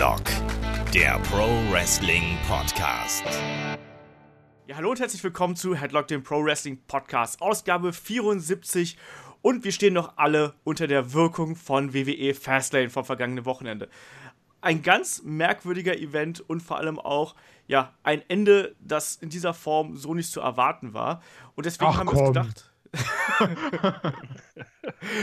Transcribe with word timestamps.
Headlock, 0.00 0.22
der 0.94 1.18
Pro 1.30 1.46
Wrestling 1.70 2.38
Podcast. 2.48 3.22
Ja, 4.66 4.76
hallo 4.76 4.92
und 4.92 4.98
herzlich 4.98 5.22
willkommen 5.22 5.56
zu 5.56 5.74
Headlock, 5.74 6.08
dem 6.08 6.22
Pro 6.22 6.42
Wrestling 6.42 6.80
Podcast, 6.88 7.42
Ausgabe 7.42 7.92
74. 7.92 8.96
Und 9.42 9.62
wir 9.62 9.72
stehen 9.72 9.92
noch 9.92 10.16
alle 10.16 10.54
unter 10.64 10.86
der 10.86 11.12
Wirkung 11.12 11.54
von 11.54 11.92
WWE 11.92 12.32
Fastlane 12.32 12.88
vom 12.88 13.04
vergangenen 13.04 13.44
Wochenende. 13.44 13.90
Ein 14.62 14.80
ganz 14.80 15.20
merkwürdiger 15.22 15.98
Event 15.98 16.40
und 16.48 16.62
vor 16.62 16.78
allem 16.78 16.98
auch 16.98 17.34
ja, 17.66 17.92
ein 18.02 18.22
Ende, 18.28 18.74
das 18.80 19.16
in 19.16 19.28
dieser 19.28 19.52
Form 19.52 19.98
so 19.98 20.14
nicht 20.14 20.32
zu 20.32 20.40
erwarten 20.40 20.94
war. 20.94 21.20
Und 21.56 21.66
deswegen 21.66 21.90
Ach, 21.90 21.98
haben 21.98 22.08
wir 22.10 22.18
uns 22.18 22.28
gedacht, 22.28 22.69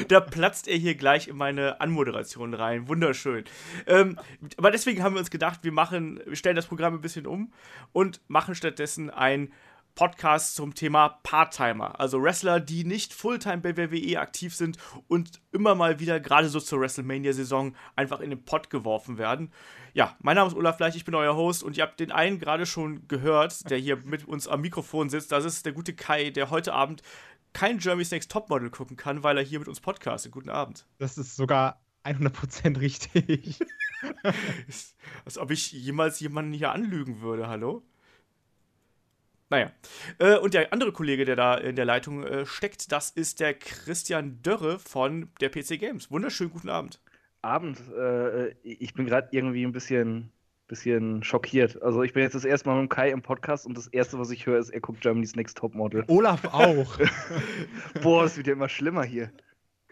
da 0.08 0.20
platzt 0.20 0.68
er 0.68 0.78
hier 0.78 0.96
gleich 0.96 1.28
in 1.28 1.38
meine 1.38 1.82
Anmoderation 1.82 2.54
rein. 2.54 2.88
Wunderschön. 2.88 3.46
Ähm, 3.86 4.20
aber 4.58 4.72
deswegen 4.72 5.04
haben 5.04 5.16
wir 5.16 5.20
uns 5.20 5.32
gedacht, 5.32 5.60
wir 5.64 5.72
machen, 5.72 6.22
wir 6.26 6.36
stellen 6.36 6.56
das 6.56 6.68
Programm 6.68 6.96
ein 6.96 7.02
bisschen 7.02 7.28
um 7.28 7.54
und 7.92 8.22
machen 8.28 8.56
stattdessen 8.56 9.10
ein 9.10 9.52
Podcast 9.98 10.54
zum 10.54 10.76
Thema 10.76 11.10
Part-Timer. 11.24 12.00
Also 12.00 12.22
Wrestler, 12.22 12.60
die 12.60 12.84
nicht 12.84 13.16
Fulltime 13.16 13.58
bei 13.58 13.76
WWE 13.76 14.20
aktiv 14.20 14.56
sind 14.56 14.78
und 15.08 15.42
immer 15.52 15.74
mal 15.74 16.00
wieder, 16.00 16.20
gerade 16.20 16.50
so 16.50 16.60
zur 16.60 16.82
WrestleMania-Saison, 16.82 17.76
einfach 17.96 18.20
in 18.20 18.30
den 18.30 18.46
Pott 18.46 18.70
geworfen 18.70 19.18
werden. 19.18 19.52
Ja, 19.96 20.16
mein 20.20 20.36
Name 20.36 20.50
ist 20.50 20.56
Olaf 20.56 20.78
Fleisch, 20.78 20.96
ich 20.96 21.04
bin 21.04 21.16
euer 21.16 21.36
Host 21.36 21.64
und 21.64 21.78
ihr 21.78 21.84
habt 21.84 22.00
den 22.00 22.12
einen 22.12 22.38
gerade 22.38 22.68
schon 22.68 23.08
gehört, 23.08 23.68
der 23.72 23.80
hier 23.80 23.98
mit 23.98 24.28
uns 24.28 24.48
am 24.48 24.62
Mikrofon 24.62 25.10
sitzt. 25.10 25.32
Das 25.32 25.46
ist 25.46 25.66
der 25.66 25.74
gute 25.74 25.96
Kai, 25.96 26.30
der 26.30 26.52
heute 26.52 26.74
Abend 26.74 27.02
kein 27.54 27.80
Jeremy's 27.80 28.12
Next 28.12 28.32
Topmodel 28.32 28.70
gucken 28.70 28.98
kann, 28.98 29.24
weil 29.24 29.38
er 29.38 29.44
hier 29.44 29.60
mit 29.60 29.68
uns 29.68 29.80
podcastet. 29.80 30.32
Guten 30.32 30.50
Abend. 30.50 30.86
Das 31.00 31.18
ist 31.18 31.36
sogar 31.36 31.82
100% 32.04 32.80
richtig. 32.80 33.60
Als 35.26 35.38
ob 35.38 35.52
ich 35.52 35.72
jemals 35.72 36.20
jemanden 36.20 36.54
hier 36.54 36.72
anlügen 36.72 37.22
würde, 37.22 37.48
hallo? 37.48 37.84
Naja. 39.50 39.72
Äh, 40.20 40.38
und 40.38 40.54
der 40.54 40.74
andere 40.74 40.92
Kollege, 40.92 41.26
der 41.26 41.36
da 41.36 41.56
in 41.56 41.76
der 41.76 41.86
Leitung 41.86 42.24
äh, 42.24 42.46
steckt, 42.46 42.92
das 42.92 43.10
ist 43.10 43.40
der 43.40 43.54
Christian 43.54 44.42
Dörre 44.42 44.80
von 44.80 45.30
der 45.40 45.50
PC 45.50 45.80
Games. 45.80 46.12
Wunderschönen 46.12 46.52
guten 46.52 46.70
Abend. 46.70 47.00
Abend. 47.42 47.82
Äh, 47.98 48.50
ich 48.64 48.94
bin 48.94 49.06
gerade 49.06 49.30
irgendwie 49.32 49.66
ein 49.66 49.72
bisschen, 49.72 50.32
bisschen 50.68 51.24
schockiert. 51.24 51.82
Also 51.82 52.04
ich 52.04 52.14
bin 52.14 52.24
jetzt 52.24 52.36
das 52.36 52.46
erste 52.46 52.70
Mal 52.70 52.82
mit 52.82 52.90
Kai 52.90 53.10
im 53.12 53.22
Podcast 53.22 53.66
und 53.66 53.78
das 53.78 53.88
erste, 53.88 54.20
was 54.20 54.30
ich 54.32 54.46
höre, 54.46 54.60
ist, 54.60 54.70
er 54.70 54.82
guckt 54.82 55.02
Germany's 55.02 55.36
Next 55.36 55.58
Topmodel. 55.58 56.04
Olaf 56.08 56.46
auch. 56.46 56.98
Boah, 58.02 58.24
das 58.24 58.38
wird 58.38 58.48
ja 58.48 58.54
immer 58.54 58.70
schlimmer 58.70 59.04
hier. 59.04 59.32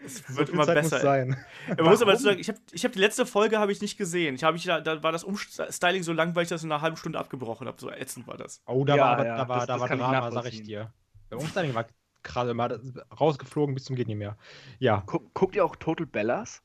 Es 0.04 0.18
So 0.28 0.36
wird 0.36 0.48
viel 0.50 0.54
immer 0.56 0.66
Zeit 0.66 0.74
besser. 0.76 0.96
muss 0.96 1.02
sein. 1.02 1.36
Man 1.76 1.86
muss 1.86 2.02
aber 2.02 2.16
sagen, 2.16 2.38
ich 2.38 2.48
habe 2.48 2.58
hab 2.74 2.92
die 2.92 2.98
letzte 2.98 3.24
Folge 3.26 3.58
habe 3.58 3.72
ich 3.72 3.80
nicht 3.80 3.96
gesehen. 3.96 4.34
Ich 4.34 4.44
habe 4.44 4.56
ich 4.56 4.64
da, 4.64 4.80
da 4.80 5.02
war 5.02 5.10
das 5.12 5.24
Umstyling 5.24 6.02
so 6.02 6.12
lang, 6.12 6.34
weil 6.36 6.42
ich 6.44 6.48
das 6.50 6.62
in 6.62 6.70
einer 6.70 6.82
halben 6.82 6.96
Stunde 6.98 7.18
abgebrochen 7.18 7.66
habe. 7.66 7.80
So 7.80 7.90
ätzend 7.90 8.26
war 8.26 8.36
das. 8.36 8.60
Oh, 8.66 8.84
da 8.84 8.94
Ja, 8.96 9.02
war, 9.02 9.24
ja, 9.26 9.36
da 9.38 9.48
war, 9.48 9.56
das- 9.58 9.66
da 9.66 9.72
das 9.74 9.80
war 9.80 9.88
kann 9.88 9.98
ich 9.98 10.04
Drama, 10.04 10.30
sag 10.30 10.46
ich 10.46 10.62
dir. 10.62 10.92
Der 11.30 11.38
Umstyling 11.38 11.74
war 11.74 11.86
gerade 12.22 12.54
mal 12.54 12.80
rausgeflogen 13.18 13.74
bis 13.74 13.84
zum 13.84 13.96
geht 13.96 14.06
nicht 14.08 14.16
mehr. 14.18 14.36
Ja. 14.78 15.02
Guck, 15.06 15.32
guckt 15.32 15.56
ihr 15.56 15.64
auch 15.64 15.76
Total 15.76 16.06
Bellas? 16.06 16.62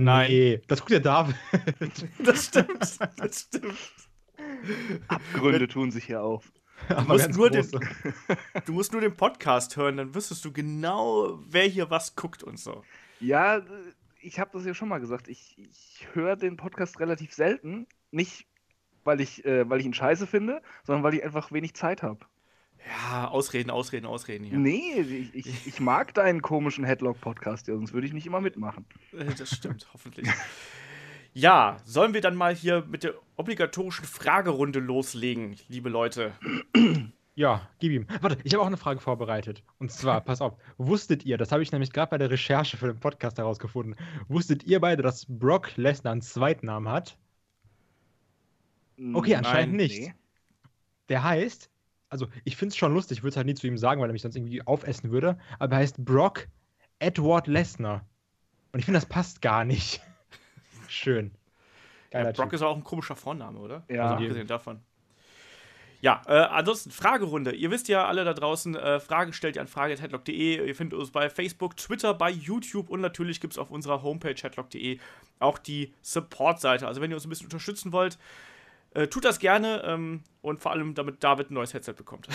Nein. 0.00 0.30
Nee, 0.30 0.62
das 0.68 0.78
guckt 0.78 0.92
ja 0.92 1.00
David. 1.00 1.34
Das 2.24 2.44
stimmt. 2.44 2.98
Das 3.16 3.40
stimmt. 3.40 3.76
Abgründe 5.08 5.66
tun 5.66 5.90
sich 5.90 6.04
hier 6.04 6.22
auf. 6.22 6.52
Aber 6.88 7.14
musst 7.14 7.34
nur 7.34 7.50
den-. 7.50 7.68
Du 8.64 8.74
musst 8.74 8.92
nur 8.92 9.00
den 9.00 9.16
Podcast 9.16 9.76
hören, 9.76 9.96
dann 9.96 10.14
wüsstest 10.14 10.44
du 10.44 10.52
genau, 10.52 11.40
wer 11.48 11.64
hier 11.64 11.90
was 11.90 12.14
guckt 12.14 12.44
und 12.44 12.60
so. 12.60 12.84
Ja, 13.18 13.60
ich 14.22 14.38
habe 14.38 14.50
das 14.52 14.64
ja 14.64 14.72
schon 14.72 14.88
mal 14.88 15.00
gesagt. 15.00 15.26
Ich, 15.26 15.58
ich 15.58 16.06
höre 16.12 16.36
den 16.36 16.56
Podcast 16.56 17.00
relativ 17.00 17.34
selten. 17.34 17.88
Nicht, 18.12 18.46
weil 19.02 19.20
ich, 19.20 19.44
äh, 19.44 19.68
weil 19.68 19.80
ich 19.80 19.86
ihn 19.86 19.94
scheiße 19.94 20.28
finde, 20.28 20.62
sondern 20.84 21.02
weil 21.02 21.14
ich 21.14 21.24
einfach 21.24 21.50
wenig 21.50 21.74
Zeit 21.74 22.04
habe. 22.04 22.24
Ja, 22.86 23.28
Ausreden, 23.28 23.70
Ausreden, 23.70 24.06
Ausreden 24.06 24.44
hier. 24.44 24.58
Nee, 24.58 25.00
ich, 25.00 25.34
ich, 25.34 25.66
ich 25.66 25.80
mag 25.80 26.14
deinen 26.14 26.42
komischen 26.42 26.84
Headlock-Podcast, 26.84 27.68
ja, 27.68 27.74
sonst 27.74 27.92
würde 27.92 28.06
ich 28.06 28.12
nicht 28.12 28.26
immer 28.26 28.40
mitmachen. 28.40 28.84
Äh, 29.12 29.26
Das 29.36 29.54
stimmt, 29.54 29.88
hoffentlich. 29.92 30.28
Ja, 31.34 31.76
sollen 31.84 32.14
wir 32.14 32.20
dann 32.20 32.34
mal 32.34 32.54
hier 32.54 32.84
mit 32.88 33.04
der 33.04 33.14
obligatorischen 33.36 34.04
Fragerunde 34.04 34.80
loslegen, 34.80 35.56
liebe 35.68 35.88
Leute? 35.88 36.32
Ja, 37.34 37.68
gib 37.78 37.92
ihm. 37.92 38.06
Warte, 38.20 38.38
ich 38.42 38.52
habe 38.54 38.62
auch 38.62 38.66
eine 38.66 38.76
Frage 38.76 39.00
vorbereitet. 39.00 39.62
Und 39.78 39.92
zwar, 39.92 40.20
pass 40.24 40.40
auf, 40.40 40.54
wusstet 40.78 41.24
ihr, 41.24 41.36
das 41.38 41.52
habe 41.52 41.62
ich 41.62 41.70
nämlich 41.70 41.92
gerade 41.92 42.10
bei 42.10 42.18
der 42.18 42.30
Recherche 42.30 42.76
für 42.76 42.86
den 42.86 42.98
Podcast 42.98 43.38
herausgefunden, 43.38 43.94
wusstet 44.28 44.64
ihr 44.64 44.80
beide, 44.80 45.02
dass 45.02 45.26
Brock 45.28 45.76
Lesnar 45.76 46.12
einen 46.12 46.22
Zweitnamen 46.22 46.90
hat? 46.90 47.16
Okay, 49.14 49.36
anscheinend 49.36 49.76
nicht. 49.76 50.00
Nee. 50.00 50.14
Der 51.08 51.22
heißt, 51.22 51.70
also 52.10 52.26
ich 52.44 52.56
finde 52.56 52.72
es 52.72 52.76
schon 52.76 52.94
lustig, 52.94 53.18
ich 53.18 53.22
würde 53.22 53.30
es 53.30 53.36
halt 53.36 53.46
nie 53.46 53.54
zu 53.54 53.66
ihm 53.66 53.78
sagen, 53.78 54.00
weil 54.00 54.08
er 54.08 54.12
mich 54.12 54.22
sonst 54.22 54.36
irgendwie 54.36 54.66
aufessen 54.66 55.10
würde, 55.10 55.38
aber 55.58 55.76
er 55.76 55.78
heißt 55.78 56.04
Brock 56.04 56.48
Edward 56.98 57.46
Lesnar. 57.46 58.04
Und 58.72 58.80
ich 58.80 58.84
finde, 58.84 59.00
das 59.00 59.08
passt 59.08 59.42
gar 59.42 59.64
nicht. 59.64 60.00
Schön. 60.88 61.32
Ja, 62.12 62.24
Brock 62.32 62.46
Typ. 62.46 62.52
ist 62.54 62.62
auch 62.62 62.76
ein 62.76 62.84
komischer 62.84 63.16
Vorname, 63.16 63.58
oder? 63.58 63.84
Ja. 63.88 64.04
Also 64.04 64.14
abgesehen 64.14 64.46
davon. 64.46 64.80
Ja, 66.00 66.22
äh, 66.26 66.32
ansonsten 66.32 66.92
Fragerunde. 66.92 67.52
Ihr 67.52 67.72
wisst 67.72 67.88
ja 67.88 68.06
alle 68.06 68.24
da 68.24 68.32
draußen, 68.32 68.76
äh, 68.76 69.00
Fragen 69.00 69.32
stellt 69.32 69.56
ihr 69.56 69.62
an 69.62 69.68
frage.headlock.de. 69.68 70.66
Ihr 70.66 70.74
findet 70.74 70.98
uns 70.98 71.10
bei 71.10 71.28
Facebook, 71.28 71.76
Twitter, 71.76 72.14
bei 72.14 72.30
YouTube 72.30 72.88
und 72.88 73.00
natürlich 73.00 73.40
gibt 73.40 73.54
es 73.54 73.58
auf 73.58 73.70
unserer 73.70 74.02
Homepage 74.02 74.36
headlock.de 74.40 75.00
auch 75.40 75.58
die 75.58 75.92
Support-Seite. 76.02 76.86
Also 76.86 77.00
wenn 77.00 77.10
ihr 77.10 77.16
uns 77.16 77.26
ein 77.26 77.30
bisschen 77.30 77.46
unterstützen 77.46 77.92
wollt, 77.92 78.16
äh, 78.98 79.06
tut 79.06 79.24
das 79.24 79.38
gerne 79.38 79.82
ähm, 79.84 80.24
und 80.40 80.60
vor 80.60 80.72
allem, 80.72 80.94
damit 80.94 81.22
David 81.22 81.50
ein 81.50 81.54
neues 81.54 81.72
Headset 81.72 81.92
bekommt. 81.92 82.26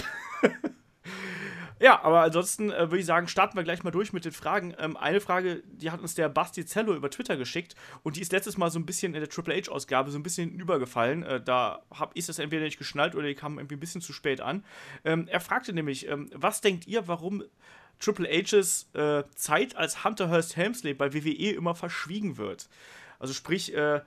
ja, 1.81 2.01
aber 2.01 2.21
ansonsten 2.21 2.71
äh, 2.71 2.89
würde 2.89 2.99
ich 2.99 3.05
sagen, 3.05 3.27
starten 3.27 3.57
wir 3.57 3.63
gleich 3.63 3.83
mal 3.83 3.91
durch 3.91 4.13
mit 4.13 4.23
den 4.23 4.31
Fragen. 4.31 4.73
Ähm, 4.79 4.95
eine 4.95 5.19
Frage, 5.19 5.61
die 5.65 5.91
hat 5.91 5.99
uns 5.99 6.15
der 6.15 6.29
Basti 6.29 6.65
Zello 6.65 6.95
über 6.95 7.09
Twitter 7.09 7.35
geschickt 7.35 7.75
und 8.03 8.15
die 8.15 8.21
ist 8.21 8.31
letztes 8.31 8.57
Mal 8.57 8.71
so 8.71 8.79
ein 8.79 8.85
bisschen 8.85 9.13
in 9.13 9.19
der 9.19 9.29
Triple 9.29 9.53
H-Ausgabe 9.53 10.09
so 10.09 10.17
ein 10.17 10.23
bisschen 10.23 10.51
übergefallen. 10.51 11.23
Äh, 11.23 11.41
da 11.41 11.83
habe 11.93 12.11
ich 12.15 12.27
das 12.27 12.39
entweder 12.39 12.63
nicht 12.63 12.77
geschnallt 12.77 13.13
oder 13.13 13.27
die 13.27 13.35
kam 13.35 13.57
irgendwie 13.57 13.75
ein 13.75 13.81
bisschen 13.81 14.01
zu 14.01 14.13
spät 14.13 14.39
an. 14.39 14.63
Ähm, 15.03 15.27
er 15.27 15.41
fragte 15.41 15.73
nämlich, 15.73 16.07
ähm, 16.07 16.29
was 16.33 16.61
denkt 16.61 16.87
ihr, 16.87 17.09
warum 17.09 17.43
Triple 17.99 18.29
H's 18.29 18.89
äh, 18.93 19.23
Zeit 19.35 19.75
als 19.75 20.05
Hunter 20.05 20.29
Hearst 20.29 20.55
Helmsley 20.55 20.93
bei 20.93 21.13
WWE 21.13 21.51
immer 21.51 21.75
verschwiegen 21.75 22.37
wird? 22.37 22.69
Also 23.19 23.33
sprich, 23.33 23.75
äh, 23.75 23.99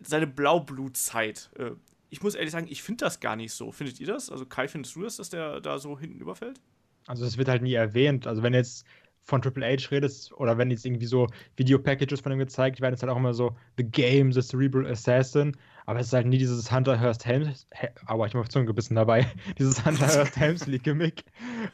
seine 0.00 0.26
Blaublutzeit. 0.26 1.50
Äh, 1.58 1.72
ich 2.14 2.22
muss 2.22 2.36
ehrlich 2.36 2.52
sagen, 2.52 2.68
ich 2.70 2.80
finde 2.80 3.04
das 3.04 3.18
gar 3.18 3.34
nicht 3.34 3.52
so. 3.52 3.72
Findet 3.72 3.98
ihr 3.98 4.06
das? 4.06 4.30
Also 4.30 4.46
Kai, 4.46 4.68
findest 4.68 4.94
du 4.94 5.02
das, 5.02 5.16
dass 5.16 5.30
der 5.30 5.60
da 5.60 5.80
so 5.80 5.98
hinten 5.98 6.20
überfällt? 6.20 6.60
Also 7.08 7.24
das 7.24 7.38
wird 7.38 7.48
halt 7.48 7.62
nie 7.62 7.74
erwähnt. 7.74 8.28
Also 8.28 8.44
wenn 8.44 8.54
jetzt 8.54 8.86
von 9.24 9.42
Triple 9.42 9.66
H 9.66 9.88
redest 9.90 10.32
oder 10.34 10.56
wenn 10.56 10.70
jetzt 10.70 10.86
irgendwie 10.86 11.06
so 11.06 11.26
Video-Packages 11.56 12.20
von 12.20 12.30
ihm 12.30 12.38
gezeigt 12.38 12.80
werden, 12.80 12.94
ist 12.94 13.02
halt 13.02 13.10
auch 13.10 13.16
immer 13.16 13.34
so 13.34 13.56
The 13.78 13.82
Game, 13.82 14.30
The 14.30 14.42
Cerebral 14.42 14.86
Assassin. 14.86 15.56
Aber 15.86 15.98
es 15.98 16.06
ist 16.06 16.12
halt 16.12 16.28
nie 16.28 16.38
dieses 16.38 16.70
Hunter 16.70 17.00
Hearst 17.00 17.26
Helms, 17.26 17.66
He 17.74 17.88
aber 18.06 18.28
ich 18.28 18.34
habe 18.34 18.42
auf 18.42 18.48
Zunge 18.48 18.66
gebissen 18.66 18.94
dabei, 18.94 19.26
dieses 19.58 19.84
Hunter 19.84 20.06
Hearst 20.06 20.36
Helmsley 20.36 20.78
Gimmick. 20.78 21.24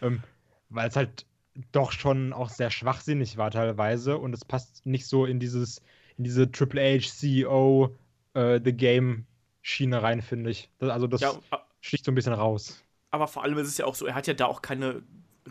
Ähm, 0.00 0.22
weil 0.70 0.88
es 0.88 0.96
halt 0.96 1.26
doch 1.70 1.92
schon 1.92 2.32
auch 2.32 2.48
sehr 2.48 2.70
schwachsinnig 2.70 3.36
war 3.36 3.50
teilweise 3.50 4.16
und 4.16 4.32
es 4.32 4.46
passt 4.46 4.86
nicht 4.86 5.06
so 5.06 5.26
in 5.26 5.38
dieses, 5.38 5.82
in 6.16 6.24
diese 6.24 6.50
Triple 6.50 6.80
H 6.80 7.10
CEO 7.10 7.94
äh, 8.32 8.58
The 8.64 8.72
Game 8.72 9.26
Schiene 9.70 10.02
rein, 10.02 10.22
finde 10.22 10.50
ich. 10.50 10.70
Das, 10.78 10.90
also 10.90 11.06
das 11.06 11.40
Ja, 11.40 11.60
sticht 11.80 12.04
so 12.04 12.12
ein 12.12 12.14
bisschen 12.14 12.32
raus. 12.34 12.84
aber 13.10 13.28
vor 13.28 13.42
allem 13.42 13.58
ist 13.58 13.68
es 13.68 13.78
ja 13.78 13.86
auch 13.86 13.94
so, 13.94 14.06
er 14.06 14.14
hat 14.14 14.26
ja 14.26 14.34
da 14.34 14.46
auch 14.46 14.62
keine 14.62 15.02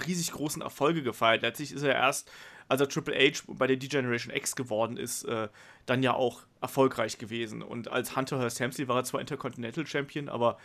riesig 0.07 0.31
großen 0.31 0.61
Erfolge 0.61 1.03
gefeiert. 1.03 1.41
Letztlich 1.41 1.71
ist 1.73 1.81
er 1.83 1.95
erst, 1.95 2.31
als 2.67 2.79
er 2.81 2.87
Triple 2.87 3.15
H 3.15 3.43
bei 3.47 3.67
der 3.67 3.75
D-Generation 3.77 4.33
X 4.33 4.55
geworden 4.55 4.97
ist, 4.97 5.23
äh, 5.25 5.49
dann 5.85 6.03
ja 6.03 6.13
auch 6.13 6.43
erfolgreich 6.61 7.17
gewesen. 7.17 7.61
Und 7.61 7.89
als 7.89 8.15
Hunter 8.15 8.39
Hearst 8.39 8.59
Helmsley 8.59 8.87
war 8.87 8.97
er 8.97 9.03
zwar 9.03 9.19
Intercontinental 9.19 9.85
Champion, 9.87 10.29
aber 10.29 10.57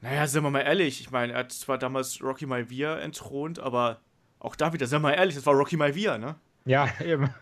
naja, 0.00 0.26
sind 0.26 0.42
wir 0.44 0.50
mal 0.50 0.60
ehrlich, 0.60 1.00
ich 1.00 1.10
meine, 1.10 1.32
er 1.32 1.40
hat 1.40 1.52
zwar 1.52 1.78
damals 1.78 2.22
Rocky 2.22 2.46
Maivia 2.46 2.98
entthront, 2.98 3.58
aber 3.58 4.00
auch 4.38 4.56
da 4.56 4.72
wieder, 4.72 4.86
sind 4.86 4.98
wir 5.02 5.10
mal 5.10 5.14
ehrlich, 5.14 5.34
das 5.36 5.46
war 5.46 5.54
Rocky 5.54 5.76
Maivia, 5.76 6.18
ne? 6.18 6.36
Ja, 6.66 6.88
eben. 7.00 7.34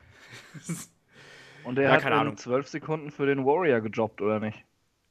Und 1.62 1.78
er 1.78 1.90
Ja, 1.90 1.96
hat 1.96 2.04
keine 2.04 2.16
in 2.16 2.16
Ahnung. 2.16 2.38
zwölf 2.38 2.68
Sekunden 2.68 3.10
für 3.12 3.26
den 3.26 3.44
Warrior 3.44 3.80
gejobbt, 3.80 4.20
oder 4.22 4.40
nicht? 4.40 4.64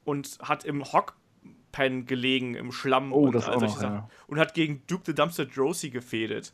Und 0.04 0.38
hat 0.42 0.64
im 0.64 0.84
Hockpen 0.92 2.06
gelegen, 2.06 2.54
im 2.54 2.72
Schlamm 2.72 3.12
Oh, 3.12 3.26
und 3.26 3.36
all 3.36 3.60
solche 3.60 3.78
Sachen. 3.78 3.94
ja. 3.94 4.08
Und 4.26 4.38
hat 4.38 4.54
gegen 4.54 4.82
Duke 4.86 5.04
the 5.06 5.14
Dumpster 5.14 5.46
Drosy 5.46 5.90
gefädet. 5.90 6.52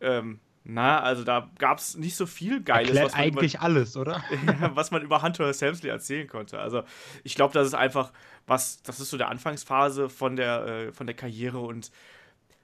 Ähm, 0.00 0.40
na, 0.64 1.00
also 1.00 1.24
da 1.24 1.50
gab 1.58 1.78
es 1.78 1.96
nicht 1.96 2.14
so 2.14 2.24
viel 2.24 2.62
Geiles, 2.62 2.90
Erklärt 2.90 3.06
was 3.06 3.12
man, 3.12 3.20
eigentlich 3.20 3.60
alles, 3.60 3.96
oder? 3.96 4.22
über, 4.42 4.76
was 4.76 4.92
man 4.92 5.02
über 5.02 5.22
Hunter 5.22 5.52
Helmsley 5.52 5.90
erzählen 5.90 6.28
konnte. 6.28 6.60
Also 6.60 6.84
ich 7.24 7.34
glaube, 7.34 7.52
das 7.52 7.66
ist 7.66 7.74
einfach 7.74 8.12
was, 8.46 8.80
das 8.82 9.00
ist 9.00 9.10
so 9.10 9.18
der 9.18 9.28
Anfangsphase 9.28 10.08
von 10.08 10.36
der, 10.36 10.66
äh, 10.66 10.92
von 10.92 11.06
der 11.06 11.16
Karriere 11.16 11.58
und 11.58 11.90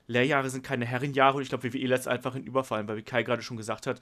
Lehrjahre 0.06 0.48
sind 0.48 0.64
keine 0.64 0.86
Herrenjahre 0.86 1.36
und 1.36 1.42
ich 1.42 1.48
glaube, 1.50 1.64
WWE 1.72 1.86
lässt 1.86 2.08
einfach 2.08 2.34
ihn 2.34 2.44
überfallen, 2.44 2.88
weil 2.88 2.96
wie 2.96 3.02
Kai 3.02 3.24
gerade 3.24 3.42
schon 3.42 3.56
gesagt 3.56 3.86
hat, 3.86 4.00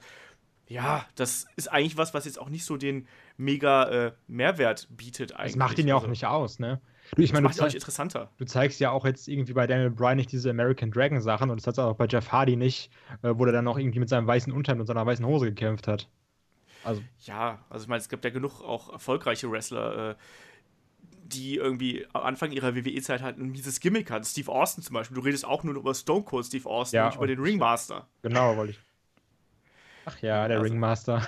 ja, 0.67 1.05
das 1.15 1.47
ist 1.55 1.69
eigentlich 1.71 1.97
was, 1.97 2.13
was 2.13 2.25
jetzt 2.25 2.39
auch 2.39 2.49
nicht 2.49 2.65
so 2.65 2.77
den 2.77 3.07
mega 3.37 4.07
äh, 4.07 4.13
Mehrwert 4.27 4.87
bietet 4.91 5.33
eigentlich. 5.33 5.53
Das 5.53 5.55
macht 5.55 5.79
ihn 5.79 5.87
ja 5.87 5.95
auch 5.95 6.05
Also, 6.05 6.07
nicht 6.07 6.25
aus, 6.25 6.59
ne? 6.59 6.79
Du, 7.15 7.21
ich 7.23 7.31
Das 7.31 7.33
meine, 7.33 7.47
du, 7.47 7.49
macht 7.49 7.61
auch 7.61 7.71
zei 7.71 7.73
interessanter. 7.73 8.31
du 8.37 8.45
zeigst 8.45 8.79
ja 8.79 8.91
auch 8.91 9.05
jetzt 9.05 9.27
irgendwie 9.27 9.53
bei 9.53 9.67
Daniel 9.67 9.91
Bryan 9.91 10.17
nicht 10.17 10.31
diese 10.31 10.49
American 10.51 10.91
Dragon 10.91 11.21
Sachen 11.21 11.49
und 11.49 11.57
das 11.61 11.67
hat 11.67 11.79
auch 11.79 11.95
bei 11.95 12.07
Jeff 12.07 12.31
Hardy 12.31 12.55
nicht, 12.57 12.91
äh, 13.23 13.33
wo 13.35 13.45
der 13.45 13.53
dann 13.53 13.65
noch 13.65 13.77
irgendwie 13.79 13.99
mit 13.99 14.09
seinem 14.09 14.27
weißen 14.27 14.53
Unterhemd 14.53 14.81
und 14.81 14.87
seiner 14.87 15.05
weißen 15.05 15.25
Hose 15.25 15.47
gekämpft 15.47 15.87
hat. 15.87 16.09
Also, 16.83 17.03
Ja, 17.25 17.59
also 17.69 17.83
ich 17.83 17.89
meine, 17.89 17.99
es 18.01 18.09
gibt 18.09 18.23
ja 18.25 18.31
genug 18.31 18.61
auch 18.61 18.91
erfolgreiche 18.91 19.49
Wrestler, 19.51 20.11
äh, 20.11 20.15
die 21.23 21.55
irgendwie 21.57 22.05
am 22.13 22.23
Anfang 22.23 22.51
ihrer 22.51 22.75
WWE-Zeit 22.75 23.21
halt 23.21 23.37
ein 23.37 23.49
mieses 23.51 23.79
Gimmick 23.79 24.09
hatten. 24.11 24.23
Steve 24.25 24.51
Austin 24.51 24.83
zum 24.83 24.93
Beispiel. 24.93 25.15
Du 25.15 25.21
redest 25.21 25.45
auch 25.45 25.63
nur 25.63 25.75
über 25.75 25.93
Stone 25.93 26.23
Cold 26.23 26.45
Steve 26.45 26.69
Austin 26.69 26.99
Ja, 26.99 27.03
und 27.03 27.05
nicht 27.07 27.17
über 27.17 27.27
den 27.27 27.39
Ringmaster. 27.39 28.07
genau, 28.21 28.55
wollte 28.57 28.71
ich. 28.73 28.86
Ach 30.07 30.17
ja, 30.21 30.47
der 30.47 30.57
Also- 30.59 30.69
Ringmaster. 30.71 31.21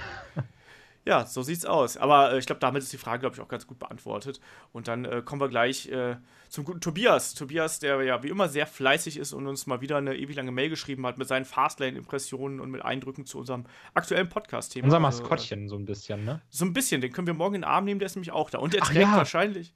Ja, 1.05 1.25
so 1.25 1.41
sieht's 1.41 1.65
aus. 1.65 1.97
Aber 1.97 2.33
äh, 2.33 2.37
ich 2.39 2.45
glaube, 2.45 2.59
damit 2.59 2.83
ist 2.83 2.93
die 2.93 2.97
Frage, 2.97 3.21
glaube 3.21 3.35
ich, 3.35 3.41
auch 3.41 3.47
ganz 3.47 3.65
gut 3.67 3.79
beantwortet. 3.79 4.39
Und 4.73 4.87
dann 4.87 5.05
äh, 5.05 5.21
kommen 5.23 5.41
wir 5.41 5.49
gleich 5.49 5.87
äh, 5.89 6.17
zum 6.49 6.65
guten 6.65 6.81
Tobias. 6.81 7.33
Tobias, 7.33 7.79
der 7.79 8.01
ja 8.03 8.23
wie 8.23 8.27
immer 8.29 8.49
sehr 8.49 8.65
fleißig 8.67 9.17
ist 9.17 9.33
und 9.33 9.47
uns 9.47 9.67
mal 9.67 9.81
wieder 9.81 9.97
eine 9.97 10.15
ewig 10.17 10.35
lange 10.35 10.51
Mail 10.51 10.69
geschrieben 10.69 11.05
hat 11.05 11.17
mit 11.17 11.27
seinen 11.27 11.45
Fastlane-Impressionen 11.45 12.59
und 12.59 12.71
mit 12.71 12.83
Eindrücken 12.83 13.25
zu 13.25 13.39
unserem 13.39 13.65
aktuellen 13.93 14.29
Podcast-Thema. 14.29 14.85
Unser 14.85 14.97
Also, 15.03 15.21
Maskottchen 15.21 15.69
so 15.69 15.75
ein 15.75 15.85
bisschen, 15.85 16.25
ne? 16.25 16.41
So 16.49 16.65
ein 16.65 16.73
bisschen, 16.73 17.01
den 17.01 17.11
können 17.11 17.27
wir 17.27 17.33
morgen 17.33 17.55
in 17.55 17.61
den 17.61 17.69
Arm 17.69 17.85
nehmen, 17.85 17.99
der 17.99 18.07
ist 18.07 18.15
nämlich 18.15 18.31
auch 18.31 18.49
da. 18.49 18.57
Und 18.59 18.73
der 18.73 18.81
Ach 18.83 18.87
trägt 18.87 19.01
ja. 19.01 19.17
wahrscheinlich, 19.17 19.73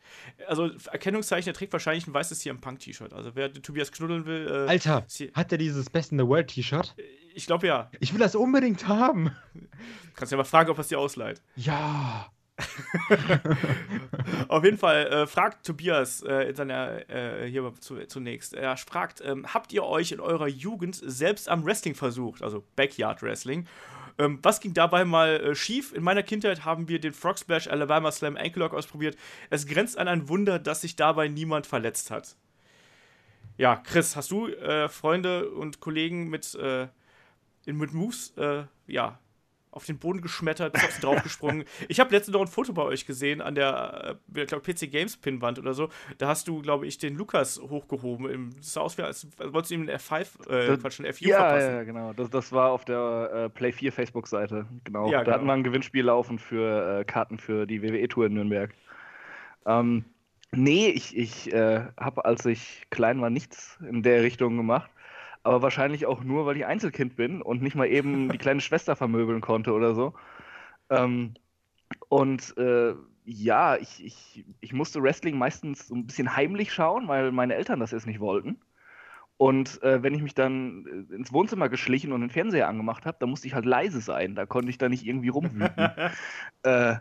also 0.48 0.70
Erkennungszeichen, 0.92 1.46
der 1.46 1.54
trägt 1.54 1.74
wahrscheinlich 1.74 2.08
ein 2.08 2.14
weißes 2.14 2.42
hier 2.42 2.52
im 2.52 2.60
Punk-T-Shirt. 2.60 3.14
Also 3.14 3.32
wer 3.36 3.54
Tobias 3.54 3.92
knuddeln 3.92 4.26
will, 4.26 4.48
äh, 4.48 4.70
Alter, 4.70 5.06
hat 5.34 5.52
der 5.52 5.58
dieses 5.58 5.90
Best 5.90 6.12
in 6.12 6.20
the 6.20 6.26
World 6.26 6.48
T-Shirt? 6.48 6.96
ich 7.36 7.46
glaube 7.46 7.68
ja. 7.68 7.90
Ich 8.00 8.14
will 8.14 8.20
das 8.20 8.36
unbedingt 8.36 8.88
haben. 8.88 9.36
Kannst 10.16 10.32
ja 10.32 10.38
mal 10.38 10.44
fragen, 10.44 10.70
ob 10.70 10.78
er 10.78 10.82
es 10.82 10.88
dir 10.88 11.00
ausleiht. 11.00 11.42
Ja. 11.56 12.32
Auf 14.48 14.64
jeden 14.64 14.78
Fall 14.78 15.08
äh, 15.08 15.28
fragt 15.28 15.66
Tobias 15.66 16.22
äh, 16.22 16.50
in 16.50 16.56
seiner, 16.56 17.10
äh, 17.10 17.50
hier 17.50 17.74
zu, 17.80 17.98
zunächst, 18.06 18.54
er 18.54 18.78
fragt, 18.78 19.22
ähm, 19.26 19.52
habt 19.54 19.74
ihr 19.74 19.84
euch 19.84 20.12
in 20.12 20.20
eurer 20.20 20.48
Jugend 20.48 20.96
selbst 20.96 21.50
am 21.50 21.66
Wrestling 21.66 21.96
versucht, 21.96 22.44
also 22.44 22.64
Backyard 22.76 23.24
Wrestling? 23.24 23.66
Ähm, 24.20 24.38
was 24.44 24.60
ging 24.60 24.76
dabei 24.76 25.06
mal 25.06 25.40
äh, 25.40 25.56
schief? 25.56 25.94
In 25.94 26.04
meiner 26.04 26.22
Kindheit 26.22 26.64
haben 26.64 26.88
wir 26.88 27.00
den 27.00 27.14
Frog 27.14 27.40
Splash 27.40 27.68
Alabama 27.68 28.12
Slam 28.12 28.38
Ankle 28.38 28.60
Lock 28.60 28.74
ausprobiert. 28.74 29.18
Es 29.50 29.66
grenzt 29.66 29.98
an 29.98 30.08
ein 30.08 30.30
Wunder, 30.30 30.60
dass 30.60 30.82
sich 30.82 30.96
dabei 30.96 31.28
niemand 31.28 31.66
verletzt 31.66 32.12
hat. 32.12 32.36
Ja, 33.58 33.78
Chris, 33.78 34.16
hast 34.16 34.30
du 34.30 34.48
äh, 34.48 34.88
Freunde 34.90 35.50
und 35.50 35.80
Kollegen 35.80 36.30
mit, 36.30 36.54
äh, 36.56 36.88
mit 37.66 37.94
Moves, 37.94 38.34
ja, 38.88 39.20
auf 39.74 39.86
den 39.86 39.98
Boden 39.98 40.22
geschmettert, 40.22 40.74
bist 40.74 40.86
auf 40.86 40.92
sie 40.92 41.02
draufgesprungen. 41.02 41.66
Ich 41.88 42.00
habe 42.00 42.12
letztens 42.12 42.34
noch 42.34 42.42
ein 42.42 42.48
Foto 42.48 42.74
bei 42.74 42.84
euch 42.84 43.06
gesehen 43.06 43.42
an 43.42 43.56
der, 43.56 44.18
äh, 44.34 44.42
ich 44.42 44.48
glaube, 44.48 44.62
PC 44.64 44.92
Games 44.92 45.18
Pinwand 45.18 45.58
oder 45.60 45.74
so. 45.74 45.90
Da 46.20 46.28
hast 46.28 46.48
du, 46.48 46.62
glaube 46.62 46.86
ich, 46.86 46.98
den 46.98 47.16
Lukas 47.16 47.60
hochgehoben. 47.60 48.30
Im, 48.30 48.56
das 48.56 48.74
sah 48.74 48.82
aus 48.82 48.98
wie, 48.98 49.02
als, 49.02 49.28
als 49.38 49.54
wolltest 49.54 49.72
du 49.72 49.76
ihm 49.76 49.82
einen 49.82 49.98
F5, 49.98 50.50
äh, 50.50 50.78
Quatsch, 50.78 51.00
einen 51.00 51.12
F4 51.12 51.28
Ja, 51.28 51.38
verpassen. 51.38 51.72
ja, 51.74 51.84
genau. 51.84 52.14
Das, 52.14 52.30
das 52.30 52.52
war 52.52 52.72
auf 52.72 52.86
der 52.86 53.32
äh, 53.34 53.50
Play 53.50 53.72
4 53.72 53.92
Facebook-Seite. 53.92 54.66
Genau. 54.84 55.10
Ja, 55.10 55.20
da 55.20 55.24
genau. 55.24 55.36
hatten 55.36 55.46
wir 55.48 55.54
ein 55.54 55.64
Gewinnspiel 55.64 56.06
laufen 56.06 56.38
für 56.38 57.00
äh, 57.00 57.04
Karten 57.06 57.40
für 57.40 57.66
die 57.66 57.82
WWE-Tour 57.82 58.28
in 58.28 58.36
Nürnberg. 58.36 58.72
Ähm, 59.66 60.06
nee, 60.52 60.90
ich, 60.90 61.18
ich 61.18 61.52
äh, 61.52 61.86
habe, 62.00 62.26
als 62.26 62.46
ich 62.46 62.84
klein 62.92 63.22
war, 63.22 63.30
nichts 63.30 63.80
in 63.90 64.04
der 64.04 64.22
Richtung 64.24 64.56
gemacht. 64.56 64.92
Aber 65.44 65.62
wahrscheinlich 65.62 66.06
auch 66.06 66.24
nur, 66.24 66.46
weil 66.46 66.58
ich 66.58 66.66
Einzelkind 66.66 67.16
bin 67.16 67.42
und 67.42 67.62
nicht 67.62 67.76
mal 67.76 67.88
eben 67.88 68.30
die 68.30 68.38
kleine 68.38 68.62
Schwester 68.62 68.96
vermöbeln 68.96 69.42
konnte 69.42 69.74
oder 69.74 69.94
so. 69.94 70.14
Ähm, 70.90 71.34
und 72.10 72.58
äh, 72.58 72.96
ja, 73.26 73.78
ich, 73.78 74.04
ich, 74.04 74.46
ich 74.62 74.74
musste 74.74 75.02
Wrestling 75.02 75.38
meistens 75.38 75.88
so 75.88 75.96
ein 75.96 76.06
bisschen 76.06 76.36
heimlich 76.36 76.74
schauen, 76.74 77.08
weil 77.08 77.32
meine 77.32 77.56
Eltern 77.56 77.80
das 77.80 77.92
jetzt 77.92 78.08
nicht 78.08 78.20
wollten. 78.20 78.60
Und 79.38 79.82
äh, 79.84 80.04
wenn 80.04 80.14
ich 80.14 80.22
mich 80.22 80.36
dann 80.36 81.08
äh, 81.10 81.16
ins 81.16 81.34
Wohnzimmer 81.34 81.70
geschlichen 81.70 82.12
und 82.14 82.22
den 82.22 82.30
Fernseher 82.30 82.68
angemacht 82.68 83.06
habe, 83.06 83.18
dann 83.20 83.30
musste 83.30 83.48
ich 83.48 83.54
halt 83.54 83.66
leise 83.66 84.00
sein. 84.00 84.36
Da 84.36 84.46
konnte 84.46 84.70
ich 84.70 84.78
da 84.78 84.90
nicht 84.90 85.06
irgendwie 85.06 85.30
rumwüten. 85.30 85.90
äh, 86.64 86.96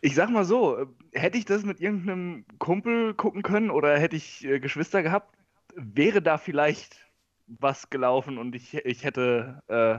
ich 0.00 0.14
sag 0.14 0.30
mal 0.30 0.44
so, 0.44 0.78
äh, 0.78 0.86
hätte 1.12 1.38
ich 1.38 1.44
das 1.44 1.64
mit 1.64 1.80
irgendeinem 1.80 2.44
Kumpel 2.58 3.14
gucken 3.14 3.42
können 3.42 3.70
oder 3.70 3.98
hätte 3.98 4.16
ich 4.16 4.44
äh, 4.44 4.60
Geschwister 4.60 5.02
gehabt, 5.02 5.36
wäre 5.74 6.22
da 6.22 6.38
vielleicht 6.38 7.05
was 7.46 7.90
gelaufen 7.90 8.38
und 8.38 8.54
ich, 8.54 8.74
ich 8.74 9.04
hätte 9.04 9.62
äh, 9.68 9.98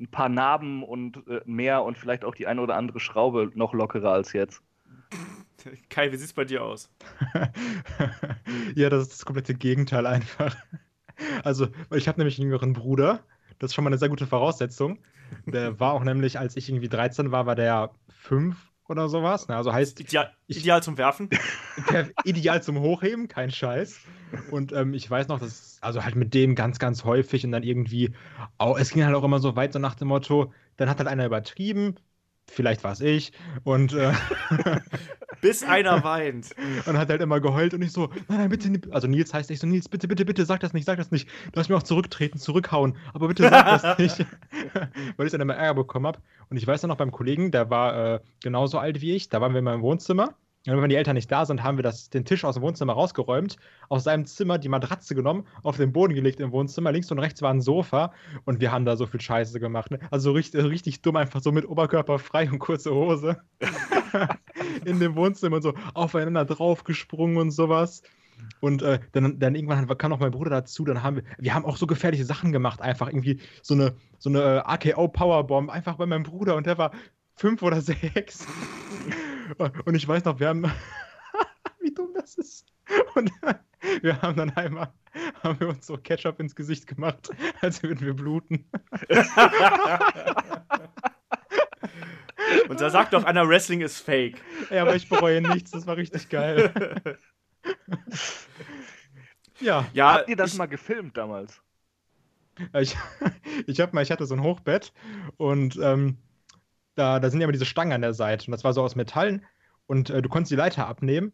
ein 0.00 0.10
paar 0.10 0.28
Narben 0.28 0.82
und 0.82 1.26
äh, 1.28 1.40
mehr 1.44 1.82
und 1.82 1.98
vielleicht 1.98 2.24
auch 2.24 2.34
die 2.34 2.46
eine 2.46 2.60
oder 2.60 2.76
andere 2.76 3.00
Schraube 3.00 3.50
noch 3.54 3.72
lockerer 3.74 4.12
als 4.12 4.32
jetzt. 4.32 4.62
Kai, 5.90 6.12
wie 6.12 6.16
sieht's 6.16 6.32
bei 6.32 6.44
dir 6.44 6.62
aus? 6.62 6.90
ja, 8.74 8.90
das 8.90 9.02
ist 9.02 9.12
das 9.12 9.26
komplette 9.26 9.54
Gegenteil 9.54 10.06
einfach. 10.06 10.56
Also, 11.42 11.68
ich 11.92 12.06
habe 12.06 12.18
nämlich 12.20 12.38
einen 12.38 12.48
jüngeren 12.48 12.74
Bruder. 12.74 13.24
Das 13.58 13.70
ist 13.70 13.74
schon 13.74 13.82
mal 13.82 13.90
eine 13.90 13.98
sehr 13.98 14.08
gute 14.08 14.26
Voraussetzung. 14.26 14.98
Der 15.46 15.80
war 15.80 15.94
auch 15.94 16.04
nämlich, 16.04 16.38
als 16.38 16.56
ich 16.56 16.68
irgendwie 16.68 16.88
13 16.88 17.32
war, 17.32 17.46
war 17.46 17.56
der 17.56 17.90
5 18.08 18.56
oder 18.88 19.08
sowas. 19.08 19.48
Ne? 19.48 19.56
Also 19.56 19.72
heißt, 19.72 20.00
Ideal, 20.00 20.32
Ich- 20.46 20.58
ideal 20.58 20.82
zum 20.82 20.98
Werfen. 20.98 21.28
ideal 22.24 22.62
zum 22.62 22.80
Hochheben, 22.80 23.28
kein 23.28 23.50
Scheiß. 23.50 24.00
Und 24.50 24.72
ähm, 24.72 24.94
ich 24.94 25.10
weiß 25.10 25.28
noch, 25.28 25.38
dass, 25.40 25.78
also 25.80 26.04
halt 26.04 26.14
mit 26.16 26.34
dem 26.34 26.54
ganz, 26.54 26.78
ganz 26.78 27.04
häufig 27.04 27.44
und 27.44 27.52
dann 27.52 27.62
irgendwie, 27.62 28.12
au- 28.58 28.76
es 28.76 28.90
ging 28.90 29.04
halt 29.04 29.14
auch 29.14 29.24
immer 29.24 29.38
so 29.38 29.56
weit, 29.56 29.72
so 29.72 29.78
nach 29.78 29.94
dem 29.94 30.08
Motto, 30.08 30.52
dann 30.76 30.88
hat 30.90 30.98
halt 30.98 31.08
einer 31.08 31.24
übertrieben, 31.26 31.94
vielleicht 32.46 32.84
war 32.84 32.92
es 32.92 33.00
ich, 33.00 33.32
und, 33.64 33.92
äh, 33.94 34.12
Bis 35.40 35.62
einer 35.62 36.02
weint. 36.04 36.54
und 36.86 36.98
hat 36.98 37.08
halt 37.08 37.20
immer 37.20 37.40
geheult 37.40 37.74
und 37.74 37.82
ich 37.82 37.92
so, 37.92 38.08
nein, 38.28 38.38
nein, 38.38 38.48
bitte, 38.48 38.70
nicht. 38.70 38.92
also 38.92 39.06
Nils 39.06 39.32
heißt 39.32 39.50
ich 39.50 39.60
so, 39.60 39.66
Nils, 39.66 39.88
bitte, 39.88 40.08
bitte, 40.08 40.24
bitte, 40.24 40.44
sag 40.44 40.60
das 40.60 40.72
nicht, 40.72 40.84
sag 40.84 40.98
das 40.98 41.10
nicht. 41.10 41.28
Du 41.52 41.60
hast 41.60 41.68
mir 41.68 41.76
auch 41.76 41.82
zurücktreten, 41.82 42.38
zurückhauen, 42.38 42.96
aber 43.12 43.28
bitte 43.28 43.44
sag 43.44 43.80
das 43.80 43.98
nicht. 43.98 44.26
Weil 45.16 45.26
ich 45.26 45.32
dann 45.32 45.40
immer 45.40 45.54
Ärger 45.54 45.74
bekommen 45.74 46.06
habe. 46.06 46.20
Und 46.50 46.56
ich 46.56 46.66
weiß 46.66 46.80
dann 46.80 46.88
noch 46.88 46.96
beim 46.96 47.12
Kollegen, 47.12 47.50
der 47.50 47.70
war 47.70 48.14
äh, 48.14 48.20
genauso 48.42 48.78
alt 48.78 49.00
wie 49.00 49.14
ich, 49.14 49.28
da 49.28 49.40
waren 49.40 49.52
wir 49.52 49.60
immer 49.60 49.74
im 49.74 49.82
Wohnzimmer. 49.82 50.34
Und 50.74 50.82
wenn 50.82 50.90
die 50.90 50.96
Eltern 50.96 51.14
nicht 51.14 51.30
da 51.30 51.46
sind, 51.46 51.62
haben 51.62 51.78
wir 51.78 51.82
das, 51.82 52.10
den 52.10 52.24
Tisch 52.24 52.44
aus 52.44 52.54
dem 52.54 52.62
Wohnzimmer 52.62 52.92
rausgeräumt, 52.92 53.56
aus 53.88 54.04
seinem 54.04 54.26
Zimmer 54.26 54.58
die 54.58 54.68
Matratze 54.68 55.14
genommen, 55.14 55.46
auf 55.62 55.76
den 55.76 55.92
Boden 55.92 56.14
gelegt 56.14 56.40
im 56.40 56.52
Wohnzimmer. 56.52 56.92
Links 56.92 57.10
und 57.10 57.18
rechts 57.18 57.42
war 57.42 57.52
ein 57.52 57.60
Sofa 57.60 58.12
und 58.44 58.60
wir 58.60 58.72
haben 58.72 58.84
da 58.84 58.96
so 58.96 59.06
viel 59.06 59.20
Scheiße 59.20 59.60
gemacht. 59.60 59.90
Ne? 59.90 59.98
Also 60.10 60.32
richtig, 60.32 60.64
richtig 60.64 61.02
dumm, 61.02 61.16
einfach 61.16 61.40
so 61.40 61.52
mit 61.52 61.68
Oberkörper 61.68 62.18
frei 62.18 62.50
und 62.50 62.58
kurze 62.58 62.94
Hose 62.94 63.38
in 64.84 65.00
dem 65.00 65.16
Wohnzimmer 65.16 65.56
und 65.56 65.62
so 65.62 65.74
aufeinander 65.94 66.44
draufgesprungen 66.44 67.38
und 67.38 67.50
sowas. 67.50 68.02
Und 68.60 68.82
äh, 68.82 69.00
dann, 69.12 69.38
dann 69.38 69.54
irgendwann 69.54 69.86
kam 69.98 70.10
noch 70.10 70.20
mein 70.20 70.30
Bruder 70.30 70.50
dazu, 70.50 70.84
dann 70.84 71.02
haben 71.02 71.16
wir, 71.16 71.22
wir 71.38 71.54
haben 71.54 71.64
auch 71.64 71.76
so 71.76 71.86
gefährliche 71.86 72.24
Sachen 72.24 72.52
gemacht, 72.52 72.80
einfach 72.80 73.08
irgendwie 73.08 73.40
so 73.62 73.74
eine, 73.74 73.94
so 74.18 74.30
eine 74.30 74.40
äh, 74.40 74.58
AKO 74.58 75.08
Powerbomb, 75.08 75.70
einfach 75.70 75.96
bei 75.96 76.06
meinem 76.06 76.22
Bruder 76.22 76.56
und 76.56 76.66
der 76.66 76.78
war 76.78 76.92
fünf 77.38 77.62
oder 77.62 77.80
sechs. 77.80 78.46
Und 79.84 79.94
ich 79.94 80.06
weiß 80.06 80.24
noch, 80.24 80.38
wir 80.40 80.48
haben, 80.48 80.64
wie 81.80 81.92
dumm 81.92 82.12
das 82.14 82.34
ist. 82.34 82.66
Und 83.14 83.30
wir 84.02 84.20
haben 84.20 84.36
dann 84.36 84.50
einmal, 84.50 84.92
haben 85.42 85.58
wir 85.60 85.68
uns 85.68 85.86
so 85.86 85.96
Ketchup 85.96 86.40
ins 86.40 86.54
Gesicht 86.54 86.86
gemacht, 86.86 87.30
als 87.60 87.82
würden 87.82 88.00
wir 88.00 88.14
bluten. 88.14 88.68
Und 92.68 92.80
da 92.80 92.90
sagt 92.90 93.12
doch 93.14 93.24
einer, 93.24 93.48
Wrestling 93.48 93.80
ist 93.80 93.98
fake. 93.98 94.40
Ja, 94.70 94.82
aber 94.82 94.96
ich 94.96 95.08
bereue 95.08 95.40
nichts, 95.40 95.70
das 95.70 95.86
war 95.86 95.96
richtig 95.96 96.28
geil. 96.28 96.72
Ja, 99.60 99.86
Ja, 99.92 100.12
Habt 100.14 100.28
ihr 100.28 100.36
das 100.36 100.52
ich, 100.52 100.58
mal 100.58 100.66
gefilmt 100.66 101.16
damals? 101.16 101.60
ich, 102.74 102.96
ich, 103.66 103.80
hab 103.80 103.92
mal, 103.92 104.02
ich 104.02 104.10
hatte 104.10 104.26
so 104.26 104.34
ein 104.34 104.42
Hochbett 104.42 104.92
und 105.36 105.78
ähm, 105.82 106.18
da, 106.98 107.20
da 107.20 107.30
sind 107.30 107.40
ja 107.40 107.44
immer 107.44 107.52
diese 107.52 107.64
Stangen 107.66 107.92
an 107.92 108.02
der 108.02 108.14
Seite 108.14 108.46
und 108.46 108.52
das 108.52 108.64
war 108.64 108.72
so 108.72 108.82
aus 108.82 108.96
Metall 108.96 109.40
und 109.86 110.10
äh, 110.10 110.20
du 110.20 110.28
konntest 110.28 110.50
die 110.50 110.56
Leiter 110.56 110.86
abnehmen. 110.86 111.32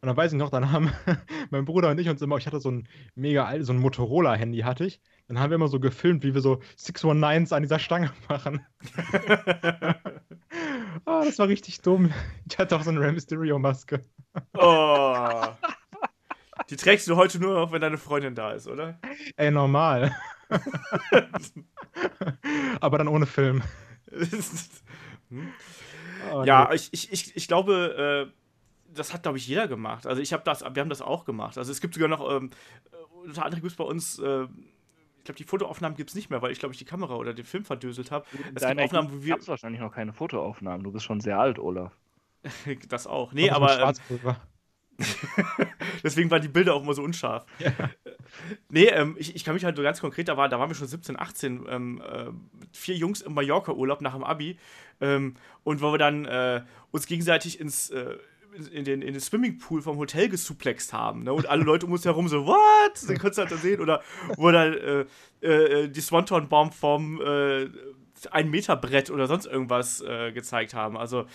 Und 0.00 0.08
dann 0.08 0.16
weiß 0.16 0.32
ich 0.32 0.38
noch, 0.38 0.50
dann 0.50 0.70
haben 0.70 0.92
mein 1.50 1.64
Bruder 1.64 1.90
und 1.90 1.98
ich 1.98 2.08
uns 2.08 2.20
immer, 2.20 2.36
ich 2.36 2.46
hatte 2.46 2.60
so 2.60 2.70
ein 2.70 2.88
mega 3.14 3.44
alt, 3.44 3.64
so 3.64 3.72
ein 3.72 3.78
Motorola-Handy 3.78 4.60
hatte 4.60 4.84
ich. 4.84 5.00
Dann 5.28 5.38
haben 5.38 5.50
wir 5.50 5.54
immer 5.54 5.68
so 5.68 5.80
gefilmt, 5.80 6.24
wie 6.24 6.34
wir 6.34 6.42
so 6.42 6.60
619s 6.78 7.54
an 7.54 7.62
dieser 7.62 7.78
Stange 7.78 8.10
machen. 8.28 8.64
Ah, 11.06 11.24
das 11.24 11.38
war 11.38 11.48
richtig 11.48 11.80
dumm. 11.80 12.12
Ich 12.48 12.56
hatte 12.56 12.76
auch 12.76 12.82
so 12.82 12.90
eine 12.90 13.00
Rey 13.00 13.12
Mysterio-Maske. 13.12 14.00
oh. 14.56 15.46
Die 16.70 16.76
trägst 16.76 17.08
du 17.08 17.16
heute 17.16 17.40
nur 17.40 17.54
noch, 17.54 17.72
wenn 17.72 17.80
deine 17.80 17.98
Freundin 17.98 18.34
da 18.34 18.52
ist, 18.52 18.68
oder? 18.68 18.98
Ey, 19.36 19.50
normal. 19.50 20.14
Aber 22.80 22.98
dann 22.98 23.08
ohne 23.08 23.26
Film. 23.26 23.62
Oh, 26.32 26.44
Ja, 26.44 26.68
nee. 26.68 26.76
ich, 26.76 26.92
ich, 26.92 27.12
ich, 27.12 27.36
ich 27.36 27.48
glaube, 27.48 28.30
äh, 28.30 28.94
das 28.94 29.12
hat, 29.12 29.22
glaube 29.22 29.38
ich, 29.38 29.46
jeder 29.46 29.68
gemacht. 29.68 30.06
Also 30.06 30.22
ich 30.22 30.32
habe 30.32 30.42
das, 30.44 30.62
wir 30.62 30.80
haben 30.80 30.88
das 30.88 31.02
auch 31.02 31.24
gemacht. 31.24 31.58
Also 31.58 31.72
es 31.72 31.80
gibt 31.80 31.94
sogar 31.94 32.08
noch, 32.08 32.30
ähm, 32.30 32.50
äh, 32.92 33.26
unter 33.26 33.44
anderem 33.44 33.62
gibt 33.62 33.72
es 33.72 33.76
bei 33.76 33.84
uns, 33.84 34.18
äh, 34.18 34.44
ich 34.44 35.24
glaube, 35.24 35.38
die 35.38 35.44
Fotoaufnahmen 35.44 35.96
gibt 35.96 36.10
es 36.10 36.16
nicht 36.16 36.30
mehr, 36.30 36.42
weil 36.42 36.52
ich, 36.52 36.58
glaube 36.58 36.72
ich, 36.74 36.78
die 36.78 36.84
Kamera 36.84 37.14
oder 37.16 37.32
den 37.32 37.44
Film 37.46 37.64
verdöselt 37.64 38.10
habe. 38.10 38.26
Es 38.54 38.66
gibt 38.66 38.80
Aufnahmen, 38.80 39.10
wo 39.10 39.24
wir. 39.24 39.36
Wahrscheinlich 39.46 39.80
noch 39.80 39.92
keine 39.92 40.12
Fotoaufnahmen. 40.12 40.84
Du 40.84 40.92
bist 40.92 41.04
schon 41.04 41.20
sehr 41.20 41.38
alt, 41.38 41.58
Olaf. 41.58 41.96
das 42.88 43.06
auch. 43.06 43.32
Nee, 43.32 43.50
aber. 43.50 43.94
Deswegen 46.02 46.30
waren 46.30 46.42
die 46.42 46.48
Bilder 46.48 46.74
auch 46.74 46.82
immer 46.82 46.94
so 46.94 47.02
unscharf. 47.02 47.46
Ja. 47.58 47.72
Nee, 48.68 48.86
ähm, 48.86 49.16
ich, 49.18 49.34
ich 49.34 49.44
kann 49.44 49.54
mich 49.54 49.64
halt 49.64 49.76
so 49.76 49.82
ganz 49.82 50.00
konkret, 50.00 50.28
da, 50.28 50.36
war, 50.36 50.48
da 50.48 50.58
waren 50.58 50.70
wir 50.70 50.74
schon 50.74 50.88
17, 50.88 51.18
18, 51.18 51.66
ähm, 51.68 52.02
äh, 52.02 52.26
vier 52.72 52.96
Jungs 52.96 53.20
im 53.22 53.34
Mallorca-Urlaub 53.34 54.00
nach 54.00 54.14
dem 54.14 54.24
Abi 54.24 54.58
ähm, 55.00 55.34
und 55.62 55.80
wo 55.80 55.92
wir 55.92 55.98
dann 55.98 56.24
äh, 56.24 56.62
uns 56.90 57.06
gegenseitig 57.06 57.60
ins, 57.60 57.90
äh, 57.90 58.16
in, 58.72 58.84
den, 58.84 59.02
in 59.02 59.14
den 59.14 59.20
Swimmingpool 59.20 59.82
vom 59.82 59.96
Hotel 59.98 60.28
gesuplext 60.28 60.92
haben. 60.92 61.24
Ne? 61.24 61.32
Und 61.32 61.48
alle 61.48 61.64
Leute 61.64 61.86
um 61.86 61.92
uns 61.92 62.04
herum 62.04 62.28
so, 62.28 62.46
what? 62.46 63.08
Den 63.08 63.18
konntest 63.18 63.38
du 63.38 63.42
halt 63.42 63.62
sehen. 63.62 63.80
Oder 63.80 64.02
wo 64.36 64.50
dann 64.50 64.74
äh, 64.74 65.46
äh, 65.46 65.88
die 65.88 66.00
Swanton-Bomb 66.00 66.74
vom 66.74 67.20
äh, 67.20 67.68
ein 68.30 68.50
Meter 68.50 68.76
Brett 68.76 69.10
oder 69.10 69.26
sonst 69.26 69.44
irgendwas 69.44 70.02
gezeigt 70.32 70.72
haben. 70.72 70.96
Also 70.96 71.26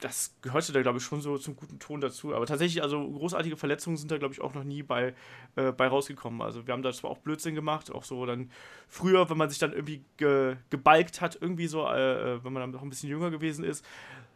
das 0.00 0.34
gehörte 0.42 0.72
da, 0.72 0.82
glaube 0.82 0.98
ich, 0.98 1.04
schon 1.04 1.20
so 1.20 1.38
zum 1.38 1.56
guten 1.56 1.78
Ton 1.78 2.00
dazu. 2.00 2.34
Aber 2.34 2.46
tatsächlich, 2.46 2.82
also 2.82 3.08
großartige 3.10 3.56
Verletzungen 3.56 3.96
sind 3.96 4.10
da, 4.10 4.18
glaube 4.18 4.34
ich, 4.34 4.40
auch 4.40 4.54
noch 4.54 4.64
nie 4.64 4.82
bei, 4.82 5.14
äh, 5.56 5.72
bei 5.72 5.88
rausgekommen. 5.88 6.42
Also 6.42 6.66
wir 6.66 6.72
haben 6.72 6.82
da 6.82 6.92
zwar 6.92 7.10
auch 7.10 7.18
Blödsinn 7.18 7.54
gemacht, 7.54 7.90
auch 7.90 8.04
so 8.04 8.26
dann 8.26 8.50
früher, 8.88 9.28
wenn 9.30 9.38
man 9.38 9.48
sich 9.48 9.58
dann 9.58 9.72
irgendwie 9.72 10.04
ge, 10.16 10.56
gebalgt 10.70 11.20
hat, 11.20 11.38
irgendwie 11.40 11.66
so, 11.66 11.86
äh, 11.86 12.34
äh, 12.34 12.44
wenn 12.44 12.52
man 12.52 12.62
dann 12.62 12.70
noch 12.72 12.82
ein 12.82 12.90
bisschen 12.90 13.08
jünger 13.08 13.30
gewesen 13.30 13.64
ist, 13.64 13.84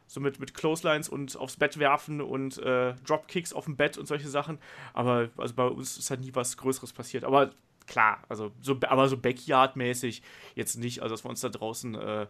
so 0.06 0.20
mit, 0.20 0.40
mit 0.40 0.54
Clotheslines 0.54 1.08
und 1.08 1.36
aufs 1.36 1.56
Bett 1.56 1.78
werfen 1.78 2.20
und 2.20 2.58
äh, 2.58 2.94
Dropkicks 3.06 3.52
auf 3.52 3.66
dem 3.66 3.76
Bett 3.76 3.96
und 3.96 4.06
solche 4.06 4.28
Sachen. 4.28 4.58
Aber 4.92 5.28
also 5.36 5.54
bei 5.54 5.66
uns 5.66 5.98
ist 5.98 6.10
halt 6.10 6.20
nie 6.20 6.34
was 6.34 6.56
Größeres 6.56 6.92
passiert. 6.92 7.24
Aber 7.24 7.50
klar, 7.86 8.22
also 8.28 8.50
so, 8.60 8.76
aber 8.88 9.08
so 9.08 9.16
Backyard-mäßig 9.16 10.22
jetzt 10.54 10.76
nicht, 10.76 11.02
also 11.02 11.14
dass 11.14 11.24
wir 11.24 11.28
uns 11.28 11.40
da 11.40 11.48
draußen 11.48 11.94
äh, 11.94 12.26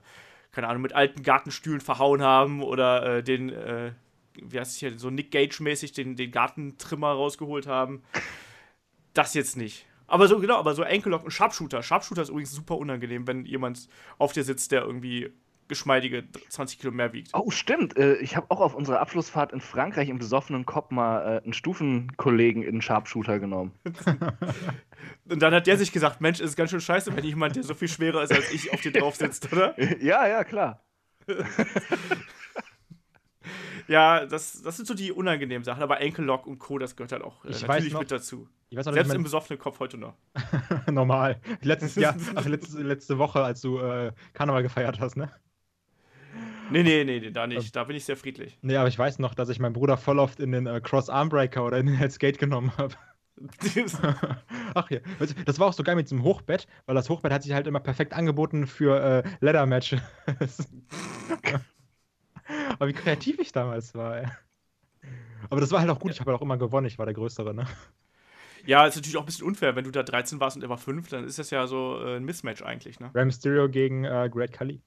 keine 0.52 0.68
Ahnung, 0.68 0.82
mit 0.82 0.92
alten 0.92 1.22
Gartenstühlen 1.22 1.80
verhauen 1.80 2.22
haben 2.22 2.62
oder 2.62 3.18
äh, 3.18 3.22
den, 3.22 3.50
äh, 3.50 3.92
wie 4.34 4.58
heißt 4.58 4.72
es 4.72 4.78
hier, 4.78 4.98
so 4.98 5.10
Nick 5.10 5.30
Gage-mäßig 5.30 5.92
den, 5.92 6.16
den 6.16 6.30
Gartentrimmer 6.30 7.12
rausgeholt 7.12 7.66
haben. 7.66 8.02
Das 9.14 9.34
jetzt 9.34 9.56
nicht. 9.56 9.86
Aber 10.06 10.26
so, 10.26 10.40
genau, 10.40 10.56
aber 10.56 10.74
so 10.74 10.82
Enkellock 10.82 11.24
und 11.24 11.30
Sharpshooter. 11.30 11.82
Sharpshooter 11.82 12.22
ist 12.22 12.30
übrigens 12.30 12.52
super 12.52 12.76
unangenehm, 12.76 13.26
wenn 13.26 13.44
jemand 13.44 13.88
auf 14.18 14.32
dir 14.32 14.42
sitzt, 14.42 14.72
der 14.72 14.82
irgendwie 14.82 15.32
geschmeidige 15.70 16.24
20 16.50 16.78
Kilo 16.78 16.92
mehr 16.92 17.14
wiegt. 17.14 17.30
Oh, 17.32 17.50
stimmt. 17.50 17.96
Äh, 17.96 18.16
ich 18.16 18.36
habe 18.36 18.50
auch 18.50 18.60
auf 18.60 18.74
unserer 18.74 19.00
Abschlussfahrt 19.00 19.52
in 19.52 19.62
Frankreich 19.62 20.10
im 20.10 20.18
besoffenen 20.18 20.66
Kopf 20.66 20.90
mal 20.90 21.38
äh, 21.38 21.42
einen 21.42 21.54
Stufenkollegen 21.54 22.62
in 22.62 22.82
Sharpshooter 22.82 23.38
genommen. 23.38 23.72
Und 25.28 25.40
dann 25.40 25.54
hat 25.54 25.66
der 25.66 25.76
sich 25.76 25.92
gesagt, 25.92 26.20
Mensch, 26.20 26.40
ist 26.40 26.56
ganz 26.56 26.70
schön 26.70 26.80
scheiße, 26.80 27.14
wenn 27.16 27.24
jemand, 27.24 27.56
der 27.56 27.62
so 27.62 27.74
viel 27.74 27.88
schwerer 27.88 28.22
ist 28.22 28.32
als 28.32 28.52
ich, 28.52 28.72
auf 28.72 28.80
dir 28.80 28.92
drauf 28.92 29.16
sitzt, 29.16 29.52
oder? 29.52 29.74
Ja, 30.00 30.26
ja, 30.26 30.44
klar. 30.44 30.82
ja, 33.86 34.26
das, 34.26 34.62
das 34.62 34.76
sind 34.76 34.86
so 34.86 34.94
die 34.94 35.12
unangenehmen 35.12 35.64
Sachen, 35.64 35.82
aber 35.82 36.00
Enkellock 36.00 36.46
und 36.46 36.58
Co., 36.58 36.78
das 36.78 36.96
gehört 36.96 37.12
halt 37.12 37.22
auch 37.22 37.44
äh, 37.44 37.50
natürlich 37.50 37.92
noch, 37.92 38.00
mit 38.00 38.10
dazu. 38.10 38.48
Noch, 38.70 38.82
Selbst 38.84 39.14
im 39.14 39.22
besoffenen 39.22 39.58
Kopf 39.58 39.80
heute 39.80 39.98
noch. 39.98 40.14
Normal. 40.90 41.40
Letztes 41.62 41.96
Jahr, 41.96 42.16
ach, 42.34 42.46
letzte, 42.46 42.82
letzte 42.82 43.18
Woche, 43.18 43.42
als 43.42 43.60
du 43.60 43.78
äh, 43.78 44.12
Karneval 44.32 44.62
gefeiert 44.62 45.00
hast, 45.00 45.16
ne? 45.16 45.30
Nee, 46.70 46.82
nee, 46.82 47.04
nee, 47.04 47.30
da 47.30 47.46
nicht. 47.46 47.74
Da 47.74 47.84
bin 47.84 47.96
ich 47.96 48.04
sehr 48.04 48.16
friedlich. 48.16 48.58
Nee, 48.62 48.76
aber 48.76 48.88
ich 48.88 48.98
weiß 48.98 49.18
noch, 49.18 49.34
dass 49.34 49.48
ich 49.48 49.58
meinen 49.58 49.72
Bruder 49.72 49.96
voll 49.96 50.18
oft 50.18 50.40
in 50.40 50.52
den 50.52 50.66
äh, 50.66 50.80
Cross-Armbreaker 50.80 51.64
oder 51.64 51.78
in 51.78 51.86
den 51.86 51.96
Headskate 51.96 52.38
genommen 52.38 52.72
habe. 52.76 52.94
Ach 54.74 54.90
ja, 54.90 54.98
das 55.46 55.58
war 55.58 55.68
auch 55.68 55.72
so 55.72 55.82
geil 55.82 55.96
mit 55.96 56.06
diesem 56.06 56.22
Hochbett, 56.22 56.66
weil 56.86 56.94
das 56.94 57.08
Hochbett 57.08 57.32
hat 57.32 57.42
sich 57.42 57.52
halt 57.52 57.66
immer 57.66 57.80
perfekt 57.80 58.12
angeboten 58.12 58.66
für 58.66 59.24
äh, 59.24 59.28
Leather-Matches. 59.40 60.00
aber 62.74 62.88
wie 62.88 62.92
kreativ 62.92 63.38
ich 63.38 63.52
damals 63.52 63.94
war, 63.94 64.18
ey. 64.18 64.28
Aber 65.48 65.60
das 65.60 65.70
war 65.70 65.80
halt 65.80 65.90
auch 65.90 65.98
gut, 65.98 66.12
ich 66.12 66.20
habe 66.20 66.30
halt 66.30 66.38
auch 66.38 66.44
immer 66.44 66.58
gewonnen, 66.58 66.86
ich 66.86 66.98
war 66.98 67.06
der 67.06 67.14
Größere, 67.14 67.54
ne? 67.54 67.66
Ja, 68.66 68.86
ist 68.86 68.96
natürlich 68.96 69.16
auch 69.16 69.22
ein 69.22 69.26
bisschen 69.26 69.46
unfair, 69.46 69.74
wenn 69.74 69.84
du 69.84 69.90
da 69.90 70.02
13 70.02 70.38
warst 70.38 70.56
und 70.56 70.62
er 70.62 70.68
war 70.68 70.76
5, 70.76 71.08
dann 71.08 71.24
ist 71.24 71.38
das 71.38 71.48
ja 71.48 71.66
so 71.66 71.98
äh, 72.04 72.16
ein 72.16 72.24
Mismatch 72.24 72.62
eigentlich, 72.62 73.00
ne? 73.00 73.10
Ram 73.14 73.28
Mysterio 73.28 73.70
gegen 73.70 74.04
äh, 74.04 74.28
Great 74.30 74.52
Khali. 74.52 74.82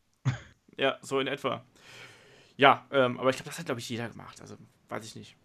Ja, 0.78 0.98
so 1.02 1.20
in 1.20 1.28
etwa. 1.28 1.64
Ja, 2.58 2.86
ähm, 2.92 3.20
aber 3.20 3.30
ich 3.30 3.38
glaube, 3.38 3.50
das 3.50 3.60
hat, 3.60 3.66
glaube 3.66 3.82
ich, 3.82 3.90
jeder 3.90 4.10
gemacht. 4.10 4.42
Also, 4.42 4.56
weiß 4.90 5.06
ich 5.06 5.16
nicht. 5.16 5.36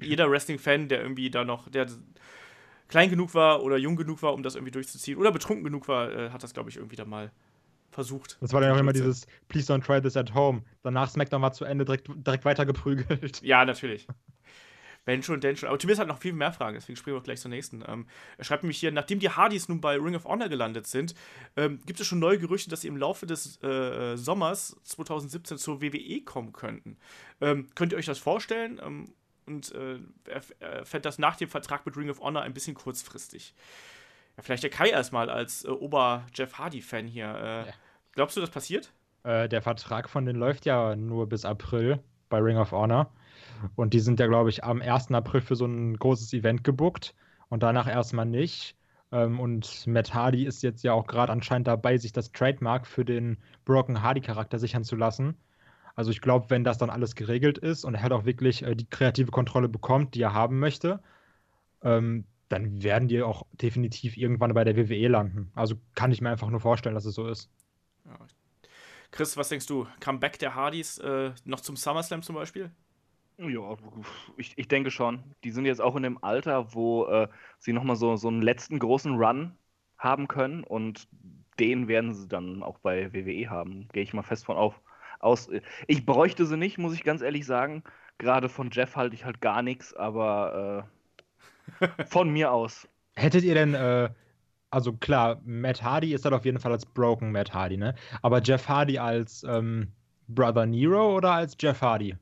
jeder 0.00 0.30
Wrestling-Fan, 0.30 0.88
der 0.88 1.00
irgendwie 1.02 1.30
da 1.30 1.44
noch, 1.44 1.68
der 1.68 1.86
klein 2.88 3.10
genug 3.10 3.34
war 3.34 3.62
oder 3.62 3.76
jung 3.76 3.96
genug 3.96 4.22
war, 4.22 4.34
um 4.34 4.42
das 4.42 4.54
irgendwie 4.54 4.72
durchzuziehen, 4.72 5.18
oder 5.18 5.32
betrunken 5.32 5.64
genug 5.64 5.88
war, 5.88 6.12
äh, 6.12 6.30
hat 6.30 6.42
das, 6.42 6.54
glaube 6.54 6.70
ich, 6.70 6.76
irgendwie 6.76 6.96
da 6.96 7.04
mal 7.04 7.32
versucht. 7.90 8.36
Das 8.40 8.52
war 8.52 8.60
dann 8.60 8.72
auch 8.72 8.78
immer 8.78 8.92
dieses 8.92 9.26
Please 9.48 9.72
don't 9.72 9.84
try 9.84 10.00
this 10.00 10.16
at 10.16 10.34
home. 10.34 10.62
Danach 10.82 11.08
SmackDown 11.08 11.42
war 11.42 11.52
zu 11.52 11.64
Ende 11.64 11.84
direkt, 11.84 12.08
direkt 12.08 12.44
weitergeprügelt. 12.44 13.40
Ja, 13.42 13.64
natürlich. 13.64 14.06
Wenn 15.06 15.22
schon, 15.22 15.40
denn 15.40 15.56
schon. 15.56 15.68
Aber 15.68 15.78
Tobias 15.78 15.98
hat 15.98 16.08
noch 16.08 16.18
viel 16.18 16.32
mehr 16.32 16.52
Fragen, 16.52 16.74
deswegen 16.74 16.96
springen 16.96 17.16
wir 17.16 17.22
gleich 17.22 17.40
zur 17.40 17.50
nächsten. 17.50 17.84
Ähm, 17.86 18.06
er 18.38 18.44
schreibt 18.44 18.62
nämlich 18.62 18.78
hier, 18.78 18.90
nachdem 18.90 19.18
die 19.18 19.28
Hardys 19.28 19.68
nun 19.68 19.80
bei 19.80 19.96
Ring 19.96 20.14
of 20.14 20.24
Honor 20.24 20.48
gelandet 20.48 20.86
sind, 20.86 21.14
ähm, 21.56 21.80
gibt 21.84 22.00
es 22.00 22.06
schon 22.06 22.18
neue 22.18 22.38
Gerüchte, 22.38 22.70
dass 22.70 22.80
sie 22.80 22.88
im 22.88 22.96
Laufe 22.96 23.26
des 23.26 23.62
äh, 23.62 24.16
Sommers 24.16 24.76
2017 24.84 25.58
zur 25.58 25.82
WWE 25.82 26.22
kommen 26.22 26.52
könnten. 26.52 26.96
Ähm, 27.40 27.68
könnt 27.74 27.92
ihr 27.92 27.98
euch 27.98 28.06
das 28.06 28.18
vorstellen? 28.18 28.80
Ähm, 28.82 29.12
und 29.46 29.72
äh, 29.72 29.98
er, 30.26 30.42
er 30.60 30.86
fände 30.86 31.02
das 31.02 31.18
nach 31.18 31.36
dem 31.36 31.48
Vertrag 31.48 31.84
mit 31.84 31.96
Ring 31.96 32.08
of 32.08 32.20
Honor 32.20 32.42
ein 32.42 32.54
bisschen 32.54 32.74
kurzfristig. 32.74 33.54
Ja, 34.36 34.42
vielleicht 34.42 34.62
der 34.62 34.70
Kai 34.70 34.88
erstmal 34.88 35.28
als 35.28 35.64
äh, 35.64 35.68
Ober-Jeff 35.68 36.58
Hardy-Fan 36.58 37.06
hier. 37.06 37.26
Äh, 37.26 37.66
ja. 37.66 37.74
Glaubst 38.12 38.36
du, 38.36 38.40
das 38.40 38.50
passiert? 38.50 38.90
Äh, 39.22 39.48
der 39.48 39.62
Vertrag 39.62 40.08
von 40.08 40.24
denen 40.24 40.38
läuft 40.38 40.64
ja 40.64 40.96
nur 40.96 41.28
bis 41.28 41.44
April 41.44 42.00
bei 42.28 42.38
Ring 42.38 42.56
of 42.56 42.72
Honor. 42.72 43.12
Und 43.76 43.94
die 43.94 44.00
sind 44.00 44.20
ja, 44.20 44.26
glaube 44.26 44.50
ich, 44.50 44.64
am 44.64 44.80
1. 44.82 45.12
April 45.12 45.40
für 45.40 45.56
so 45.56 45.66
ein 45.66 45.96
großes 45.96 46.32
Event 46.32 46.64
gebuckt 46.64 47.14
und 47.48 47.62
danach 47.62 47.88
erstmal 47.88 48.26
nicht. 48.26 48.76
Ähm, 49.12 49.40
und 49.40 49.86
Matt 49.86 50.14
Hardy 50.14 50.44
ist 50.44 50.62
jetzt 50.62 50.82
ja 50.84 50.92
auch 50.92 51.06
gerade 51.06 51.32
anscheinend 51.32 51.68
dabei, 51.68 51.96
sich 51.98 52.12
das 52.12 52.32
Trademark 52.32 52.86
für 52.86 53.04
den 53.04 53.38
Broken 53.64 54.02
Hardy-Charakter 54.02 54.58
sichern 54.58 54.84
zu 54.84 54.96
lassen. 54.96 55.36
Also 55.94 56.10
ich 56.10 56.20
glaube, 56.20 56.50
wenn 56.50 56.64
das 56.64 56.78
dann 56.78 56.90
alles 56.90 57.14
geregelt 57.14 57.58
ist 57.58 57.84
und 57.84 57.94
er 57.94 58.02
halt 58.02 58.12
auch 58.12 58.24
wirklich 58.24 58.62
äh, 58.62 58.74
die 58.74 58.88
kreative 58.88 59.30
Kontrolle 59.30 59.68
bekommt, 59.68 60.14
die 60.14 60.22
er 60.22 60.34
haben 60.34 60.58
möchte, 60.58 61.00
ähm, 61.82 62.24
dann 62.48 62.82
werden 62.82 63.08
die 63.08 63.22
auch 63.22 63.46
definitiv 63.52 64.16
irgendwann 64.16 64.52
bei 64.54 64.64
der 64.64 64.76
WWE 64.76 65.08
landen. 65.08 65.50
Also 65.54 65.76
kann 65.94 66.12
ich 66.12 66.20
mir 66.20 66.30
einfach 66.30 66.50
nur 66.50 66.60
vorstellen, 66.60 66.94
dass 66.94 67.04
es 67.04 67.14
so 67.14 67.28
ist. 67.28 67.50
Chris, 69.12 69.36
was 69.36 69.48
denkst 69.48 69.66
du? 69.66 69.86
Comeback 70.00 70.38
der 70.40 70.56
Hardys 70.56 70.98
äh, 70.98 71.32
noch 71.44 71.60
zum 71.60 71.76
SummerSlam 71.76 72.22
zum 72.22 72.34
Beispiel? 72.34 72.70
Ja, 73.36 73.76
ich, 74.36 74.56
ich 74.56 74.68
denke 74.68 74.90
schon. 74.90 75.22
Die 75.42 75.50
sind 75.50 75.66
jetzt 75.66 75.80
auch 75.80 75.96
in 75.96 76.04
dem 76.04 76.22
Alter, 76.22 76.72
wo 76.74 77.06
äh, 77.06 77.28
sie 77.58 77.72
nochmal 77.72 77.96
so, 77.96 78.16
so 78.16 78.28
einen 78.28 78.42
letzten 78.42 78.78
großen 78.78 79.16
Run 79.16 79.56
haben 79.98 80.28
können 80.28 80.62
und 80.62 81.08
den 81.58 81.88
werden 81.88 82.14
sie 82.14 82.28
dann 82.28 82.62
auch 82.62 82.78
bei 82.78 83.12
WWE 83.12 83.50
haben. 83.50 83.88
Gehe 83.92 84.02
ich 84.02 84.12
mal 84.12 84.22
fest 84.22 84.44
von 84.44 84.56
auf, 84.56 84.80
aus. 85.18 85.48
Ich 85.86 86.06
bräuchte 86.06 86.46
sie 86.46 86.56
nicht, 86.56 86.78
muss 86.78 86.94
ich 86.94 87.02
ganz 87.02 87.22
ehrlich 87.22 87.46
sagen. 87.46 87.82
Gerade 88.18 88.48
von 88.48 88.70
Jeff 88.70 88.96
halte 88.96 89.14
ich 89.14 89.24
halt 89.24 89.40
gar 89.40 89.62
nichts, 89.62 89.94
aber 89.94 90.86
äh, 91.80 92.04
von 92.06 92.30
mir 92.30 92.52
aus. 92.52 92.88
Hättet 93.16 93.44
ihr 93.44 93.54
denn, 93.54 93.74
äh, 93.74 94.10
also 94.70 94.92
klar, 94.92 95.40
Matt 95.44 95.82
Hardy 95.82 96.14
ist 96.14 96.24
halt 96.24 96.34
auf 96.34 96.44
jeden 96.44 96.58
Fall 96.58 96.72
als 96.72 96.86
Broken 96.86 97.32
Matt 97.32 97.52
Hardy, 97.52 97.76
ne? 97.76 97.94
Aber 98.22 98.42
Jeff 98.42 98.68
Hardy 98.68 98.98
als 98.98 99.44
ähm, 99.44 99.92
Brother 100.28 100.66
Nero 100.66 101.16
oder 101.16 101.32
als 101.32 101.56
Jeff 101.60 101.80
Hardy? 101.80 102.16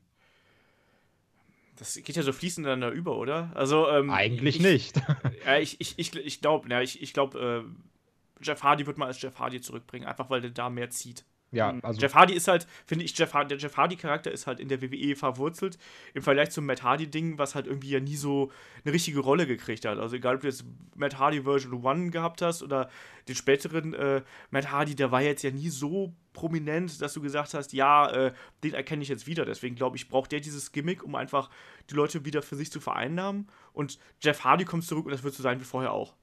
Das 1.77 1.95
geht 1.95 2.15
ja 2.15 2.23
so 2.23 2.31
fließend 2.31 2.65
ineinander 2.65 2.91
über, 2.91 3.17
oder? 3.17 3.51
Also, 3.55 3.89
ähm, 3.89 4.09
Eigentlich 4.09 4.57
ich, 4.57 4.61
nicht. 4.61 5.01
Ja, 5.45 5.57
ich, 5.57 5.81
ich, 5.81 5.95
ich, 5.97 6.15
ich 6.15 6.41
glaube, 6.41 6.69
ja, 6.69 6.81
ich, 6.81 7.01
ich 7.01 7.13
glaube, 7.13 7.65
äh, 7.65 8.43
Jeff 8.43 8.63
Hardy 8.63 8.85
wird 8.85 8.97
mal 8.97 9.07
als 9.07 9.21
Jeff 9.21 9.39
Hardy 9.39 9.61
zurückbringen, 9.61 10.07
einfach 10.07 10.29
weil 10.29 10.41
der 10.41 10.51
da 10.51 10.69
mehr 10.69 10.89
zieht. 10.89 11.25
Ja, 11.53 11.71
mhm. 11.71 11.81
also 11.83 12.01
Jeff 12.01 12.15
Hardy 12.15 12.33
ist 12.33 12.47
halt, 12.47 12.67
finde 12.85 13.05
ich, 13.05 13.17
Jeff 13.17 13.33
Hardy, 13.33 13.49
der 13.49 13.57
Jeff 13.59 13.77
Hardy-Charakter 13.77 14.31
ist 14.31 14.47
halt 14.47 14.59
in 14.59 14.67
der 14.67 14.81
WWE 14.81 15.15
verwurzelt, 15.15 15.77
im 16.13 16.23
Vergleich 16.23 16.49
zum 16.49 16.65
Matt 16.65 16.83
Hardy-Ding, 16.83 17.37
was 17.37 17.53
halt 17.53 17.67
irgendwie 17.67 17.91
ja 17.91 17.99
nie 17.99 18.15
so 18.15 18.51
eine 18.83 18.93
richtige 18.93 19.19
Rolle 19.19 19.45
gekriegt 19.45 19.85
hat. 19.85 19.99
Also 19.99 20.15
egal, 20.15 20.35
ob 20.35 20.41
du 20.41 20.47
jetzt 20.47 20.65
Matt 20.95 21.19
Hardy 21.19 21.43
Version 21.43 21.85
1 21.85 22.11
gehabt 22.11 22.41
hast 22.41 22.63
oder 22.63 22.89
den 23.27 23.35
späteren 23.35 23.93
äh, 23.93 24.23
Matt 24.49 24.71
Hardy, 24.71 24.95
der 24.95 25.11
war 25.11 25.21
jetzt 25.21 25.43
ja 25.43 25.51
nie 25.51 25.69
so 25.69 26.13
prominent, 26.33 27.01
dass 27.01 27.13
du 27.13 27.21
gesagt 27.21 27.53
hast, 27.53 27.71
ja, 27.73 28.09
äh, 28.09 28.33
den 28.63 28.73
erkenne 28.73 29.03
ich 29.03 29.09
jetzt 29.09 29.27
wieder. 29.27 29.45
Deswegen 29.45 29.75
glaube 29.75 29.95
ich, 29.95 30.09
braucht 30.09 30.31
der 30.31 30.39
dieses 30.39 30.71
Gimmick, 30.71 31.03
um 31.03 31.13
einfach 31.15 31.49
die 31.89 31.93
Leute 31.93 32.25
wieder 32.25 32.41
für 32.41 32.55
sich 32.55 32.71
zu 32.71 32.79
vereinnahmen. 32.79 33.47
Und 33.71 33.99
Jeff 34.21 34.43
Hardy 34.43 34.65
kommt 34.65 34.83
zurück 34.83 35.05
und 35.05 35.11
das 35.11 35.23
wird 35.23 35.35
so 35.35 35.43
sein 35.43 35.59
wie 35.59 35.65
vorher 35.65 35.91
auch. 35.91 36.15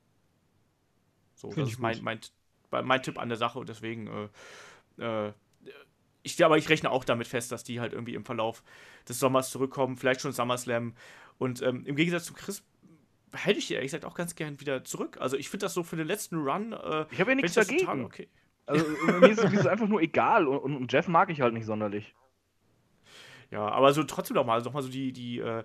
So, 1.34 1.50
Find 1.52 1.66
das 1.66 1.74
ist 1.74 1.78
mein, 1.78 2.02
mein, 2.02 2.20
mein 2.84 3.02
Tipp 3.02 3.18
an 3.18 3.28
der 3.28 3.38
Sache 3.38 3.58
und 3.58 3.68
deswegen 3.68 4.08
äh, 4.08 4.28
äh, 5.00 5.32
ich, 6.22 6.44
aber 6.44 6.58
ich 6.58 6.68
rechne 6.68 6.90
auch 6.90 7.04
damit 7.04 7.26
fest, 7.26 7.50
dass 7.50 7.64
die 7.64 7.80
halt 7.80 7.92
irgendwie 7.92 8.14
im 8.14 8.24
Verlauf 8.24 8.62
des 9.08 9.18
Sommers 9.18 9.50
zurückkommen, 9.50 9.96
vielleicht 9.96 10.20
schon 10.20 10.32
SummerSlam. 10.32 10.94
Und 11.38 11.62
ähm, 11.62 11.84
im 11.86 11.96
Gegensatz 11.96 12.24
zu 12.26 12.34
Chris 12.34 12.62
hätte 13.32 13.58
ich 13.58 13.70
ehrlich 13.70 13.86
gesagt 13.90 14.04
auch 14.04 14.14
ganz 14.14 14.34
gern 14.34 14.60
wieder 14.60 14.84
zurück. 14.84 15.16
Also 15.20 15.36
ich 15.36 15.48
finde 15.48 15.66
das 15.66 15.74
so 15.74 15.82
für 15.82 15.96
den 15.96 16.06
letzten 16.06 16.36
Run. 16.36 16.72
Äh, 16.72 17.06
Ich 17.10 17.20
habe 17.20 17.30
ja 17.30 17.36
nichts 17.36 17.54
dagegen. 17.54 17.80
total 17.80 18.04
okay. 18.04 18.28
Also 18.66 18.84
mir 18.86 19.28
ist, 19.30 19.42
mir 19.42 19.52
ist 19.52 19.60
es 19.60 19.66
einfach 19.66 19.88
nur 19.88 20.00
egal 20.02 20.46
und, 20.46 20.76
und 20.76 20.92
Jeff 20.92 21.08
mag 21.08 21.30
ich 21.30 21.40
halt 21.40 21.54
nicht 21.54 21.64
sonderlich. 21.66 22.14
Ja, 23.50 23.68
aber 23.68 23.92
so 23.92 24.04
trotzdem 24.04 24.36
noch 24.36 24.46
mal, 24.46 24.54
also 24.54 24.66
noch 24.68 24.74
mal 24.74 24.82
so 24.82 24.88
die, 24.90 25.12
die 25.12 25.38
äh, 25.38 25.64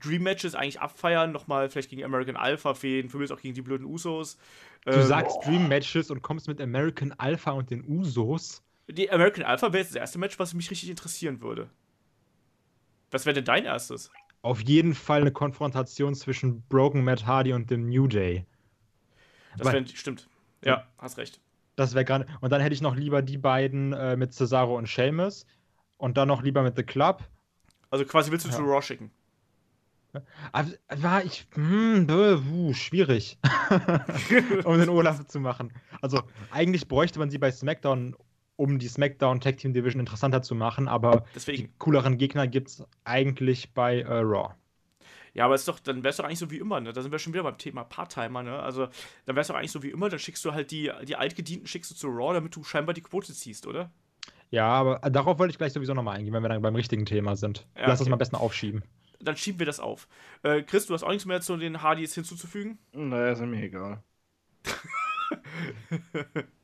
Dream 0.00 0.22
Matches 0.22 0.54
eigentlich 0.54 0.80
abfeiern, 0.80 1.32
noch 1.32 1.46
mal 1.46 1.68
vielleicht 1.68 1.90
gegen 1.90 2.04
American 2.04 2.36
Alpha 2.36 2.74
fehlen, 2.74 3.08
für 3.08 3.18
mich 3.18 3.32
auch 3.32 3.40
gegen 3.40 3.54
die 3.54 3.62
blöden 3.62 3.86
Usos. 3.86 4.38
Du 4.84 4.92
Ähm, 4.92 5.02
sagst 5.02 5.38
Dream 5.44 5.66
Matches 5.68 6.10
und 6.10 6.22
kommst 6.22 6.46
mit 6.46 6.60
American 6.60 7.12
Alpha 7.12 7.52
und 7.52 7.70
den 7.70 7.84
Usos. 7.88 8.62
Die 8.88 9.10
American 9.10 9.44
Alpha 9.44 9.72
wäre 9.72 9.82
jetzt 9.82 9.90
das 9.94 10.00
erste 10.00 10.18
Match, 10.18 10.38
was 10.38 10.54
mich 10.54 10.70
richtig 10.70 10.90
interessieren 10.90 11.40
würde. 11.40 11.70
Was 13.10 13.26
wäre 13.26 13.34
denn 13.34 13.44
dein 13.44 13.64
erstes? 13.64 14.10
Auf 14.42 14.60
jeden 14.60 14.94
Fall 14.94 15.22
eine 15.22 15.32
Konfrontation 15.32 16.14
zwischen 16.14 16.62
Broken 16.68 17.02
Matt 17.04 17.26
Hardy 17.26 17.52
und 17.52 17.70
dem 17.70 17.88
New 17.88 18.06
Day. 18.08 18.44
Das 19.56 19.66
Weil- 19.66 19.86
wär, 19.86 19.96
stimmt. 19.96 20.28
Ja, 20.62 20.86
hast 20.98 21.16
recht. 21.18 21.40
Das 21.76 21.94
wäre 21.94 22.04
gerade. 22.04 22.26
Und 22.40 22.50
dann 22.50 22.60
hätte 22.60 22.74
ich 22.74 22.80
noch 22.82 22.94
lieber 22.94 23.22
die 23.22 23.38
beiden 23.38 23.92
äh, 23.92 24.16
mit 24.16 24.32
Cesaro 24.32 24.76
und 24.76 24.88
Sheamus. 24.88 25.46
Und 25.96 26.16
dann 26.16 26.28
noch 26.28 26.42
lieber 26.42 26.62
mit 26.62 26.76
The 26.76 26.82
Club. 26.82 27.22
Also 27.90 28.04
quasi 28.04 28.30
willst 28.30 28.44
du 28.46 28.50
Ja. 28.50 28.56
zu 28.56 28.62
Raw 28.62 28.82
schicken. 28.82 29.10
Aber 30.52 30.68
war 30.96 31.24
ich. 31.24 31.46
Hm, 31.54 32.06
uh, 32.08 32.72
schwierig. 32.72 33.38
um 34.64 34.78
den 34.78 34.88
Olaf 34.88 35.24
zu 35.26 35.40
machen. 35.40 35.72
Also, 36.00 36.22
eigentlich 36.50 36.86
bräuchte 36.86 37.18
man 37.18 37.30
sie 37.30 37.38
bei 37.38 37.50
SmackDown, 37.50 38.14
um 38.56 38.78
die 38.78 38.88
SmackDown 38.88 39.40
Tag 39.40 39.58
Team 39.58 39.72
Division 39.72 40.00
interessanter 40.00 40.42
zu 40.42 40.54
machen. 40.54 40.88
Aber 40.88 41.20
die 41.20 41.24
Deswegen. 41.34 41.74
cooleren 41.78 42.18
Gegner 42.18 42.46
gibt 42.46 42.68
es 42.68 42.84
eigentlich 43.04 43.74
bei 43.74 44.00
äh, 44.00 44.18
Raw. 44.18 44.54
Ja, 45.32 45.46
aber 45.46 45.56
ist 45.56 45.66
doch, 45.66 45.80
dann 45.80 46.04
wäre 46.04 46.10
es 46.10 46.16
doch 46.16 46.24
eigentlich 46.24 46.38
so 46.38 46.52
wie 46.52 46.58
immer, 46.58 46.80
ne? 46.80 46.92
Da 46.92 47.02
sind 47.02 47.10
wir 47.10 47.18
schon 47.18 47.32
wieder 47.32 47.42
beim 47.42 47.58
Thema 47.58 47.82
Part-Timer, 47.82 48.44
ne? 48.44 48.60
Also, 48.60 48.86
dann 49.26 49.34
wäre 49.34 49.40
es 49.40 49.48
doch 49.48 49.56
eigentlich 49.56 49.72
so 49.72 49.82
wie 49.82 49.90
immer, 49.90 50.08
dann 50.08 50.20
schickst 50.20 50.44
du 50.44 50.52
halt 50.52 50.70
die, 50.70 50.92
die 51.02 51.16
Altgedienten 51.16 51.66
schickst 51.66 51.90
du 51.90 51.96
zu 51.96 52.06
Raw, 52.06 52.32
damit 52.32 52.54
du 52.54 52.62
scheinbar 52.62 52.94
die 52.94 53.00
Quote 53.00 53.32
ziehst, 53.32 53.66
oder? 53.66 53.90
Ja, 54.50 54.68
aber 54.68 55.02
äh, 55.02 55.10
darauf 55.10 55.40
wollte 55.40 55.50
ich 55.50 55.58
gleich 55.58 55.72
sowieso 55.72 55.92
nochmal 55.92 56.18
eingehen, 56.18 56.32
wenn 56.32 56.42
wir 56.44 56.48
dann 56.48 56.62
beim 56.62 56.76
richtigen 56.76 57.04
Thema 57.04 57.34
sind. 57.34 57.66
Ja, 57.76 57.88
Lass 57.88 57.98
das 57.98 58.02
okay. 58.02 58.10
mal 58.10 58.14
am 58.14 58.18
besten 58.20 58.36
aufschieben. 58.36 58.84
Dann 59.18 59.36
schieben 59.36 59.58
wir 59.58 59.66
das 59.66 59.80
auf. 59.80 60.06
Äh, 60.44 60.62
Chris, 60.62 60.86
du 60.86 60.94
hast 60.94 61.02
auch 61.02 61.08
nichts 61.08 61.26
mehr 61.26 61.40
zu 61.40 61.56
den 61.56 61.82
Hardys 61.82 62.14
hinzuzufügen? 62.14 62.78
Naja, 62.92 63.32
ist 63.32 63.40
mir 63.40 63.62
egal. 63.62 64.04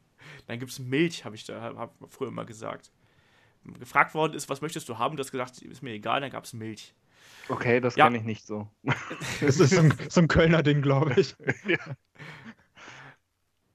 Dann 0.51 0.59
gibt 0.59 0.73
es 0.73 0.81
Milch, 0.81 1.25
habe 1.25 1.37
ich 1.37 1.45
da 1.45 1.75
hab, 1.77 1.95
früher 2.09 2.27
immer 2.27 2.45
gesagt. 2.45 2.91
Gefragt 3.79 4.15
worden 4.15 4.35
ist, 4.35 4.49
was 4.49 4.61
möchtest 4.61 4.89
du 4.89 4.99
haben? 4.99 5.17
Du 5.17 5.21
hast 5.21 5.31
gesagt, 5.31 5.63
ist 5.63 5.81
mir 5.81 5.93
egal, 5.93 6.21
dann 6.21 6.31
gab 6.31 6.43
es 6.43 6.53
Milch. 6.53 6.93
Okay, 7.49 7.81
das 7.81 7.95
Ja. 7.95 8.07
kenne 8.07 8.19
ich 8.19 8.25
nicht 8.25 8.45
so. 8.45 8.67
Das 9.41 9.61
ist 9.61 9.71
so 9.71 9.81
ein, 9.81 9.95
so 10.09 10.21
ein 10.21 10.27
Kölner 10.27 10.65
Ding, 10.65 10.83
glaube 10.83 11.15
ich. 11.21 11.37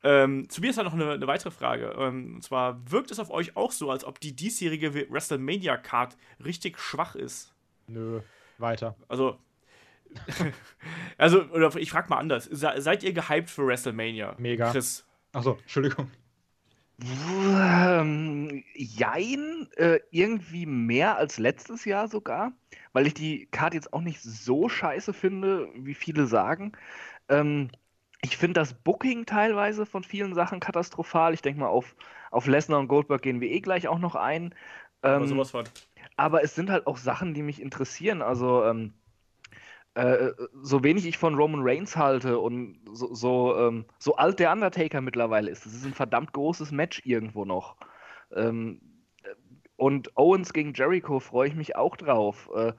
Ähm, 0.03 0.47
zu 0.49 0.61
mir 0.61 0.69
ist 0.69 0.77
da 0.77 0.83
noch 0.83 0.93
eine, 0.93 1.13
eine 1.13 1.25
weitere 1.25 1.49
Frage. 1.49 1.95
Ähm, 1.97 2.35
und 2.35 2.43
zwar, 2.43 2.79
wirkt 2.91 3.09
es 3.09 3.17
auf 3.17 3.31
euch 3.31 3.57
auch 3.57 3.71
so, 3.71 3.89
als 3.89 4.03
ob 4.03 4.19
die 4.19 4.35
diesjährige 4.35 4.93
WrestleMania-Card 5.09 6.15
richtig 6.43 6.77
schwach 6.77 7.15
ist? 7.15 7.55
Nö, 7.87 8.21
weiter. 8.59 8.95
Also, 9.07 9.39
also 11.17 11.45
oder 11.45 11.75
ich 11.77 11.89
frage 11.89 12.09
mal 12.09 12.19
anders. 12.19 12.43
Se, 12.43 12.71
seid 12.77 13.01
ihr 13.01 13.13
gehypt 13.13 13.49
für 13.49 13.65
WrestleMania? 13.65 14.35
Mega. 14.37 14.69
Chris. 14.71 15.07
Achso, 15.33 15.57
Entschuldigung. 15.63 16.11
Ähm, 17.01 18.63
jein, 18.73 19.67
äh, 19.75 19.99
irgendwie 20.11 20.65
mehr 20.65 21.17
als 21.17 21.37
letztes 21.37 21.83
Jahr 21.85 22.07
sogar, 22.07 22.53
weil 22.93 23.05
ich 23.07 23.13
die 23.13 23.47
Karte 23.47 23.75
jetzt 23.75 23.91
auch 23.93 24.01
nicht 24.01 24.21
so 24.21 24.69
scheiße 24.69 25.13
finde, 25.13 25.69
wie 25.75 25.93
viele 25.93 26.25
sagen. 26.27 26.71
Ähm, 27.29 27.69
ich 28.21 28.37
finde 28.37 28.55
das 28.61 28.73
Booking 28.75 29.25
teilweise 29.25 29.85
von 29.87 30.03
vielen 30.03 30.35
Sachen 30.35 30.59
katastrophal. 30.59 31.33
Ich 31.33 31.41
denke 31.43 31.61
mal, 31.61 31.67
auf, 31.69 31.95
auf 32.31 32.47
Lesnar 32.47 32.79
und 32.79 32.89
Goldberg 32.89 33.21
gehen 33.23 33.41
wir 33.41 33.51
eh 33.51 33.61
gleich 33.61 33.87
auch 33.87 33.99
noch 33.99 34.15
ein. 34.15 34.53
Aber 35.07 35.25
Ähm, 35.25 35.27
sowas 35.27 35.51
von. 35.51 35.65
aber 36.17 36.43
es 36.43 36.55
sind 36.55 36.69
halt 36.69 36.87
auch 36.87 36.97
Sachen, 36.97 37.33
die 37.33 37.43
mich 37.43 37.61
interessieren. 37.61 38.21
Also, 38.21 38.63
ähm, 38.65 38.93
äh, 39.95 40.33
so 40.61 40.83
wenig 40.83 41.05
ich 41.05 41.17
von 41.17 41.35
Roman 41.35 41.61
Reigns 41.63 41.95
halte 41.95 42.39
und 42.39 42.79
so, 42.91 43.13
so, 43.13 43.57
ähm, 43.57 43.85
so 43.97 44.15
alt 44.15 44.39
der 44.39 44.51
Undertaker 44.51 45.01
mittlerweile 45.01 45.49
ist, 45.49 45.65
das 45.65 45.73
ist 45.73 45.85
ein 45.85 45.93
verdammt 45.93 46.33
großes 46.33 46.71
Match 46.71 47.01
irgendwo 47.05 47.45
noch. 47.45 47.77
Ähm, 48.33 48.81
äh, 49.23 49.29
und 49.77 50.15
Owens 50.17 50.53
gegen 50.53 50.73
Jericho 50.73 51.19
freue 51.19 51.47
ich 51.47 51.55
mich 51.55 51.75
auch 51.75 51.95
drauf. 51.95 52.49
Äh, 52.55 52.73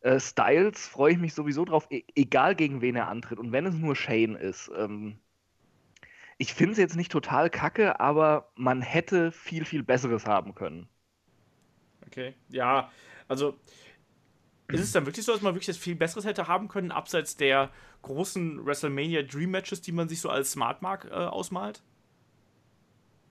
äh, 0.00 0.18
Styles 0.18 0.86
freue 0.86 1.12
ich 1.12 1.18
mich 1.18 1.34
sowieso 1.34 1.64
drauf, 1.64 1.86
e 1.90 2.04
egal 2.14 2.54
gegen 2.54 2.80
wen 2.80 2.96
er 2.96 3.08
antritt. 3.08 3.38
Und 3.38 3.52
wenn 3.52 3.66
es 3.66 3.74
nur 3.74 3.96
Shane 3.96 4.34
ist. 4.34 4.70
Ähm, 4.76 5.18
ich 6.38 6.54
finde 6.54 6.72
es 6.72 6.78
jetzt 6.78 6.96
nicht 6.96 7.12
total 7.12 7.50
kacke, 7.50 8.00
aber 8.00 8.50
man 8.56 8.80
hätte 8.80 9.30
viel, 9.30 9.66
viel 9.66 9.82
Besseres 9.82 10.24
haben 10.24 10.54
können. 10.54 10.88
Okay. 12.06 12.34
Ja, 12.48 12.90
also 13.28 13.58
ist 14.74 14.80
es 14.80 14.92
dann 14.92 15.06
wirklich 15.06 15.24
so, 15.24 15.32
dass 15.32 15.42
man 15.42 15.54
wirklich 15.54 15.66
das 15.66 15.76
viel 15.76 15.94
Besseres 15.94 16.24
hätte 16.24 16.48
haben 16.48 16.68
können, 16.68 16.90
abseits 16.90 17.36
der 17.36 17.70
großen 18.02 18.64
WrestleMania 18.64 19.22
Dream 19.22 19.50
Matches, 19.50 19.80
die 19.80 19.92
man 19.92 20.08
sich 20.08 20.20
so 20.20 20.28
als 20.30 20.52
Smart 20.52 20.82
Mark 20.82 21.06
äh, 21.10 21.14
ausmalt? 21.14 21.82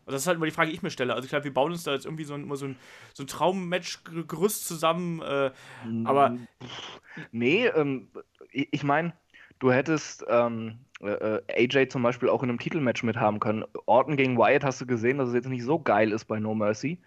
Also 0.05 0.15
das 0.15 0.23
ist 0.23 0.27
halt 0.27 0.37
immer 0.37 0.47
die 0.47 0.51
Frage, 0.51 0.69
die 0.69 0.75
ich 0.75 0.81
mir 0.81 0.89
stelle. 0.89 1.13
Also 1.13 1.27
klar, 1.27 1.43
wir 1.43 1.53
bauen 1.53 1.71
uns 1.71 1.83
da 1.83 1.93
jetzt 1.93 2.05
irgendwie 2.05 2.23
so 2.23 2.33
ein, 2.33 2.55
so 2.55 2.65
ein, 2.65 2.75
so 3.13 3.23
ein 3.23 3.27
Traummatch-Gerüst 3.27 4.67
zusammen, 4.67 5.21
äh, 5.21 5.51
aber 6.03 6.35
Nee, 7.31 7.67
ähm, 7.67 8.07
ich, 8.51 8.67
ich 8.71 8.83
meine, 8.83 9.13
du 9.59 9.71
hättest 9.71 10.25
ähm, 10.27 10.79
äh, 11.01 11.37
äh, 11.37 11.41
AJ 11.65 11.89
zum 11.89 12.03
Beispiel 12.03 12.29
auch 12.29 12.43
in 12.43 12.49
einem 12.49 12.59
Titelmatch 12.59 13.03
mithaben 13.03 13.39
können. 13.39 13.65
Orton 13.85 14.17
gegen 14.17 14.37
Wyatt 14.37 14.63
hast 14.63 14.81
du 14.81 14.85
gesehen, 14.85 15.17
dass 15.17 15.29
es 15.29 15.35
jetzt 15.35 15.49
nicht 15.49 15.63
so 15.63 15.79
geil 15.79 16.11
ist 16.11 16.25
bei 16.25 16.39
No 16.39 16.55
Mercy. 16.55 16.99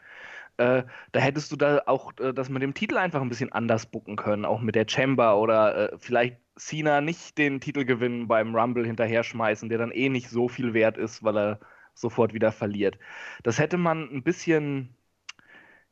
Äh, 0.59 0.85
da 1.13 1.21
hättest 1.21 1.51
du 1.53 1.57
da 1.57 1.83
auch 1.87 2.13
äh, 2.21 2.33
das 2.33 2.49
mit 2.49 2.63
dem 2.63 2.75
Titel 2.75 2.97
einfach 2.97 3.21
ein 3.23 3.29
bisschen 3.29 3.53
anders 3.53 3.87
bucken 3.87 4.17
können, 4.17 4.45
auch 4.45 4.61
mit 4.61 4.75
der 4.75 4.87
Chamber 4.89 5.39
oder 5.39 5.93
äh, 5.93 5.99
vielleicht 5.99 6.39
Cena 6.57 7.01
nicht 7.01 7.39
den 7.39 7.61
Titel 7.61 7.85
gewinnen 7.85 8.29
beim 8.29 8.55
Rumble 8.55 8.87
hinterher 8.87 9.25
schmeißen, 9.25 9.69
der 9.69 9.79
dann 9.79 9.91
eh 9.91 10.09
nicht 10.09 10.29
so 10.29 10.49
viel 10.49 10.75
wert 10.75 10.99
ist, 10.99 11.23
weil 11.23 11.37
er 11.39 11.61
sofort 11.95 12.35
wieder 12.35 12.53
verliert. 12.53 12.99
Das 13.43 13.59
hätte 13.59 13.79
man 13.79 14.09
ein 14.13 14.23
bisschen, 14.23 14.95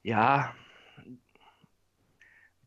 ja, 0.03 0.55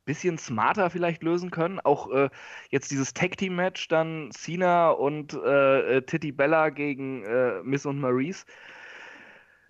bisschen 0.06 0.38
smarter 0.38 0.90
vielleicht 0.90 1.24
lösen 1.24 1.52
können. 1.52 1.80
Auch 1.80 2.12
äh, 2.12 2.30
jetzt 2.70 2.92
dieses 2.92 3.14
Tag-Team-Match, 3.14 3.88
dann 3.88 4.32
Cena 4.32 4.90
und 4.90 5.34
äh, 5.34 5.98
äh, 5.98 6.02
Titty 6.02 6.32
Bella 6.32 6.70
gegen 6.70 7.24
äh, 7.24 7.62
Miss 7.64 7.86
und 7.86 8.00
Maurice. 8.00 8.46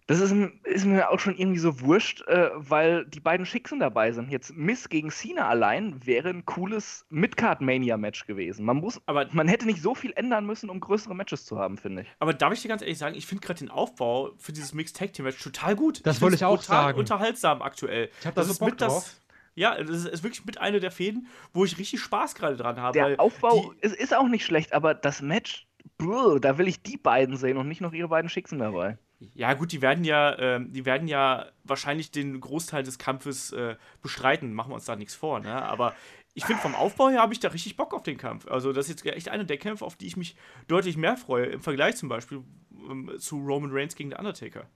Das 0.08 0.20
ist, 0.20 0.34
ist 0.64 0.86
mir 0.86 1.10
auch 1.10 1.20
schon 1.20 1.38
irgendwie 1.38 1.60
so 1.60 1.80
wurscht, 1.80 2.28
äh, 2.28 2.50
weil 2.56 3.06
die 3.06 3.22
beiden 3.22 3.46
Schicksen 3.46 3.80
dabei 3.80 4.12
sind. 4.12 4.30
Jetzt 4.30 4.54
Miss 4.56 4.90
gegen 4.90 5.10
Cena 5.12 5.48
allein 5.48 6.06
wäre 6.06 6.30
ein 6.30 6.46
cooles 6.46 7.06
Midcard-Mania-Match 7.10 8.26
gewesen. 8.26 8.66
Man, 8.66 8.78
muss, 8.78 9.02
Aber- 9.06 9.28
man 9.32 9.48
hätte 9.48 9.66
nicht 9.66 9.82
so 9.82 9.96
viel 9.96 10.12
ändern 10.16 10.46
müssen, 10.46 10.70
um 10.70 10.80
größere 10.80 11.16
Matches 11.16 11.46
zu 11.46 11.58
haben, 11.58 11.78
finde 11.78 12.02
ich. 12.04 12.08
Aber 12.20 12.34
darf 12.34 12.52
ich 12.54 12.62
dir 12.62 12.68
ganz 12.68 12.82
ehrlich 12.82 12.98
sagen, 12.98 13.16
ich 13.16 13.26
finde 13.26 13.46
gerade 13.46 13.60
den 13.60 13.70
Aufbau 13.70 14.32
für 14.38 14.52
dieses 14.52 14.74
Mixed 14.74 14.98
Tag 14.98 15.14
Team 15.14 15.26
Match 15.26 15.42
total 15.42 15.76
gut. 15.76 16.06
Das 16.06 16.18
find's 16.18 16.22
wollte 16.22 16.36
ich 16.36 16.46
auch 16.46 16.62
sagen. 16.62 17.00
unterhaltsam 17.00 17.62
aktuell. 17.62 18.10
Ich 18.20 18.26
hab 18.28 18.36
da 18.36 18.44
so 18.44 18.52
ist 18.52 18.60
Bock 18.60 18.72
mit 18.72 18.82
das. 18.82 18.94
drauf. 18.94 19.16
Ja, 19.56 19.82
das 19.82 20.06
ist, 20.06 20.24
wirklich 20.24 20.44
mit 20.46 20.60
einer 20.60 20.80
der 20.80 20.90
Fäden, 20.92 21.28
wo 21.54 21.64
ich 21.64 21.78
richtig 21.78 22.02
Spaß 22.02 22.34
gerade 22.34 22.58
dran 22.58 22.82
habe. 22.82 22.94
Der 22.94 23.06
weil 23.06 23.18
Aufbau 23.18 23.72
die- 23.82 23.86
ist, 23.86 23.96
ist 23.96 24.16
auch 24.16 24.28
nicht 24.28 24.44
schlecht, 24.46 24.74
aber 24.74 24.96
das 24.96 25.22
Match, 25.22 25.68
brr, 26.00 26.40
da 26.40 26.58
will 26.58 26.68
ich 26.68 26.82
die 26.82 26.98
beiden 26.98 27.38
sehen 27.38 27.58
und 27.58 27.68
nicht 27.68 27.80
noch 27.80 27.94
ihre 27.94 28.08
beiden 28.08 28.30
Schicksen 28.30 28.58
dabei. 28.60 28.98
Ja, 29.34 29.54
gut, 29.54 29.72
die 29.72 29.82
werden 29.82 30.04
ja, 30.04 30.38
ähm, 30.38 30.72
die 30.72 30.86
werden 30.86 31.08
ja 31.08 31.48
wahrscheinlich 31.64 32.12
den 32.12 32.40
Großteil 32.40 32.84
des 32.84 32.98
Kampfes 32.98 33.52
äh, 33.52 33.76
bestreiten, 34.02 34.54
machen 34.54 34.72
wir 34.72 34.76
uns 34.76 34.86
da 34.86 34.96
nichts 34.96 35.16
vor, 35.16 35.40
ne? 35.40 35.62
Aber 35.62 35.94
ich 36.34 36.46
finde, 36.46 36.62
vom 36.62 36.76
Aufbau 36.76 37.10
her 37.10 37.22
habe 37.22 37.34
ich 37.34 37.40
da 37.40 37.50
richtig 37.50 37.78
Bock 37.78 37.94
auf 37.94 38.04
den 38.04 38.18
Kampf. 38.18 38.48
Also, 38.48 38.74
das 38.74 38.90
ist 38.90 39.04
jetzt 39.04 39.16
echt 39.16 39.30
einer 39.30 39.44
der 39.44 39.58
Kämpfe, 39.58 39.86
auf 39.86 39.96
die 39.96 40.08
ich 40.08 40.18
mich 40.18 40.36
deutlich 40.68 40.98
mehr 40.98 41.16
freue, 41.16 41.46
im 41.46 41.62
Vergleich 41.62 41.96
zum 41.96 42.10
Beispiel 42.10 42.44
ähm, 42.90 43.12
zu 43.20 43.38
Roman 43.38 43.72
Reigns 43.72 43.96
gegen 43.96 44.10
The 44.10 44.18
Undertaker. 44.18 44.68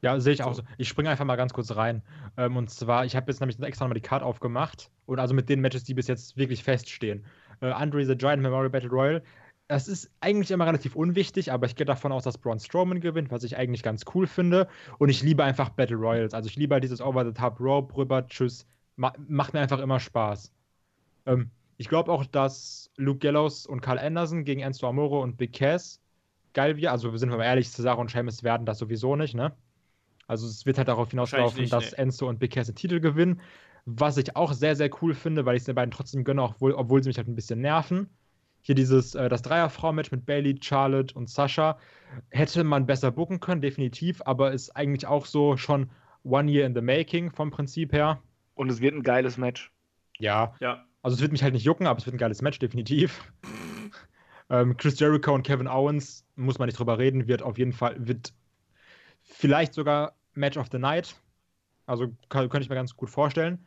Ja, 0.00 0.18
sehe 0.20 0.32
ich 0.32 0.42
auch 0.42 0.54
So. 0.54 0.62
Ich 0.76 0.88
springe 0.88 1.10
einfach 1.10 1.24
mal 1.24 1.36
ganz 1.36 1.52
kurz 1.52 1.74
rein. 1.74 2.02
Ähm, 2.36 2.56
und 2.56 2.70
zwar, 2.70 3.04
ich 3.04 3.16
habe 3.16 3.30
jetzt 3.30 3.40
nämlich 3.40 3.60
extra 3.60 3.84
nochmal 3.84 4.00
die 4.00 4.06
Card 4.06 4.22
aufgemacht. 4.22 4.90
Und 5.06 5.18
also 5.18 5.34
mit 5.34 5.48
den 5.48 5.60
Matches, 5.60 5.84
die 5.84 5.94
bis 5.94 6.06
jetzt 6.06 6.36
wirklich 6.36 6.62
feststehen. 6.62 7.24
Äh, 7.60 7.70
Andre 7.70 8.04
the 8.04 8.16
Giant 8.16 8.42
Memorial 8.42 8.70
Battle 8.70 8.90
Royal. 8.90 9.22
Das 9.68 9.86
ist 9.86 10.10
eigentlich 10.20 10.50
immer 10.50 10.66
relativ 10.66 10.96
unwichtig, 10.96 11.52
aber 11.52 11.66
ich 11.66 11.76
gehe 11.76 11.84
davon 11.84 12.10
aus, 12.10 12.24
dass 12.24 12.38
Braun 12.38 12.58
Strowman 12.58 13.00
gewinnt, 13.00 13.30
was 13.30 13.44
ich 13.44 13.56
eigentlich 13.56 13.82
ganz 13.82 14.04
cool 14.14 14.26
finde. 14.26 14.66
Und 14.98 15.10
ich 15.10 15.22
liebe 15.22 15.44
einfach 15.44 15.68
Battle 15.68 15.96
Royals. 15.96 16.32
Also 16.32 16.48
ich 16.48 16.56
liebe 16.56 16.74
halt 16.74 16.84
dieses 16.84 17.02
Over-the-Top 17.02 17.60
Rope 17.60 17.96
rüber, 17.96 18.26
tschüss. 18.26 18.66
Ma 18.96 19.12
macht 19.28 19.52
mir 19.52 19.60
einfach 19.60 19.78
immer 19.78 20.00
Spaß. 20.00 20.52
Ähm, 21.26 21.50
ich 21.76 21.88
glaube 21.88 22.10
auch, 22.10 22.24
dass 22.24 22.90
Luke 22.96 23.20
Gallows 23.20 23.66
und 23.66 23.80
Carl 23.82 23.98
Anderson 23.98 24.44
gegen 24.44 24.62
Enzo 24.62 24.88
Amore 24.88 25.20
und 25.20 25.36
Big 25.36 25.52
Cass 25.52 26.00
geil 26.54 26.76
wäre. 26.76 26.90
Also 26.90 27.16
sind 27.16 27.30
wir 27.30 27.36
mal 27.36 27.44
ehrlich, 27.44 27.70
Cesaro 27.70 28.00
und 28.00 28.10
Sheamus 28.10 28.42
werden 28.42 28.66
das 28.66 28.78
sowieso 28.78 29.16
nicht, 29.16 29.34
ne? 29.34 29.52
Also 30.26 30.46
es 30.46 30.66
wird 30.66 30.78
halt 30.78 30.88
darauf 30.88 31.10
hinauslaufen, 31.10 31.60
nicht, 31.60 31.72
dass 31.72 31.92
nee. 31.92 31.98
Enzo 31.98 32.28
und 32.28 32.38
Big 32.38 32.52
Cass 32.52 32.66
den 32.66 32.74
Titel 32.74 33.00
gewinnen. 33.00 33.40
Was 33.84 34.16
ich 34.16 34.34
auch 34.34 34.52
sehr, 34.52 34.76
sehr 34.76 34.90
cool 35.00 35.14
finde, 35.14 35.46
weil 35.46 35.56
ich 35.56 35.60
es 35.60 35.66
den 35.66 35.74
beiden 35.74 35.90
trotzdem 35.90 36.24
gönne, 36.24 36.42
obwohl, 36.42 36.72
obwohl 36.72 37.02
sie 37.02 37.08
mich 37.08 37.16
halt 37.16 37.28
ein 37.28 37.36
bisschen 37.36 37.60
nerven. 37.60 38.08
Hier 38.62 38.74
dieses, 38.74 39.14
äh, 39.14 39.28
das 39.28 39.42
Dreierfrau-Match 39.42 40.10
mit 40.10 40.26
Bailey, 40.26 40.58
Charlotte 40.60 41.14
und 41.14 41.30
Sascha 41.30 41.78
hätte 42.30 42.64
man 42.64 42.86
besser 42.86 43.10
booken 43.10 43.40
können, 43.40 43.60
definitiv, 43.60 44.22
aber 44.24 44.52
ist 44.52 44.70
eigentlich 44.70 45.06
auch 45.06 45.26
so 45.26 45.56
schon 45.56 45.90
one 46.24 46.50
year 46.50 46.66
in 46.66 46.74
the 46.74 46.80
making 46.80 47.30
vom 47.30 47.50
Prinzip 47.50 47.92
her. 47.92 48.20
Und 48.54 48.70
es 48.70 48.80
wird 48.80 48.94
ein 48.94 49.02
geiles 49.02 49.36
Match. 49.36 49.72
Ja. 50.18 50.54
Ja. 50.60 50.84
Also 51.02 51.14
es 51.14 51.20
wird 51.20 51.32
mich 51.32 51.42
halt 51.42 51.54
nicht 51.54 51.64
jucken, 51.64 51.86
aber 51.86 51.98
es 51.98 52.06
wird 52.06 52.16
ein 52.16 52.18
geiles 52.18 52.42
Match, 52.42 52.58
definitiv. 52.58 53.32
ähm, 54.50 54.76
Chris 54.76 54.98
Jericho 54.98 55.32
und 55.32 55.44
Kevin 55.44 55.68
Owens, 55.68 56.24
muss 56.36 56.58
man 56.58 56.66
nicht 56.66 56.78
drüber 56.78 56.98
reden, 56.98 57.28
wird 57.28 57.42
auf 57.42 57.56
jeden 57.56 57.72
Fall, 57.72 57.94
wird 57.98 58.32
vielleicht 59.22 59.74
sogar 59.74 60.14
Match 60.34 60.56
of 60.56 60.68
the 60.72 60.78
Night. 60.78 61.14
Also 61.86 62.08
kann, 62.28 62.48
könnte 62.48 62.64
ich 62.64 62.68
mir 62.68 62.74
ganz 62.74 62.96
gut 62.96 63.10
vorstellen. 63.10 63.64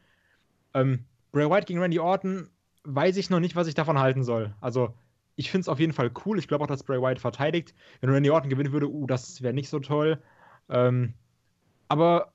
Ähm, 0.74 1.06
Bray 1.32 1.50
Wyatt 1.50 1.66
gegen 1.66 1.80
Randy 1.80 2.00
Orton, 2.00 2.50
weiß 2.84 3.18
ich 3.18 3.30
noch 3.30 3.40
nicht, 3.40 3.56
was 3.56 3.68
ich 3.68 3.76
davon 3.76 4.00
halten 4.00 4.24
soll. 4.24 4.54
Also 4.62 4.94
ich 5.36 5.52
finde 5.52 5.62
es 5.62 5.70
auf 5.70 5.80
jeden 5.80 5.94
Fall 5.94 6.12
cool. 6.26 6.40
Ich 6.40 6.48
glaube 6.48 6.64
auch, 6.64 6.68
dass 6.68 6.84
Bray 6.84 7.02
Wyatt 7.02 7.20
verteidigt. 7.20 7.74
Wenn 8.00 8.10
Randy 8.10 8.30
Orton 8.30 8.50
gewinnen 8.50 8.74
würde, 8.74 8.90
uh, 8.90 9.08
das 9.08 9.42
wäre 9.42 9.54
nicht 9.54 9.70
so 9.70 9.80
toll. 9.80 10.22
Ähm, 10.70 11.14
aber 11.88 12.34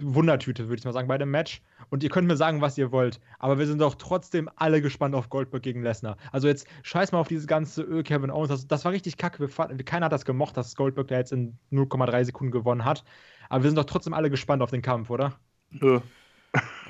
Wundertüte, 0.00 0.68
würde 0.68 0.78
ich 0.78 0.84
mal 0.84 0.92
sagen, 0.92 1.08
bei 1.08 1.16
dem 1.16 1.30
Match. 1.30 1.62
Und 1.90 2.02
ihr 2.02 2.10
könnt 2.10 2.28
mir 2.28 2.36
sagen, 2.36 2.60
was 2.60 2.76
ihr 2.76 2.92
wollt. 2.92 3.18
Aber 3.38 3.58
wir 3.58 3.66
sind 3.66 3.80
doch 3.80 3.94
trotzdem 3.94 4.50
alle 4.56 4.82
gespannt 4.82 5.14
auf 5.14 5.30
Goldberg 5.30 5.62
gegen 5.62 5.82
Lesnar. 5.82 6.18
Also 6.32 6.48
jetzt 6.48 6.66
scheiß 6.82 7.12
mal 7.12 7.18
auf 7.18 7.28
dieses 7.28 7.46
ganze 7.46 7.82
Öl 7.82 8.02
Kevin 8.02 8.30
Owens. 8.30 8.50
Das, 8.50 8.66
das 8.66 8.84
war 8.84 8.92
richtig 8.92 9.16
kacke. 9.16 9.40
Wir, 9.40 9.84
keiner 9.84 10.06
hat 10.06 10.12
das 10.12 10.26
gemocht, 10.26 10.56
dass 10.56 10.76
Goldberg 10.76 11.08
da 11.08 11.16
jetzt 11.16 11.32
in 11.32 11.58
0,3 11.72 12.24
Sekunden 12.24 12.50
gewonnen 12.50 12.84
hat. 12.84 13.04
Aber 13.48 13.64
wir 13.64 13.70
sind 13.70 13.76
doch 13.76 13.84
trotzdem 13.84 14.12
alle 14.12 14.28
gespannt 14.28 14.62
auf 14.62 14.70
den 14.70 14.82
Kampf, 14.82 15.08
oder? 15.08 15.34
Nö. 15.70 16.00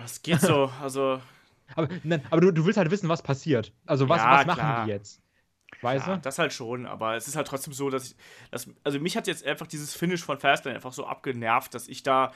Das 0.00 0.22
geht 0.22 0.40
so. 0.40 0.70
Also. 0.82 1.20
Aber, 1.74 1.88
nein, 2.02 2.22
aber 2.30 2.40
du, 2.40 2.50
du 2.52 2.64
willst 2.66 2.78
halt 2.78 2.90
wissen, 2.90 3.08
was 3.08 3.22
passiert. 3.22 3.72
Also 3.86 4.08
was, 4.08 4.20
Ja, 4.22 4.30
was 4.30 4.46
machen 4.46 4.54
klar. 4.54 4.84
die 4.84 4.90
jetzt? 4.90 5.20
Weißt 5.80 6.06
Ja, 6.06 6.16
du? 6.16 6.20
das 6.22 6.38
halt 6.38 6.52
schon, 6.52 6.86
aber 6.86 7.16
es 7.16 7.28
ist 7.28 7.36
halt 7.36 7.46
trotzdem 7.46 7.72
so, 7.72 7.90
dass 7.90 8.06
ich. 8.10 8.16
Dass, 8.50 8.68
also 8.84 8.98
mich 9.00 9.16
hat 9.16 9.26
jetzt 9.26 9.44
einfach 9.44 9.66
dieses 9.66 9.94
Finish 9.94 10.22
von 10.24 10.38
Fastlane 10.38 10.76
einfach 10.76 10.92
so 10.92 11.06
abgenervt, 11.06 11.74
dass 11.74 11.88
ich 11.88 12.02
da 12.02 12.32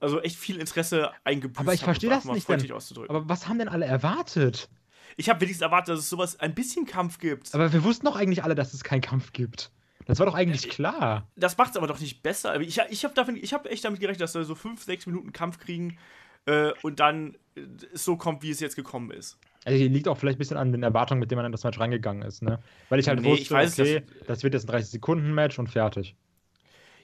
also 0.00 0.20
echt 0.20 0.36
viel 0.36 0.56
Interesse 0.58 1.12
eingebüßt 1.24 1.60
Aber 1.60 1.74
ich 1.74 1.82
verstehe 1.84 2.10
das 2.10 2.24
nicht 2.24 2.46
freundlich 2.46 2.70
denn. 2.70 2.76
auszudrücken. 2.76 3.14
Aber 3.14 3.28
was 3.28 3.48
haben 3.48 3.58
denn 3.58 3.68
alle 3.68 3.84
erwartet? 3.84 4.68
ich 5.16 5.28
habe 5.28 5.40
wenigstens 5.40 5.62
erwartet, 5.62 5.94
dass 5.94 6.00
es 6.00 6.08
sowas 6.08 6.38
ein 6.40 6.54
bisschen 6.54 6.86
Kampf 6.86 7.18
gibt. 7.18 7.54
Aber 7.54 7.72
wir 7.72 7.84
wussten 7.84 8.06
doch 8.06 8.16
eigentlich 8.16 8.42
alle, 8.44 8.54
dass 8.54 8.72
es 8.74 8.84
keinen 8.84 9.00
Kampf 9.02 9.32
gibt. 9.32 9.70
Das 10.06 10.18
war 10.18 10.26
doch 10.26 10.34
eigentlich 10.34 10.64
Äh, 10.64 10.68
klar. 10.68 11.28
das 11.36 11.56
macht 11.58 11.70
es 11.70 11.76
aber 11.76 11.86
doch 11.86 12.00
nicht 12.00 12.22
besser. 12.22 12.58
Ich, 12.60 12.78
ich 12.90 13.04
habe 13.04 13.14
hab 13.20 13.66
echt 13.66 13.84
damit 13.84 14.00
gerechnet, 14.00 14.22
dass 14.22 14.34
wir 14.34 14.44
so 14.44 14.54
fünf, 14.54 14.82
sechs 14.82 15.06
Minuten 15.06 15.32
Kampf 15.32 15.58
kriegen 15.58 15.98
äh, 16.46 16.72
und 16.82 17.00
dann 17.00 17.34
äh, 17.34 17.49
so 17.92 18.16
kommt, 18.16 18.42
wie 18.42 18.50
es 18.50 18.60
jetzt 18.60 18.76
gekommen 18.76 19.10
ist. 19.10 19.38
Also 19.64 19.76
hier 19.78 19.88
liegt 19.90 20.08
auch 20.08 20.16
vielleicht 20.16 20.36
ein 20.36 20.38
bisschen 20.38 20.56
an 20.56 20.72
den 20.72 20.82
Erwartungen, 20.82 21.20
mit 21.20 21.30
denen 21.30 21.38
man 21.38 21.46
in 21.46 21.52
das 21.52 21.64
Match 21.64 21.78
reingegangen 21.78 22.22
ist, 22.22 22.42
ne? 22.42 22.60
Weil 22.88 22.98
ich 22.98 23.08
halt 23.08 23.20
Nee, 23.20 23.26
wusste, 23.30 23.42
ich 23.42 23.50
weiß, 23.50 23.78
okay, 23.80 24.02
das, 24.26 24.42
wird 24.42 24.54
jetzt 24.54 24.68
ein 24.70 24.74
30-Sekunden-Match 24.76 25.58
und 25.58 25.68
fertig. 25.68 26.16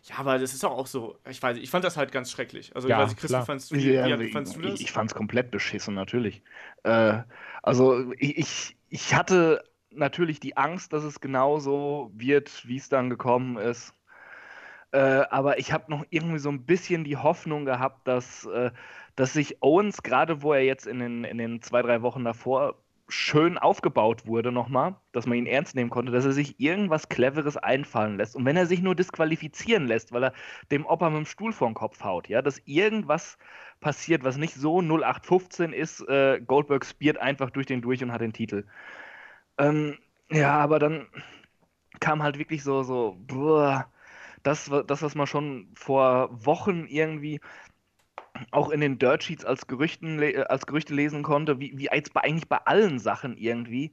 Ja, 0.04 0.16
aber 0.18 0.38
das 0.38 0.54
ist 0.54 0.62
doch 0.62 0.70
auch 0.70 0.86
so. 0.86 1.18
Ich 1.28 1.42
weiß, 1.42 1.56
ich 1.58 1.70
fand 1.70 1.84
das 1.84 1.96
halt 1.96 2.12
ganz 2.12 2.30
schrecklich. 2.30 2.74
Also, 2.76 2.88
Ja, 2.88 2.96
ich 2.96 3.02
weiß 3.02 3.08
nicht, 3.10 3.20
Chris, 3.20 3.30
klar. 3.30 3.42
wie 3.42 3.46
fandst 3.46 3.70
du, 3.70 3.74
wie, 3.76 3.98
Ja, 4.04 4.18
wie, 4.20 4.24
ich 4.24 4.32
fandst 4.32 4.56
du 4.56 4.60
das? 4.62 4.80
ich, 4.80 4.86
ich 4.86 4.92
fand 4.92 5.10
es 5.10 5.14
komplett 5.14 5.50
beschissen, 5.50 5.94
natürlich. 5.94 6.42
Äh, 6.84 7.22
also 7.62 8.12
ich, 8.18 8.38
ich, 8.38 8.76
ich 8.88 9.14
hatte 9.14 9.64
natürlich 9.90 10.38
die 10.40 10.56
Angst, 10.56 10.92
dass 10.92 11.02
es 11.04 11.20
genauso 11.20 12.12
wird, 12.14 12.66
wie 12.68 12.76
es 12.76 12.88
dann 12.88 13.10
gekommen 13.10 13.56
ist. 13.58 13.94
Äh, 14.92 14.98
aber 15.30 15.58
ich 15.58 15.72
habe 15.72 15.90
noch 15.90 16.04
irgendwie 16.10 16.38
so 16.38 16.48
ein 16.50 16.64
bisschen 16.64 17.04
die 17.04 17.16
Hoffnung 17.16 17.64
gehabt, 17.64 18.06
dass, 18.06 18.46
äh, 18.46 18.70
dass 19.16 19.32
sich 19.32 19.62
Owens, 19.62 20.02
gerade 20.02 20.42
wo 20.42 20.52
er 20.52 20.64
jetzt 20.64 20.86
in 20.86 20.98
den, 21.00 21.24
in 21.24 21.38
den 21.38 21.62
zwei, 21.62 21.82
drei 21.82 22.02
Wochen 22.02 22.24
davor 22.24 22.76
schön 23.08 23.56
aufgebaut 23.56 24.26
wurde 24.26 24.50
nochmal, 24.50 24.96
dass 25.12 25.26
man 25.26 25.38
ihn 25.38 25.46
ernst 25.46 25.76
nehmen 25.76 25.90
konnte, 25.90 26.10
dass 26.10 26.24
er 26.24 26.32
sich 26.32 26.58
irgendwas 26.58 27.08
Cleveres 27.08 27.56
einfallen 27.56 28.16
lässt. 28.16 28.34
Und 28.34 28.44
wenn 28.44 28.56
er 28.56 28.66
sich 28.66 28.82
nur 28.82 28.94
disqualifizieren 28.96 29.86
lässt, 29.86 30.12
weil 30.12 30.24
er 30.24 30.32
dem 30.70 30.84
Opa 30.86 31.10
mit 31.10 31.18
dem 31.18 31.26
Stuhl 31.26 31.52
vor 31.52 31.68
den 31.68 31.74
Kopf 31.74 32.02
haut, 32.02 32.28
ja, 32.28 32.42
dass 32.42 32.60
irgendwas 32.64 33.38
passiert, 33.80 34.24
was 34.24 34.36
nicht 34.38 34.54
so 34.54 34.80
0815 34.80 35.72
ist, 35.72 36.00
äh, 36.08 36.40
Goldberg 36.40 36.84
spiert 36.84 37.18
einfach 37.18 37.50
durch 37.50 37.66
den 37.66 37.80
durch 37.82 38.02
und 38.02 38.12
hat 38.12 38.22
den 38.22 38.32
Titel. 38.32 38.64
Ähm, 39.58 39.98
ja, 40.30 40.58
aber 40.58 40.78
dann 40.78 41.06
kam 42.00 42.22
halt 42.22 42.38
wirklich 42.38 42.62
so, 42.62 42.82
so, 42.82 43.16
boah, 43.26 43.86
das, 44.46 44.70
das, 44.86 45.02
was 45.02 45.14
man 45.14 45.26
schon 45.26 45.68
vor 45.74 46.28
Wochen 46.44 46.86
irgendwie 46.86 47.40
auch 48.50 48.70
in 48.70 48.80
den 48.80 48.98
Dirt 48.98 49.24
Sheets 49.24 49.44
als, 49.44 49.66
Gerüchten, 49.66 50.22
äh, 50.22 50.44
als 50.48 50.66
Gerüchte 50.66 50.94
lesen 50.94 51.22
konnte, 51.22 51.58
wie, 51.58 51.76
wie 51.76 51.88
jetzt 51.92 52.12
bei, 52.12 52.22
eigentlich 52.22 52.48
bei 52.48 52.58
allen 52.58 52.98
Sachen 52.98 53.36
irgendwie. 53.36 53.92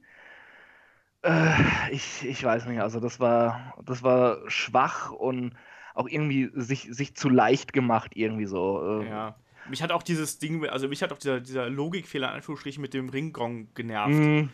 Äh, 1.22 1.54
ich, 1.90 2.24
ich 2.24 2.44
weiß 2.44 2.66
nicht, 2.66 2.80
also 2.80 3.00
das 3.00 3.18
war, 3.20 3.74
das 3.84 4.02
war 4.02 4.38
schwach 4.48 5.10
und 5.10 5.54
auch 5.94 6.08
irgendwie 6.08 6.50
sich, 6.54 6.88
sich 6.90 7.14
zu 7.16 7.28
leicht 7.28 7.72
gemacht, 7.72 8.12
irgendwie 8.14 8.46
so. 8.46 9.02
Äh, 9.02 9.08
Ja. 9.08 9.36
Mich 9.70 9.82
hat 9.82 9.92
auch 9.92 10.02
dieses 10.02 10.38
Ding, 10.38 10.66
also 10.66 10.88
mich 10.88 11.02
hat 11.02 11.10
auch 11.10 11.18
dieser, 11.18 11.40
dieser 11.40 11.70
Logikfehler 11.70 12.28
in 12.28 12.34
Anführungsstrichen 12.34 12.82
mit 12.82 12.92
dem 12.92 13.08
Ringgong 13.08 13.72
genervt. 13.74 14.12
mh, 14.12 14.48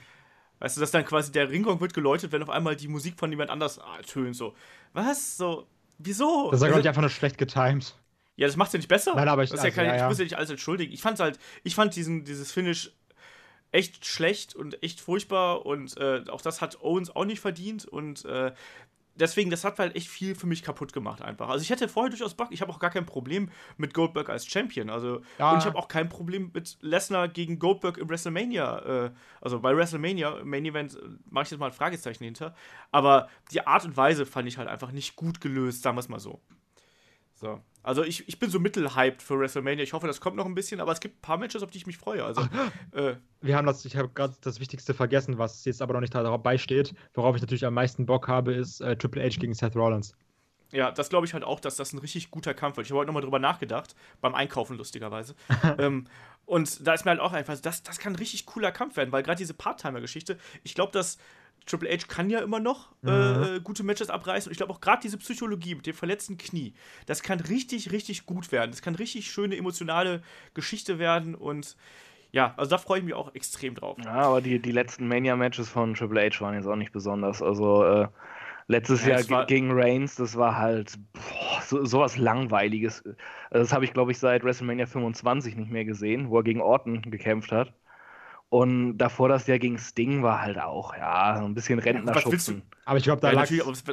Weißt 0.61 0.77
du, 0.77 0.81
dass 0.83 0.91
dann 0.91 1.05
quasi 1.05 1.33
der 1.33 1.51
Ringgong 1.51 1.81
wird 1.81 1.95
geläutet, 1.95 2.33
wenn 2.33 2.43
auf 2.43 2.51
einmal 2.51 2.77
die 2.77 2.87
Musik 2.87 3.19
von 3.19 3.31
jemand 3.31 3.51
anders 3.51 3.81
ah, 3.81 3.99
tönt. 4.07 4.37
So, 4.37 4.55
was? 4.93 5.37
So, 5.37 5.67
wieso? 6.03 6.51
Das 6.51 6.61
war, 6.61 6.67
Also- 6.67 6.67
glaube 6.67 6.81
ich, 6.81 6.89
einfach 6.89 7.01
nur 7.03 7.11
schlecht 7.11 7.39
getimed. 7.39 7.95
ja, 8.37 8.47
das 8.47 8.57
macht's 8.57 8.73
ja 8.73 8.79
nicht 8.79 8.89
besser. 8.89 9.15
Nein, 9.15 9.29
aber 9.29 9.43
ich- 9.45 9.51
das 9.51 9.59
ist 9.61 9.65
ja 9.65 9.69
also, 9.69 9.77
keine, 9.77 9.89
ja, 9.89 9.95
ich 9.97 10.01
ja. 10.01 10.09
muss 10.09 10.19
ja 10.19 10.25
nicht 10.25 10.37
alles 10.37 10.51
entschuldigen. 10.51 10.93
Ich 10.93 11.03
fand's 11.03 11.21
halt, 11.21 11.39
ich 11.65 11.75
fand 11.75 11.95
diesen, 11.97 12.25
dieses 12.25 12.51
Finish 12.53 12.93
echt 13.73 14.05
schlecht 14.05 14.55
und 14.57 14.83
echt 14.83 15.01
furchtbar 15.01 15.65
und 15.65 15.97
äh, 15.97 16.25
auch 16.29 16.41
das 16.41 16.61
hat 16.61 16.81
Owens 16.83 17.15
auch 17.15 17.25
nicht 17.25 17.41
verdient 17.41 17.85
und 17.85 18.25
äh, 18.25 18.53
deswegen, 19.15 19.51
das 19.51 19.65
hat 19.65 19.79
halt 19.79 19.97
echt 19.97 20.09
viel 20.09 20.35
für 20.35 20.47
mich 20.47 20.63
kaputt 20.63 20.93
gemacht 20.93 21.23
einfach. 21.23 21.49
Also 21.49 21.63
ich 21.63 21.71
hätte 21.71 21.89
vorher 21.89 22.11
durchaus 22.11 22.35
Bock, 22.35 22.49
ich 22.51 22.61
habe 22.63 22.73
auch 22.73 22.79
gar 22.79 22.91
kein 22.91 23.07
Problem 23.07 23.51
mit 23.77 23.95
Goldberg 23.95 24.29
als 24.31 24.47
Champion. 24.47 24.91
Also 24.91 25.21
Ja. 25.39 25.53
und 25.53 25.59
ich 25.59 25.65
habe 25.67 25.77
auch 25.77 25.89
kein 25.89 26.09
Problem 26.09 26.51
mit 26.55 26.79
Lesnar 26.81 27.29
gegen 27.29 27.59
Goldberg 27.59 27.99
im 27.99 28.09
WrestleMania. 28.09 29.07
Äh, 29.07 29.11
also 29.41 29.61
bei 29.61 29.77
WrestleMania, 29.77 30.39
im 30.39 30.49
Main 30.51 30.65
Event, 30.65 30.97
äh, 30.97 31.01
mache 31.29 31.45
ich 31.45 31.51
jetzt 31.51 31.61
mal 31.61 31.67
ein 31.67 31.73
Fragezeichen 31.73 32.25
hinter. 32.25 32.55
Aber 32.91 33.29
die 33.53 33.67
Art 33.67 33.85
und 33.85 33.97
Weise 33.97 34.27
fand 34.27 34.49
ich 34.49 34.59
halt 34.59 34.69
einfach 34.69 34.93
nicht 34.93 35.17
gut 35.17 35.41
gelöst, 35.41 35.83
sagen 35.83 35.97
wir 35.97 36.01
es 36.01 36.09
mal 36.09 36.21
so. 36.21 36.41
So. 37.41 37.59
Also 37.83 38.05
ich, 38.05 38.29
ich 38.29 38.39
bin 38.39 38.51
so 38.51 38.61
mittelhyped 38.61 39.23
für 39.23 39.39
WrestleMania. 39.39 39.83
Ich 39.83 39.95
hoffe, 39.95 40.07
das 40.07 40.21
kommt 40.21 40.37
noch 40.37 40.45
ein 40.45 40.55
bisschen, 40.55 40.81
aber 40.81 40.93
es 40.93 41.01
gibt 41.01 41.17
ein 41.17 41.23
paar 41.23 41.39
Matches, 41.39 41.63
auf 41.63 41.71
die 41.71 41.79
ich 41.79 41.87
mich 41.87 41.97
freue. 41.97 42.23
Also, 42.23 42.43
äh, 42.93 43.15
Wir 43.41 43.57
haben 43.57 43.67
das, 43.67 43.85
ich 43.87 43.97
habe 43.97 44.11
gerade 44.11 44.35
das 44.43 44.61
Wichtigste 44.61 44.93
vergessen, 44.93 45.39
was 45.39 45.65
jetzt 45.65 45.81
aber 45.81 45.95
noch 45.95 46.01
nicht 46.01 46.15
dabei 46.15 46.59
steht. 46.59 46.95
Worauf 47.15 47.37
ich 47.37 47.41
natürlich 47.41 47.65
am 47.65 47.73
meisten 47.73 48.05
Bock 48.05 48.29
habe, 48.29 48.53
ist 48.53 48.83
äh, 48.83 48.97
Triple 48.97 49.23
H 49.23 49.39
gegen 49.41 49.55
Seth 49.55 49.75
Rollins. 49.75 50.15
ja, 50.73 50.91
das 50.91 51.09
glaube 51.09 51.25
ich 51.27 51.33
halt 51.33 51.43
auch, 51.43 51.59
dass 51.59 51.77
das 51.77 51.95
ein 51.95 51.99
richtig 51.99 52.31
guter 52.31 52.53
Kampf 52.53 52.77
wird. 52.77 52.87
Ich 52.87 52.91
habe 52.91 52.99
heute 52.99 53.07
nochmal 53.07 53.23
drüber 53.23 53.39
nachgedacht, 53.39 53.95
beim 54.21 54.35
Einkaufen 54.35 54.77
lustigerweise. 54.77 55.35
ähm, 55.79 56.07
und 56.45 56.87
da 56.87 56.93
ist 56.93 57.07
mir 57.07 57.13
halt 57.13 57.21
auch 57.21 57.33
einfach, 57.33 57.59
das, 57.59 57.83
das 57.83 57.99
kann 57.99 58.13
ein 58.13 58.17
richtig 58.17 58.45
cooler 58.45 58.73
Kampf 58.73 58.99
werden, 58.99 59.11
weil 59.13 59.23
gerade 59.23 59.39
diese 59.39 59.55
Part-Timer-Geschichte, 59.55 60.37
ich 60.65 60.75
glaube, 60.75 60.93
dass 60.93 61.17
Triple 61.67 61.89
H 61.91 62.07
kann 62.09 62.31
ja 62.31 62.41
immer 62.41 62.61
noch 62.61 62.93
äh, 63.07 63.57
äh, 63.57 63.61
gute 63.61 63.83
Matches 63.83 64.11
abreißen. 64.11 64.49
Und 64.49 64.53
ich 64.53 64.59
glaube 64.59 64.73
auch 64.73 64.81
gerade 64.81 65.03
diese 65.03 65.19
Psychologie 65.19 65.75
mit 65.77 65.87
dem 65.87 65.95
verletzten 65.95 66.39
Knie, 66.39 66.75
das 67.07 67.23
kann 67.23 67.41
richtig, 67.41 67.93
richtig 67.93 68.27
gut 68.27 68.53
werden. 68.53 68.71
Das 68.71 68.83
kann 68.83 68.95
richtig 68.95 69.31
schöne 69.31 69.57
emotionale 69.57 70.23
Geschichte 70.55 70.99
werden. 70.99 71.35
Und 71.35 71.77
ja, 72.33 72.55
also 72.57 72.71
da 72.71 72.79
freue 72.79 73.01
ich 73.01 73.05
mich 73.07 73.15
auch 73.15 73.35
extrem 73.35 73.75
drauf. 73.77 73.99
Ja, 74.05 74.13
aber 74.13 74.41
die, 74.41 74.61
die 74.61 74.73
letzten 74.73 75.09
Mania-Matches 75.09 75.69
von 75.69 75.95
Triple 75.95 76.23
H 76.31 76.41
waren 76.41 76.55
jetzt 76.55 76.67
auch 76.67 76.77
nicht 76.77 76.93
besonders. 76.93 77.43
Also 77.43 77.85
äh, 77.85 78.09
letztes 78.67 79.05
Ja, 79.05 79.07
Jahr 79.07 79.25
gegen 79.25 79.71
Reigns, 79.73 80.15
das 80.17 80.37
war 80.37 80.57
halt 80.57 80.99
boah, 81.13 81.61
so, 81.63 81.85
sowas 81.85 82.17
Langweiliges. 82.17 83.05
Das 83.51 83.73
habe 83.73 83.85
ich, 83.85 83.93
glaube 83.93 84.13
ich, 84.13 84.19
seit 84.19 84.43
WrestleMania 84.45 84.87
25 84.87 85.57
nicht 85.57 85.71
mehr 85.71 85.85
gesehen, 85.85 86.31
wo 86.31 86.39
er 86.39 86.45
gegen 86.45 86.63
Orton 86.63 87.03
gekämpft 87.03 87.53
hat. 87.53 87.75
Und 88.51 88.99
davor 88.99 89.29
das 89.29 89.47
Jahr 89.47 89.59
gegen 89.59 89.79
Sting 89.79 90.23
war 90.23 90.43
halt 90.43 90.59
auch, 90.59 90.95
ja, 90.97 91.39
so 91.39 91.45
ein 91.45 91.55
bisschen 91.55 91.79
Rentner 91.79 92.15
was 92.15 92.27
willst 92.27 92.49
du- 92.49 92.53
schubsen. 92.53 92.63
Aber 92.85 92.99
ich 92.99 93.05
glaube, 93.05 93.21
da 93.23 93.29
Ja, 93.29 93.35
lag 93.35 93.43
natürlich, 93.43 93.63
aber 93.63 93.71
was, 93.73 93.85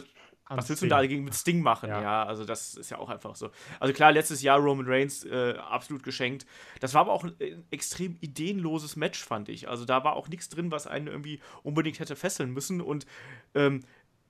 was 0.49 0.69
willst 0.69 0.81
du 0.81 0.85
denn 0.85 0.89
da 0.89 0.97
dagegen 1.01 1.23
mit 1.25 1.35
Sting 1.35 1.61
machen? 1.61 1.89
Ja. 1.89 2.01
Ja. 2.01 2.23
also 2.23 2.43
das 2.43 2.73
ist 2.73 2.89
ja 2.89 2.97
auch 2.97 3.09
einfach 3.09 3.35
so. 3.35 3.51
Also 3.79 3.93
klar, 3.93 4.11
letztes 4.11 4.41
Jahr 4.41 4.57
Roman 4.59 4.87
Reigns 4.87 5.23
äh, 5.25 5.55
absolut 5.59 6.01
geschenkt. 6.03 6.47
Das 6.79 6.93
war 6.95 7.01
aber 7.01 7.11
auch 7.11 7.23
ein, 7.23 7.33
ein 7.39 7.65
extrem 7.69 8.17
ideenloses 8.21 8.95
Match, 8.95 9.23
fand 9.23 9.47
ich. 9.49 9.69
Also 9.69 9.85
da 9.85 10.03
war 10.03 10.15
auch 10.15 10.27
nichts 10.29 10.49
drin, 10.49 10.71
was 10.71 10.87
einen 10.87 11.07
irgendwie 11.07 11.39
unbedingt 11.63 11.99
hätte 11.99 12.15
fesseln 12.15 12.51
müssen. 12.51 12.81
Und 12.81 13.05
ähm, 13.53 13.81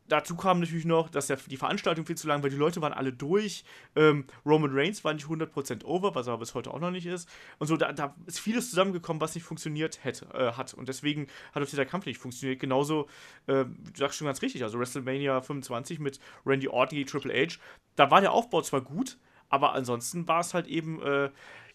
dazu 0.07 0.35
kam 0.35 0.59
natürlich 0.59 0.85
noch, 0.85 1.09
dass 1.09 1.27
der, 1.27 1.37
die 1.37 1.57
Veranstaltung 1.57 2.05
viel 2.05 2.17
zu 2.17 2.27
lang 2.27 2.43
war. 2.43 2.49
Die 2.49 2.55
Leute 2.55 2.81
waren 2.81 2.93
alle 2.93 3.13
durch. 3.13 3.63
Ähm, 3.95 4.25
Roman 4.45 4.71
Reigns 4.73 5.03
war 5.03 5.13
nicht 5.13 5.25
100% 5.27 5.83
over, 5.85 6.15
was 6.15 6.27
er 6.27 6.33
aber 6.33 6.41
bis 6.41 6.53
heute 6.55 6.71
auch 6.73 6.79
noch 6.79 6.91
nicht 6.91 7.05
ist. 7.05 7.29
Und 7.59 7.67
so, 7.67 7.77
da, 7.77 7.91
da 7.93 8.15
ist 8.25 8.39
vieles 8.39 8.69
zusammengekommen, 8.69 9.21
was 9.21 9.35
nicht 9.35 9.43
funktioniert 9.43 10.03
hätte, 10.03 10.25
äh, 10.33 10.53
hat. 10.53 10.73
Und 10.73 10.89
deswegen 10.89 11.27
hat 11.53 11.63
auch 11.63 11.67
dieser 11.67 11.85
Kampf 11.85 12.05
nicht 12.05 12.17
funktioniert. 12.19 12.59
Genauso, 12.59 13.07
äh, 13.47 13.65
du 13.65 13.67
sagst 13.95 14.17
schon 14.17 14.27
ganz 14.27 14.41
richtig, 14.41 14.63
also 14.63 14.79
WrestleMania 14.79 15.41
25 15.41 15.99
mit 15.99 16.19
Randy 16.45 16.67
Orton 16.67 16.97
gegen 16.97 17.09
Triple 17.09 17.33
H. 17.33 17.57
Da 17.95 18.11
war 18.11 18.21
der 18.21 18.31
Aufbau 18.31 18.61
zwar 18.61 18.81
gut, 18.81 19.17
aber 19.49 19.73
ansonsten 19.73 20.27
war 20.27 20.39
es 20.41 20.53
halt 20.53 20.67
eben, 20.67 21.01
äh, 21.01 21.29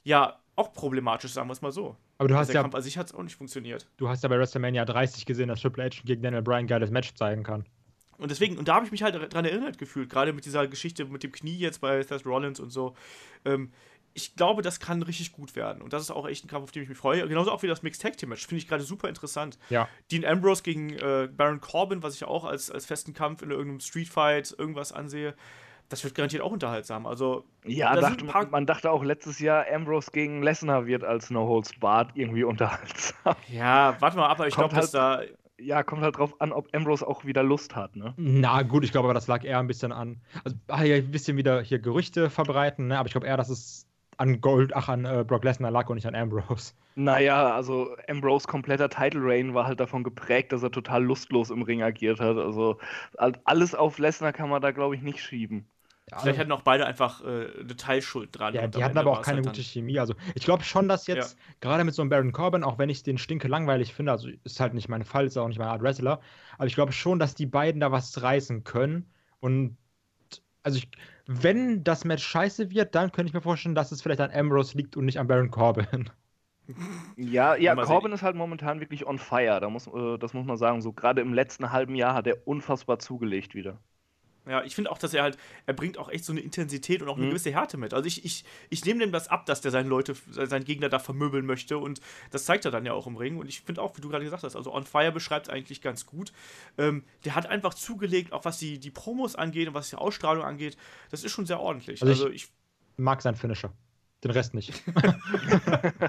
ja, 0.05 0.39
auch 0.57 0.73
problematisch, 0.73 1.33
sagen 1.33 1.49
wir 1.49 1.53
es 1.53 1.63
mal 1.63 1.73
so. 1.73 1.97
Aber 2.19 2.29
du 2.29 2.35
Also 2.35 2.41
hast 2.41 2.49
der 2.49 2.57
ja, 2.57 2.63
Kampf 2.63 2.75
an 2.75 2.83
sich 2.83 2.99
hat 2.99 3.07
es 3.07 3.15
auch 3.15 3.23
nicht 3.23 3.37
funktioniert. 3.37 3.89
du 3.97 4.09
hast 4.09 4.23
ja 4.23 4.29
bei 4.29 4.39
WrestleMania 4.39 4.85
30 4.85 5.27
gesehen, 5.27 5.49
dass 5.49 5.61
Triple 5.61 5.85
H 5.85 6.03
gegen 6.05 6.23
Daniel 6.23 6.43
Bryan 6.43 6.61
ein 6.61 6.67
geiles 6.67 6.91
Match 6.91 7.15
zeigen 7.15 7.43
kann. 7.43 7.65
Und 8.23 8.31
deswegen, 8.31 8.59
und 8.59 8.69
da 8.69 8.75
habe 8.75 8.87
ich 8.87 8.93
mich 8.93 9.03
halt 9.03 9.33
dran 9.33 9.45
erinnert 9.45 9.79
gefühlt, 9.79 10.09
gerade 10.11 10.33
mit 10.33 10.45
dieser 10.45 10.67
Geschichte 10.67 11.05
mit 11.05 11.23
dem 11.23 11.33
Knie 11.33 11.59
jetzt 11.59 11.81
bei 11.81 12.03
Seth 12.03 12.25
Rollins 12.27 12.61
und 12.61 12.71
so. 12.71 12.95
Ähm, 13.45 13.73
ich 14.15 14.37
glaube, 14.37 14.63
das 14.63 14.79
kann 14.79 15.03
richtig 15.03 15.33
gut 15.33 15.57
werden. 15.57 15.83
Und 15.83 15.93
das 15.93 16.03
ist 16.03 16.11
auch 16.11 16.27
echt 16.29 16.45
ein 16.45 16.49
Kampf, 16.49 16.65
auf 16.65 16.71
den 16.71 16.83
ich 16.83 16.89
mich 16.89 16.99
freue. 16.99 17.27
Genauso 17.27 17.51
auch 17.51 17.63
wie 17.63 17.67
das 17.67 17.83
Mixed 17.83 18.03
Tag 18.03 18.17
Team 18.17 18.29
Match. 18.29 18.47
Finde 18.47 18.59
ich 18.63 18.69
gerade 18.69 18.83
super 18.83 19.09
interessant. 19.09 19.59
Ja. 19.71 19.89
Dean 20.11 20.25
Ambrose 20.25 20.63
gegen 20.63 20.91
äh, 20.99 21.29
Baron 21.35 21.61
Corbin, 21.61 22.03
was 22.03 22.15
ich 22.15 22.21
ja 22.21 22.29
auch 22.29 22.45
als, 22.45 22.71
als 22.71 22.87
festen 22.87 23.15
Kampf 23.15 23.43
in 23.43 23.51
irgendeinem 23.51 23.81
Street 23.81 24.09
Fight 24.09 24.55
irgendwas 24.59 24.93
ansehe. 24.93 25.35
Das 25.89 26.05
wird 26.05 26.15
garantiert 26.15 26.43
auch 26.43 26.53
unterhaltsam. 26.53 27.07
Also, 27.07 27.45
Ja, 27.65 27.95
da 27.95 28.01
dachte, 28.01 28.25
man 28.51 28.67
dachte 28.67 28.91
auch 28.91 29.03
letztes 29.05 29.39
Jahr, 29.39 29.67
Ambrose 29.71 30.11
gegen 30.11 30.43
Lesnar 30.43 30.87
wird 30.87 31.05
als 31.05 31.31
No 31.31 31.47
Holds 31.47 31.79
Barred 31.79 32.11
irgendwie 32.15 32.45
unterhaltsam. 32.45 33.35
ja, 33.49 33.97
warte 34.01 34.17
mal 34.17 34.27
ab, 34.27 34.39
aber 34.41 34.49
ich 34.49 34.55
glaube, 34.55 34.75
dass 34.75 34.91
da. 34.91 35.23
Ja, 35.63 35.83
kommt 35.83 36.03
halt 36.03 36.19
drauf 36.19 36.41
an, 36.41 36.53
ob 36.53 36.75
Ambrose 36.75 37.07
auch 37.07 37.25
wieder 37.25 37.43
Lust 37.43 37.77
hat, 37.77 37.97
ne? 37.97 38.15
Na 38.17 38.63
gut, 38.63 38.85
ich 38.85 38.93
glaube 38.93 39.07
aber, 39.07 39.15
das 39.15 39.27
lag 39.29 39.45
eher 39.45 39.59
ein 39.59 39.67
bisschen 39.67 39.93
an. 39.93 40.21
Also, 40.45 40.57
ah, 40.69 40.79
ein 40.79 41.11
bisschen 41.11 41.37
wieder 41.37 41.63
hier 41.63 41.79
Gerüchte 41.79 42.31
verbreiten, 42.31 42.89
ne? 42.89 42.99
aber 42.99 43.07
ich 43.07 43.13
glaube 43.13 43.27
eher, 43.27 43.37
dass 43.37 43.49
es 43.49 43.87
an 44.17 44.41
Gold, 44.41 44.75
ach, 44.75 44.89
an 44.89 45.05
äh, 45.05 45.25
Brock 45.27 45.45
Lesnar 45.45 45.71
lag 45.71 45.89
und 45.89 45.97
nicht 45.97 46.07
an 46.07 46.15
Ambrose. 46.15 46.75
Naja, 46.95 47.55
also 47.55 47.97
Ambrose 48.09 48.47
kompletter 48.47 48.91
Title 48.91 49.23
Reign 49.25 49.55
war 49.55 49.67
halt 49.67 49.81
davon 49.81 50.05
geprägt, 50.05 50.53
dass 50.53 50.63
er 50.63 50.71
total 50.71 51.03
lustlos 51.03 51.51
im 51.51 51.63
Ring 51.63 51.83
agiert 51.83 52.21
hat. 52.21 52.37
Also 52.37 52.79
halt 53.19 53.41
alles 53.45 53.75
auf 53.75 53.99
Lesnar 53.99 54.33
kann 54.33 54.51
man 54.51 54.61
da, 54.61 54.73
glaube 54.73 54.95
ich, 54.95 55.03
nicht 55.03 55.21
schieben. 55.21 55.67
Vielleicht 56.21 56.39
hatten 56.39 56.53
auch 56.53 56.63
beide 56.63 56.87
einfach 56.87 57.23
äh, 57.23 57.47
eine 57.61 57.77
Teilschuld 57.77 58.31
dran. 58.39 58.55
Ja, 58.55 58.67
die 58.67 58.83
hatten 58.83 58.97
Ende 58.97 59.01
aber 59.01 59.19
auch 59.19 59.23
keine 59.23 59.39
halt 59.39 59.47
gute 59.47 59.63
Chemie. 59.63 59.99
Also 59.99 60.15
ich 60.35 60.45
glaube 60.45 60.63
schon, 60.63 60.89
dass 60.89 61.07
jetzt, 61.07 61.37
gerade 61.61 61.85
mit 61.85 61.95
so 61.95 62.03
einem 62.03 62.11
Baron 62.11 62.33
Corbin, 62.33 62.65
auch 62.65 62.79
wenn 62.79 62.91
ich 62.91 63.03
den 63.03 63.19
stinke 63.19 63.49
langweilig 63.49 63.95
finde, 63.95 64.13
also 64.13 64.29
ist 64.45 64.61
halt 64.61 64.75
nicht 64.75 64.89
mein 64.89 65.05
Fall, 65.05 65.27
ist 65.27 65.37
auch 65.37 65.49
nicht 65.49 65.59
meine 65.59 65.71
Art 65.71 65.83
Wrestler, 65.83 66.21
aber 66.57 66.67
ich 66.67 66.75
glaube 66.75 66.93
schon, 66.93 67.19
dass 67.19 67.35
die 67.35 67.47
beiden 67.47 67.81
da 67.81 67.93
was 67.93 68.23
reißen 68.23 68.65
können. 68.65 69.11
Und 69.41 69.77
also 70.63 70.79
ich, 70.79 70.89
wenn 71.27 71.85
das 71.85 72.05
Match 72.05 72.25
scheiße 72.25 72.71
wird, 72.71 72.95
dann 72.95 73.13
könnte 73.13 73.29
ich 73.29 73.35
mir 73.35 73.41
vorstellen, 73.41 73.75
dass 73.75 73.93
es 73.93 74.03
vielleicht 74.03 74.21
an 74.21 74.31
Ambrose 74.31 74.77
liegt 74.77 74.97
und 74.97 75.07
nicht 75.07 75.19
an 75.19 75.27
Baron 75.27 75.51
Corbin. 75.51 76.11
Ja, 77.17 77.57
ja, 77.57 77.75
Corbin 77.75 78.11
sehen. 78.11 78.15
ist 78.15 78.23
halt 78.23 78.37
momentan 78.37 78.81
wirklich 78.81 79.07
on 79.07 79.19
fire. 79.19 79.61
Da 79.61 79.69
muss, 79.69 79.87
äh, 79.89 80.17
das 80.19 80.33
muss 80.33 80.47
man 80.47 80.57
sagen. 80.57 80.81
So 80.81 80.93
gerade 80.93 81.21
im 81.21 81.35
letzten 81.35 81.73
halben 81.73 81.95
Jahr 81.95 82.15
hat 82.15 82.27
er 82.27 82.47
unfassbar 82.47 82.99
zugelegt 82.99 83.55
wieder. 83.55 83.79
Ja, 84.47 84.65
ich 84.65 84.75
finde 84.75 84.91
auch, 84.91 84.99
dass 84.99 85.15
er 85.15 85.23
halt, 85.23 85.39
er 85.67 85.75
bringt 85.75 85.99
auch 85.99 86.09
echt 86.09 86.25
so 86.25 86.33
eine 86.33 86.41
Intensität 86.41 87.01
und 87.01 87.09
auch 87.09 87.17
eine 87.17 87.27
Mhm. 87.27 87.31
gewisse 87.31 87.53
Härte 87.53 87.77
mit. 87.77 87.95
Also 87.95 88.07
ich, 88.09 88.25
ich, 88.25 88.45
ich 88.71 88.85
nehme 88.85 88.99
dem 89.01 89.13
das 89.13 89.29
ab, 89.29 89.47
dass 89.47 89.61
der 89.61 89.71
seine 89.71 89.89
Leute, 89.89 90.17
seinen 90.31 90.65
Gegner 90.65 90.89
da 90.89 90.99
vermöbeln 90.99 91.47
möchte 91.47 91.79
und 91.79 92.01
das 92.33 92.45
zeigt 92.45 92.65
er 92.65 92.71
dann 92.73 92.85
ja 92.85 92.93
auch 92.93 93.07
im 93.07 93.17
Ring. 93.17 93.37
Und 93.39 93.49
ich 93.49 93.61
finde 93.61 93.81
auch, 93.83 93.97
wie 93.97 94.01
du 94.01 94.09
gerade 94.09 94.25
gesagt 94.25 94.43
hast, 94.43 94.57
also 94.57 94.75
On 94.75 94.85
Fire 94.85 95.13
beschreibt 95.13 95.47
es 95.47 95.53
eigentlich 95.53 95.81
ganz 95.81 96.07
gut. 96.07 96.33
Ähm, 96.77 97.05
der 97.25 97.37
hat 97.37 97.47
einfach 97.47 97.75
zugelegt, 97.75 98.33
auch 98.33 98.45
was 98.45 98.59
die, 98.59 98.79
die 98.81 98.91
Promos 98.91 99.37
angeht 99.37 99.69
und 99.69 99.75
was 99.75 99.91
die 99.91 99.97
Ausstrahlung 99.97 100.43
angeht. 100.45 100.77
Das 101.11 101.23
ist 101.23 101.31
schon 101.33 101.47
sehr 101.47 101.61
ordentlich. 101.61 102.03
Also 102.03 102.13
ich- 102.13 102.21
Also 102.21 102.31
ich, 102.33 102.49
Mag 102.97 103.23
sein 103.23 103.37
Finisher. 103.37 103.73
Den 104.25 104.33
Rest 104.33 104.55
nicht. 104.55 104.83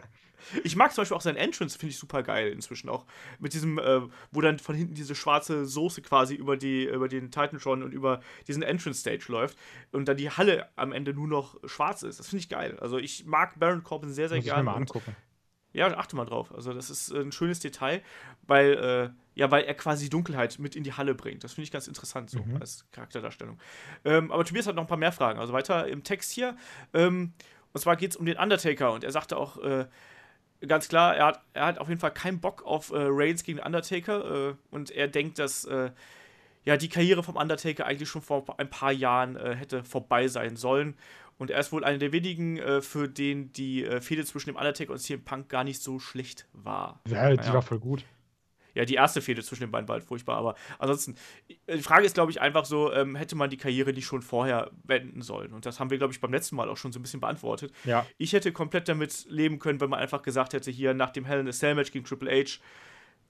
ich 0.64 0.76
mag 0.76 0.94
zum 0.94 1.02
Beispiel 1.02 1.18
auch 1.18 1.22
seinen 1.22 1.38
Entrance, 1.38 1.78
finde 1.78 1.92
ich 1.92 2.00
super 2.00 2.24
geil 2.24 2.52
inzwischen 2.52 2.90
auch. 2.90 3.06
Mit 3.40 3.54
diesem, 3.54 3.80
äh, 3.80 4.02
wo 4.32 4.42
dann 4.42 4.60
von 4.60 4.76
hinten 4.76 4.94
diese 4.96 5.16
schwarze 5.16 5.66
Soße 5.66 6.02
quasi 6.02 6.36
über, 6.36 6.58
die, 6.58 6.86
über 6.86 7.08
den 7.08 7.32
Titantron 7.32 7.84
und 7.84 7.92
über 7.92 8.22
diesen 8.48 8.64
Entrance-Stage 8.64 9.26
läuft 9.30 9.58
und 9.92 10.08
dann 10.08 10.18
die 10.18 10.30
Halle 10.30 10.70
am 10.76 10.92
Ende 10.92 11.14
nur 11.14 11.28
noch 11.28 11.58
schwarz 11.66 12.04
ist. 12.04 12.20
Das 12.20 12.28
finde 12.28 12.42
ich 12.42 12.50
geil. 12.50 12.78
Also 12.80 12.98
ich 12.98 13.26
mag 13.26 13.60
Baron 13.60 13.84
Corbin 13.84 14.12
sehr, 14.12 14.30
sehr 14.30 14.38
Muss 14.38 14.46
ich 14.46 14.52
mir 14.52 14.56
gerne. 14.56 14.70
mal 14.72 14.76
angucken. 14.76 15.16
Ja, 15.76 15.88
achte 15.98 16.16
mal 16.16 16.26
drauf. 16.26 16.54
Also 16.54 16.72
das 16.72 16.92
ist 16.92 17.12
ein 17.12 17.32
schönes 17.32 17.60
Detail, 17.60 18.04
weil, 18.44 18.74
äh, 18.74 19.10
ja, 19.34 19.50
weil 19.50 19.64
er 19.64 19.74
quasi 19.74 20.08
Dunkelheit 20.08 20.60
mit 20.60 20.76
in 20.76 20.84
die 20.84 20.94
Halle 20.94 21.16
bringt. 21.16 21.44
Das 21.44 21.54
finde 21.54 21.64
ich 21.66 21.72
ganz 21.72 21.88
interessant 21.88 22.30
so 22.30 22.40
Mhm. 22.42 22.58
als 22.62 22.86
Charakterdarstellung. 22.92 23.58
Ähm, 24.06 24.32
aber 24.32 24.46
Tobias 24.46 24.68
hat 24.68 24.76
noch 24.76 24.84
ein 24.84 24.88
paar 24.88 24.98
mehr 24.98 25.12
Fragen. 25.12 25.40
Also 25.40 25.52
weiter 25.52 25.88
im 25.88 26.04
Text 26.04 26.32
hier. 26.32 26.56
Ähm, 26.94 27.34
und 27.74 27.82
zwar 27.82 27.96
geht 27.96 28.12
es 28.12 28.18
um 28.18 28.28
den 28.28 28.38
Undertaker 28.38 28.94
und 28.94 29.04
er 29.04 29.12
sagte 29.12 29.36
auch 29.36 29.58
äh, 29.64 29.88
ganz 30.68 30.88
klar, 30.88 31.16
er 31.16 31.26
hat, 31.28 31.42
er 31.54 31.66
hat 31.66 31.78
auf 31.80 31.90
jeden 31.90 32.00
Fall 32.00 32.14
keinen 32.14 32.40
Bock 32.40 32.64
auf 32.66 32.92
äh, 32.92 32.96
Reigns 32.98 33.44
gegen 33.44 33.60
Undertaker 33.60 34.50
äh, 34.50 34.56
und 34.72 34.92
er 34.92 35.08
denkt, 35.08 35.40
dass 35.40 35.66
äh, 35.66 35.92
ja, 36.66 36.78
die 36.78 36.90
Karriere 36.90 37.24
vom 37.24 37.36
Undertaker 37.36 37.86
eigentlich 37.86 38.10
schon 38.10 38.22
vor 38.22 38.46
ein 38.58 38.70
paar 38.70 38.92
Jahren 38.92 39.36
äh, 39.36 39.56
hätte 39.56 39.84
vorbei 39.84 40.28
sein 40.28 40.56
sollen. 40.56 40.96
Und 41.38 41.50
er 41.50 41.60
ist 41.60 41.72
wohl 41.72 41.84
einer 41.84 41.98
der 41.98 42.12
wenigen, 42.12 42.58
äh, 42.58 42.82
für 42.82 43.10
den 43.10 43.52
die 43.54 43.84
äh, 43.84 44.02
Fehde 44.02 44.24
zwischen 44.24 44.52
dem 44.52 44.56
Undertaker 44.56 44.94
und 44.94 45.00
CM 45.00 45.24
Punk 45.24 45.50
gar 45.50 45.64
nicht 45.64 45.82
so 45.82 46.00
schlecht 46.00 46.48
war. 46.54 47.02
Ja, 47.08 47.30
die 47.32 47.38
Naja. 47.38 47.54
war 47.54 47.62
voll 47.62 47.80
gut. 47.80 48.06
Ja, 48.74 48.86
die 48.86 48.96
erste 48.96 49.22
Fehde 49.22 49.44
zwischen 49.44 49.62
den 49.62 49.72
beiden 49.72 49.88
war 49.88 49.96
halt 49.96 50.04
furchtbar, 50.04 50.38
aber 50.38 50.56
ansonsten, 50.80 51.16
äh, 51.68 51.78
die 51.78 51.84
Frage 51.84 52.06
ist, 52.06 52.16
glaube 52.16 52.32
ich, 52.32 52.42
einfach 52.42 52.66
so, 52.66 52.92
ähm, 52.92 53.16
hätte 53.16 53.36
man 53.36 53.50
die 53.50 53.58
Karriere 53.58 53.94
nicht 53.94 54.06
schon 54.06 54.22
vorher 54.22 54.72
wenden 54.84 55.22
sollen? 55.22 55.54
Und 55.54 55.66
das 55.66 55.80
haben 55.80 55.90
wir, 55.90 55.98
glaube 55.98 56.14
ich, 56.14 56.22
beim 56.22 56.32
letzten 56.32 56.56
Mal 56.56 56.70
auch 56.70 56.78
schon 56.78 56.92
so 56.92 57.00
ein 57.00 57.04
bisschen 57.04 57.20
beantwortet. 57.20 57.72
Ja. 57.84 58.06
Ich 58.18 58.34
hätte 58.34 58.52
komplett 58.52 58.90
damit 58.90 59.26
leben 59.30 59.60
können, 59.60 59.80
wenn 59.82 59.90
man 59.90 60.00
einfach 60.00 60.22
gesagt 60.22 60.54
hätte, 60.54 60.72
hier 60.72 60.94
nach 60.94 61.12
dem 61.12 61.26
Hell 61.26 61.40
in 61.40 61.48
a 61.48 61.52
Cell 61.52 61.76
Match 61.76 61.92
gegen 61.92 62.06
Triple 62.06 62.32
H, 62.32 62.60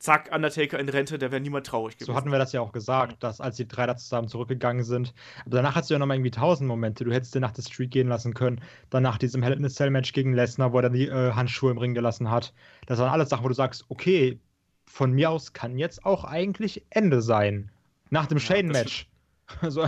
zack, 0.04 0.30
Undertaker 0.34 0.80
in 0.80 0.90
Rente, 0.90 1.18
da 1.18 1.32
wäre 1.32 1.42
niemand 1.42 1.66
traurig 1.66 1.96
gewesen. 1.96 2.12
So 2.12 2.16
hatten 2.16 2.32
wir 2.32 2.38
das 2.38 2.52
ja 2.52 2.60
auch 2.60 2.74
gesagt, 2.74 3.24
dass 3.24 3.40
als 3.40 3.56
die 3.56 3.68
drei 3.68 3.86
da 3.86 3.96
zusammen 3.96 4.28
zurückgegangen 4.28 4.84
sind. 4.84 5.14
Aber 5.46 5.58
danach 5.58 5.76
hattest 5.76 5.92
du 5.92 5.94
ja 5.96 6.00
nochmal 6.00 6.18
irgendwie 6.18 6.32
tausend 6.32 6.68
Momente. 6.68 7.06
Du 7.06 7.14
hättest 7.14 7.34
dir 7.34 7.40
nach 7.40 7.52
der 7.52 7.62
Streak 7.62 7.92
gehen 7.92 8.10
lassen 8.10 8.34
können. 8.34 8.62
Dann 8.90 9.04
nach 9.04 9.18
diesem 9.18 9.42
Hell 9.42 9.54
in 9.54 9.66
a 9.66 9.70
Cell 9.70 9.92
Match 9.92 10.12
gegen 10.12 10.34
Lesnar, 10.34 10.74
wo 10.74 10.80
er 10.80 10.84
dann 10.84 10.94
die 10.94 11.08
äh, 11.08 11.32
Handschuhe 11.32 11.72
im 11.72 11.78
Ring 11.78 11.94
gelassen 11.94 12.30
hat. 12.30 12.54
Das 12.86 13.00
waren 13.00 13.12
alles 13.12 13.30
Sachen, 13.30 13.46
wo 13.46 13.48
du 13.48 13.54
sagst, 13.54 13.86
okay, 13.88 14.40
von 14.86 15.12
mir 15.14 15.30
aus 15.32 15.54
kann 15.54 15.78
jetzt 15.78 16.06
auch 16.06 16.24
eigentlich 16.24 16.86
Ende 16.90 17.22
sein. 17.22 17.72
Nach 18.10 18.28
dem 18.28 18.38
Ja, 18.38 18.44
Shane-Match. 18.44 19.10
Also, 19.62 19.82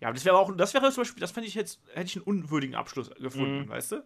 Ja, 0.00 0.08
aber 0.08 0.14
das 0.14 0.24
wäre 0.24 0.36
auch, 0.38 0.54
das 0.56 0.74
wäre 0.74 0.90
zum 0.92 1.02
Beispiel, 1.02 1.20
das 1.20 1.32
fände 1.32 1.48
ich 1.48 1.54
jetzt, 1.54 1.80
hätte 1.92 2.06
ich 2.06 2.16
einen 2.16 2.24
unwürdigen 2.24 2.74
Abschluss 2.76 3.10
gefunden, 3.10 3.66
Mhm. 3.66 3.68
weißt 3.68 3.92
du? 3.92 4.04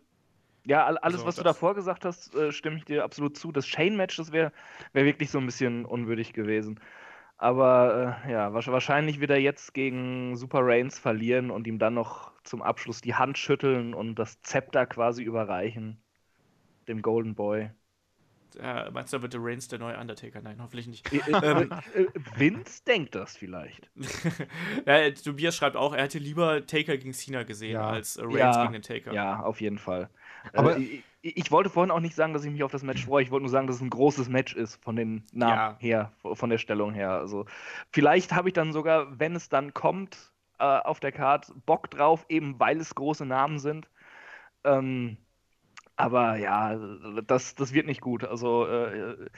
Ja, 0.65 0.87
all- 0.87 0.99
alles, 0.99 1.17
Also, 1.17 1.27
was 1.27 1.37
du 1.37 1.43
davor 1.43 1.75
gesagt 1.75 2.05
hast, 2.05 2.35
äh, 2.35 2.53
stimme 2.53 2.77
ich 2.77 2.85
dir 2.85 3.05
absolut 3.05 3.37
zu. 3.37 3.53
Das 3.53 3.67
Shane-Match, 3.67 4.17
das 4.17 4.33
wäre 4.33 4.53
wär 4.93 5.05
wirklich 5.05 5.31
so 5.31 5.39
ein 5.39 5.47
bisschen 5.47 5.85
unwürdig 5.85 6.33
gewesen. 6.33 6.81
Aber 7.39 8.23
äh, 8.27 8.33
ja, 8.33 8.49
wahrsch- 8.51 8.73
wahrscheinlich 8.73 9.21
wird 9.21 9.31
er 9.33 9.39
jetzt 9.41 9.75
gegen 9.75 10.37
Super 10.37 10.61
Reigns 10.63 10.99
verlieren 10.99 11.51
und 11.51 11.67
ihm 11.67 11.79
dann 11.79 11.95
noch 11.95 12.33
zum 12.45 12.63
Abschluss 12.63 13.01
die 13.01 13.15
Hand 13.17 13.39
schütteln 13.39 13.95
und 13.95 14.17
das 14.17 14.41
Zepter 14.43 14.87
quasi 14.87 15.23
überreichen. 15.25 16.03
Dem 16.89 17.03
Golden 17.03 17.35
Boy. 17.35 17.71
Ja, 18.55 18.91
meinst 18.91 19.13
du, 19.13 19.19
da 19.19 19.23
wird 19.23 19.33
der 19.35 19.41
Reigns 19.43 19.69
der 19.69 19.79
neue 19.79 19.99
Undertaker? 19.99 20.41
Nein, 20.43 20.61
hoffentlich 20.63 20.87
nicht. 20.87 21.13
Äh, 21.13 21.19
äh, 21.31 21.63
äh, 21.63 22.07
Vince 22.37 22.83
denkt 22.85 23.15
das 23.15 23.37
vielleicht. 23.37 23.91
ja, 24.87 24.97
äh, 24.99 25.13
Tobias 25.15 25.57
schreibt 25.57 25.77
auch, 25.77 25.95
er 25.95 26.05
hätte 26.05 26.19
lieber 26.19 26.67
Taker 26.67 26.97
gegen 26.97 27.13
Cena 27.13 27.43
gesehen 27.45 27.73
Ja. 27.73 27.89
als 27.91 28.17
äh, 28.17 28.23
Reigns 28.25 28.39
Ja, 28.57 28.63
gegen 28.63 28.73
den 28.75 28.83
Taker. 28.83 29.13
Ja, 29.13 29.41
auf 29.41 29.61
jeden 29.61 29.79
Fall. 29.79 30.09
Aber- 30.53 30.77
äh, 30.79 31.03
ich, 31.25 31.37
ich 31.37 31.51
wollte 31.53 31.71
vorhin 31.71 31.93
auch 31.93 32.01
nicht 32.01 32.17
sagen, 32.17 32.33
dass 32.33 32.45
ich 32.45 32.51
mich 32.51 32.65
auf 32.65 32.73
das 32.73 32.83
Match 32.83 33.05
freue. 33.07 33.23
Ich 33.23 33.31
wollte 33.31 33.45
nur 33.45 33.51
sagen, 33.51 33.69
dass 33.69 33.77
es 33.77 33.83
ein 33.83 33.91
großes 33.91 34.29
Match 34.29 34.55
ist 34.57 34.83
von 34.83 34.97
den 34.97 35.25
Namen 35.33 35.53
Ja. 35.53 35.77
her, 35.79 36.13
von 36.35 36.51
der 36.51 36.59
Stellung 36.59 36.93
her. 36.95 37.13
Also 37.13 37.47
vielleicht 37.93 38.33
habe 38.33 38.49
ich 38.49 38.55
dann 38.55 38.73
sogar, 38.73 39.21
wenn 39.21 39.37
es 39.37 39.49
dann 39.49 39.73
kommt 39.73 40.33
äh, 40.59 40.65
auf 40.65 40.99
der 40.99 41.13
Card, 41.13 41.53
Bock 41.65 41.91
drauf, 41.91 42.27
eben 42.29 42.59
weil 42.59 42.79
es 42.81 42.95
große 42.97 43.25
Namen 43.25 43.61
sind. 43.61 43.89
Ähm, 44.65 45.17
aber 45.97 46.37
ja, 46.37 46.77
das, 47.27 47.55
das 47.55 47.73
wird 47.73 47.87
nicht 47.87 48.01
gut. 48.01 48.25
Also 48.25 48.67
äh, 48.67 49.29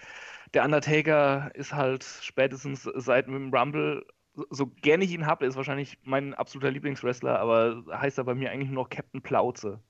der 0.54 0.64
Undertaker 0.64 1.50
ist 1.54 1.72
halt 1.74 2.04
spätestens 2.22 2.84
seit 2.84 3.26
dem 3.26 3.54
Rumble, 3.54 4.06
so- 4.34 4.46
so 4.50 4.66
gern 4.68 5.02
ich 5.02 5.12
ihn 5.12 5.26
habe, 5.26 5.46
ist 5.46 5.56
wahrscheinlich 5.56 5.98
mein 6.04 6.34
absoluter 6.34 6.70
Lieblingswrestler, 6.72 7.38
aber 7.40 7.84
heißt 7.92 8.18
er 8.18 8.24
bei 8.24 8.34
mir 8.34 8.50
eigentlich 8.50 8.70
nur 8.70 8.84
noch 8.84 8.90
Captain 8.90 9.22
Plauze. 9.22 9.80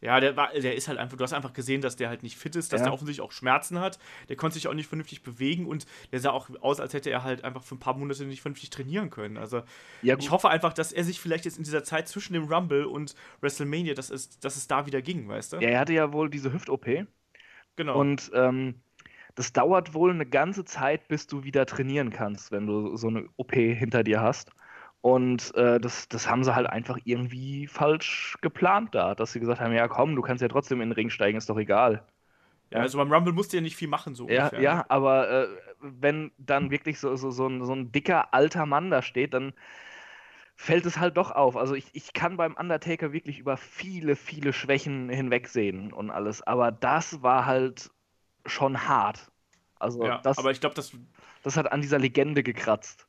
Ja, 0.00 0.20
der, 0.20 0.36
war, 0.36 0.52
der 0.52 0.76
ist 0.76 0.86
halt 0.88 0.98
einfach, 0.98 1.16
du 1.16 1.24
hast 1.24 1.32
einfach 1.32 1.52
gesehen, 1.52 1.80
dass 1.80 1.96
der 1.96 2.08
halt 2.08 2.22
nicht 2.22 2.36
fit 2.38 2.54
ist, 2.54 2.72
dass 2.72 2.82
Ja. 2.82 2.84
der 2.84 2.92
offensichtlich 2.92 3.24
auch 3.24 3.32
Schmerzen 3.32 3.80
hat. 3.80 3.98
Der 4.28 4.36
konnte 4.36 4.54
sich 4.54 4.68
auch 4.68 4.74
nicht 4.74 4.86
vernünftig 4.88 5.22
bewegen 5.22 5.66
und 5.66 5.86
der 6.12 6.20
sah 6.20 6.30
auch 6.30 6.48
aus, 6.60 6.78
als 6.80 6.94
hätte 6.94 7.10
er 7.10 7.24
halt 7.24 7.42
einfach 7.44 7.64
für 7.64 7.74
ein 7.74 7.80
paar 7.80 7.94
Monate 7.96 8.24
nicht 8.24 8.40
vernünftig 8.42 8.70
trainieren 8.70 9.10
können. 9.10 9.36
Also 9.36 9.62
Ja, 10.00 10.16
ich 10.16 10.30
hoffe 10.30 10.50
einfach, 10.50 10.72
dass 10.72 10.92
er 10.92 11.04
sich 11.04 11.20
vielleicht 11.20 11.44
jetzt 11.46 11.58
in 11.58 11.64
dieser 11.64 11.84
Zeit 11.84 12.08
zwischen 12.08 12.32
dem 12.34 12.44
Rumble 12.44 12.84
und 12.86 13.14
WrestleMania, 13.40 13.94
dass 13.94 14.10
es, 14.10 14.38
dass 14.40 14.56
es 14.56 14.68
da 14.68 14.86
wieder 14.86 15.02
ging, 15.02 15.28
weißt 15.28 15.54
du? 15.54 15.56
Ja, 15.60 15.68
er 15.68 15.80
hatte 15.80 15.92
ja 15.92 16.12
wohl 16.12 16.30
diese 16.30 16.52
Hüft-OP 16.52 17.06
genau. 17.76 17.98
und 17.98 18.30
ähm, 18.34 18.82
das 19.34 19.52
dauert 19.52 19.94
wohl 19.94 20.12
eine 20.12 20.26
ganze 20.26 20.64
Zeit, 20.64 21.08
bis 21.08 21.26
du 21.26 21.44
wieder 21.44 21.66
trainieren 21.66 22.10
kannst, 22.10 22.52
wenn 22.52 22.66
du 22.66 22.96
so 22.96 23.08
eine 23.08 23.28
OP 23.36 23.52
hinter 23.54 24.04
dir 24.04 24.20
hast. 24.22 24.50
Und 25.00 25.54
äh, 25.56 25.80
das, 25.80 26.08
das 26.08 26.28
haben 26.28 26.44
sie 26.44 26.54
halt 26.54 26.68
einfach 26.68 26.98
irgendwie 27.04 27.66
falsch 27.68 28.36
geplant 28.42 28.94
da, 28.94 29.14
dass 29.14 29.32
sie 29.32 29.40
gesagt 29.40 29.60
haben, 29.60 29.72
ja 29.74 29.88
komm, 29.88 30.16
du 30.16 30.22
kannst 30.22 30.42
ja 30.42 30.48
trotzdem 30.48 30.80
in 30.80 30.90
den 30.90 30.94
Ring 30.94 31.10
steigen, 31.10 31.38
ist 31.38 31.48
doch 31.50 31.58
egal. 31.58 32.04
ja, 32.70 32.80
also 32.82 32.98
beim 32.98 33.12
Rumble 33.12 33.32
musste 33.32 33.56
er 33.58 33.62
nicht 33.62 33.76
viel 33.76 33.88
machen, 33.88 34.14
so 34.14 34.26
Ja, 34.26 34.52
ungefähr. 34.56 34.58
ja, 34.58 34.84
aber 34.88 35.30
äh, 35.30 35.48
wenn 35.80 36.32
dann 36.36 36.70
wirklich 36.70 36.98
so, 37.00 37.16
so, 37.16 37.30
so, 37.30 37.46
ein, 37.48 37.64
so 37.64 37.72
ein 37.74 37.92
dicker 37.92 38.34
alter 38.34 38.66
Mann 38.66 38.90
da 38.90 39.00
steht, 39.00 39.32
dann 39.32 39.54
fällt 40.56 40.86
es 40.86 40.98
halt 40.98 41.16
doch 41.16 41.30
auf. 41.30 41.56
Also 41.56 41.74
ich, 41.74 41.86
ich 41.94 42.12
kann 42.12 42.36
beim 42.36 42.54
Undertaker 42.56 43.12
wirklich 43.12 43.38
über 43.38 43.56
viele, 43.56 44.16
viele 44.16 44.52
Schwächen 44.52 45.08
hinwegsehen 45.08 45.92
und 45.92 46.10
alles. 46.10 46.42
Aber 46.42 46.72
das 46.72 47.22
war 47.22 47.46
halt 47.46 47.90
schon 48.46 48.88
hart. 48.88 49.30
Also 49.78 50.10
Ja, 50.10 50.22
das, 50.22 50.36
aber 50.36 50.50
ich 50.50 50.60
glaube, 50.60 50.74
das 50.74 50.92
das 51.42 51.56
hat 51.58 51.72
an 51.72 51.82
dieser 51.82 51.98
Legende 52.00 52.44
gekratzt. 52.44 53.07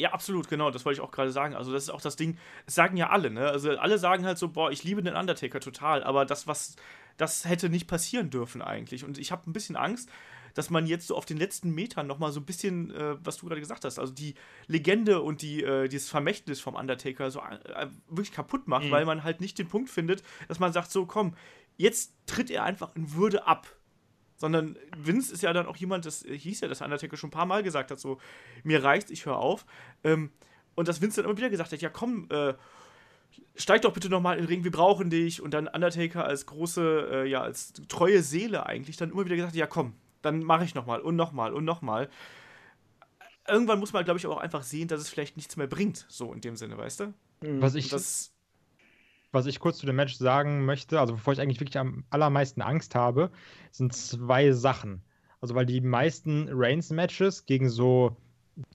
Ja, 0.00 0.12
absolut, 0.12 0.48
genau, 0.48 0.70
das 0.70 0.84
wollte 0.84 1.00
ich 1.00 1.06
auch 1.06 1.10
gerade 1.10 1.30
sagen. 1.30 1.54
Also, 1.54 1.72
das 1.72 1.84
ist 1.84 1.90
auch 1.90 2.00
das 2.00 2.16
Ding, 2.16 2.38
das 2.66 2.74
sagen 2.74 2.96
ja 2.96 3.10
alle, 3.10 3.30
ne? 3.30 3.48
Also, 3.48 3.70
alle 3.78 3.98
sagen 3.98 4.24
halt 4.24 4.38
so, 4.38 4.48
boah, 4.48 4.70
ich 4.70 4.82
liebe 4.82 5.02
den 5.02 5.14
Undertaker 5.14 5.60
total, 5.60 6.02
aber 6.02 6.24
das, 6.24 6.46
was, 6.46 6.76
das 7.18 7.44
hätte 7.44 7.68
nicht 7.68 7.86
passieren 7.86 8.30
dürfen 8.30 8.62
eigentlich. 8.62 9.04
Und 9.04 9.18
ich 9.18 9.30
habe 9.30 9.48
ein 9.48 9.52
bisschen 9.52 9.76
Angst, 9.76 10.08
dass 10.54 10.70
man 10.70 10.86
jetzt 10.86 11.06
so 11.06 11.16
auf 11.16 11.26
den 11.26 11.36
letzten 11.36 11.70
Metern 11.74 12.06
nochmal 12.06 12.32
so 12.32 12.40
ein 12.40 12.46
bisschen, 12.46 12.90
äh, 12.92 13.16
was 13.22 13.36
du 13.36 13.46
gerade 13.46 13.60
gesagt 13.60 13.84
hast, 13.84 13.98
also 13.98 14.12
die 14.12 14.34
Legende 14.66 15.20
und 15.20 15.42
die, 15.42 15.62
äh, 15.62 15.86
dieses 15.86 16.08
Vermächtnis 16.08 16.60
vom 16.60 16.74
Undertaker 16.74 17.30
so 17.30 17.40
äh, 17.40 17.86
wirklich 18.08 18.32
kaputt 18.32 18.66
macht, 18.66 18.86
Mhm. 18.86 18.90
weil 18.90 19.04
man 19.04 19.22
halt 19.22 19.40
nicht 19.40 19.58
den 19.58 19.68
Punkt 19.68 19.90
findet, 19.90 20.22
dass 20.48 20.58
man 20.58 20.72
sagt, 20.72 20.90
so, 20.90 21.06
komm, 21.06 21.36
jetzt 21.76 22.14
tritt 22.26 22.50
er 22.50 22.64
einfach 22.64 22.96
in 22.96 23.14
Würde 23.14 23.46
ab. 23.46 23.68
Sondern 24.40 24.78
Vince 24.96 25.34
ist 25.34 25.42
ja 25.42 25.52
dann 25.52 25.66
auch 25.66 25.76
jemand, 25.76 26.06
das 26.06 26.24
hieß 26.26 26.62
ja, 26.62 26.68
dass 26.68 26.80
Undertaker 26.80 27.18
schon 27.18 27.28
ein 27.28 27.30
paar 27.30 27.44
Mal 27.44 27.62
gesagt 27.62 27.90
hat, 27.90 28.00
so, 28.00 28.18
mir 28.64 28.82
reicht's, 28.82 29.10
ich 29.10 29.26
höre 29.26 29.36
auf. 29.36 29.66
Ähm, 30.02 30.30
und 30.74 30.88
dass 30.88 31.02
Vince 31.02 31.16
dann 31.20 31.30
immer 31.30 31.36
wieder 31.36 31.50
gesagt 31.50 31.72
hat, 31.72 31.82
ja 31.82 31.90
komm, 31.90 32.26
äh, 32.30 32.54
steig 33.54 33.82
doch 33.82 33.92
bitte 33.92 34.08
nochmal 34.08 34.38
in 34.38 34.44
den 34.44 34.48
Ring, 34.48 34.64
wir 34.64 34.70
brauchen 34.70 35.10
dich. 35.10 35.42
Und 35.42 35.52
dann 35.52 35.68
Undertaker 35.68 36.24
als 36.24 36.46
große, 36.46 37.08
äh, 37.12 37.28
ja, 37.28 37.42
als 37.42 37.74
treue 37.88 38.22
Seele 38.22 38.64
eigentlich 38.64 38.96
dann 38.96 39.10
immer 39.10 39.26
wieder 39.26 39.36
gesagt, 39.36 39.54
ja 39.56 39.66
komm, 39.66 39.92
dann 40.22 40.42
mache 40.42 40.64
ich 40.64 40.74
nochmal 40.74 41.02
und 41.02 41.16
nochmal 41.16 41.52
und 41.52 41.66
nochmal. 41.66 42.08
Irgendwann 43.46 43.78
muss 43.78 43.92
man, 43.92 44.06
glaube 44.06 44.18
ich, 44.18 44.26
auch 44.26 44.38
einfach 44.38 44.62
sehen, 44.62 44.88
dass 44.88 45.02
es 45.02 45.10
vielleicht 45.10 45.36
nichts 45.36 45.58
mehr 45.58 45.66
bringt, 45.66 46.06
so 46.08 46.32
in 46.32 46.40
dem 46.40 46.56
Sinne, 46.56 46.78
weißt 46.78 47.00
du? 47.00 47.14
Was 47.60 47.74
ich, 47.74 47.88
das, 47.88 48.32
was 49.32 49.46
ich 49.46 49.60
kurz 49.60 49.78
zu 49.78 49.86
dem 49.86 49.96
Match 49.96 50.14
sagen 50.14 50.64
möchte, 50.64 51.00
also 51.00 51.14
bevor 51.14 51.32
ich 51.32 51.40
eigentlich 51.40 51.60
wirklich 51.60 51.78
am 51.78 52.04
allermeisten 52.10 52.62
Angst 52.62 52.94
habe, 52.94 53.30
sind 53.70 53.94
zwei 53.94 54.52
Sachen. 54.52 55.02
Also 55.40 55.54
weil 55.54 55.66
die 55.66 55.80
meisten 55.80 56.48
Reigns-Matches 56.50 57.46
gegen 57.46 57.68
so 57.68 58.16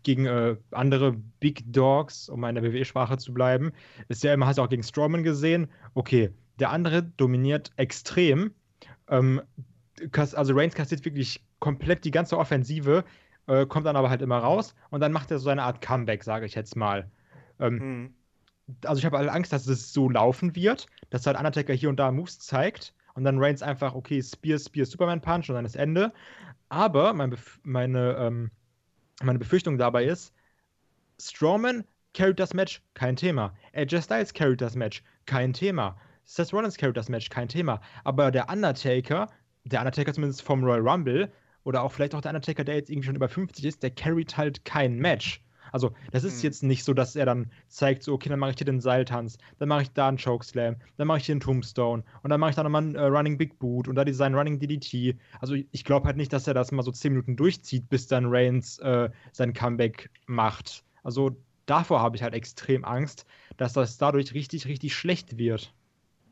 gegen 0.04 0.26
äh, 0.26 0.56
andere 0.72 1.14
Big 1.40 1.72
Dogs, 1.72 2.30
um 2.30 2.44
in 2.44 2.56
der 2.56 2.64
WWE-Sprache 2.64 3.18
zu 3.18 3.34
bleiben, 3.34 3.72
ist 4.08 4.24
ja 4.24 4.34
immer, 4.34 4.48
hast 4.48 4.58
du 4.58 4.64
auch 4.64 4.70
gegen 4.70 4.84
Strowman 4.84 5.24
gesehen, 5.24 5.68
okay, 5.94 6.32
der 6.60 6.72
andere 6.72 7.04
dominiert 7.04 7.72
extrem. 7.76 8.52
Ähm, 9.10 9.42
also 10.14 10.54
Reigns 10.56 10.76
kassiert 10.76 11.06
wirklich 11.06 11.46
komplett 11.60 12.04
die 12.04 12.12
ganze 12.12 12.38
Offensive, 12.38 13.04
äh, 13.48 13.66
kommt 13.66 13.86
dann 13.86 13.96
aber 13.96 14.10
halt 14.10 14.22
immer 14.22 14.40
raus 14.40 14.76
und 14.90 15.02
dann 15.02 15.12
macht 15.12 15.32
er 15.32 15.40
so 15.40 15.50
eine 15.50 15.64
Art 15.64 15.82
Comeback, 15.82 16.24
sage 16.24 16.46
ich 16.46 16.56
jetzt 16.56 16.76
mal. 16.76 17.10
Ähm, 17.60 17.80
hm, 17.80 18.14
also 18.86 19.00
ich 19.00 19.06
habe 19.06 19.18
halt 19.18 19.30
Angst, 19.30 19.54
dass 19.54 19.68
es 19.68 19.94
so 19.94 20.10
laufen 20.10 20.56
wird, 20.56 20.88
dass 21.10 21.26
halt 21.28 21.38
Undertaker 21.38 21.74
hier 21.74 21.90
und 21.90 21.98
da 21.98 22.12
Moves 22.12 22.40
zeigt 22.40 22.94
und 23.14 23.24
dann 23.24 23.40
Reigns 23.40 23.62
einfach, 23.62 23.94
okay, 23.96 24.22
Spear, 24.22 24.60
Spear, 24.60 24.86
Superman 24.86 25.22
Punch 25.22 25.50
und 25.50 25.56
dann 25.56 25.66
ist 25.66 25.76
Ende. 25.76 26.14
Aber 26.70 27.14
mein 27.14 27.30
Bef 27.30 27.60
meine, 27.64 28.16
ähm, 28.18 28.52
meine 29.22 29.40
Befürchtung 29.40 29.78
dabei 29.78 30.06
ist, 30.06 30.34
Strowman 31.22 31.86
carried 32.14 32.40
das 32.40 32.54
Match, 32.54 32.82
kein 32.94 33.16
Thema. 33.16 33.54
AJ 33.74 34.02
Styles 34.02 34.34
carried 34.34 34.62
das 34.62 34.76
Match, 34.76 35.04
kein 35.26 35.54
Thema. 35.54 35.98
Seth 36.26 36.54
Rollins 36.54 36.78
carried 36.78 36.98
das 36.98 37.10
Match, 37.10 37.30
kein 37.30 37.48
Thema. 37.48 37.82
Aber 38.04 38.32
der 38.32 38.50
Undertaker, 38.50 39.30
der 39.64 39.80
Undertaker 39.80 40.14
zumindest 40.14 40.42
vom 40.42 40.64
Royal 40.64 40.88
Rumble, 40.88 41.32
oder 41.66 41.82
auch 41.82 41.92
vielleicht 41.92 42.16
auch 42.16 42.22
der 42.22 42.30
Undertaker, 42.30 42.64
der 42.64 42.76
jetzt 42.76 42.90
irgendwie 42.90 43.08
schon 43.08 43.16
über 43.16 43.28
50 43.28 43.66
ist, 43.66 43.84
der 43.84 43.92
carried 43.92 44.38
halt 44.38 44.64
kein 44.66 44.98
Match. 44.98 45.44
Also, 45.72 45.92
das 46.12 46.24
ist 46.24 46.42
Mhm. 46.42 46.44
jetzt 46.44 46.64
nicht 46.64 46.84
so, 46.84 46.94
dass 46.94 47.16
er 47.16 47.26
dann 47.26 47.52
zeigt, 47.68 48.04
so, 48.04 48.14
okay, 48.14 48.30
dann 48.30 48.40
mache 48.40 48.52
ich 48.52 48.58
hier 48.58 48.66
den 48.66 48.80
Seiltanz, 48.82 49.38
dann 49.58 49.70
mache 49.70 49.84
ich 49.84 49.92
da 49.92 50.08
einen 50.08 50.18
Chokeslam, 50.18 50.78
dann 50.98 51.08
mache 51.08 51.20
ich 51.20 51.26
hier 51.26 51.34
einen 51.34 51.40
Tombstone 51.42 52.04
und 52.24 52.30
dann 52.30 52.40
mache 52.40 52.52
ich 52.52 52.56
da 52.56 52.64
nochmal 52.64 52.84
einen 52.84 52.96
äh, 52.96 53.02
Running 53.04 53.38
Big 53.38 53.60
Boot 53.60 53.88
und 53.88 53.96
da 53.96 54.06
sein 54.14 54.36
Running 54.36 54.60
DDT. 54.60 55.18
Also, 55.40 55.56
ich 55.56 55.84
glaube 55.84 56.08
halt 56.08 56.18
nicht, 56.18 56.34
dass 56.34 56.48
er 56.48 56.54
das 56.54 56.72
mal 56.72 56.84
so 56.84 56.92
10 56.92 57.14
Minuten 57.14 57.36
durchzieht, 57.36 57.90
bis 57.90 58.08
dann 58.08 58.26
Reigns 58.28 58.80
äh, 58.80 59.10
sein 59.32 59.54
Comeback 59.54 60.12
macht. 60.28 60.84
Also, 61.04 61.38
davor 61.66 62.02
habe 62.02 62.16
ich 62.16 62.24
halt 62.24 62.34
extrem 62.34 62.86
Angst, 62.86 63.26
dass 63.58 63.74
das 63.74 63.98
dadurch 63.98 64.34
richtig, 64.34 64.68
richtig 64.68 64.96
schlecht 64.96 65.38
wird. 65.38 65.74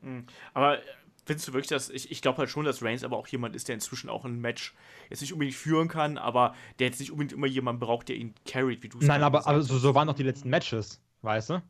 hm. 0.01 0.25
Aber 0.53 0.79
äh, 0.79 0.81
findest 1.25 1.47
du 1.47 1.53
wirklich, 1.53 1.69
dass 1.69 1.89
ich, 1.89 2.11
ich 2.11 2.21
glaube 2.21 2.39
halt 2.39 2.49
schon, 2.49 2.65
dass 2.65 2.83
Reigns 2.83 3.03
aber 3.03 3.17
auch 3.17 3.27
jemand 3.27 3.55
ist, 3.55 3.67
der 3.67 3.75
inzwischen 3.75 4.09
auch 4.09 4.25
ein 4.25 4.39
Match 4.41 4.73
jetzt 5.09 5.21
nicht 5.21 5.33
unbedingt 5.33 5.55
führen 5.55 5.87
kann, 5.87 6.17
aber 6.17 6.55
der 6.79 6.87
jetzt 6.87 6.99
nicht 6.99 7.11
unbedingt 7.11 7.33
immer 7.33 7.47
jemanden 7.47 7.79
braucht, 7.79 8.09
der 8.09 8.15
ihn 8.17 8.33
carried, 8.45 8.83
wie 8.83 8.89
du 8.89 8.99
es 8.99 9.07
Nein, 9.07 9.23
aber, 9.23 9.47
aber 9.47 9.61
so, 9.61 9.77
so 9.77 9.95
waren 9.95 10.07
doch 10.07 10.15
die 10.15 10.23
letzten 10.23 10.49
Matches, 10.49 11.01
weißt 11.21 11.51
du? 11.51 11.61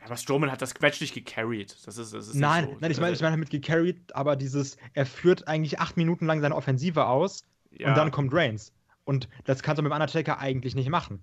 Ja, 0.00 0.06
aber 0.06 0.16
Strowman 0.16 0.50
hat 0.50 0.62
das 0.62 0.78
Match 0.80 1.00
nicht 1.00 1.14
gecarried. 1.14 1.76
Das 1.86 1.98
ist, 1.98 2.14
das 2.14 2.28
ist 2.28 2.34
Nein, 2.34 2.64
so. 2.64 2.76
nein, 2.80 2.90
ich 2.90 3.00
meine 3.00 3.12
Äh, 3.12 3.14
ich 3.14 3.20
mein 3.20 3.32
damit 3.32 3.50
gecarried, 3.50 4.14
aber 4.14 4.36
dieses, 4.36 4.76
er 4.94 5.06
führt 5.06 5.46
eigentlich 5.48 5.80
acht 5.80 5.96
Minuten 5.96 6.26
lang 6.26 6.40
seine 6.40 6.54
Offensive 6.56 7.06
aus 7.06 7.44
ja, 7.70 7.88
und 7.88 7.96
dann 7.96 8.10
kommt 8.10 8.32
Reigns. 8.32 8.72
Und 9.04 9.28
das 9.44 9.62
kannst 9.62 9.78
du 9.78 9.82
mit 9.82 9.90
dem 9.90 9.94
Undertaker 9.94 10.38
eigentlich 10.38 10.74
nicht 10.74 10.88
machen. 10.88 11.20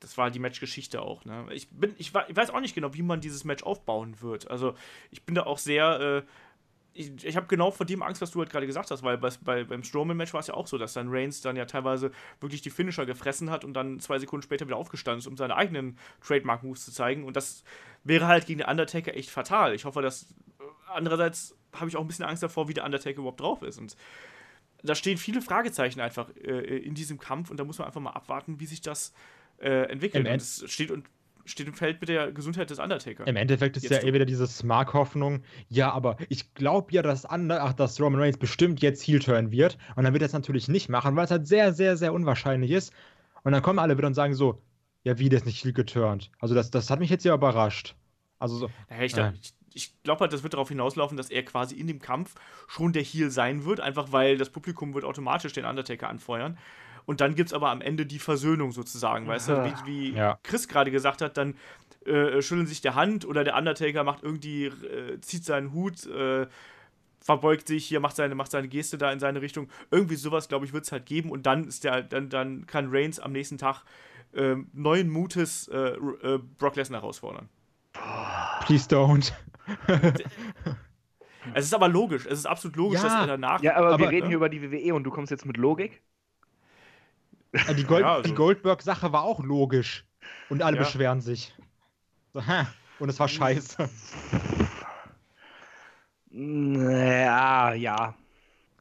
das 0.00 0.16
war 0.16 0.30
die 0.30 0.38
Matchgeschichte 0.38 1.02
auch. 1.02 1.24
Ne? 1.24 1.46
Ich, 1.52 1.68
bin, 1.70 1.94
ich, 1.98 2.12
ich 2.28 2.36
weiß 2.36 2.50
auch 2.50 2.60
nicht 2.60 2.74
genau, 2.74 2.94
wie 2.94 3.02
man 3.02 3.20
dieses 3.20 3.44
Match 3.44 3.62
aufbauen 3.62 4.20
wird. 4.22 4.50
Also 4.50 4.74
ich 5.10 5.24
bin 5.24 5.34
da 5.34 5.44
auch 5.44 5.58
sehr. 5.58 6.24
Äh, 6.26 6.30
ich 6.92 7.24
ich 7.24 7.36
habe 7.36 7.46
genau 7.46 7.70
vor 7.70 7.86
dem 7.86 8.02
Angst, 8.02 8.20
was 8.20 8.30
du 8.30 8.40
halt 8.40 8.50
gerade 8.50 8.66
gesagt 8.66 8.90
hast, 8.90 9.02
weil 9.02 9.18
bei, 9.18 9.30
bei, 9.42 9.64
beim 9.64 9.82
Strowman-Match 9.84 10.32
war 10.32 10.40
es 10.40 10.48
ja 10.48 10.54
auch 10.54 10.66
so, 10.66 10.78
dass 10.78 10.92
dann 10.92 11.08
Reigns 11.08 11.40
dann 11.40 11.56
ja 11.56 11.64
teilweise 11.64 12.10
wirklich 12.40 12.62
die 12.62 12.70
Finisher 12.70 13.06
gefressen 13.06 13.50
hat 13.50 13.64
und 13.64 13.74
dann 13.74 14.00
zwei 14.00 14.18
Sekunden 14.18 14.42
später 14.42 14.66
wieder 14.66 14.76
aufgestanden 14.76 15.20
ist, 15.20 15.26
um 15.26 15.36
seine 15.36 15.56
eigenen 15.56 15.98
Trademark-Moves 16.26 16.84
zu 16.84 16.92
zeigen. 16.92 17.24
Und 17.24 17.36
das 17.36 17.64
wäre 18.04 18.26
halt 18.26 18.46
gegen 18.46 18.58
den 18.58 18.68
Undertaker 18.68 19.14
echt 19.14 19.30
fatal. 19.30 19.74
Ich 19.74 19.84
hoffe, 19.84 20.02
dass. 20.02 20.34
äh, 20.58 20.64
Andererseits 20.92 21.56
habe 21.72 21.88
ich 21.88 21.96
auch 21.96 22.00
ein 22.00 22.08
bisschen 22.08 22.24
Angst 22.24 22.42
davor, 22.42 22.68
wie 22.68 22.74
der 22.74 22.84
Undertaker 22.84 23.18
überhaupt 23.18 23.40
drauf 23.40 23.62
ist. 23.62 23.78
Und 23.78 23.96
da 24.82 24.94
stehen 24.94 25.18
viele 25.18 25.42
Fragezeichen 25.42 26.00
einfach 26.00 26.28
äh, 26.36 26.78
in 26.78 26.94
diesem 26.94 27.18
Kampf 27.18 27.50
und 27.50 27.58
da 27.58 27.64
muss 27.64 27.78
man 27.78 27.86
einfach 27.86 28.00
mal 28.00 28.10
abwarten, 28.10 28.60
wie 28.60 28.66
sich 28.66 28.80
das 28.80 29.12
äh, 29.58 29.90
entwickelt. 29.90 30.26
Im 30.26 30.32
Und 30.32 30.40
es 30.40 30.64
steht 30.72 30.90
und 30.90 31.06
steht 31.50 31.68
im 31.68 31.74
Feld 31.74 32.00
mit 32.00 32.08
der 32.08 32.32
Gesundheit 32.32 32.70
des 32.70 32.78
Undertaker. 32.78 33.26
Im 33.26 33.36
Endeffekt 33.36 33.76
ist 33.76 33.84
Jetzt 33.84 34.02
ja 34.02 34.08
eh 34.08 34.12
wieder 34.12 34.24
diese 34.24 34.46
Smart-Hoffnung, 34.46 35.42
ja, 35.68 35.92
aber 35.92 36.16
ich 36.28 36.54
glaube 36.54 36.92
ja, 36.92 37.02
dass, 37.02 37.24
Under 37.24 37.62
ach, 37.62 37.72
dass 37.72 38.00
Roman 38.00 38.20
Reigns 38.20 38.38
bestimmt 38.38 38.80
jetzt 38.80 39.02
Heel-Turn 39.02 39.50
wird. 39.50 39.78
Und 39.96 40.04
dann 40.04 40.12
wird 40.12 40.22
er 40.22 40.26
es 40.26 40.32
natürlich 40.32 40.68
nicht 40.68 40.88
machen, 40.88 41.16
weil 41.16 41.24
es 41.24 41.30
halt 41.30 41.46
sehr, 41.46 41.72
sehr, 41.72 41.96
sehr 41.96 42.12
unwahrscheinlich 42.12 42.70
ist. 42.70 42.92
Und 43.42 43.52
dann 43.52 43.62
kommen 43.62 43.78
alle 43.78 43.96
wieder 43.96 44.06
und 44.06 44.14
sagen 44.14 44.34
so, 44.34 44.62
ja, 45.02 45.18
wie, 45.18 45.28
der 45.28 45.38
ist 45.38 45.46
nicht 45.46 45.62
Heel 45.62 45.72
geturnt. 45.72 46.30
Also 46.38 46.54
das, 46.54 46.70
das 46.70 46.90
hat 46.90 47.00
mich 47.00 47.10
jetzt 47.10 47.24
ja 47.24 47.34
überrascht. 47.34 47.96
Also 48.38 48.56
so, 48.56 48.70
Naja, 48.88 49.02
ich, 49.02 49.16
ich, 49.16 49.54
ich 49.72 50.02
glaube 50.02 50.20
halt, 50.20 50.32
das 50.32 50.42
wird 50.42 50.54
darauf 50.54 50.68
hinauslaufen, 50.68 51.16
dass 51.16 51.30
er 51.30 51.44
quasi 51.44 51.74
in 51.74 51.86
dem 51.86 52.00
Kampf 52.00 52.34
schon 52.68 52.92
der 52.92 53.02
Heel 53.02 53.30
sein 53.30 53.64
wird, 53.64 53.80
einfach 53.80 54.12
weil 54.12 54.36
das 54.36 54.50
Publikum 54.50 54.94
wird 54.94 55.04
automatisch 55.04 55.52
den 55.52 55.64
Undertaker 55.64 56.08
anfeuern. 56.08 56.58
Und 57.10 57.20
dann 57.20 57.34
gibt 57.34 57.48
es 57.48 57.52
aber 57.52 57.70
am 57.70 57.80
Ende 57.80 58.06
die 58.06 58.20
Versöhnung 58.20 58.70
sozusagen, 58.70 59.26
weißt 59.26 59.48
du, 59.48 59.64
wie, 59.64 59.86
wie 60.12 60.16
Ja. 60.16 60.38
Chris 60.44 60.68
gerade 60.68 60.92
gesagt 60.92 61.22
hat, 61.22 61.36
dann 61.36 61.56
äh, 62.06 62.40
schütteln 62.40 62.68
sich 62.68 62.82
der 62.82 62.94
Hand 62.94 63.24
oder 63.24 63.42
der 63.42 63.56
Undertaker 63.56 64.04
macht 64.04 64.22
irgendwie, 64.22 64.66
äh, 64.66 65.20
zieht 65.20 65.44
seinen 65.44 65.72
Hut, 65.72 66.06
äh, 66.06 66.46
verbeugt 67.20 67.66
sich 67.66 67.84
hier, 67.84 67.98
macht 67.98 68.14
seine, 68.14 68.36
macht 68.36 68.52
seine 68.52 68.68
Geste 68.68 68.96
da 68.96 69.10
in 69.10 69.18
seine 69.18 69.40
Richtung. 69.42 69.68
Irgendwie 69.90 70.14
sowas, 70.14 70.46
glaube 70.46 70.66
ich, 70.66 70.72
wird 70.72 70.84
es 70.84 70.92
halt 70.92 71.04
geben 71.04 71.32
und 71.32 71.46
dann 71.46 71.64
ist 71.66 71.82
der, 71.82 72.02
dann, 72.02 72.28
dann 72.28 72.68
kann 72.68 72.90
Reigns 72.92 73.18
am 73.18 73.32
nächsten 73.32 73.58
Tag 73.58 73.82
ähm, 74.32 74.68
neuen 74.72 75.10
Mutes 75.10 75.66
äh, 75.66 75.76
äh, 75.78 76.38
Brock 76.58 76.76
Lesnar 76.76 77.00
herausfordern. 77.00 77.48
please 78.66 78.88
don't. 78.88 79.32
Es 81.54 81.64
ist 81.64 81.74
aber 81.74 81.88
logisch, 81.88 82.26
es 82.26 82.38
ist 82.40 82.46
absolut 82.46 82.76
logisch, 82.76 83.00
Ja. 83.02 83.08
dass 83.08 83.14
er 83.22 83.26
danach. 83.26 83.62
Ja, 83.62 83.74
aber, 83.76 83.88
wir 83.88 83.94
Aber, 83.94 84.10
reden 84.10 84.24
ne? 84.24 84.28
hier 84.28 84.36
über 84.36 84.48
die 84.50 84.60
WWE 84.62 84.94
und 84.94 85.04
du 85.04 85.10
kommst 85.10 85.30
jetzt 85.30 85.46
mit 85.46 85.56
Logik? 85.56 86.02
Äh, 87.52 87.74
Die, 87.74 87.84
Gold 87.84 88.02
Ja, 88.02 88.14
also- 88.14 88.28
die 88.28 88.34
Goldberg-Sache 88.34 89.12
war 89.12 89.22
auch 89.22 89.40
logisch. 89.42 90.04
Und 90.48 90.62
alle 90.62 90.76
Ja. 90.76 90.82
beschweren 90.82 91.20
sich. 91.20 91.54
So? 92.32 92.42
Und 92.98 93.08
es 93.08 93.18
war 93.18 93.28
scheiße. 93.28 93.88
Ja, 96.30 97.72
ja. 97.74 98.14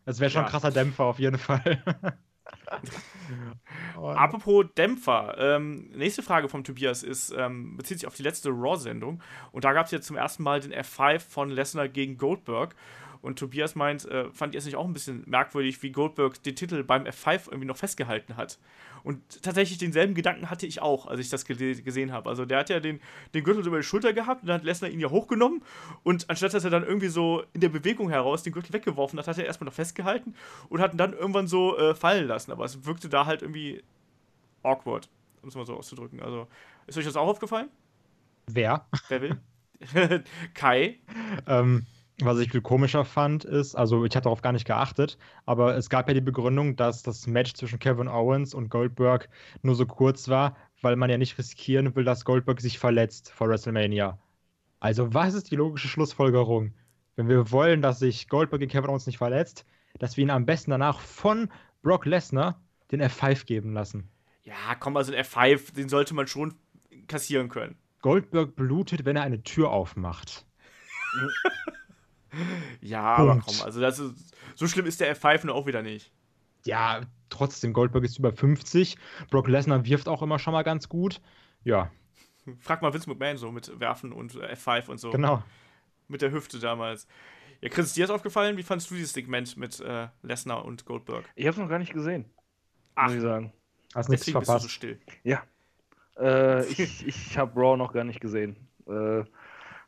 Das 0.05 0.19
wäre 0.19 0.29
schon 0.29 0.41
Ja. 0.41 0.45
ein 0.47 0.51
krasser 0.51 0.71
Dämpfer 0.71 1.05
auf 1.05 1.19
jeden 1.19 1.37
Fall. 1.37 1.83
Apropos 3.95 4.65
Dämpfer, 4.77 5.35
ähm, 5.37 5.89
nächste 5.93 6.23
Frage 6.23 6.47
vom 6.49 6.63
Tobias 6.63 7.03
ist, 7.03 7.31
ähm, 7.35 7.77
bezieht 7.77 7.99
sich 7.99 8.07
auf 8.07 8.15
die 8.15 8.23
letzte 8.23 8.49
Raw-Sendung. 8.49 9.21
Und 9.51 9.65
da 9.65 9.73
gab 9.73 9.85
es 9.85 9.91
jetzt 9.91 10.07
zum 10.07 10.15
ersten 10.15 10.43
Mal 10.43 10.59
den 10.61 10.73
F5 10.73 11.19
von 11.19 11.49
Lesnar 11.49 11.89
gegen 11.89 12.17
Goldberg. 12.17 12.75
Und 13.21 13.37
Tobias 13.37 13.75
meint, 13.75 14.05
äh, 14.05 14.31
fand 14.31 14.53
ihr 14.53 14.59
es 14.59 14.65
nicht 14.65 14.75
auch 14.75 14.85
ein 14.85 14.93
bisschen 14.93 15.23
merkwürdig, 15.25 15.81
wie 15.83 15.91
Goldberg 15.91 16.41
den 16.43 16.55
Titel 16.55 16.83
beim 16.83 17.03
F5 17.03 17.47
irgendwie 17.47 17.65
noch 17.65 17.77
festgehalten 17.77 18.37
hat? 18.37 18.59
Und 19.03 19.41
tatsächlich 19.41 19.77
denselben 19.77 20.13
Gedanken 20.13 20.49
hatte 20.49 20.65
ich 20.65 20.81
auch, 20.81 21.05
als 21.05 21.19
ich 21.19 21.29
das 21.29 21.45
gesehen 21.45 22.11
habe. 22.11 22.29
Also 22.29 22.45
der 22.45 22.59
hat 22.59 22.69
ja 22.69 22.79
den, 22.79 22.99
den 23.33 23.43
Gürtel 23.43 23.65
über 23.65 23.77
die 23.77 23.83
Schulter 23.83 24.13
gehabt 24.13 24.41
und 24.41 24.47
dann 24.47 24.59
hat 24.59 24.63
Lesnar 24.63 24.89
ihn 24.89 24.99
ja 24.99 25.09
hochgenommen. 25.09 25.61
Und 26.03 26.29
anstatt 26.29 26.53
dass 26.53 26.63
er 26.63 26.69
dann 26.69 26.83
irgendwie 26.83 27.07
so 27.07 27.43
in 27.53 27.61
der 27.61 27.69
Bewegung 27.69 28.09
heraus 28.09 28.43
den 28.43 28.53
Gürtel 28.53 28.73
weggeworfen 28.73 29.19
hat, 29.19 29.27
hat 29.27 29.37
er 29.37 29.45
erstmal 29.45 29.65
noch 29.65 29.73
festgehalten 29.73 30.35
und 30.69 30.81
hat 30.81 30.93
ihn 30.93 30.97
dann 30.97 31.13
irgendwann 31.13 31.47
so 31.47 31.77
äh, 31.77 31.95
fallen 31.95 32.27
lassen. 32.27 32.51
Aber 32.51 32.65
es 32.65 32.85
wirkte 32.85 33.09
da 33.09 33.25
halt 33.25 33.41
irgendwie 33.41 33.83
awkward, 34.63 35.09
um 35.41 35.49
es 35.49 35.55
mal 35.55 35.65
so 35.65 35.75
auszudrücken. 35.75 36.21
Also, 36.21 36.47
ist 36.87 36.97
euch 36.97 37.05
das 37.05 37.15
auch 37.15 37.27
aufgefallen? 37.27 37.69
Wer? 38.47 38.85
Wer 39.07 39.21
will? 39.21 39.39
Kai. 40.53 40.99
Ähm, 41.47 41.85
was 42.21 42.39
ich 42.39 42.51
viel 42.51 42.61
komischer 42.61 43.05
fand, 43.05 43.45
ist, 43.45 43.75
also 43.75 44.03
ich 44.05 44.15
hatte 44.15 44.25
darauf 44.25 44.41
gar 44.41 44.51
nicht 44.51 44.65
geachtet, 44.65 45.17
aber 45.45 45.75
es 45.75 45.89
gab 45.89 46.07
ja 46.07 46.13
die 46.13 46.21
Begründung, 46.21 46.75
dass 46.75 47.03
das 47.03 47.27
Match 47.27 47.53
zwischen 47.53 47.79
Kevin 47.79 48.07
Owens 48.07 48.53
und 48.53 48.69
Goldberg 48.69 49.29
nur 49.61 49.75
so 49.75 49.85
kurz 49.85 50.27
war, 50.27 50.55
weil 50.81 50.95
man 50.95 51.09
ja 51.09 51.17
nicht 51.17 51.37
riskieren 51.37 51.95
will, 51.95 52.03
dass 52.03 52.25
Goldberg 52.25 52.61
sich 52.61 52.79
verletzt 52.79 53.31
vor 53.31 53.49
WrestleMania. 53.49 54.19
Also, 54.79 55.13
was 55.13 55.33
ist 55.33 55.51
die 55.51 55.55
logische 55.55 55.87
Schlussfolgerung? 55.87 56.73
Wenn 57.15 57.27
wir 57.27 57.51
wollen, 57.51 57.81
dass 57.81 57.99
sich 57.99 58.29
Goldberg 58.29 58.61
gegen 58.61 58.71
Kevin 58.71 58.89
Owens 58.89 59.07
nicht 59.07 59.17
verletzt, 59.17 59.65
dass 59.97 60.17
wir 60.17 60.23
ihn 60.23 60.29
am 60.29 60.45
besten 60.45 60.71
danach 60.71 60.99
von 60.99 61.49
Brock 61.81 62.05
Lesnar 62.05 62.61
den 62.91 63.01
F5 63.01 63.45
geben 63.45 63.73
lassen. 63.73 64.09
Ja, 64.43 64.75
komm, 64.79 64.97
also 64.97 65.13
ein 65.13 65.23
F5, 65.23 65.73
den 65.73 65.89
sollte 65.89 66.13
man 66.13 66.27
schon 66.27 66.53
kassieren 67.07 67.49
können. 67.49 67.77
Goldberg 68.01 68.55
blutet, 68.55 69.05
wenn 69.05 69.15
er 69.15 69.23
eine 69.23 69.43
Tür 69.43 69.69
aufmacht. 69.71 70.45
Ja, 72.81 73.15
Punkt. 73.15 73.31
aber 73.31 73.41
komm, 73.45 73.61
also 73.65 73.81
das 73.81 73.99
ist, 73.99 74.35
so 74.55 74.67
schlimm 74.67 74.85
ist 74.85 74.99
der 74.99 75.15
F5 75.15 75.45
nur 75.47 75.55
auch 75.55 75.65
wieder 75.67 75.81
nicht. 75.81 76.11
Ja, 76.65 77.01
trotzdem, 77.29 77.73
Goldberg 77.73 78.03
ist 78.03 78.19
über 78.19 78.33
50. 78.33 78.97
Brock 79.29 79.47
Lesnar 79.47 79.85
wirft 79.85 80.07
auch 80.07 80.21
immer 80.21 80.39
schon 80.39 80.53
mal 80.53 80.63
ganz 80.63 80.89
gut. 80.89 81.21
Ja, 81.63 81.91
Frag 82.59 82.81
mal 82.81 82.93
Vince 82.93 83.09
McMahon 83.09 83.37
so 83.37 83.51
mit 83.51 83.79
Werfen 83.79 84.11
und 84.11 84.35
äh, 84.35 84.53
F5 84.53 84.87
und 84.89 84.97
so. 84.99 85.11
genau. 85.11 85.43
Mit 86.07 86.21
der 86.21 86.31
Hüfte 86.31 86.59
damals. 86.59 87.07
Ja, 87.61 87.69
Chris, 87.69 87.87
ist 87.87 87.97
dir 87.97 88.07
das 88.07 88.15
aufgefallen? 88.15 88.57
Wie 88.57 88.63
fandest 88.63 88.89
du 88.89 88.95
dieses 88.95 89.13
Segment 89.13 89.57
mit 89.57 89.79
äh, 89.81 90.07
Lesnar 90.23 90.65
und 90.65 90.85
Goldberg? 90.85 91.25
Ich 91.35 91.45
habe 91.45 91.53
es 91.53 91.57
noch 91.59 91.69
gar 91.69 91.77
nicht 91.79 91.93
gesehen, 91.93 92.25
Ach, 92.95 93.07
muss 93.07 93.15
ich 93.15 93.21
sagen. 93.21 93.53
Hast 93.93 94.09
nichts 94.09 94.25
deswegen 94.25 94.39
bist 94.39 94.49
du 94.49 94.53
so 94.53 94.59
verpasst. 94.59 94.71
still. 94.71 94.99
Ja. 95.23 95.43
Äh, 96.17 96.65
ich 96.67 97.05
ich 97.05 97.37
habe 97.37 97.59
Raw 97.59 97.77
noch 97.77 97.93
gar 97.93 98.03
nicht 98.03 98.21
gesehen. 98.21 98.55
Äh, 98.87 99.23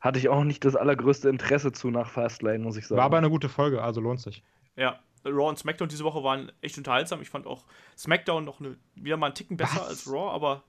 hatte 0.01 0.19
ich 0.19 0.27
auch 0.29 0.43
nicht 0.43 0.65
das 0.65 0.75
allergrößte 0.75 1.29
Interesse 1.29 1.71
zu 1.71 1.89
nach 1.91 2.09
Fastlane, 2.09 2.59
muss 2.59 2.75
ich 2.75 2.87
sagen. 2.87 2.97
War 2.97 3.05
aber 3.05 3.17
eine 3.19 3.29
gute 3.29 3.47
Folge, 3.49 3.81
also 3.81 4.01
lohnt 4.01 4.19
sich. 4.19 4.43
Ja, 4.75 4.99
Raw 5.23 5.47
und 5.49 5.59
SmackDown 5.59 5.87
diese 5.89 6.03
Woche 6.03 6.23
waren 6.23 6.51
echt 6.61 6.77
unterhaltsam. 6.77 7.21
Ich 7.21 7.29
fand 7.29 7.45
auch 7.45 7.65
SmackDown 7.97 8.43
noch 8.43 8.59
eine, 8.59 8.75
wieder 8.95 9.17
mal 9.17 9.27
einen 9.27 9.35
Ticken 9.35 9.57
besser 9.57 9.81
Was? 9.81 9.87
als 9.89 10.07
Raw, 10.11 10.31
aber 10.33 10.63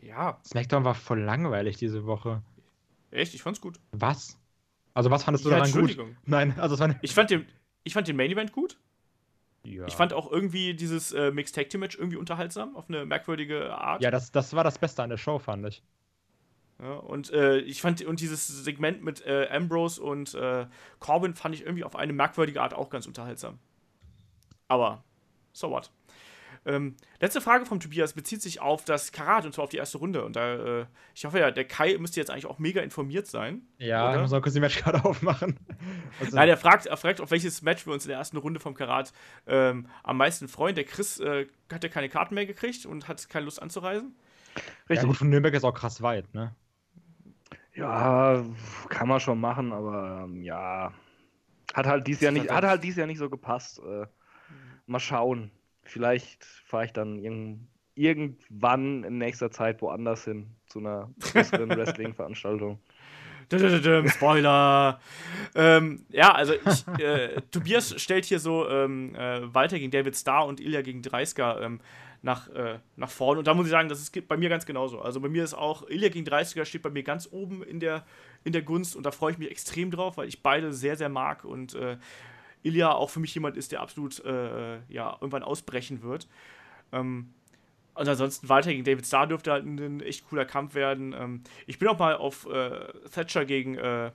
ja, 0.00 0.38
SmackDown 0.46 0.84
war 0.84 0.94
voll 0.94 1.20
langweilig 1.20 1.76
diese 1.76 2.06
Woche. 2.06 2.42
echt, 3.10 3.34
ich 3.34 3.42
fand's 3.42 3.60
gut. 3.60 3.78
Was? 3.92 4.38
Also, 4.94 5.10
was 5.10 5.24
fandest 5.24 5.44
du 5.44 5.50
Ja, 5.50 5.56
daran 5.56 5.70
gut? 5.72 5.80
Entschuldigung. 5.82 6.16
Nein, 6.24 6.58
also 6.58 6.74
es 6.74 6.80
war. 6.80 6.94
Ich 7.02 7.12
fand 7.14 7.30
den, 7.30 7.46
ich 7.84 7.92
fand 7.92 8.08
den 8.08 8.16
Main 8.16 8.30
Event 8.30 8.52
gut. 8.52 8.78
ja. 9.64 9.86
Ich 9.86 9.94
fand 9.94 10.12
auch 10.12 10.30
irgendwie 10.30 10.74
dieses 10.74 11.12
äh, 11.12 11.30
Mixed 11.30 11.54
Tag 11.54 11.68
Team 11.68 11.80
Match 11.80 11.96
irgendwie 11.98 12.16
unterhaltsam, 12.16 12.74
auf 12.76 12.88
eine 12.88 13.04
merkwürdige 13.04 13.74
Art. 13.76 14.02
Ja, 14.02 14.10
das, 14.10 14.32
das 14.32 14.54
war 14.54 14.64
das 14.64 14.78
Beste 14.78 15.02
an 15.02 15.10
der 15.10 15.18
Show, 15.18 15.38
fand 15.38 15.66
ich. 15.66 15.82
Ja, 16.80 16.94
und 16.94 17.32
äh, 17.32 17.58
ich 17.58 17.80
fand 17.80 18.04
und 18.04 18.20
dieses 18.20 18.46
Segment 18.46 19.02
mit 19.02 19.26
äh, 19.26 19.48
Ambrose 19.50 20.00
und 20.00 20.34
äh, 20.34 20.66
Corbin 21.00 21.34
fand 21.34 21.54
ich 21.54 21.62
irgendwie 21.62 21.84
auf 21.84 21.96
eine 21.96 22.12
merkwürdige 22.12 22.62
Art 22.62 22.72
auch 22.72 22.88
ganz 22.88 23.06
unterhaltsam. 23.06 23.58
Aber 24.68 25.02
so 25.52 25.70
what. 25.70 25.90
Ähm, 26.66 26.96
letzte 27.20 27.40
Frage 27.40 27.64
vom 27.66 27.80
Tobias 27.80 28.12
bezieht 28.12 28.42
sich 28.42 28.60
auf 28.60 28.84
das 28.84 29.10
Karat 29.12 29.46
und 29.46 29.54
zwar 29.54 29.64
auf 29.64 29.70
die 29.70 29.78
erste 29.78 29.98
Runde. 29.98 30.24
Und 30.24 30.36
da, 30.36 30.80
äh, 30.80 30.86
ich 31.14 31.24
hoffe 31.24 31.38
ja, 31.38 31.50
der 31.50 31.64
Kai 31.64 31.96
müsste 31.98 32.20
jetzt 32.20 32.30
eigentlich 32.30 32.46
auch 32.46 32.58
mega 32.58 32.82
informiert 32.82 33.26
sein. 33.26 33.62
Ja, 33.78 34.10
Oder? 34.10 34.20
muss 34.20 34.30
mal 34.30 34.40
kurz 34.42 34.54
die 34.54 34.60
Matchkarte 34.60 35.04
aufmachen. 35.04 35.58
Also, 36.20 36.36
Nein, 36.36 36.48
er 36.48 36.56
fragt, 36.56 36.86
er 36.86 36.96
fragt, 36.96 37.20
auf 37.20 37.30
welches 37.30 37.62
Match 37.62 37.86
wir 37.86 37.92
uns 37.92 38.04
in 38.04 38.10
der 38.10 38.18
ersten 38.18 38.36
Runde 38.36 38.60
vom 38.60 38.74
Karat 38.74 39.12
ähm, 39.46 39.88
am 40.02 40.16
meisten 40.16 40.46
freuen. 40.46 40.74
Der 40.74 40.84
Chris 40.84 41.18
äh, 41.20 41.46
hat 41.72 41.82
ja 41.82 41.88
keine 41.88 42.08
Karten 42.08 42.34
mehr 42.34 42.46
gekriegt 42.46 42.86
und 42.86 43.08
hat 43.08 43.28
keine 43.28 43.46
Lust 43.46 43.62
anzureisen. 43.62 44.14
ja, 44.54 44.62
Richtig. 44.90 45.08
gut, 45.08 45.16
von 45.16 45.30
Nürnberg 45.30 45.54
ist 45.54 45.64
auch 45.64 45.74
krass 45.74 46.02
weit, 46.02 46.32
ne? 46.34 46.54
Ja, 47.78 48.44
kann 48.88 49.08
man 49.08 49.20
schon 49.20 49.40
machen, 49.40 49.72
aber 49.72 50.24
ähm, 50.24 50.42
ja. 50.42 50.92
Hat 51.74 51.86
halt 51.86 52.06
dies 52.06 52.20
Jahr 52.20 52.32
nicht, 52.32 52.50
hat 52.50 52.64
halt 52.64 52.82
dies 52.82 52.96
Jahr 52.96 53.06
nicht 53.06 53.18
so 53.18 53.30
gepasst. 53.30 53.80
Äh, 53.86 54.06
mal 54.86 54.98
schauen. 54.98 55.52
Vielleicht 55.82 56.44
fahre 56.44 56.86
ich 56.86 56.92
dann 56.92 57.18
irgend, 57.18 57.68
irgendwann 57.94 59.04
in 59.04 59.18
nächster 59.18 59.50
Zeit 59.50 59.80
woanders 59.80 60.24
hin 60.24 60.56
zu 60.66 60.80
einer 60.80 61.10
größeren 61.20 61.68
Wrestling-Veranstaltung. 61.76 62.80
Spoiler. 64.08 65.00
ähm, 65.54 66.04
ja, 66.10 66.34
also 66.34 66.54
ich, 66.54 67.02
äh, 67.02 67.40
Tobias 67.50 67.94
stellt 68.00 68.24
hier 68.24 68.40
so 68.40 68.68
ähm, 68.68 69.14
äh, 69.14 69.54
Walter 69.54 69.78
gegen 69.78 69.90
David 69.90 70.16
Starr 70.16 70.46
und 70.46 70.60
Ilya 70.60 70.82
gegen 70.82 71.00
Dreisker 71.00 71.62
ähm, 71.62 71.80
nach, 72.28 72.46
äh, 72.50 72.78
nach 72.96 73.08
vorne. 73.08 73.38
Und 73.38 73.46
da 73.46 73.54
muss 73.54 73.66
ich 73.66 73.70
sagen, 73.70 73.88
das 73.88 74.00
ist 74.00 74.28
bei 74.28 74.36
mir 74.36 74.50
ganz 74.50 74.66
genauso. 74.66 75.00
Also 75.00 75.18
bei 75.18 75.30
mir 75.30 75.42
ist 75.42 75.54
auch 75.54 75.88
Ilya 75.88 76.10
gegen 76.10 76.26
Dreisker 76.26 76.66
steht 76.66 76.82
bei 76.82 76.90
mir 76.90 77.02
ganz 77.02 77.26
oben 77.32 77.62
in 77.62 77.80
der, 77.80 78.04
in 78.44 78.52
der 78.52 78.60
Gunst 78.60 78.96
und 78.96 79.06
da 79.06 79.12
freue 79.12 79.32
ich 79.32 79.38
mich 79.38 79.50
extrem 79.50 79.90
drauf, 79.90 80.18
weil 80.18 80.28
ich 80.28 80.42
beide 80.42 80.74
sehr, 80.74 80.96
sehr 80.96 81.08
mag 81.08 81.46
und 81.46 81.74
äh, 81.74 81.96
Ilya 82.62 82.92
auch 82.92 83.08
für 83.08 83.20
mich 83.20 83.34
jemand 83.34 83.56
ist, 83.56 83.72
der 83.72 83.80
absolut 83.80 84.22
äh, 84.26 84.80
ja, 84.88 85.16
irgendwann 85.20 85.42
ausbrechen 85.42 86.02
wird. 86.02 86.28
Ähm, 86.92 87.32
und 87.94 88.06
ansonsten 88.06 88.48
Walter 88.50 88.72
gegen 88.72 88.84
David 88.84 89.06
Starr 89.06 89.26
dürfte 89.26 89.50
halt 89.50 89.64
ein, 89.64 89.78
ein 89.78 90.00
echt 90.00 90.28
cooler 90.28 90.44
Kampf 90.44 90.74
werden. 90.74 91.14
Ähm, 91.18 91.42
ich 91.66 91.78
bin 91.78 91.88
auch 91.88 91.98
mal 91.98 92.14
auf 92.14 92.46
äh, 92.46 92.92
Thatcher 93.10 93.46
gegen 93.46 93.76
äh, 93.76 94.12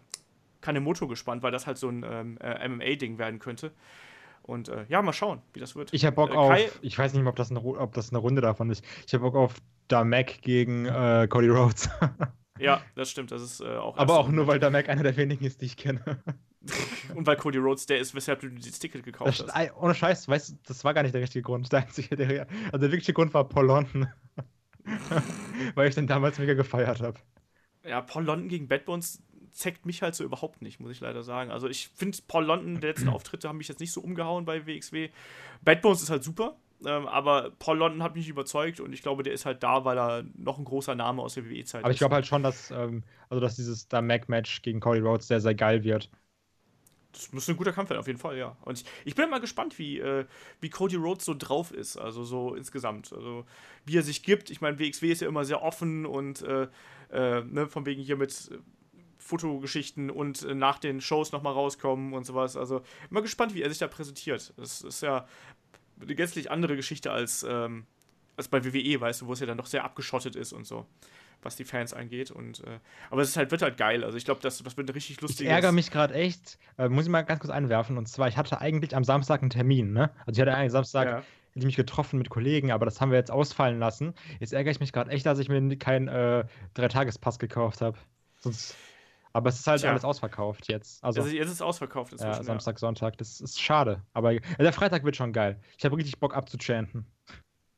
Kanemoto 0.61 1.07
gespannt, 1.07 1.41
weil 1.41 1.51
das 1.51 1.66
halt 1.66 1.80
so 1.80 1.89
ein 1.89 2.05
ähm, 2.07 2.38
äh, 2.39 2.68
MMA-Ding 2.68 3.18
werden 3.18 3.39
könnte. 3.39 3.72
Und 4.44 4.70
äh, 4.70 4.86
ja, 4.89 5.02
mal 5.02 5.14
schauen, 5.14 5.41
wie 5.54 5.60
das 5.60 5.76
wird. 5.76 5.94
Ich 5.94 6.06
habe 6.06 6.16
Bock 6.16 6.32
Äh, 6.32 6.36
auf, 6.36 6.80
ich 6.82 6.98
weiß 6.98 7.14
nicht 7.14 7.24
mehr, 7.24 7.32
ob 7.32 7.38
das 7.38 7.50
eine, 7.50 7.62
ob 7.62 7.94
das 7.94 8.10
eine 8.10 8.20
Runde 8.20 8.41
davon 8.41 8.70
ist. 8.70 8.84
Ich 9.08 9.14
habe 9.14 9.24
Bock 9.24 9.36
auf 9.36 9.56
Damek 9.88 10.41
gegen 10.41 10.86
äh, 10.86 11.28
Cody 11.30 11.50
Rhodes. 11.50 11.89
Ja, 12.60 12.84
das 12.94 13.10
stimmt. 13.10 13.32
Das 13.32 13.41
ist 13.41 13.62
äh, 13.62 13.78
auch. 13.78 13.98
Aber 13.98 14.20
auch 14.20 14.30
nur, 14.30 14.46
weil 14.46 14.60
Damek 14.60 14.88
einer 14.88 15.02
der 15.02 15.18
wenigen 15.18 15.44
ist, 15.44 15.62
die 15.62 15.66
ich 15.66 15.76
kenne. 15.76 16.22
Und 17.16 17.26
weil 17.26 17.36
Cody 17.36 17.58
Rhodes 17.58 17.88
der 17.88 17.98
ist, 17.98 18.14
weshalb 18.14 18.41
du 18.41 18.50
dieses 18.50 18.78
Ticket 18.78 19.04
gekauft 19.04 19.39
Das, 19.39 19.54
hast. 19.54 19.76
ohne 19.76 19.96
Scheiß, 19.96 20.28
weißt 20.28 20.50
du, 20.50 20.54
das 20.68 20.84
war 20.84 20.94
gar 20.94 21.02
nicht 21.02 21.16
der 21.16 21.22
richtige 21.22 21.41
Grund. 21.41 21.72
Der 21.72 21.80
einzige, 21.80 22.16
der, 22.16 22.48
also 22.66 22.78
der 22.78 22.91
wirkliche 22.91 23.14
Grund 23.14 23.34
war 23.34 23.50
Paul 23.50 23.66
London. 23.66 24.08
weil 25.76 25.89
ich 25.89 25.96
den 25.96 26.08
damals 26.08 26.38
mega 26.38 26.54
gefeiert 26.54 27.02
habe. 27.02 27.20
Ja, 27.84 28.02
Paul 28.02 28.24
London 28.26 28.48
gegen 28.48 28.68
Bad 28.68 28.86
Bones 28.86 29.22
zeckt 29.54 29.86
mich 29.86 30.01
halt 30.01 30.16
so 30.16 30.24
überhaupt 30.24 30.62
nicht, 30.62 30.80
muss 30.80 30.91
ich 30.91 30.99
leider 30.99 31.24
sagen. 31.24 31.51
Also 31.51 31.68
ich 31.68 31.89
finde 31.95 32.18
Paul 32.28 32.45
London, 32.45 32.82
der 32.82 32.91
letzten 32.91 33.10
Auftritte 33.10 33.47
haben 33.47 33.58
mich 33.58 33.68
jetzt 33.68 33.80
nicht 33.80 33.91
so 33.91 34.01
umgehauen 34.01 34.45
bei 34.45 34.66
WXW. 34.66 35.10
Bad 35.64 35.82
Bones 35.82 36.01
ist 36.01 36.10
halt 36.10 36.24
super, 36.24 36.58
ähm, 36.86 37.08
aber 37.08 37.51
Paul 37.60 37.78
London 37.78 38.04
hat 38.04 38.16
mich 38.16 38.28
überzeugt 38.28 38.80
und 38.80 38.93
ich 38.93 39.01
glaube, 39.04 39.24
der 39.24 39.34
ist 39.34 39.45
halt 39.45 39.64
da, 39.64 39.86
weil 39.86 39.97
er 39.97 40.26
noch 40.36 40.58
ein 40.58 40.66
großer 40.66 40.95
Name 40.95 41.22
aus 41.22 41.36
der 41.36 41.45
WWE-Zeit 41.49 41.84
Aber 41.84 41.91
ich 41.91 41.97
ist. 41.97 41.99
glaube 41.99 42.16
halt 42.16 42.26
schon, 42.28 42.43
dass, 42.43 42.72
ähm, 42.72 43.04
also 43.30 43.39
dass 43.41 43.56
dieses 43.56 43.88
Damek-Match 43.88 44.62
gegen 44.64 44.80
Cody 44.80 44.99
Rhodes 45.01 45.28
sehr, 45.28 45.41
sehr 45.41 45.56
geil 45.56 45.84
wird. 45.84 46.10
Das 47.12 47.32
müsste 47.32 47.51
ein 47.51 47.58
guter 47.58 47.74
Kampf 47.74 47.91
werden, 47.91 47.99
auf 47.99 48.08
jeden 48.08 48.18
Fall, 48.18 48.38
ja. 48.38 48.58
Und 48.66 48.80
ich, 48.80 48.86
ich 49.06 49.14
bin 49.14 49.30
mal 49.30 49.39
gespannt, 49.39 49.78
wie, 49.78 49.99
äh, 49.99 50.26
wie 50.62 50.70
Cody 50.72 50.95
Rhodes 50.95 51.26
so 51.26 51.36
drauf 51.38 51.72
ist, 51.72 51.95
also 51.95 52.24
so 52.24 52.56
insgesamt. 52.56 53.14
Also 53.14 53.45
wie 53.86 53.97
er 53.97 54.01
sich 54.01 54.24
gibt. 54.24 54.49
Ich 54.49 54.62
meine, 54.62 54.80
WXW 54.80 55.12
ist 55.12 55.22
ja 55.22 55.28
immer 55.28 55.45
sehr 55.45 55.62
offen 55.62 56.08
und 56.08 56.41
äh, 56.41 56.68
äh, 57.12 57.43
ne, 57.43 57.68
von 57.68 57.86
wegen 57.86 58.01
hier 58.01 58.18
mit 58.18 58.49
Fotogeschichten 59.24 60.09
und 60.11 60.43
äh, 60.43 60.53
nach 60.55 60.80
den 60.80 61.01
Shows 61.01 61.32
nochmal 61.32 61.53
rauskommen 61.53 62.13
und 62.13 62.26
sowas. 62.26 62.57
Also 62.57 62.82
mal 63.09 63.21
gespannt, 63.21 63.53
wie 63.55 63.61
er 63.61 63.69
sich 63.69 63.80
da 63.80 63.88
präsentiert. 63.88 64.53
Das 64.57 64.82
ist 64.82 65.01
ja 65.01 65.28
eine 66.01 66.15
gänzlich 66.15 66.51
andere 66.51 66.76
Geschichte 66.76 67.11
als, 67.11 67.45
ähm, 67.47 67.86
als 68.38 68.47
bei 68.47 68.63
WWE, 68.65 68.99
weißt 68.99 69.21
du, 69.21 69.28
wo 69.28 69.34
es 69.34 69.39
ja 69.39 69.45
dann 69.45 69.57
doch 69.57 69.65
sehr 69.67 69.84
abgeschottet 69.84 70.36
ist 70.36 70.51
und 70.53 70.65
so, 70.65 70.86
was 71.41 71.55
die 71.55 71.63
Fans 71.63 71.93
angeht. 71.93 72.32
Und, 72.32 72.59
äh, 72.65 72.80
aber 73.09 73.21
es 73.21 73.30
ist 73.30 73.38
halt, 73.38 73.51
wird 73.51 73.61
halt 73.61 73.78
geil. 73.78 74.03
Also 74.03 74.17
ich 74.17 74.26
glaube, 74.26 74.41
das, 74.41 74.61
das 74.61 74.76
wird 74.78 74.93
richtig 74.93 75.15
Ich 75.17 75.21
lustige. 75.21 75.49
ärgere 75.49 75.71
mich 75.71 75.89
gerade 75.91 76.13
echt, 76.15 76.57
äh, 76.78 76.89
muss 76.89 77.05
ich 77.05 77.11
mal 77.11 77.21
ganz 77.21 77.39
kurz 77.39 77.51
einwerfen. 77.51 77.97
Und 77.97 78.07
zwar, 78.07 78.28
ich 78.28 78.38
hatte 78.38 78.59
eigentlich 78.59 78.95
am 78.95 79.03
Samstag 79.03 79.41
einen 79.41 79.49
Termin, 79.51 79.93
ne? 79.93 80.11
Also 80.26 80.39
ich 80.39 80.41
hatte 80.41 80.55
eigentlich 80.57 80.71
Samstag, 80.71 81.07
Ja. 81.07 81.15
hätte 81.17 81.26
ich 81.59 81.65
mich 81.65 81.76
getroffen 81.76 82.17
mit 82.17 82.30
Kollegen, 82.30 82.71
aber 82.71 82.86
das 82.86 82.99
haben 82.99 83.11
wir 83.11 83.17
jetzt 83.19 83.32
ausfallen 83.32 83.80
lassen. 83.80 84.13
Jetzt 84.39 84.51
ärgere 84.53 84.71
ich 84.71 84.80
mich 84.80 84.91
gerade 84.91 85.11
echt, 85.11 85.26
dass 85.26 85.39
ich 85.39 85.47
mir 85.47 85.78
keinen 85.78 86.07
äh, 86.07 86.45
Dreitagespass 86.74 87.39
gekauft 87.39 87.82
habe. 87.82 87.97
Sonst. 88.39 88.76
Aber 89.34 89.49
es 89.49 89.59
ist 89.59 89.67
halt 89.67 89.81
Tja. 89.81 89.89
alles 89.89 90.05
ausverkauft 90.05 90.67
jetzt. 90.67 91.03
Also, 91.03 91.21
Also 91.21 91.34
jetzt 91.34 91.47
ist 91.47 91.53
es 91.53 91.61
ausverkauft 91.61 92.11
inzwischen. 92.11 92.31
ja, 92.31 92.38
ja. 92.38 92.43
Samstag, 92.43 92.77
Sonntag, 92.79 93.17
das 93.17 93.41
ist 93.41 93.59
schade. 93.59 94.03
Aber 94.13 94.34
äh, 94.34 94.41
der 94.59 94.73
Freitag 94.73 95.03
wird 95.03 95.15
schon 95.15 95.34
geil. 95.34 95.59
Ich 95.77 95.86
habe 95.86 95.97
richtig 95.97 96.19
Bock 96.19 96.36
abzuchanten. 96.36 97.07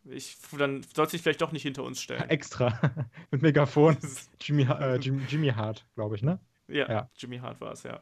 Ich, 0.03 0.37
dann 0.57 0.85
sollte 0.93 1.11
sich 1.11 1.21
vielleicht 1.21 1.41
doch 1.41 1.51
nicht 1.51 1.63
hinter 1.63 1.83
uns 1.83 2.01
stellen. 2.01 2.21
Extra. 2.29 2.77
mit 3.31 3.41
Megafon. 3.41 3.97
Jimmy, 4.39 4.63
äh, 4.63 4.95
Jimmy, 4.99 5.23
Jimmy 5.27 5.49
Hart, 5.49 5.85
glaube 5.95 6.15
ich, 6.15 6.23
ne? 6.23 6.39
ja, 6.67 6.89
ja. 6.89 7.09
Jimmy 7.15 7.37
Hart 7.37 7.61
war 7.61 7.71
es, 7.71 7.83
ja. 7.83 8.01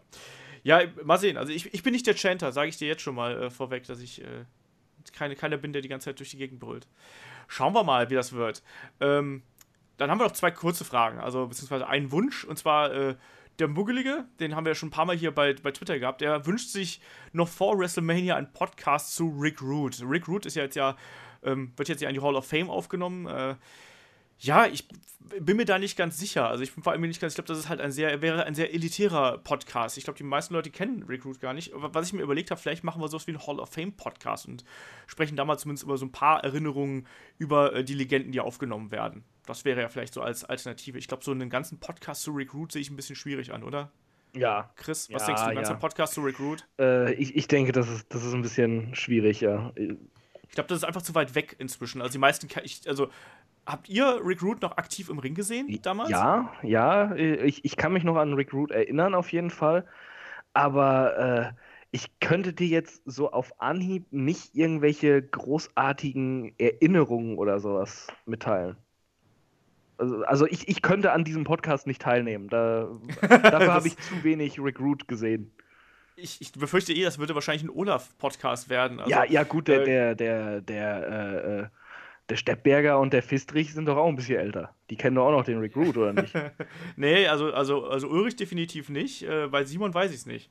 Ja, 0.63 0.81
mal 1.03 1.17
sehen. 1.19 1.37
Also 1.37 1.51
ich, 1.51 1.73
ich 1.73 1.83
bin 1.83 1.93
nicht 1.93 2.07
der 2.07 2.15
Chanter, 2.15 2.51
sage 2.51 2.69
ich 2.69 2.77
dir 2.77 2.87
jetzt 2.87 3.01
schon 3.01 3.15
mal 3.15 3.43
äh, 3.43 3.49
vorweg, 3.49 3.85
dass 3.85 3.99
ich 3.99 4.21
äh, 4.21 4.45
keine, 5.11 5.35
keiner 5.35 5.57
bin, 5.57 5.73
der 5.73 5.81
die 5.81 5.89
ganze 5.89 6.05
Zeit 6.05 6.19
durch 6.19 6.31
die 6.31 6.37
Gegend 6.37 6.59
brüllt. 6.59 6.87
Schauen 7.47 7.73
wir 7.73 7.83
mal, 7.83 8.09
wie 8.09 8.15
das 8.15 8.31
wird. 8.33 8.63
Ähm, 9.01 9.43
dann 9.97 10.09
haben 10.09 10.19
wir 10.19 10.23
noch 10.25 10.31
zwei 10.31 10.51
kurze 10.51 10.85
Fragen, 10.85 11.19
also 11.19 11.47
beziehungsweise 11.47 11.87
einen 11.87 12.11
Wunsch, 12.11 12.45
und 12.45 12.57
zwar 12.57 12.93
äh, 12.93 13.15
der 13.59 13.67
Muggelige, 13.67 14.25
den 14.39 14.55
haben 14.55 14.65
wir 14.65 14.71
ja 14.71 14.75
schon 14.75 14.87
ein 14.87 14.91
paar 14.91 15.05
Mal 15.05 15.15
hier 15.15 15.31
bei, 15.31 15.53
bei 15.53 15.71
Twitter 15.71 15.99
gehabt, 15.99 16.21
der 16.21 16.45
wünscht 16.45 16.69
sich 16.69 17.01
noch 17.31 17.47
vor 17.47 17.77
WrestleMania 17.77 18.35
einen 18.35 18.51
Podcast 18.51 19.15
zu 19.15 19.29
Rick 19.39 19.61
Root. 19.61 20.01
Rick 20.07 20.27
Root 20.27 20.45
ist 20.45 20.55
ja 20.55 20.63
jetzt 20.63 20.75
ja, 20.75 20.95
ähm, 21.43 21.71
wird 21.75 21.89
jetzt 21.89 22.01
ja 22.01 22.09
in 22.09 22.15
die 22.15 22.21
Hall 22.21 22.35
of 22.35 22.47
Fame 22.47 22.69
aufgenommen. 22.69 23.27
Äh, 23.27 23.55
Ja, 24.43 24.65
ich 24.65 24.85
bin 25.39 25.57
mir 25.57 25.65
da 25.65 25.79
nicht 25.79 25.97
ganz 25.97 26.19
sicher. 26.19 26.49
Also 26.49 26.63
ich 26.63 26.73
bin 26.73 26.83
vor 26.83 26.91
allem 26.91 27.01
nicht 27.01 27.21
ganz, 27.21 27.33
ich 27.33 27.35
glaube, 27.35 27.47
das 27.47 27.57
ist 27.57 27.69
halt 27.69 27.79
ein 27.79 27.91
sehr, 27.91 28.21
wäre 28.21 28.45
ein 28.45 28.55
sehr 28.55 28.73
elitärer 28.73 29.37
Podcast. 29.37 29.97
Ich 29.97 30.03
glaube, 30.03 30.17
die 30.17 30.23
meisten 30.23 30.53
Leute 30.53 30.69
kennen 30.69 31.03
Recruit 31.03 31.39
gar 31.39 31.53
nicht. 31.53 31.73
Aber 31.73 31.93
was 31.93 32.07
ich 32.07 32.13
mir 32.13 32.21
überlegt 32.21 32.51
habe, 32.51 32.59
vielleicht 32.59 32.83
machen 32.83 33.01
wir 33.01 33.07
sowas 33.07 33.25
wie 33.25 33.31
einen 33.31 33.47
Hall 33.47 33.59
of 33.59 33.69
Fame 33.69 33.93
Podcast 33.93 34.47
und 34.47 34.63
sprechen 35.07 35.37
da 35.37 35.45
mal 35.45 35.57
zumindest 35.57 35.85
über 35.85 35.97
so 35.97 36.05
ein 36.05 36.11
paar 36.11 36.43
Erinnerungen 36.43 37.07
über 37.37 37.73
äh, 37.73 37.83
die 37.83 37.93
Legenden, 37.93 38.31
die 38.31 38.41
aufgenommen 38.41 38.91
werden. 38.91 39.23
Das 39.45 39.65
wäre 39.65 39.81
ja 39.81 39.89
vielleicht 39.89 40.13
so 40.13 40.21
als 40.21 40.43
Alternative. 40.43 40.97
Ich 40.97 41.07
glaube, 41.07 41.23
so 41.23 41.31
einen 41.31 41.49
ganzen 41.49 41.79
Podcast 41.79 42.23
zu 42.23 42.31
Recruit 42.31 42.71
sehe 42.71 42.81
ich 42.81 42.89
ein 42.89 42.95
bisschen 42.95 43.15
schwierig 43.15 43.53
an, 43.53 43.63
oder? 43.63 43.91
Ja. 44.35 44.71
Chris, 44.75 45.09
was 45.11 45.21
Ja, 45.21 45.27
denkst 45.27 45.41
du, 45.41 45.47
ein 45.49 45.55
ganzer 45.55 45.73
ja. 45.73 45.79
Podcast 45.79 46.13
zu 46.13 46.21
Recruit? 46.21 46.67
Äh, 46.79 47.13
ich, 47.13 47.35
ich 47.35 47.47
denke, 47.47 47.71
das 47.71 47.89
ist, 47.89 48.05
das 48.09 48.25
ist 48.25 48.33
ein 48.33 48.41
bisschen 48.41 48.93
schwierig, 48.95 49.41
ja. 49.41 49.71
Ich 49.75 50.55
glaube, 50.55 50.67
das 50.67 50.79
ist 50.79 50.83
einfach 50.83 51.01
zu 51.01 51.15
weit 51.15 51.35
weg 51.35 51.55
inzwischen. 51.59 52.01
Also 52.01 52.11
die 52.11 52.19
meisten, 52.19 52.47
ich, 52.63 52.87
also 52.87 53.09
habt 53.65 53.89
ihr 53.89 54.19
Recruit 54.23 54.61
noch 54.61 54.77
aktiv 54.77 55.09
im 55.09 55.19
Ring 55.19 55.35
gesehen 55.35 55.79
damals? 55.81 56.09
Ja, 56.09 56.51
ja, 56.61 57.15
ich, 57.15 57.63
ich 57.65 57.77
kann 57.77 57.93
mich 57.93 58.03
noch 58.03 58.17
an 58.17 58.33
Recruit 58.33 58.71
erinnern, 58.71 59.15
auf 59.15 59.31
jeden 59.31 59.49
Fall. 59.49 59.85
Aber 60.53 61.53
äh, 61.53 61.53
ich 61.91 62.19
könnte 62.19 62.53
dir 62.53 62.67
jetzt 62.67 63.01
so 63.05 63.31
auf 63.31 63.59
Anhieb 63.61 64.05
nicht 64.11 64.55
irgendwelche 64.55 65.21
großartigen 65.21 66.53
Erinnerungen 66.57 67.37
oder 67.37 67.59
sowas 67.59 68.07
mitteilen. 68.25 68.77
Also, 69.97 70.23
also 70.23 70.47
ich, 70.47 70.67
ich 70.67 70.81
könnte 70.81 71.11
an 71.11 71.23
diesem 71.23 71.43
Podcast 71.43 71.87
nicht 71.87 72.01
teilnehmen. 72.01 72.49
Da, 72.49 72.89
dafür 73.21 73.73
habe 73.73 73.87
ich 73.87 73.97
zu 73.97 74.23
wenig 74.23 74.59
Recruit 74.59 75.07
gesehen. 75.07 75.51
Ich, 76.15 76.41
ich 76.41 76.51
befürchte 76.51 76.93
eh, 76.93 77.03
das 77.03 77.19
würde 77.19 77.35
wahrscheinlich 77.35 77.63
ein 77.63 77.69
Olaf-Podcast 77.69 78.69
werden. 78.69 78.99
Also, 78.99 79.09
ja, 79.09 79.23
ja, 79.23 79.43
gut, 79.43 79.67
der, 79.67 79.81
äh, 79.81 79.85
der, 79.85 80.15
der, 80.15 80.61
der, 80.61 81.07
äh, 81.07 81.59
äh, 81.59 81.67
der 82.29 82.37
Steppberger 82.37 82.99
und 82.99 83.13
der 83.13 83.21
Fistrich 83.21 83.73
sind 83.73 83.85
doch 83.85 83.97
auch 83.97 84.07
ein 84.07 84.15
bisschen 84.15 84.39
älter. 84.39 84.73
Die 84.89 84.95
kennen 84.95 85.15
doch 85.15 85.27
auch 85.27 85.31
noch 85.31 85.43
den 85.43 85.59
Recruit, 85.59 85.97
oder 85.97 86.13
nicht? 86.13 86.33
Nee, 86.95 87.27
also, 87.27 87.53
also, 87.53 87.85
also 87.85 88.07
Ulrich 88.07 88.35
definitiv 88.35 88.89
nicht. 88.89 89.23
Äh, 89.23 89.47
bei 89.47 89.65
Simon 89.65 89.93
weiß 89.93 90.11
ich 90.11 90.17
es 90.17 90.25
nicht. 90.25 90.49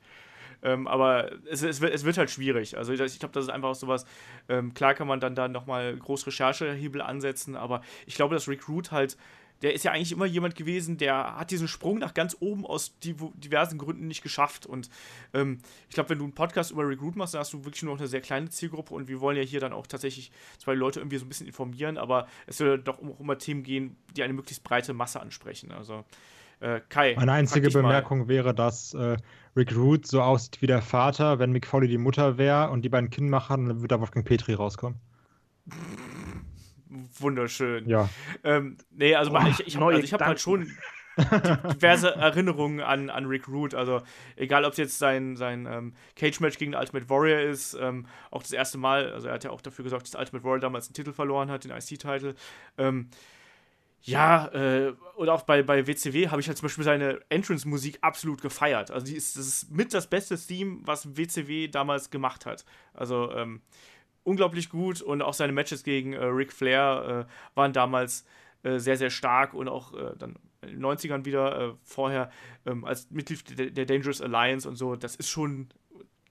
Ähm, 0.61 0.87
aber 0.87 1.31
es, 1.49 1.61
es, 1.61 1.81
wird, 1.81 1.93
es 1.93 2.05
wird 2.05 2.17
halt 2.17 2.29
schwierig. 2.29 2.77
Also 2.77 2.93
ich 2.93 3.19
glaube, 3.19 3.33
das 3.33 3.45
ist 3.45 3.49
einfach 3.49 3.75
sowas. 3.75 4.05
Ähm, 4.47 4.73
klar 4.73 4.93
kann 4.93 5.07
man 5.07 5.19
dann 5.19 5.35
da 5.35 5.47
nochmal 5.47 5.95
groß 5.97 6.25
Recherchehebel 6.27 7.01
ansetzen, 7.01 7.55
aber 7.55 7.81
ich 8.05 8.15
glaube, 8.15 8.35
dass 8.35 8.47
Recruit 8.47 8.91
halt, 8.91 9.17
der 9.63 9.73
ist 9.73 9.83
ja 9.85 9.91
eigentlich 9.91 10.11
immer 10.11 10.25
jemand 10.25 10.55
gewesen, 10.55 10.97
der 10.97 11.37
hat 11.37 11.49
diesen 11.49 11.69
Sprung 11.69 11.97
nach 11.97 12.13
ganz 12.13 12.35
oben 12.41 12.65
aus 12.65 12.97
div 12.99 13.15
diversen 13.35 13.77
Gründen 13.77 14.07
nicht 14.07 14.21
geschafft. 14.21 14.65
Und 14.65 14.89
ähm, 15.33 15.59
ich 15.87 15.95
glaube, 15.95 16.09
wenn 16.09 16.19
du 16.19 16.25
einen 16.25 16.35
Podcast 16.35 16.71
über 16.71 16.87
Recruit 16.87 17.15
machst, 17.15 17.33
dann 17.33 17.39
hast 17.39 17.53
du 17.53 17.63
wirklich 17.63 17.81
nur 17.83 17.93
noch 17.93 17.99
eine 17.99 18.09
sehr 18.09 18.19
kleine 18.21 18.49
Zielgruppe 18.49 18.93
und 18.93 19.07
wir 19.07 19.21
wollen 19.21 19.37
ja 19.37 19.43
hier 19.43 19.61
dann 19.61 19.71
auch 19.71 19.87
tatsächlich 19.87 20.31
zwei 20.57 20.73
Leute 20.73 20.99
irgendwie 20.99 21.17
so 21.17 21.25
ein 21.25 21.29
bisschen 21.29 21.47
informieren, 21.47 21.97
aber 21.97 22.27
es 22.45 22.57
soll 22.57 22.77
doch 22.77 22.99
auch 22.99 23.19
immer 23.21 23.37
Themen 23.37 23.63
gehen, 23.63 23.95
die 24.15 24.23
eine 24.23 24.33
möglichst 24.33 24.63
breite 24.63 24.93
Masse 24.93 25.21
ansprechen. 25.21 25.71
Also 25.71 26.03
äh, 26.59 26.81
Kai. 26.89 27.15
Meine 27.15 27.31
einzige 27.31 27.67
dich 27.67 27.75
mal. 27.75 27.83
Bemerkung 27.83 28.27
wäre, 28.27 28.53
dass 28.53 28.93
äh, 28.93 29.15
Rick 29.55 29.73
Root 29.75 30.05
so 30.07 30.21
aussieht 30.21 30.61
wie 30.61 30.67
der 30.67 30.81
Vater, 30.81 31.39
wenn 31.39 31.53
Mick 31.53 31.65
Foley 31.65 31.87
die 31.87 31.97
Mutter 31.97 32.37
wäre 32.37 32.69
und 32.69 32.81
die 32.83 32.89
beiden 32.89 33.09
Kinder 33.09 33.31
machen, 33.31 33.67
dann 33.67 33.77
würde 33.77 33.87
da 33.87 33.99
Wolfgang 34.01 34.25
Petri 34.25 34.55
rauskommen. 34.55 34.99
Wunderschön. 37.19 37.87
Ja. 37.87 38.09
Ähm, 38.43 38.77
nee, 38.91 39.15
also 39.15 39.31
Boah, 39.31 39.47
ich, 39.47 39.67
ich 39.67 39.75
habe 39.75 39.85
also 39.87 39.99
ich 39.99 40.13
hab 40.13 40.21
halt 40.21 40.39
schon 40.39 40.71
diverse 41.17 42.15
Erinnerungen 42.15 42.79
an, 42.79 43.09
an 43.09 43.25
Rick 43.25 43.47
Root. 43.47 43.75
Also 43.75 44.01
egal, 44.35 44.65
ob 44.65 44.71
es 44.71 44.77
jetzt 44.77 44.99
sein, 44.99 45.35
sein 45.35 45.67
ähm, 45.69 45.93
Cage-Match 46.15 46.57
gegen 46.57 46.71
den 46.71 46.79
Ultimate 46.79 47.09
Warrior 47.09 47.41
ist, 47.41 47.75
ähm, 47.75 48.07
auch 48.31 48.41
das 48.41 48.51
erste 48.51 48.77
Mal, 48.77 49.11
also 49.11 49.27
er 49.27 49.35
hat 49.35 49.43
ja 49.43 49.51
auch 49.51 49.61
dafür 49.61 49.83
gesorgt, 49.83 50.07
dass 50.07 50.19
Ultimate 50.19 50.43
Warrior 50.43 50.59
damals 50.59 50.87
den 50.87 50.93
Titel 50.93 51.13
verloren 51.13 51.51
hat, 51.51 51.63
den 51.63 51.71
IC-Titel. 51.71 52.35
Ähm, 52.77 53.09
ja, 54.05 54.47
äh, 54.47 54.93
oder 55.15 55.33
auch 55.33 55.43
bei, 55.43 55.63
bei 55.63 55.87
WCW 55.87 56.27
habe 56.27 56.41
ich 56.41 56.47
halt 56.47 56.57
zum 56.57 56.65
Beispiel 56.65 56.83
seine 56.83 57.21
Entrance-Musik 57.29 57.99
absolut 58.01 58.41
gefeiert. 58.41 58.91
Also 58.91 59.05
die 59.05 59.15
ist, 59.15 59.37
das 59.37 59.47
ist 59.47 59.71
mit 59.71 59.93
das 59.93 60.07
beste 60.09 60.37
Theme, 60.37 60.79
was 60.83 61.15
WCW 61.15 61.69
damals 61.69 62.09
gemacht 62.09 62.45
hat. 62.45 62.65
Also 62.93 63.31
ähm, 63.31 63.61
unglaublich 64.23 64.69
gut 64.69 65.01
und 65.01 65.21
auch 65.21 65.33
seine 65.33 65.53
Matches 65.53 65.83
gegen 65.83 66.13
äh, 66.13 66.23
Ric 66.25 66.51
Flair 66.53 67.27
äh, 67.27 67.55
waren 67.55 67.73
damals 67.73 68.25
äh, 68.63 68.79
sehr, 68.79 68.97
sehr 68.97 69.09
stark 69.09 69.53
und 69.53 69.67
auch 69.67 69.93
äh, 69.93 70.15
dann 70.17 70.35
in 70.61 70.69
den 70.69 70.85
90ern 70.85 71.25
wieder 71.25 71.59
äh, 71.59 71.73
vorher 71.83 72.31
ähm, 72.65 72.85
als 72.85 73.11
Mitglied 73.11 73.59
der, 73.59 73.71
der 73.71 73.85
Dangerous 73.85 74.21
Alliance 74.21 74.67
und 74.67 74.77
so. 74.77 74.95
Das 74.95 75.15
ist 75.15 75.29
schon 75.29 75.67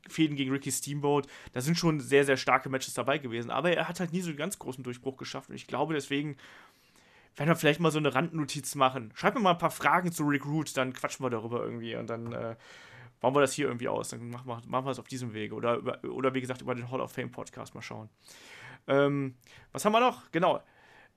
Fäden 0.08 0.36
gegen 0.36 0.50
Ricky 0.50 0.72
Steamboat. 0.72 1.26
Da 1.52 1.60
sind 1.60 1.78
schon 1.78 2.00
sehr, 2.00 2.24
sehr 2.24 2.36
starke 2.36 2.68
Matches 2.68 2.94
dabei 2.94 3.18
gewesen. 3.18 3.50
Aber 3.50 3.72
er 3.72 3.88
hat 3.88 4.00
halt 4.00 4.12
nie 4.12 4.20
so 4.20 4.30
einen 4.30 4.38
ganz 4.38 4.58
großen 4.58 4.82
Durchbruch 4.82 5.16
geschafft 5.16 5.50
und 5.50 5.54
ich 5.54 5.66
glaube 5.66 5.94
deswegen 5.94 6.36
werden 7.36 7.48
wir 7.48 7.56
vielleicht 7.56 7.80
mal 7.80 7.90
so 7.90 7.98
eine 7.98 8.14
Randnotiz 8.14 8.74
machen. 8.74 9.12
Schreibt 9.14 9.36
mir 9.36 9.42
mal 9.42 9.52
ein 9.52 9.58
paar 9.58 9.70
Fragen 9.70 10.12
zu 10.12 10.24
Rick 10.24 10.44
Root, 10.44 10.76
dann 10.76 10.92
quatschen 10.92 11.24
wir 11.24 11.30
darüber 11.30 11.62
irgendwie 11.62 11.96
und 11.96 12.08
dann 12.08 12.32
äh, 12.32 12.56
bauen 13.22 13.34
wir 13.34 13.40
das 13.40 13.54
hier 13.54 13.66
irgendwie 13.68 13.88
aus. 13.88 14.10
Dann 14.10 14.28
machen 14.28 14.46
wir, 14.46 14.60
machen 14.66 14.84
wir 14.84 14.90
es 14.90 14.98
auf 14.98 15.08
diesem 15.08 15.32
Wege. 15.32 15.54
Oder, 15.54 15.80
oder 16.04 16.34
wie 16.34 16.42
gesagt, 16.42 16.60
über 16.60 16.74
den 16.74 16.90
Hall 16.90 17.00
of 17.00 17.10
Fame 17.12 17.30
Podcast 17.30 17.74
mal 17.74 17.80
schauen. 17.80 18.10
Ähm, 18.86 19.34
was 19.72 19.84
haben 19.86 19.92
wir 19.92 20.00
noch? 20.00 20.30
Genau. 20.32 20.60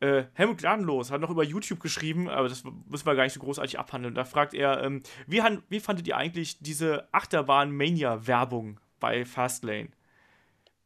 Äh, 0.01 0.25
Helmut 0.33 0.57
Gnadenlos 0.59 1.09
hat 1.09 1.21
noch 1.21 1.29
über 1.29 1.43
YouTube 1.43 1.79
geschrieben, 1.79 2.29
aber 2.29 2.47
das 2.49 2.63
müssen 2.63 3.05
wir 3.05 3.15
gar 3.15 3.23
nicht 3.23 3.33
so 3.33 3.39
großartig 3.39 3.79
abhandeln. 3.79 4.13
Da 4.13 4.23
fragt 4.25 4.53
er, 4.53 4.83
ähm, 4.83 5.01
wie, 5.25 5.41
han- 5.41 5.63
wie 5.69 5.79
fandet 5.79 6.07
ihr 6.07 6.17
eigentlich 6.17 6.59
diese 6.59 7.07
Achterbahn-Mania-Werbung 7.13 8.79
bei 8.99 9.25
Fastlane? 9.25 9.89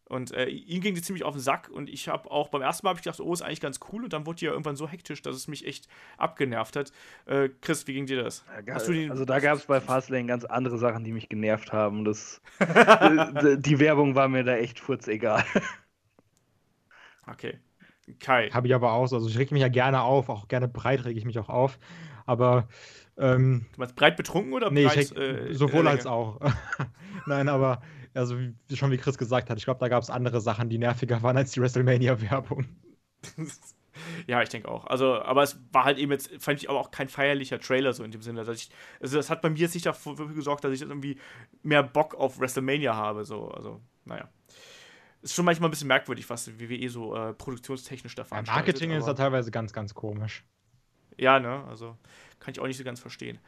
Und 0.10 0.32
äh, 0.32 0.48
ihm 0.48 0.82
ging 0.82 0.96
die 0.96 1.04
ziemlich 1.04 1.24
auf 1.24 1.36
den 1.36 1.40
Sack 1.42 1.70
und 1.70 1.88
ich 1.88 2.10
habe 2.10 2.32
auch 2.32 2.50
beim 2.50 2.64
ersten 2.64 2.86
Mal 2.86 2.96
ich 2.96 3.04
gedacht, 3.04 3.20
oh, 3.20 3.32
ist 3.32 3.44
eigentlich 3.44 3.62
ganz 3.62 3.80
cool 3.94 4.04
und 4.04 4.12
dann 4.12 4.26
wurde 4.26 4.40
die 4.40 4.46
ja 4.46 4.52
irgendwann 4.52 4.76
so 4.76 4.88
hektisch, 4.90 5.22
dass 5.22 5.36
es 5.36 5.48
mich 5.48 5.68
echt 5.68 5.88
abgenervt 6.18 6.76
hat. 6.76 6.92
Äh, 7.28 7.50
Chris, 7.62 7.86
wie 7.86 7.94
ging 7.94 8.08
dir 8.08 8.24
das? 8.24 8.44
Hast 8.72 8.88
du 8.88 8.92
die- 8.94 9.10
also 9.10 9.24
da 9.24 9.40
gab 9.40 9.58
es 9.60 9.66
bei 9.66 9.80
Fastlane 9.80 10.26
ganz 10.26 10.46
andere 10.46 10.80
Sachen, 10.80 11.04
die 11.04 11.12
mich 11.12 11.30
genervt 11.30 11.72
haben. 11.72 12.06
Das, 12.06 12.42
äh, 12.60 13.58
die 13.60 13.80
Werbung 13.80 14.16
war 14.16 14.28
mir 14.28 14.44
da 14.44 14.56
echt 14.56 14.80
furzegal. 14.80 15.46
Okay. 17.28 17.60
Kai. 18.20 18.50
Habe 18.50 18.68
ich 18.68 18.74
aber 18.74 18.94
auch 18.94 19.06
so. 19.08 19.18
Also 19.18 19.30
ich 19.30 19.38
reg 19.38 19.52
mich 19.52 19.62
ja 19.62 19.68
gerne 19.70 20.02
auf, 20.02 20.30
auch 20.30 20.48
gerne 20.48 20.68
breit 20.68 21.06
rege 21.06 21.20
ich 21.20 21.26
mich 21.26 21.38
auch 21.38 21.50
auf. 21.50 21.78
Aber 22.26 22.68
ähm, 23.18 23.66
Du 23.74 23.80
meinst 23.82 23.96
breit 23.96 24.18
betrunken 24.18 24.54
oder 24.54 24.72
nee, 24.72 24.86
breit? 24.86 25.12
ich 25.12 25.16
reg, 25.16 25.54
sowohl 25.56 25.88
als 25.88 26.08
auch. 26.08 26.40
Nein, 27.28 27.48
aber 27.50 27.82
also 28.14 28.38
wie, 28.40 28.76
schon 28.76 28.92
wie 28.92 28.98
Chris 28.98 29.18
gesagt 29.18 29.50
hat, 29.50 29.58
ich 29.58 29.66
glaube, 29.66 29.80
da 29.80 29.88
gab 29.88 30.02
es 30.04 30.10
andere 30.10 30.42
Sachen, 30.42 30.70
die 30.70 30.78
nerviger 30.78 31.22
waren 31.24 31.38
als 31.38 31.52
die 31.52 31.62
WrestleMania-Werbung. 31.62 32.66
ja, 34.28 34.42
ich 34.42 34.50
denke 34.50 34.70
auch. 34.70 34.86
Also, 34.88 35.22
aber 35.22 35.44
es 35.44 35.60
war 35.72 35.86
halt 35.86 35.98
eben 35.98 36.12
jetzt, 36.12 36.32
fand 36.40 36.62
ich 36.62 36.70
aber 36.70 36.80
auch 36.80 36.92
kein 36.92 37.10
feierlicher 37.10 37.60
Trailer 37.60 37.94
so 37.94 38.04
in 38.04 38.12
dem 38.12 38.22
Sinne. 38.22 38.44
Dass 38.44 38.58
ich, 38.58 38.70
also 39.00 39.18
das 39.18 39.30
hat 39.30 39.42
bei 39.42 39.50
mir 39.50 39.60
jetzt 39.60 39.74
nicht 39.74 39.86
dafür 39.86 40.16
gesorgt, 40.34 40.64
dass 40.64 40.74
ich 40.74 40.80
jetzt 40.80 40.90
irgendwie 40.90 41.20
mehr 41.64 41.84
Bock 41.84 42.16
auf 42.16 42.40
WrestleMania 42.40 42.96
habe. 42.96 43.24
So, 43.26 43.50
also, 43.50 43.82
naja. 44.06 44.30
Ist 45.22 45.34
schon 45.34 45.44
manchmal 45.44 45.68
ein 45.68 45.72
bisschen 45.72 45.90
merkwürdig, 45.90 46.30
was 46.30 46.60
WWE 46.60 46.90
so 46.90 47.14
äh, 47.14 47.34
produktionstechnisch 47.34 48.16
da 48.16 48.22
Ja, 48.22 48.28
veranstaltet. 48.28 48.68
Marketing 48.68 48.92
ist 48.92 49.06
da 49.06 49.14
teilweise 49.14 49.52
ganz, 49.52 49.74
ganz 49.74 49.94
komisch. 49.94 50.46
Ja, 51.18 51.40
ne, 51.40 51.66
also 51.68 51.98
kann 52.40 52.54
ich 52.54 52.62
auch 52.62 52.68
nicht 52.68 52.78
so 52.78 52.86
ganz 52.86 53.02
verstehen. 53.02 53.40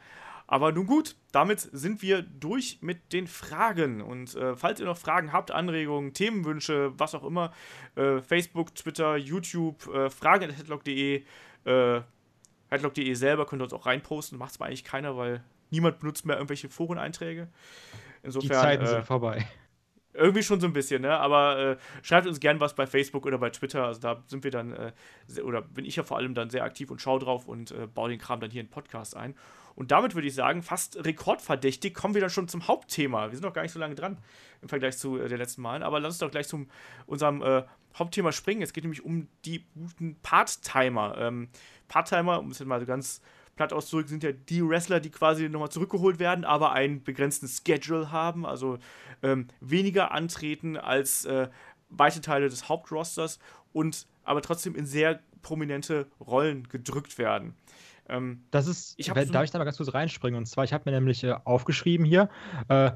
Aber 0.52 0.70
nun 0.70 0.84
gut, 0.84 1.16
damit 1.32 1.60
sind 1.60 2.02
wir 2.02 2.20
durch 2.20 2.80
mit 2.82 3.14
den 3.14 3.26
Fragen. 3.26 4.02
Und 4.02 4.34
äh, 4.34 4.54
falls 4.54 4.80
ihr 4.80 4.84
noch 4.84 4.98
Fragen 4.98 5.32
habt, 5.32 5.50
Anregungen, 5.50 6.12
Themenwünsche, 6.12 6.92
was 6.98 7.14
auch 7.14 7.24
immer, 7.24 7.54
äh, 7.94 8.20
Facebook, 8.20 8.74
Twitter, 8.74 9.16
YouTube, 9.16 9.86
äh, 9.86 10.10
fragen.headlock.de, 10.10 11.22
äh, 11.64 12.00
headlock.de 12.68 13.14
selber 13.14 13.46
könnt 13.46 13.62
ihr 13.62 13.64
uns 13.64 13.72
auch 13.72 13.86
reinposten. 13.86 14.36
Macht 14.36 14.50
es 14.50 14.58
mal 14.58 14.66
eigentlich 14.66 14.84
keiner, 14.84 15.16
weil 15.16 15.42
niemand 15.70 16.00
benutzt 16.00 16.26
mehr 16.26 16.36
irgendwelche 16.36 16.68
Foreneinträge. 16.68 17.48
Die 18.20 18.26
Insofern. 18.26 18.60
Zeiten 18.60 18.84
äh, 18.84 18.88
sind 18.88 19.06
vorbei. 19.06 19.46
irgendwie 20.12 20.42
schon 20.42 20.60
so 20.60 20.66
ein 20.66 20.74
bisschen, 20.74 21.00
ne? 21.00 21.16
Aber 21.18 21.58
äh, 21.58 21.76
schreibt 22.02 22.26
uns 22.26 22.40
gern 22.40 22.60
was 22.60 22.74
bei 22.74 22.86
Facebook 22.86 23.24
oder 23.24 23.38
bei 23.38 23.48
Twitter. 23.48 23.86
Also 23.86 24.00
da 24.02 24.22
sind 24.26 24.44
wir 24.44 24.50
dann, 24.50 24.74
äh, 24.74 24.92
oder 25.40 25.62
bin 25.62 25.86
ich 25.86 25.96
ja 25.96 26.02
vor 26.02 26.18
allem 26.18 26.34
dann 26.34 26.50
sehr 26.50 26.64
aktiv 26.64 26.90
und 26.90 27.00
schau 27.00 27.18
drauf 27.18 27.48
und 27.48 27.70
äh, 27.70 27.86
baue 27.86 28.10
den 28.10 28.18
Kram 28.18 28.38
dann 28.40 28.50
hier 28.50 28.60
in 28.60 28.66
den 28.66 28.72
Podcast 28.72 29.16
ein. 29.16 29.34
Und 29.74 29.90
damit 29.90 30.14
würde 30.14 30.28
ich 30.28 30.34
sagen, 30.34 30.62
fast 30.62 31.04
rekordverdächtig 31.04 31.94
kommen 31.94 32.14
wir 32.14 32.20
dann 32.20 32.30
schon 32.30 32.48
zum 32.48 32.68
Hauptthema. 32.68 33.26
Wir 33.26 33.36
sind 33.36 33.44
noch 33.44 33.52
gar 33.52 33.62
nicht 33.62 33.72
so 33.72 33.78
lange 33.78 33.94
dran 33.94 34.18
im 34.60 34.68
Vergleich 34.68 34.98
zu 34.98 35.18
äh, 35.18 35.28
den 35.28 35.38
letzten 35.38 35.62
Malen. 35.62 35.82
Aber 35.82 36.00
lass 36.00 36.14
uns 36.14 36.18
doch 36.18 36.30
gleich 36.30 36.48
zum 36.48 36.68
unserem 37.06 37.42
äh, 37.42 37.62
Hauptthema 37.94 38.32
springen. 38.32 38.62
Es 38.62 38.72
geht 38.72 38.84
nämlich 38.84 39.04
um 39.04 39.28
die 39.44 39.64
guten 39.74 40.16
Part-Timer. 40.22 41.16
Ähm, 41.18 41.48
Part-Timer, 41.88 42.38
um 42.38 42.50
es 42.50 42.58
jetzt 42.58 42.68
mal 42.68 42.80
so 42.80 42.86
ganz 42.86 43.20
platt 43.56 43.72
auszudrücken, 43.72 44.08
sind 44.08 44.22
ja 44.22 44.32
die 44.32 44.66
Wrestler, 44.66 45.00
die 45.00 45.10
quasi 45.10 45.48
nochmal 45.48 45.70
zurückgeholt 45.70 46.18
werden, 46.18 46.44
aber 46.44 46.72
einen 46.72 47.02
begrenzten 47.02 47.48
Schedule 47.48 48.10
haben, 48.10 48.46
also 48.46 48.78
ähm, 49.22 49.48
weniger 49.60 50.12
antreten 50.12 50.76
als 50.76 51.24
äh, 51.26 51.48
weite 51.90 52.20
Teile 52.20 52.48
des 52.48 52.68
Hauptrosters 52.68 53.38
und 53.72 54.06
aber 54.24 54.42
trotzdem 54.42 54.74
in 54.74 54.86
sehr 54.86 55.20
prominente 55.42 56.06
Rollen 56.20 56.68
gedrückt 56.68 57.18
werden. 57.18 57.54
Ähm, 58.08 58.44
Das 58.50 58.66
ist, 58.66 58.94
Ich 58.98 59.14
wenn- 59.14 59.26
so- 59.26 59.32
darf 59.32 59.44
ich 59.44 59.50
da 59.50 59.58
mal 59.58 59.64
ganz 59.64 59.76
kurz 59.76 59.92
reinspringen? 59.94 60.38
Und 60.38 60.46
zwar, 60.46 60.64
ich 60.64 60.72
habe 60.72 60.90
mir 60.90 60.96
nämlich 60.96 61.22
äh, 61.24 61.34
aufgeschrieben 61.44 62.04
hier, 62.04 62.28
äh, 62.68 62.90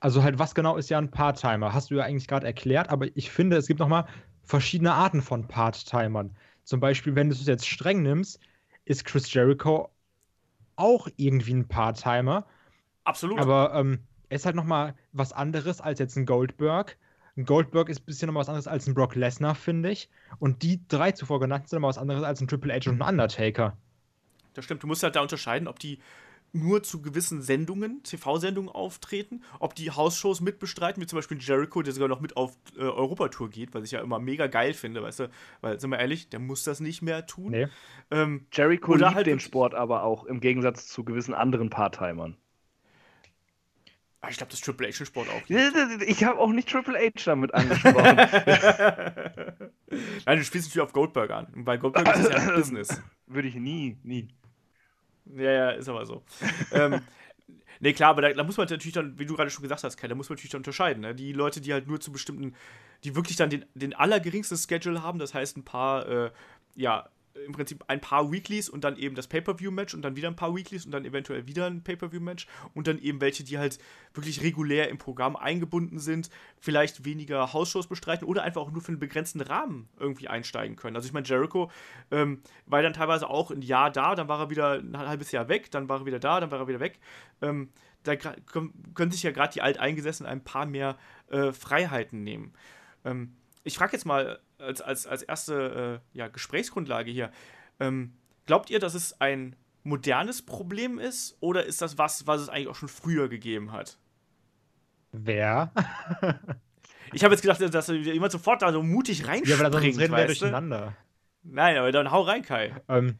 also 0.00 0.22
halt, 0.22 0.38
was 0.38 0.54
genau 0.54 0.76
ist 0.76 0.88
ja 0.90 0.98
ein 0.98 1.10
Part-Timer? 1.10 1.72
Hast 1.72 1.90
du 1.90 1.96
ja 1.96 2.04
eigentlich 2.04 2.28
gerade 2.28 2.46
erklärt, 2.46 2.88
aber 2.90 3.06
ich 3.16 3.30
finde, 3.30 3.56
es 3.56 3.66
gibt 3.66 3.80
nochmal 3.80 4.06
verschiedene 4.44 4.92
Arten 4.92 5.22
von 5.22 5.46
Part-Timern. 5.48 6.34
Zum 6.64 6.80
Beispiel, 6.80 7.14
wenn 7.14 7.28
du 7.28 7.34
es 7.34 7.46
jetzt 7.46 7.66
streng 7.66 8.02
nimmst, 8.02 8.40
ist 8.84 9.04
Chris 9.04 9.32
Jericho 9.32 9.90
auch 10.76 11.08
irgendwie 11.16 11.54
ein 11.54 11.66
Part-Timer. 11.68 12.46
Absolut. 13.04 13.38
Aber 13.40 13.74
ähm, 13.74 14.00
er 14.28 14.36
ist 14.36 14.46
halt 14.46 14.54
nochmal 14.56 14.94
was 15.12 15.32
anderes 15.32 15.80
als 15.80 15.98
jetzt 15.98 16.16
ein 16.16 16.26
Goldberg. 16.26 16.96
Ein 17.36 17.44
Goldberg 17.44 17.88
ist 17.88 18.02
ein 18.02 18.04
bisschen 18.06 18.26
nochmal 18.26 18.42
was 18.42 18.48
anderes 18.48 18.66
als 18.66 18.86
ein 18.86 18.94
Brock 18.94 19.14
Lesnar, 19.14 19.54
finde 19.54 19.90
ich. 19.90 20.08
Und 20.38 20.62
die 20.62 20.86
drei 20.88 21.12
zuvor 21.12 21.40
genannten 21.40 21.68
sind 21.68 21.76
nochmal 21.78 21.90
was 21.90 21.98
anderes 21.98 22.22
als 22.22 22.40
ein 22.40 22.48
Triple 22.48 22.72
H 22.74 22.90
und 22.90 23.02
ein 23.02 23.08
Undertaker. 23.08 23.76
Das 24.58 24.64
stimmt. 24.64 24.82
Du 24.82 24.88
musst 24.88 25.04
halt 25.04 25.14
da 25.14 25.20
unterscheiden, 25.20 25.68
ob 25.68 25.78
die 25.78 26.00
nur 26.52 26.82
zu 26.82 27.00
gewissen 27.00 27.42
Sendungen, 27.42 28.02
TV-Sendungen 28.02 28.68
auftreten, 28.68 29.44
ob 29.60 29.76
die 29.76 29.92
Hausshows 29.92 30.40
mitbestreiten, 30.40 31.00
wie 31.00 31.06
zum 31.06 31.16
Beispiel 31.16 31.38
Jericho, 31.40 31.80
der 31.80 31.92
sogar 31.92 32.08
noch 32.08 32.20
mit 32.20 32.36
auf 32.36 32.56
äh, 32.76 32.80
Europatour 32.80 33.50
geht, 33.50 33.72
was 33.72 33.84
ich 33.84 33.92
ja 33.92 34.00
immer 34.00 34.18
mega 34.18 34.48
geil 34.48 34.74
finde, 34.74 35.00
weißt 35.00 35.20
du, 35.20 35.30
weil, 35.60 35.78
sind 35.78 35.90
wir 35.90 36.00
ehrlich, 36.00 36.28
der 36.28 36.40
muss 36.40 36.64
das 36.64 36.80
nicht 36.80 37.02
mehr 37.02 37.24
tun. 37.24 37.52
Nee. 37.52 37.68
Ähm, 38.10 38.48
Jericho 38.50 38.96
liebt 38.96 39.14
halt 39.14 39.28
den 39.28 39.38
Sport 39.38 39.76
aber 39.76 40.02
auch, 40.02 40.24
im 40.24 40.40
Gegensatz 40.40 40.88
zu 40.88 41.04
gewissen 41.04 41.34
anderen 41.34 41.70
Part-Timern. 41.70 42.36
Ah, 44.20 44.30
ich 44.30 44.38
glaube, 44.38 44.50
das 44.50 44.60
Triple 44.60 44.88
H 44.88 45.04
Sport 45.04 45.28
auch. 45.28 45.42
Ich 46.08 46.24
habe 46.24 46.40
auch 46.40 46.50
nicht 46.50 46.68
Triple 46.68 46.98
H 46.98 47.12
damit 47.24 47.54
angesprochen. 47.54 48.16
Nein, 50.26 50.38
du 50.38 50.44
spielst 50.44 50.68
natürlich 50.68 50.80
auf 50.80 50.92
Goldberg 50.92 51.30
an. 51.30 51.46
Bei 51.64 51.76
Goldberg 51.76 52.08
ist 52.16 52.24
es 52.24 52.30
ja 52.30 52.36
ein 52.36 52.54
Business. 52.56 53.00
Würde 53.28 53.46
ich 53.46 53.54
nie, 53.54 53.96
nie. 54.02 54.28
Ja, 55.36 55.50
ja, 55.50 55.70
ist 55.70 55.88
aber 55.88 56.06
so. 56.06 56.22
ähm, 56.72 57.00
nee, 57.80 57.92
klar, 57.92 58.10
aber 58.10 58.22
da, 58.22 58.32
da, 58.32 58.44
muss 58.44 58.56
man 58.56 58.66
natürlich 58.68 58.94
dann, 58.94 59.18
wie 59.18 59.26
du 59.26 59.36
gerade 59.36 59.50
schon 59.50 59.62
gesagt 59.62 59.84
hast, 59.84 59.96
Kai, 59.96 60.08
da 60.08 60.14
muss 60.14 60.28
man 60.28 60.36
natürlich 60.36 60.52
dann 60.52 60.60
unterscheiden. 60.60 61.02
Ne? 61.02 61.14
Die 61.14 61.32
Leute, 61.32 61.60
die 61.60 61.72
halt 61.72 61.86
nur 61.86 62.00
zu 62.00 62.12
bestimmten, 62.12 62.54
die 63.04 63.14
wirklich 63.14 63.36
dann 63.36 63.50
den, 63.50 63.64
den 63.74 63.94
allergeringsten 63.94 64.56
Schedule 64.56 65.02
haben, 65.02 65.18
das 65.18 65.34
heißt 65.34 65.56
ein 65.56 65.64
paar, 65.64 66.08
äh, 66.08 66.30
ja, 66.74 67.08
im 67.46 67.52
Prinzip 67.52 67.84
ein 67.88 68.00
paar 68.00 68.30
Weeklies 68.30 68.68
und 68.68 68.84
dann 68.84 68.96
eben 68.96 69.14
das 69.14 69.26
Pay-Per-View-Match 69.26 69.94
und 69.94 70.02
dann 70.02 70.16
wieder 70.16 70.28
ein 70.28 70.36
paar 70.36 70.54
Weeklies 70.54 70.84
und 70.84 70.92
dann 70.92 71.04
eventuell 71.04 71.46
wieder 71.46 71.66
ein 71.66 71.82
Pay-Per-View-Match 71.82 72.46
und 72.74 72.86
dann 72.86 72.98
eben 72.98 73.20
welche, 73.20 73.44
die 73.44 73.58
halt 73.58 73.78
wirklich 74.14 74.42
regulär 74.42 74.88
im 74.88 74.98
Programm 74.98 75.36
eingebunden 75.36 75.98
sind, 75.98 76.30
vielleicht 76.58 77.04
weniger 77.04 77.52
Hausshows 77.52 77.86
bestreiten 77.86 78.26
oder 78.26 78.42
einfach 78.42 78.62
auch 78.62 78.70
nur 78.70 78.82
für 78.82 78.88
einen 78.88 78.98
begrenzten 78.98 79.40
Rahmen 79.40 79.88
irgendwie 79.98 80.28
einsteigen 80.28 80.76
können. 80.76 80.96
Also 80.96 81.06
ich 81.06 81.12
meine, 81.12 81.26
Jericho 81.26 81.70
ähm, 82.10 82.42
war 82.66 82.82
dann 82.82 82.92
teilweise 82.92 83.28
auch 83.28 83.50
ein 83.50 83.62
Jahr 83.62 83.90
da, 83.90 84.14
dann 84.14 84.28
war 84.28 84.40
er 84.40 84.50
wieder 84.50 84.72
ein 84.74 84.96
halbes 84.96 85.32
Jahr 85.32 85.48
weg, 85.48 85.70
dann 85.70 85.88
war 85.88 86.00
er 86.00 86.06
wieder 86.06 86.18
da, 86.18 86.40
dann 86.40 86.50
war 86.50 86.60
er 86.60 86.68
wieder 86.68 86.80
weg. 86.80 86.98
Ähm, 87.42 87.70
da 88.04 88.16
können 88.16 89.10
sich 89.10 89.22
ja 89.22 89.32
gerade 89.32 89.52
die 89.52 89.62
Alteingesessenen 89.62 90.30
ein 90.30 90.44
paar 90.44 90.66
mehr 90.66 90.96
äh, 91.30 91.52
Freiheiten 91.52 92.22
nehmen. 92.22 92.52
Ähm, 93.04 93.34
ich 93.68 93.76
frage 93.76 93.92
jetzt 93.92 94.04
mal 94.04 94.40
als, 94.58 94.80
als, 94.80 95.06
als 95.06 95.22
erste 95.22 96.00
äh, 96.14 96.18
ja, 96.18 96.28
Gesprächsgrundlage 96.28 97.10
hier. 97.10 97.30
Ähm, 97.78 98.14
glaubt 98.46 98.70
ihr, 98.70 98.80
dass 98.80 98.94
es 98.94 99.20
ein 99.20 99.54
modernes 99.84 100.42
Problem 100.42 100.98
ist 100.98 101.36
oder 101.40 101.64
ist 101.64 101.80
das 101.80 101.98
was, 101.98 102.26
was 102.26 102.40
es 102.40 102.48
eigentlich 102.48 102.68
auch 102.68 102.74
schon 102.74 102.88
früher 102.88 103.28
gegeben 103.28 103.72
hat? 103.72 103.98
Wer? 105.12 105.72
ich 107.12 107.24
habe 107.24 107.34
jetzt 107.34 107.42
gedacht, 107.42 107.62
dass 107.74 107.88
jemand 107.88 108.32
sofort 108.32 108.62
da 108.62 108.72
so 108.72 108.82
mutig 108.82 109.26
reinspringt. 109.26 109.60
Ja, 109.60 109.66
aber 109.66 109.80
sonst 109.80 109.98
reden 109.98 110.16
wir 110.16 110.26
durcheinander. 110.26 110.96
Nein, 111.42 111.76
aber 111.76 111.92
dann 111.92 112.10
hau 112.10 112.22
rein, 112.22 112.42
Kai. 112.42 112.74
Ähm, 112.88 113.18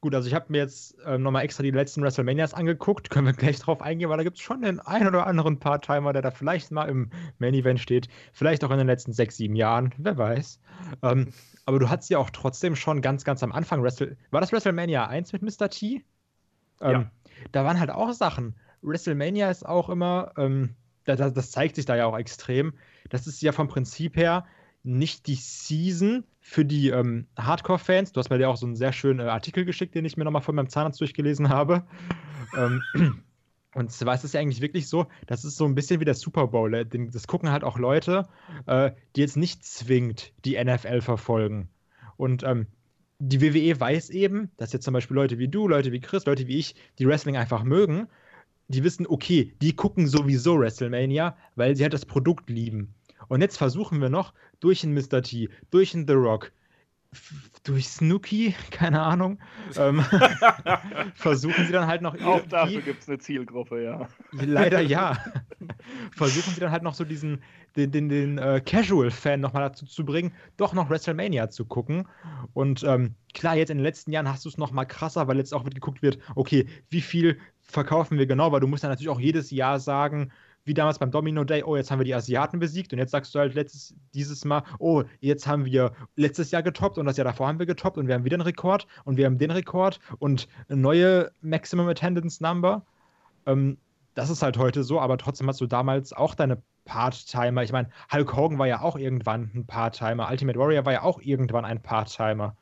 Gut, 0.00 0.14
also 0.14 0.28
ich 0.28 0.34
habe 0.34 0.46
mir 0.48 0.58
jetzt 0.58 0.96
ähm, 1.06 1.22
nochmal 1.22 1.44
extra 1.44 1.62
die 1.62 1.70
letzten 1.70 2.02
WrestleManias 2.02 2.52
angeguckt. 2.52 3.08
Können 3.08 3.26
wir 3.26 3.32
gleich 3.32 3.58
drauf 3.58 3.80
eingehen, 3.80 4.10
weil 4.10 4.18
da 4.18 4.22
gibt 4.22 4.36
es 4.36 4.42
schon 4.42 4.60
den 4.60 4.80
einen 4.80 5.08
oder 5.08 5.26
anderen 5.26 5.58
Part-Timer, 5.58 6.12
der 6.12 6.20
da 6.20 6.30
vielleicht 6.30 6.70
mal 6.70 6.84
im 6.90 7.10
Main-Event 7.38 7.80
steht. 7.80 8.08
Vielleicht 8.32 8.64
auch 8.64 8.70
in 8.70 8.78
den 8.78 8.86
letzten 8.86 9.12
sechs, 9.12 9.38
sieben 9.38 9.56
Jahren, 9.56 9.94
wer 9.96 10.18
weiß. 10.18 10.60
Ähm, 11.02 11.32
aber 11.66 11.78
du 11.78 11.88
hattest 11.88 12.10
ja 12.10 12.18
auch 12.18 12.30
trotzdem 12.30 12.76
schon 12.76 13.00
ganz, 13.00 13.24
ganz 13.24 13.42
am 13.42 13.52
Anfang 13.52 13.82
Wrestle 13.82 14.16
War 14.30 14.42
das 14.42 14.52
WrestleMania 14.52 15.06
1 15.06 15.32
mit 15.32 15.42
Mr. 15.42 15.70
T? 15.70 16.04
Ähm, 16.80 16.90
ja. 16.90 17.10
Da 17.52 17.64
waren 17.64 17.80
halt 17.80 17.90
auch 17.90 18.12
Sachen. 18.12 18.56
WrestleMania 18.82 19.50
ist 19.50 19.64
auch 19.64 19.88
immer, 19.88 20.32
ähm, 20.36 20.76
das, 21.04 21.32
das 21.32 21.50
zeigt 21.50 21.76
sich 21.76 21.86
da 21.86 21.96
ja 21.96 22.06
auch 22.06 22.18
extrem. 22.18 22.74
Das 23.08 23.26
ist 23.26 23.40
ja 23.40 23.52
vom 23.52 23.68
Prinzip 23.68 24.16
her 24.16 24.44
nicht 24.84 25.26
die 25.26 25.34
Season 25.34 26.24
für 26.40 26.64
die 26.64 26.90
ähm, 26.90 27.26
Hardcore-Fans. 27.38 28.12
Du 28.12 28.20
hast 28.20 28.30
mir 28.30 28.38
ja 28.38 28.48
auch 28.48 28.56
so 28.56 28.66
einen 28.66 28.76
sehr 28.76 28.92
schönen 28.92 29.20
äh, 29.20 29.30
Artikel 29.30 29.64
geschickt, 29.64 29.94
den 29.94 30.04
ich 30.04 30.16
mir 30.16 30.24
nochmal 30.24 30.42
von 30.42 30.54
meinem 30.54 30.68
Zahnarzt 30.68 31.00
durchgelesen 31.00 31.48
habe. 31.48 31.84
ähm, 32.56 32.82
und 33.74 33.90
zwar 33.90 34.14
ist 34.14 34.24
es 34.24 34.34
ja 34.34 34.40
eigentlich 34.40 34.60
wirklich 34.60 34.88
so, 34.88 35.06
das 35.26 35.44
ist 35.44 35.56
so 35.56 35.64
ein 35.64 35.74
bisschen 35.74 36.00
wie 36.00 36.04
der 36.04 36.14
Super 36.14 36.48
Bowl. 36.48 36.72
Äh, 36.74 36.86
das 36.86 37.26
gucken 37.26 37.50
halt 37.50 37.64
auch 37.64 37.78
Leute, 37.78 38.28
äh, 38.66 38.92
die 39.16 39.22
jetzt 39.22 39.38
nicht 39.38 39.64
zwingend 39.64 40.32
die 40.44 40.62
NFL 40.62 41.00
verfolgen. 41.00 41.70
Und 42.16 42.42
ähm, 42.44 42.66
die 43.18 43.40
WWE 43.40 43.80
weiß 43.80 44.10
eben, 44.10 44.50
dass 44.58 44.72
jetzt 44.72 44.84
zum 44.84 44.92
Beispiel 44.92 45.14
Leute 45.14 45.38
wie 45.38 45.48
du, 45.48 45.66
Leute 45.66 45.92
wie 45.92 46.00
Chris, 46.00 46.26
Leute 46.26 46.46
wie 46.46 46.58
ich, 46.58 46.74
die 46.98 47.06
Wrestling 47.08 47.36
einfach 47.36 47.64
mögen, 47.64 48.08
die 48.68 48.84
wissen, 48.84 49.06
okay, 49.06 49.54
die 49.62 49.76
gucken 49.76 50.06
sowieso 50.06 50.58
WrestleMania, 50.58 51.36
weil 51.54 51.74
sie 51.74 51.82
halt 51.82 51.94
das 51.94 52.04
Produkt 52.04 52.50
lieben. 52.50 52.94
Und 53.28 53.40
jetzt 53.40 53.56
versuchen 53.56 54.00
wir 54.00 54.08
noch 54.08 54.34
durch 54.60 54.84
einen 54.84 54.94
Mr. 54.94 55.22
T, 55.22 55.48
durch 55.70 55.94
einen 55.94 56.06
The 56.06 56.14
Rock, 56.14 56.52
durch 57.64 57.88
Snooki, 57.88 58.54
keine 58.70 59.02
Ahnung, 59.02 59.38
ähm, 59.76 60.04
versuchen 61.14 61.66
sie 61.66 61.72
dann 61.72 61.86
halt 61.86 62.02
noch. 62.02 62.20
Auch 62.22 62.46
dafür 62.46 62.82
gibt 62.82 63.02
es 63.02 63.08
eine 63.08 63.18
Zielgruppe, 63.18 63.82
ja. 63.82 64.08
Leider 64.32 64.80
ja. 64.80 65.16
versuchen 66.12 66.52
sie 66.52 66.60
dann 66.60 66.70
halt 66.70 66.82
noch 66.82 66.94
so 66.94 67.04
diesen, 67.04 67.42
den, 67.76 67.90
den, 67.90 68.08
den 68.08 68.38
äh, 68.38 68.60
Casual-Fan 68.64 69.40
nochmal 69.40 69.62
dazu 69.62 69.86
zu 69.86 70.04
bringen, 70.04 70.32
doch 70.56 70.74
noch 70.74 70.90
WrestleMania 70.90 71.50
zu 71.50 71.64
gucken. 71.64 72.06
Und 72.52 72.84
ähm, 72.84 73.14
klar, 73.32 73.56
jetzt 73.56 73.70
in 73.70 73.78
den 73.78 73.84
letzten 73.84 74.12
Jahren 74.12 74.28
hast 74.28 74.44
du 74.44 74.48
es 74.48 74.58
nochmal 74.58 74.86
krasser, 74.86 75.26
weil 75.28 75.38
jetzt 75.38 75.54
auch 75.54 75.64
geguckt 75.64 76.02
wird, 76.02 76.18
okay, 76.34 76.66
wie 76.90 77.00
viel 77.00 77.38
verkaufen 77.62 78.18
wir 78.18 78.26
genau, 78.26 78.52
weil 78.52 78.60
du 78.60 78.66
musst 78.66 78.82
ja 78.82 78.88
natürlich 78.88 79.08
auch 79.08 79.20
jedes 79.20 79.50
Jahr 79.50 79.80
sagen, 79.80 80.30
wie 80.64 80.74
damals 80.74 80.98
beim 80.98 81.10
Domino 81.10 81.44
Day, 81.44 81.62
oh, 81.62 81.76
jetzt 81.76 81.90
haben 81.90 81.98
wir 81.98 82.04
die 82.04 82.14
Asiaten 82.14 82.58
besiegt 82.58 82.92
und 82.92 82.98
jetzt 82.98 83.10
sagst 83.10 83.34
du 83.34 83.38
halt 83.38 83.54
letztes, 83.54 83.94
dieses 84.14 84.44
Mal, 84.44 84.62
oh, 84.78 85.04
jetzt 85.20 85.46
haben 85.46 85.64
wir 85.64 85.92
letztes 86.16 86.50
Jahr 86.50 86.62
getoppt 86.62 86.98
und 86.98 87.06
das 87.06 87.16
Jahr 87.16 87.26
davor 87.26 87.48
haben 87.48 87.58
wir 87.58 87.66
getoppt 87.66 87.98
und 87.98 88.06
wir 88.06 88.14
haben 88.14 88.24
wieder 88.24 88.36
einen 88.36 88.42
Rekord 88.42 88.86
und 89.04 89.16
wir 89.16 89.26
haben 89.26 89.38
den 89.38 89.50
Rekord 89.50 90.00
und 90.18 90.48
eine 90.68 90.80
neue 90.80 91.30
Maximum 91.42 91.88
Attendance 91.88 92.42
Number. 92.42 92.84
Ähm, 93.46 93.78
das 94.14 94.30
ist 94.30 94.42
halt 94.42 94.56
heute 94.56 94.84
so, 94.84 95.00
aber 95.00 95.18
trotzdem 95.18 95.48
hast 95.48 95.60
du 95.60 95.66
damals 95.66 96.12
auch 96.12 96.34
deine 96.34 96.62
Part-Timer. 96.84 97.62
Ich 97.62 97.72
meine, 97.72 97.90
Hulk 98.12 98.34
Hogan 98.36 98.58
war 98.58 98.66
ja 98.66 98.80
auch 98.80 98.96
irgendwann 98.96 99.50
ein 99.54 99.66
Part-Timer. 99.66 100.28
Ultimate 100.30 100.58
Warrior 100.58 100.84
war 100.84 100.92
ja 100.92 101.02
auch 101.02 101.20
irgendwann 101.20 101.64
ein 101.64 101.82
Part-Timer. 101.82 102.56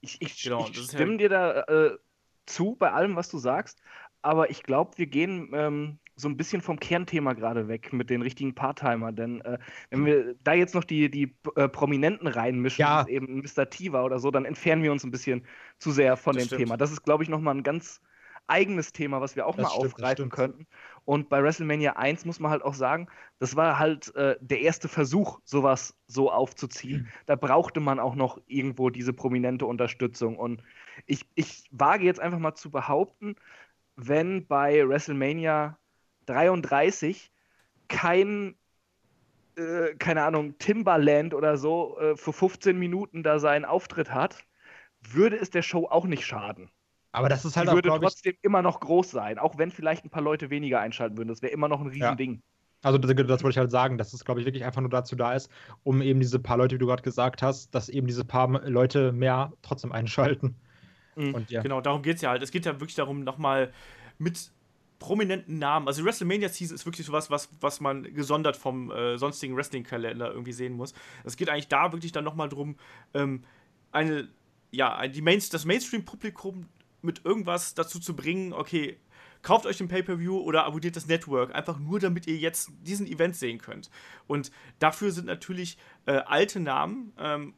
Ich, 0.00 0.20
ich, 0.20 0.42
genau, 0.42 0.66
ich 0.68 0.76
stimme 0.78 1.12
halt 1.12 1.20
dir 1.20 1.28
da 1.28 1.60
äh, 1.62 1.98
zu 2.46 2.76
bei 2.78 2.92
allem, 2.92 3.16
was 3.16 3.28
du 3.28 3.38
sagst, 3.38 3.80
aber 4.22 4.50
ich 4.50 4.62
glaube, 4.62 4.96
wir 4.96 5.06
gehen 5.06 5.50
ähm, 5.54 5.98
so 6.18 6.28
ein 6.28 6.36
bisschen 6.36 6.60
vom 6.60 6.80
Kernthema 6.80 7.32
gerade 7.32 7.68
weg 7.68 7.92
mit 7.92 8.10
den 8.10 8.22
richtigen 8.22 8.54
Part-Timer. 8.54 9.12
Denn 9.12 9.40
äh, 9.42 9.58
wenn 9.90 10.04
wir 10.04 10.34
da 10.42 10.52
jetzt 10.52 10.74
noch 10.74 10.84
die, 10.84 11.10
die 11.10 11.36
äh, 11.54 11.68
Prominenten 11.68 12.26
reinmischen, 12.26 12.82
ja. 12.82 13.06
eben 13.06 13.42
Mr. 13.42 13.70
Tiva 13.70 14.02
oder 14.02 14.18
so, 14.18 14.30
dann 14.30 14.44
entfernen 14.44 14.82
wir 14.82 14.92
uns 14.92 15.04
ein 15.04 15.10
bisschen 15.10 15.44
zu 15.78 15.90
sehr 15.92 16.16
von 16.16 16.34
das 16.34 16.44
dem 16.44 16.46
stimmt. 16.48 16.62
Thema. 16.62 16.76
Das 16.76 16.90
ist, 16.90 17.02
glaube 17.02 17.22
ich, 17.22 17.28
nochmal 17.28 17.54
ein 17.54 17.62
ganz 17.62 18.00
eigenes 18.48 18.92
Thema, 18.92 19.20
was 19.20 19.36
wir 19.36 19.46
auch 19.46 19.54
das 19.54 19.64
mal 19.64 19.70
stimmt, 19.70 19.86
aufgreifen 19.86 20.30
könnten. 20.30 20.66
Und 21.04 21.28
bei 21.28 21.42
WrestleMania 21.42 21.92
1 21.92 22.24
muss 22.24 22.40
man 22.40 22.50
halt 22.50 22.62
auch 22.62 22.74
sagen, 22.74 23.08
das 23.38 23.56
war 23.56 23.78
halt 23.78 24.14
äh, 24.16 24.36
der 24.40 24.60
erste 24.60 24.88
Versuch, 24.88 25.38
sowas 25.44 25.96
so 26.06 26.32
aufzuziehen. 26.32 27.02
Mhm. 27.02 27.08
Da 27.26 27.36
brauchte 27.36 27.80
man 27.80 28.00
auch 28.00 28.14
noch 28.14 28.40
irgendwo 28.46 28.90
diese 28.90 29.12
prominente 29.12 29.66
Unterstützung. 29.66 30.36
Und 30.36 30.62
ich, 31.06 31.26
ich 31.34 31.68
wage 31.70 32.04
jetzt 32.04 32.20
einfach 32.20 32.38
mal 32.38 32.54
zu 32.54 32.70
behaupten, 32.70 33.36
wenn 33.96 34.46
bei 34.46 34.88
WrestleMania 34.88 35.78
33 36.28 37.30
kein, 37.88 38.54
äh, 39.56 39.94
keine 39.98 40.22
Ahnung, 40.22 40.58
Timberland 40.58 41.34
oder 41.34 41.56
so 41.56 41.98
äh, 41.98 42.16
für 42.16 42.32
15 42.32 42.78
Minuten 42.78 43.22
da 43.22 43.38
seinen 43.38 43.64
Auftritt 43.64 44.12
hat, 44.12 44.44
würde 45.00 45.36
es 45.36 45.50
der 45.50 45.62
Show 45.62 45.86
auch 45.86 46.04
nicht 46.04 46.24
schaden. 46.24 46.70
Aber 47.12 47.28
das 47.28 47.44
ist 47.44 47.56
halt 47.56 47.66
Die 47.66 47.70
auch, 47.70 47.74
würde 47.74 47.88
trotzdem 47.88 48.34
ich... 48.34 48.44
immer 48.44 48.62
noch 48.62 48.80
groß 48.80 49.10
sein, 49.10 49.38
auch 49.38 49.56
wenn 49.58 49.70
vielleicht 49.70 50.04
ein 50.04 50.10
paar 50.10 50.22
Leute 50.22 50.50
weniger 50.50 50.80
einschalten 50.80 51.16
würden. 51.16 51.28
Das 51.28 51.42
wäre 51.42 51.52
immer 51.52 51.68
noch 51.68 51.80
ein 51.80 51.86
Riesending. 51.86 52.34
Ja. 52.34 52.40
Also 52.82 52.98
das, 52.98 53.10
das, 53.10 53.42
wollte 53.42 53.54
ich 53.54 53.58
halt 53.58 53.72
sagen, 53.72 53.98
dass 53.98 54.12
es, 54.12 54.24
glaube 54.24 54.40
ich, 54.40 54.46
wirklich 54.46 54.64
einfach 54.64 54.80
nur 54.80 54.90
dazu 54.90 55.16
da 55.16 55.34
ist, 55.34 55.50
um 55.82 56.00
eben 56.00 56.20
diese 56.20 56.38
paar 56.38 56.56
Leute, 56.56 56.76
wie 56.76 56.78
du 56.78 56.86
gerade 56.86 57.02
gesagt 57.02 57.42
hast, 57.42 57.74
dass 57.74 57.88
eben 57.88 58.06
diese 58.06 58.24
paar 58.24 58.48
Leute 58.68 59.10
mehr 59.10 59.52
trotzdem 59.62 59.90
einschalten. 59.90 60.54
Mhm. 61.16 61.34
Und, 61.34 61.50
ja. 61.50 61.62
Genau, 61.62 61.80
darum 61.80 62.02
geht 62.02 62.16
es 62.16 62.22
ja 62.22 62.30
halt. 62.30 62.42
Es 62.42 62.52
geht 62.52 62.66
ja 62.66 62.74
wirklich 62.74 62.94
darum, 62.94 63.24
nochmal 63.24 63.72
mit 64.18 64.52
prominenten 64.98 65.58
Namen. 65.58 65.86
Also 65.86 66.02
die 66.02 66.06
WrestleMania 66.06 66.48
Season 66.48 66.74
ist 66.74 66.86
wirklich 66.86 67.06
sowas, 67.06 67.30
was, 67.30 67.48
was 67.60 67.80
man 67.80 68.02
gesondert 68.14 68.56
vom 68.56 68.90
äh, 68.90 69.16
sonstigen 69.16 69.56
Wrestling-Kalender 69.56 70.30
irgendwie 70.30 70.52
sehen 70.52 70.74
muss. 70.74 70.92
Es 71.24 71.36
geht 71.36 71.48
eigentlich 71.48 71.68
da 71.68 71.92
wirklich 71.92 72.12
dann 72.12 72.24
nochmal 72.24 72.48
drum, 72.48 72.76
ähm, 73.14 73.44
eine, 73.92 74.28
ja, 74.70 75.06
die 75.06 75.22
Main 75.22 75.40
das 75.50 75.64
Mainstream-Publikum 75.64 76.68
mit 77.00 77.24
irgendwas 77.24 77.74
dazu 77.74 78.00
zu 78.00 78.16
bringen, 78.16 78.52
okay, 78.52 78.98
kauft 79.42 79.66
euch 79.66 79.78
den 79.78 79.88
Pay-Per-View 79.88 80.36
oder 80.36 80.64
abonniert 80.64 80.96
das 80.96 81.06
Network, 81.06 81.54
einfach 81.54 81.78
nur 81.78 82.00
damit 82.00 82.26
ihr 82.26 82.36
jetzt 82.36 82.70
diesen 82.82 83.06
Event 83.06 83.36
sehen 83.36 83.58
könnt. 83.58 83.90
Und 84.26 84.50
dafür 84.80 85.12
sind 85.12 85.26
natürlich 85.26 85.78
äh, 86.06 86.12
alte 86.12 86.60
Namen 86.60 87.12
ähm, 87.18 87.54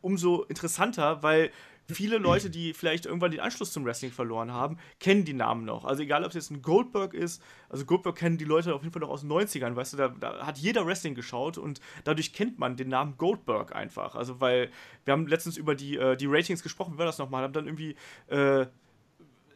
umso 0.00 0.42
interessanter, 0.44 1.22
weil 1.22 1.50
viele 1.88 2.18
Leute, 2.18 2.50
die 2.50 2.72
vielleicht 2.72 3.06
irgendwann 3.06 3.30
den 3.30 3.40
Anschluss 3.40 3.72
zum 3.72 3.84
Wrestling 3.84 4.12
verloren 4.12 4.52
haben, 4.52 4.78
kennen 5.00 5.24
die 5.24 5.34
Namen 5.34 5.64
noch. 5.64 5.84
Also 5.84 6.02
egal, 6.02 6.22
ob 6.22 6.28
es 6.28 6.34
jetzt 6.34 6.50
ein 6.50 6.62
Goldberg 6.62 7.14
ist, 7.14 7.42
also 7.68 7.84
Goldberg 7.84 8.16
kennen 8.16 8.38
die 8.38 8.44
Leute 8.44 8.74
auf 8.74 8.82
jeden 8.82 8.92
Fall 8.92 9.00
noch 9.00 9.10
aus 9.10 9.20
den 9.20 9.30
90ern, 9.30 9.76
weißt 9.76 9.92
du, 9.92 9.96
da, 9.96 10.08
da 10.08 10.46
hat 10.46 10.58
jeder 10.58 10.86
Wrestling 10.86 11.14
geschaut 11.14 11.58
und 11.58 11.80
dadurch 12.04 12.32
kennt 12.32 12.58
man 12.58 12.76
den 12.76 12.88
Namen 12.88 13.16
Goldberg 13.18 13.74
einfach. 13.74 14.14
Also 14.14 14.40
weil 14.40 14.70
wir 15.04 15.12
haben 15.12 15.26
letztens 15.26 15.56
über 15.56 15.74
die, 15.74 15.96
äh, 15.96 16.16
die 16.16 16.26
Ratings 16.26 16.62
gesprochen, 16.62 16.94
wie 16.94 16.98
war 16.98 17.06
das 17.06 17.18
nochmal? 17.18 17.42
Haben 17.42 17.52
dann 17.52 17.66
irgendwie 17.66 17.96
äh, 18.28 18.66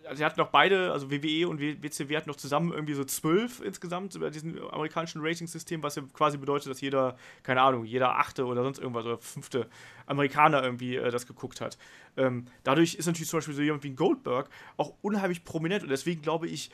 also 0.09 0.19
sie 0.19 0.25
hatten 0.25 0.41
noch 0.41 0.49
beide, 0.49 0.93
also 0.93 1.11
WWE 1.11 1.49
und 1.49 1.61
WCW 1.61 2.17
hatten 2.17 2.29
noch 2.29 2.37
zusammen 2.37 2.73
irgendwie 2.73 2.95
so 2.95 3.05
zwölf 3.05 3.61
insgesamt 3.61 4.15
über 4.15 4.31
diesen 4.31 4.59
amerikanischen 4.71 5.21
Rating-System, 5.23 5.83
was 5.83 5.97
ja 5.97 6.03
quasi 6.13 6.39
bedeutet, 6.39 6.71
dass 6.71 6.81
jeder, 6.81 7.17
keine 7.43 7.63
Ahnung, 7.63 7.85
jeder 7.85 8.17
achte 8.17 8.47
oder 8.47 8.63
sonst 8.63 8.79
irgendwas 8.79 9.05
oder 9.05 9.19
fünfte 9.19 9.69
Amerikaner 10.07 10.63
irgendwie 10.63 10.97
äh, 10.97 11.11
das 11.11 11.27
geguckt 11.27 11.61
hat. 11.61 11.79
Ähm, 12.17 12.47
dadurch 12.65 12.95
ist 12.95 13.07
natürlich 13.07 13.29
zum 13.29 13.39
Beispiel 13.39 13.55
so 13.55 13.63
jemand 13.63 13.85
wie 13.85 13.91
ein 13.91 13.97
Goldberg 13.97 14.49
auch 14.77 14.95
unheimlich 15.03 15.45
prominent 15.45 15.83
und 15.83 15.91
deswegen 15.91 16.23
glaube 16.23 16.49
ich, 16.49 16.71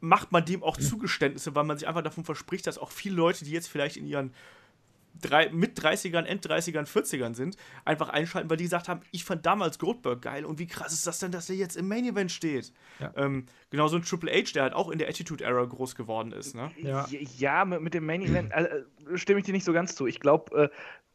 macht 0.00 0.32
man 0.32 0.44
dem 0.44 0.62
auch 0.62 0.76
Zugeständnisse, 0.76 1.54
weil 1.54 1.64
man 1.64 1.78
sich 1.78 1.86
einfach 1.86 2.02
davon 2.02 2.24
verspricht, 2.24 2.66
dass 2.66 2.76
auch 2.76 2.90
viele 2.90 3.14
Leute, 3.14 3.44
die 3.44 3.52
jetzt 3.52 3.68
vielleicht 3.68 3.96
in 3.96 4.06
ihren 4.06 4.34
drei, 5.20 5.50
mit 5.50 5.78
30ern, 5.78 6.24
End 6.24 6.46
30ern, 6.46 6.86
40ern 6.86 7.34
sind, 7.34 7.56
einfach 7.84 8.08
einschalten, 8.08 8.50
weil 8.50 8.56
die 8.56 8.64
gesagt 8.64 8.88
haben, 8.88 9.00
ich 9.10 9.24
fand 9.24 9.46
damals 9.46 9.78
Goldberg 9.78 10.22
geil 10.22 10.44
und 10.44 10.58
wie 10.58 10.66
krass 10.66 10.92
ist 10.92 11.06
das 11.06 11.18
denn, 11.18 11.32
dass 11.32 11.46
der 11.46 11.56
jetzt 11.56 11.76
im 11.76 11.88
Main 11.88 12.04
Event 12.04 12.30
steht? 12.30 12.72
Ja. 12.98 13.12
Ähm, 13.16 13.46
genau 13.70 13.88
so 13.88 13.96
ein 13.96 14.02
Triple 14.02 14.32
H, 14.32 14.52
der 14.54 14.64
halt 14.64 14.74
auch 14.74 14.90
in 14.90 14.98
der 14.98 15.08
Attitude 15.08 15.44
Era 15.44 15.64
groß 15.64 15.94
geworden 15.94 16.32
ist. 16.32 16.54
Ne? 16.54 16.70
Ja, 16.76 17.06
ja 17.36 17.64
mit, 17.64 17.94
dem 17.94 18.06
Main 18.06 18.22
Event 18.22 18.52
äh, 18.52 18.82
stimme 19.14 19.40
ich 19.40 19.46
dir 19.46 19.52
nicht 19.52 19.64
so 19.64 19.72
ganz 19.72 19.94
zu. 19.94 20.06
Ich 20.06 20.20
glaube, 20.20 20.64
äh, 20.64 20.68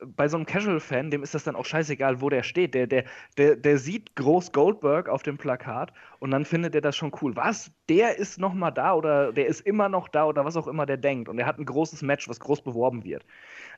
bei 0.05 0.27
so 0.27 0.37
einem 0.37 0.45
Casual-Fan, 0.45 1.09
dem 1.09 1.23
ist 1.23 1.33
das 1.33 1.43
dann 1.43 1.55
auch 1.55 1.65
scheißegal, 1.65 2.21
wo 2.21 2.29
der 2.29 2.43
steht. 2.43 2.73
Der, 2.73 2.87
der, 2.87 3.05
der, 3.37 3.55
der 3.55 3.77
sieht 3.77 4.15
groß 4.15 4.51
Goldberg 4.51 5.09
auf 5.09 5.23
dem 5.23 5.37
Plakat 5.37 5.91
und 6.19 6.31
dann 6.31 6.45
findet 6.45 6.75
er 6.75 6.81
das 6.81 6.95
schon 6.95 7.11
cool. 7.21 7.35
Was? 7.35 7.71
Der 7.89 8.17
ist 8.17 8.39
noch 8.39 8.53
mal 8.53 8.71
da 8.71 8.93
oder 8.93 9.33
der 9.33 9.47
ist 9.47 9.61
immer 9.61 9.89
noch 9.89 10.07
da 10.07 10.25
oder 10.25 10.45
was 10.45 10.55
auch 10.55 10.67
immer 10.67 10.85
der 10.85 10.97
denkt. 10.97 11.29
Und 11.29 11.39
er 11.39 11.45
hat 11.45 11.57
ein 11.57 11.65
großes 11.65 12.01
Match, 12.03 12.29
was 12.29 12.39
groß 12.39 12.61
beworben 12.61 13.03
wird. 13.03 13.25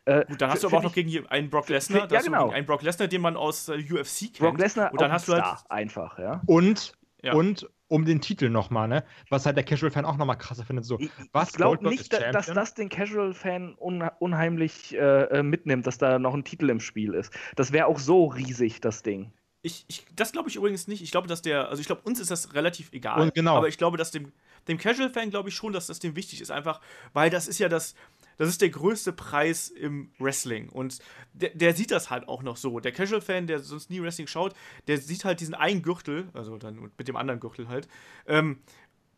Äh, 0.06 0.26
Gut, 0.26 0.42
dann 0.42 0.50
hast 0.50 0.64
du 0.64 0.68
aber 0.68 0.78
auch 0.80 0.84
noch 0.84 0.94
gegen 0.94 1.28
einen 1.28 1.50
Brock 1.50 1.70
Lesnar. 1.70 2.12
Ja, 2.12 2.22
genau. 2.22 2.50
Einen 2.50 2.66
Brock 2.66 2.82
Lesnar, 2.82 3.08
den 3.08 3.22
man 3.22 3.38
aus 3.38 3.70
äh, 3.70 3.74
UFC 3.74 4.20
kennt. 4.20 4.40
Brock 4.40 4.58
Lesnar 4.60 4.92
und 4.92 5.00
dann 5.00 5.12
hast 5.12 5.28
du 5.28 5.34
halt 5.34 5.46
einfach, 5.70 6.20
ja. 6.20 6.42
Und, 6.46 6.94
ja. 7.22 7.34
und 7.34 7.70
um 7.90 8.06
den 8.06 8.22
Titel 8.22 8.50
nochmal, 8.50 8.88
ne? 8.88 9.04
Was 9.30 9.46
halt 9.46 9.58
der 9.58 9.66
Casual-Fan 9.66 10.06
auch 10.06 10.16
nochmal 10.16 10.38
krasser 10.38 10.64
findet. 10.64 10.86
So, 10.86 11.00
was 11.34 11.50
ich 11.50 11.56
glaube 11.56 11.90
nicht, 11.90 12.14
dass 12.14 12.46
das 12.46 12.74
den 12.76 12.88
Casual-Fan 12.88 13.76
unheimlich 13.76 14.96
äh, 14.96 15.24
äh, 15.24 15.44
mitnimmt, 15.44 15.86
dass 15.86 15.98
da 15.98 16.18
noch 16.20 16.34
ein 16.34 16.46
Titel 16.46 16.70
im 16.70 16.80
Spiel 16.80 17.14
ist. 17.14 17.34
Das 17.56 17.74
wäre 17.74 17.88
auch 17.88 18.00
so 18.00 18.28
riesig, 18.28 18.80
das 18.80 19.04
Ding. 19.04 19.34
Ich, 19.62 19.84
ich, 19.90 20.06
das 20.16 20.32
glaube 20.32 20.48
ich 20.48 20.56
übrigens 20.56 20.88
nicht. 20.88 21.02
Ich 21.02 21.12
glaube, 21.12 21.28
dass 21.28 21.42
der, 21.42 21.68
also 21.68 21.82
ich 21.82 21.88
glaube, 21.88 22.02
uns 22.06 22.20
ist 22.20 22.32
das 22.32 22.54
relativ 22.54 22.94
egal. 22.94 23.20
Und 23.20 23.34
genau. 23.34 23.58
Aber 23.58 23.68
ich 23.68 23.78
glaube, 23.78 23.98
dass 23.98 24.12
dem, 24.12 24.32
dem 24.70 24.78
Casual-Fan 24.78 25.32
glaube 25.32 25.50
ich 25.50 25.56
schon, 25.56 25.74
dass 25.74 25.88
das 25.88 26.00
dem 26.00 26.16
wichtig 26.16 26.40
ist. 26.40 26.52
Einfach, 26.52 26.80
weil 27.12 27.30
das 27.30 27.48
ist 27.48 27.60
ja 27.60 27.68
das, 27.68 27.96
das 28.40 28.48
ist 28.48 28.62
der 28.62 28.70
größte 28.70 29.12
Preis 29.12 29.68
im 29.68 30.12
Wrestling. 30.18 30.70
Und 30.70 31.00
der, 31.34 31.50
der 31.50 31.76
sieht 31.76 31.92
das 31.92 32.10
halt 32.10 32.28
auch 32.30 32.42
noch 32.42 32.56
so. 32.56 32.80
Der 32.80 32.94
Casual-Fan, 32.94 33.48
der 33.48 33.60
sonst 33.60 33.90
nie 33.90 34.02
Wrestling 34.02 34.28
schaut, 34.28 34.56
der 34.88 34.98
sieht 34.98 35.26
halt 35.26 35.42
diesen 35.42 35.54
einen 35.54 35.82
Gürtel, 35.82 36.30
also 36.34 36.58
dann 36.58 36.90
mit 36.98 37.08
dem 37.10 37.18
anderen 37.18 37.42
Gürtel 37.42 37.68
halt. 37.68 37.90
Ähm, 38.26 38.62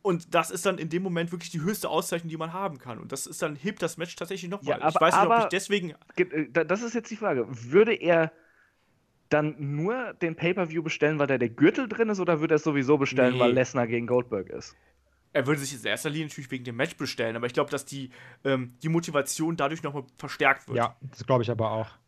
und 0.02 0.34
das 0.34 0.50
ist 0.50 0.66
dann 0.66 0.80
in 0.80 0.90
dem 0.90 1.04
Moment 1.04 1.32
wirklich 1.32 1.52
die 1.52 1.62
höchste 1.62 1.88
Auszeichnung, 1.88 2.30
die 2.30 2.38
man 2.38 2.52
haben 2.52 2.80
kann. 2.80 2.98
Und 2.98 3.12
das 3.12 3.28
ist 3.28 3.44
dann, 3.44 3.56
hebt 3.56 3.84
das 3.84 3.98
Match 3.98 4.16
tatsächlich 4.16 4.50
nochmal. 4.50 4.80
Ja, 4.80 4.90
ich 4.90 5.00
weiß 5.00 5.14
nicht, 5.14 5.26
ob 5.28 5.40
ich 5.40 5.46
deswegen. 5.46 5.94
Äh, 6.16 6.66
das 6.66 6.82
ist 6.82 6.96
jetzt 6.96 7.12
die 7.12 7.16
Frage. 7.16 7.46
Würde 7.48 7.94
er 7.94 8.32
dann 9.30 9.56
nur 9.60 10.14
den 10.16 10.36
Pay-Per-View 10.36 10.82
bestellen, 10.82 11.20
weil 11.20 11.28
da 11.28 11.38
der 11.38 11.50
Gürtel 11.50 11.88
drin 11.88 12.10
ist, 12.10 12.20
oder 12.20 12.40
würde 12.40 12.56
er 12.56 12.58
es 12.58 12.64
sowieso 12.64 12.98
bestellen, 12.98 13.36
nee. 13.36 13.40
weil 13.40 13.54
Lesnar 13.54 13.86
gegen 13.86 14.08
Goldberg 14.08 14.50
ist? 14.50 14.76
Er 15.34 15.48
würde 15.48 15.62
sich 15.62 15.74
in 15.74 15.86
erster 15.86 16.10
Linie 16.10 16.28
natürlich 16.28 16.52
wegen 16.52 16.64
dem 16.64 16.76
Match 16.76 16.98
bestellen, 16.98 17.36
aber 17.36 17.46
ich 17.46 17.54
glaube, 17.54 17.72
dass 17.72 17.86
die, 17.86 18.12
ähm, 18.44 18.76
die 18.84 18.90
Motivation 18.90 19.56
dadurch 19.56 19.84
nochmal 19.84 20.04
verstärkt 20.18 20.68
wird. 20.68 20.78
Ja, 20.78 20.96
das 21.02 21.26
glaube 21.26 21.44
ich 21.44 21.52
aber 21.52 21.72
auch. 21.72 22.01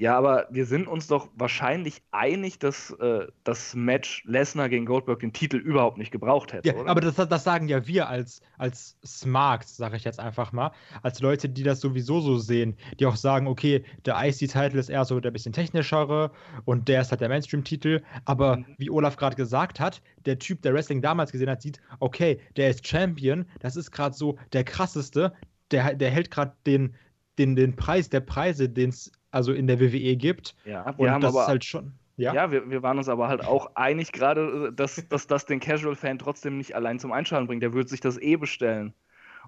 Ja, 0.00 0.16
aber 0.16 0.46
wir 0.50 0.64
sind 0.64 0.88
uns 0.88 1.08
doch 1.08 1.28
wahrscheinlich 1.34 2.00
einig, 2.10 2.58
dass 2.58 2.90
äh, 3.00 3.26
das 3.44 3.74
Match 3.74 4.24
Lesnar 4.24 4.70
gegen 4.70 4.86
Goldberg 4.86 5.20
den 5.20 5.34
Titel 5.34 5.58
überhaupt 5.58 5.98
nicht 5.98 6.10
gebraucht 6.10 6.54
hätte. 6.54 6.66
Ja, 6.66 6.74
oder? 6.74 6.88
aber 6.88 7.02
das, 7.02 7.16
das 7.16 7.44
sagen 7.44 7.68
ja 7.68 7.86
wir 7.86 8.08
als, 8.08 8.40
als 8.56 8.96
Smarks, 9.04 9.76
sage 9.76 9.98
ich 9.98 10.04
jetzt 10.04 10.18
einfach 10.18 10.52
mal, 10.52 10.72
als 11.02 11.20
Leute, 11.20 11.50
die 11.50 11.64
das 11.64 11.82
sowieso 11.82 12.22
so 12.22 12.38
sehen, 12.38 12.78
die 12.98 13.04
auch 13.04 13.16
sagen, 13.16 13.46
okay, 13.46 13.84
der 14.06 14.16
IC-Titel 14.18 14.78
ist 14.78 14.88
eher 14.88 15.04
so 15.04 15.20
der 15.20 15.32
bisschen 15.32 15.52
technischere 15.52 16.30
und 16.64 16.88
der 16.88 17.02
ist 17.02 17.10
halt 17.10 17.20
der 17.20 17.28
Mainstream-Titel. 17.28 18.00
Aber 18.24 18.56
mhm. 18.56 18.64
wie 18.78 18.88
Olaf 18.88 19.18
gerade 19.18 19.36
gesagt 19.36 19.80
hat, 19.80 20.00
der 20.24 20.38
Typ, 20.38 20.62
der 20.62 20.72
Wrestling 20.72 21.02
damals 21.02 21.30
gesehen 21.30 21.50
hat, 21.50 21.60
sieht, 21.60 21.78
okay, 21.98 22.40
der 22.56 22.70
ist 22.70 22.86
Champion, 22.86 23.44
das 23.58 23.76
ist 23.76 23.90
gerade 23.90 24.14
so 24.14 24.38
der 24.54 24.64
krasseste, 24.64 25.34
der, 25.70 25.94
der 25.94 26.10
hält 26.10 26.30
gerade 26.30 26.54
den, 26.64 26.94
den, 27.36 27.54
den 27.54 27.76
Preis 27.76 28.08
der 28.08 28.20
Preise, 28.20 28.70
den 28.70 28.88
es 28.88 29.12
also 29.30 29.52
in 29.52 29.66
der 29.66 29.80
WWE 29.80 30.16
gibt. 30.16 30.54
Ja, 30.64 30.86
wir 30.86 31.06
und 31.06 31.10
haben 31.10 31.20
das 31.20 31.34
aber, 31.34 31.42
ist 31.42 31.48
halt 31.48 31.64
schon. 31.64 31.92
Ja, 32.16 32.34
ja 32.34 32.50
wir, 32.50 32.70
wir 32.70 32.82
waren 32.82 32.98
uns 32.98 33.08
aber 33.08 33.28
halt 33.28 33.44
auch 33.44 33.74
einig 33.76 34.12
gerade, 34.12 34.72
dass, 34.72 35.02
dass 35.08 35.26
das 35.26 35.46
den 35.46 35.60
Casual-Fan 35.60 36.18
trotzdem 36.18 36.58
nicht 36.58 36.74
allein 36.74 36.98
zum 36.98 37.12
Einschalten 37.12 37.46
bringt. 37.46 37.62
Der 37.62 37.72
würde 37.72 37.88
sich 37.88 38.00
das 38.00 38.20
eh 38.20 38.36
bestellen. 38.36 38.92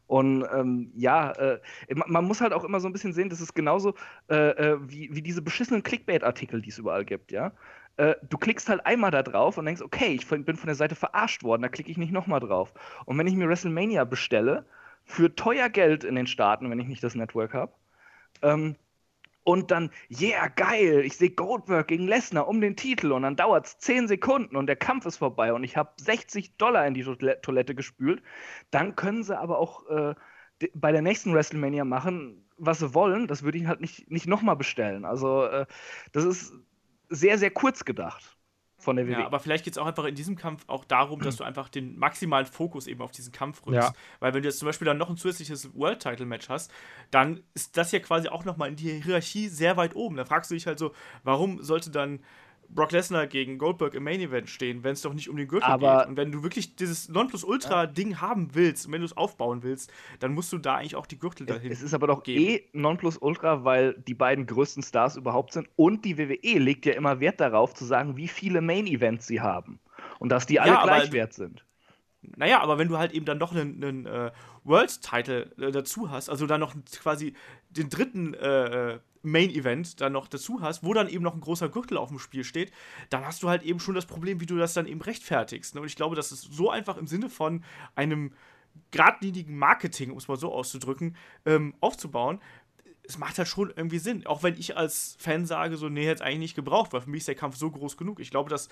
Und 0.06 0.44
ähm, 0.52 0.90
ja, 0.94 1.32
äh, 1.32 1.60
man 1.94 2.24
muss 2.24 2.40
halt 2.40 2.52
auch 2.52 2.64
immer 2.64 2.80
so 2.80 2.88
ein 2.88 2.92
bisschen 2.92 3.12
sehen, 3.12 3.28
das 3.28 3.40
ist 3.40 3.54
genauso 3.54 3.94
äh, 4.28 4.50
äh, 4.50 4.78
wie, 4.80 5.14
wie 5.14 5.22
diese 5.22 5.42
beschissenen 5.42 5.82
Clickbait-Artikel, 5.82 6.60
die 6.60 6.70
es 6.70 6.78
überall 6.78 7.04
gibt, 7.04 7.30
ja. 7.30 7.52
Äh, 7.98 8.14
du 8.28 8.38
klickst 8.38 8.68
halt 8.68 8.84
einmal 8.86 9.10
da 9.10 9.22
drauf 9.22 9.58
und 9.58 9.66
denkst, 9.66 9.82
okay, 9.82 10.14
ich 10.14 10.26
bin 10.26 10.56
von 10.56 10.66
der 10.66 10.74
Seite 10.74 10.94
verarscht 10.94 11.42
worden, 11.42 11.62
da 11.62 11.68
klicke 11.68 11.90
ich 11.90 11.98
nicht 11.98 12.12
nochmal 12.12 12.40
drauf. 12.40 12.72
Und 13.04 13.18
wenn 13.18 13.26
ich 13.26 13.34
mir 13.34 13.48
WrestleMania 13.48 14.04
bestelle, 14.04 14.64
für 15.04 15.34
teuer 15.34 15.68
Geld 15.68 16.04
in 16.04 16.14
den 16.14 16.26
Staaten, 16.26 16.70
wenn 16.70 16.80
ich 16.80 16.86
nicht 16.86 17.04
das 17.04 17.14
Network 17.14 17.54
habe, 17.54 17.72
ähm, 18.40 18.76
und 19.44 19.70
dann, 19.70 19.90
yeah, 20.10 20.48
geil, 20.48 21.02
ich 21.04 21.16
sehe 21.16 21.30
Goldberg 21.30 21.88
gegen 21.88 22.06
Lesnar 22.06 22.48
um 22.48 22.60
den 22.60 22.76
Titel 22.76 23.12
und 23.12 23.22
dann 23.22 23.36
dauert 23.36 23.66
es 23.66 23.78
10 23.78 24.08
Sekunden 24.08 24.56
und 24.56 24.66
der 24.66 24.76
Kampf 24.76 25.06
ist 25.06 25.16
vorbei 25.16 25.52
und 25.52 25.64
ich 25.64 25.76
habe 25.76 25.90
60 26.00 26.56
Dollar 26.56 26.86
in 26.86 26.94
die 26.94 27.02
Toilette 27.02 27.74
gespült, 27.74 28.22
dann 28.70 28.94
können 28.96 29.24
sie 29.24 29.38
aber 29.38 29.58
auch 29.58 29.88
äh, 29.88 30.14
bei 30.74 30.92
der 30.92 31.02
nächsten 31.02 31.34
WrestleMania 31.34 31.84
machen, 31.84 32.48
was 32.56 32.78
sie 32.78 32.94
wollen. 32.94 33.26
Das 33.26 33.42
würde 33.42 33.58
ich 33.58 33.66
halt 33.66 33.80
nicht, 33.80 34.10
nicht 34.10 34.28
nochmal 34.28 34.56
bestellen. 34.56 35.04
Also, 35.04 35.44
äh, 35.46 35.66
das 36.12 36.24
ist 36.24 36.52
sehr, 37.08 37.38
sehr 37.38 37.50
kurz 37.50 37.84
gedacht 37.84 38.36
von 38.82 38.96
der 38.96 39.06
WWE. 39.06 39.12
Ja, 39.12 39.26
aber 39.26 39.38
vielleicht 39.38 39.64
geht 39.64 39.74
es 39.74 39.78
auch 39.78 39.86
einfach 39.86 40.04
in 40.04 40.14
diesem 40.14 40.36
Kampf 40.36 40.64
auch 40.66 40.84
darum, 40.84 41.20
dass 41.20 41.36
du 41.36 41.44
einfach 41.44 41.68
den 41.68 41.98
maximalen 41.98 42.46
Fokus 42.46 42.86
eben 42.86 43.00
auf 43.00 43.12
diesen 43.12 43.32
Kampf 43.32 43.64
rückst. 43.64 43.90
Ja. 43.90 43.94
Weil 44.20 44.34
wenn 44.34 44.42
du 44.42 44.48
jetzt 44.48 44.58
zum 44.58 44.66
Beispiel 44.66 44.86
dann 44.86 44.98
noch 44.98 45.08
ein 45.08 45.16
zusätzliches 45.16 45.74
World-Title-Match 45.74 46.48
hast, 46.48 46.72
dann 47.10 47.40
ist 47.54 47.76
das 47.76 47.92
ja 47.92 48.00
quasi 48.00 48.28
auch 48.28 48.44
nochmal 48.44 48.68
in 48.68 48.76
die 48.76 49.00
Hierarchie 49.00 49.48
sehr 49.48 49.76
weit 49.76 49.94
oben. 49.94 50.16
Da 50.16 50.24
fragst 50.24 50.50
du 50.50 50.54
dich 50.54 50.66
halt 50.66 50.78
so, 50.78 50.92
warum 51.22 51.62
sollte 51.62 51.90
dann 51.90 52.20
Brock 52.74 52.92
Lesnar 52.92 53.26
gegen 53.26 53.58
Goldberg 53.58 53.94
im 53.94 54.04
Main 54.04 54.20
Event 54.20 54.48
stehen, 54.48 54.82
wenn 54.82 54.92
es 54.92 55.02
doch 55.02 55.12
nicht 55.12 55.28
um 55.28 55.36
den 55.36 55.46
Gürtel 55.46 55.70
aber 55.70 56.00
geht. 56.00 56.08
Und 56.08 56.16
wenn 56.16 56.32
du 56.32 56.42
wirklich 56.42 56.76
dieses 56.76 57.08
Nonplusultra-Ding 57.08 58.20
haben 58.20 58.54
willst, 58.54 58.86
und 58.86 58.92
wenn 58.92 59.00
du 59.00 59.06
es 59.06 59.16
aufbauen 59.16 59.62
willst, 59.62 59.92
dann 60.20 60.32
musst 60.32 60.52
du 60.52 60.58
da 60.58 60.76
eigentlich 60.76 60.96
auch 60.96 61.06
die 61.06 61.18
Gürtel 61.18 61.46
dahin. 61.46 61.70
Es 61.70 61.82
ist 61.82 61.94
aber 61.94 62.06
doch 62.06 62.22
geben. 62.22 62.44
eh 62.44 62.68
Nonplusultra, 62.72 63.64
weil 63.64 63.94
die 63.94 64.14
beiden 64.14 64.46
größten 64.46 64.82
Stars 64.82 65.16
überhaupt 65.16 65.52
sind. 65.52 65.68
Und 65.76 66.04
die 66.04 66.18
WWE 66.18 66.58
legt 66.58 66.86
ja 66.86 66.94
immer 66.94 67.20
Wert 67.20 67.40
darauf, 67.40 67.74
zu 67.74 67.84
sagen, 67.84 68.16
wie 68.16 68.28
viele 68.28 68.60
Main 68.60 68.86
Events 68.86 69.26
sie 69.26 69.40
haben. 69.40 69.78
Und 70.18 70.30
dass 70.30 70.46
die 70.46 70.60
alle 70.60 70.72
ja, 70.72 70.82
gleich 70.82 71.12
wert 71.12 71.34
sind. 71.34 71.64
Naja, 72.22 72.60
aber 72.60 72.78
wenn 72.78 72.88
du 72.88 72.98
halt 72.98 73.12
eben 73.12 73.26
dann 73.26 73.38
noch 73.38 73.52
einen, 73.52 73.82
einen 73.82 74.06
äh, 74.06 74.30
World-Title 74.64 75.50
äh, 75.58 75.72
dazu 75.72 76.10
hast, 76.10 76.28
also 76.30 76.46
dann 76.46 76.60
noch 76.60 76.74
quasi 77.00 77.34
den 77.70 77.88
dritten 77.88 78.34
äh, 78.34 79.00
äh 79.24 79.28
Main-Event 79.28 80.00
dann 80.00 80.12
noch 80.12 80.28
dazu 80.28 80.60
hast, 80.60 80.84
wo 80.84 80.92
dann 80.94 81.08
eben 81.08 81.22
noch 81.22 81.34
ein 81.34 81.40
großer 81.40 81.68
Gürtel 81.68 81.96
auf 81.96 82.08
dem 82.08 82.18
Spiel 82.18 82.44
steht, 82.44 82.72
dann 83.10 83.24
hast 83.24 83.42
du 83.42 83.48
halt 83.48 83.62
eben 83.62 83.80
schon 83.80 83.94
das 83.94 84.06
Problem, 84.06 84.40
wie 84.40 84.46
du 84.46 84.56
das 84.56 84.74
dann 84.74 84.86
eben 84.86 85.00
rechtfertigst. 85.00 85.74
Ne? 85.74 85.80
Und 85.80 85.86
ich 85.86 85.96
glaube, 85.96 86.16
das 86.16 86.32
ist 86.32 86.52
so 86.52 86.70
einfach 86.70 86.96
im 86.96 87.06
Sinne 87.06 87.28
von 87.28 87.64
einem 87.94 88.32
geradlinigen 88.90 89.56
Marketing, 89.56 90.10
um 90.10 90.18
es 90.18 90.28
mal 90.28 90.36
so 90.36 90.52
auszudrücken, 90.52 91.16
ähm, 91.46 91.74
aufzubauen. 91.80 92.40
Es 93.04 93.18
macht 93.18 93.36
halt 93.36 93.48
schon 93.48 93.70
irgendwie 93.70 93.98
Sinn. 93.98 94.26
Auch 94.26 94.42
wenn 94.42 94.56
ich 94.58 94.76
als 94.76 95.16
Fan 95.18 95.44
sage, 95.44 95.76
so, 95.76 95.88
nee, 95.88 96.02
hätte 96.06 96.14
es 96.14 96.20
eigentlich 96.20 96.38
nicht 96.38 96.54
gebraucht, 96.54 96.92
weil 96.92 97.00
für 97.00 97.10
mich 97.10 97.20
ist 97.20 97.28
der 97.28 97.34
Kampf 97.34 97.56
so 97.56 97.70
groß 97.70 97.96
genug. 97.96 98.20
Ich 98.20 98.30
glaube, 98.30 98.48
dass 98.48 98.68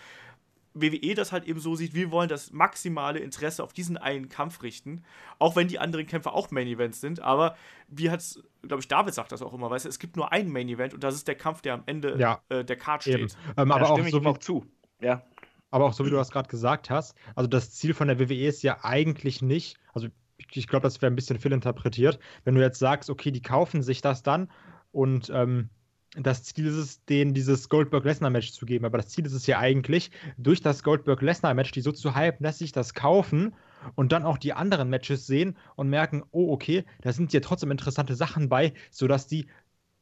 WWE 0.74 1.14
das 1.14 1.32
halt 1.32 1.46
eben 1.46 1.60
so 1.60 1.74
sieht, 1.74 1.94
wir 1.94 2.10
wollen 2.10 2.28
das 2.28 2.52
maximale 2.52 3.18
Interesse 3.18 3.62
auf 3.62 3.72
diesen 3.72 3.96
einen 3.96 4.28
Kampf 4.28 4.62
richten, 4.62 5.04
auch 5.38 5.56
wenn 5.56 5.68
die 5.68 5.78
anderen 5.78 6.06
Kämpfe 6.06 6.32
auch 6.32 6.50
Main 6.50 6.68
Events 6.68 7.00
sind, 7.00 7.20
aber 7.20 7.56
wie 7.88 8.10
hat 8.10 8.20
es, 8.20 8.42
glaube 8.62 8.80
ich, 8.80 8.88
David 8.88 9.14
sagt 9.14 9.32
das 9.32 9.42
auch 9.42 9.52
immer, 9.52 9.70
weißt 9.70 9.84
du, 9.84 9.88
es 9.88 9.98
gibt 9.98 10.16
nur 10.16 10.32
einen 10.32 10.50
Main 10.50 10.68
Event 10.68 10.94
und 10.94 11.02
das 11.02 11.14
ist 11.14 11.26
der 11.26 11.34
Kampf, 11.34 11.62
der 11.62 11.74
am 11.74 11.82
Ende 11.86 12.16
ja, 12.18 12.40
äh, 12.48 12.64
der 12.64 12.76
Card 12.76 13.02
steht. 13.02 13.36
Ähm, 13.56 13.72
aber 13.72 13.80
da 13.80 13.86
auch 13.86 14.08
so 14.08 14.22
auch 14.22 14.38
zu. 14.38 14.64
Ja. 15.00 15.22
Aber 15.70 15.86
auch 15.86 15.92
so 15.92 16.04
wie 16.04 16.10
du 16.10 16.16
das 16.16 16.30
gerade 16.30 16.48
gesagt 16.48 16.90
hast, 16.90 17.16
also 17.34 17.48
das 17.48 17.72
Ziel 17.72 17.94
von 17.94 18.08
der 18.08 18.18
WWE 18.18 18.46
ist 18.46 18.62
ja 18.62 18.78
eigentlich 18.82 19.42
nicht, 19.42 19.76
also 19.92 20.08
ich 20.52 20.66
glaube, 20.66 20.82
das 20.82 21.00
wäre 21.00 21.12
ein 21.12 21.16
bisschen 21.16 21.38
viel 21.38 21.52
interpretiert, 21.52 22.18
wenn 22.44 22.54
du 22.54 22.60
jetzt 22.60 22.78
sagst, 22.78 23.10
okay, 23.10 23.30
die 23.30 23.42
kaufen 23.42 23.82
sich 23.82 24.00
das 24.00 24.22
dann 24.22 24.50
und 24.92 25.30
ähm, 25.34 25.70
das 26.16 26.42
Ziel 26.42 26.66
ist 26.66 26.74
es, 26.74 27.04
denen 27.04 27.34
dieses 27.34 27.68
Goldberg-Lesnar-Match 27.68 28.52
zu 28.52 28.66
geben. 28.66 28.84
Aber 28.84 28.98
das 28.98 29.08
Ziel 29.08 29.26
ist 29.26 29.32
es 29.32 29.46
ja 29.46 29.58
eigentlich, 29.58 30.10
durch 30.38 30.60
das 30.60 30.82
Goldberg-Lesnar-Match 30.82 31.70
die 31.70 31.80
so 31.80 31.92
zu 31.92 32.16
hypen, 32.16 32.42
dass 32.42 32.58
sich 32.58 32.72
das 32.72 32.94
kaufen 32.94 33.54
und 33.94 34.12
dann 34.12 34.24
auch 34.24 34.36
die 34.36 34.52
anderen 34.52 34.90
Matches 34.90 35.26
sehen 35.26 35.56
und 35.76 35.88
merken, 35.88 36.22
oh, 36.32 36.52
okay, 36.52 36.84
da 37.02 37.12
sind 37.12 37.32
ja 37.32 37.40
trotzdem 37.40 37.70
interessante 37.70 38.14
Sachen 38.14 38.48
bei, 38.48 38.72
sodass 38.90 39.26
die 39.26 39.46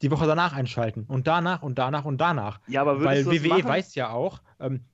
die 0.02 0.10
Woche 0.10 0.26
danach 0.26 0.52
einschalten. 0.52 1.04
Und 1.08 1.26
danach 1.26 1.62
und 1.62 1.78
danach 1.78 2.04
und 2.04 2.18
danach. 2.20 2.60
Ja, 2.68 2.82
aber 2.82 3.02
Weil 3.02 3.26
WWE 3.26 3.48
machen? 3.48 3.64
weiß 3.64 3.94
ja 3.96 4.10
auch, 4.10 4.42
ähm, 4.60 4.84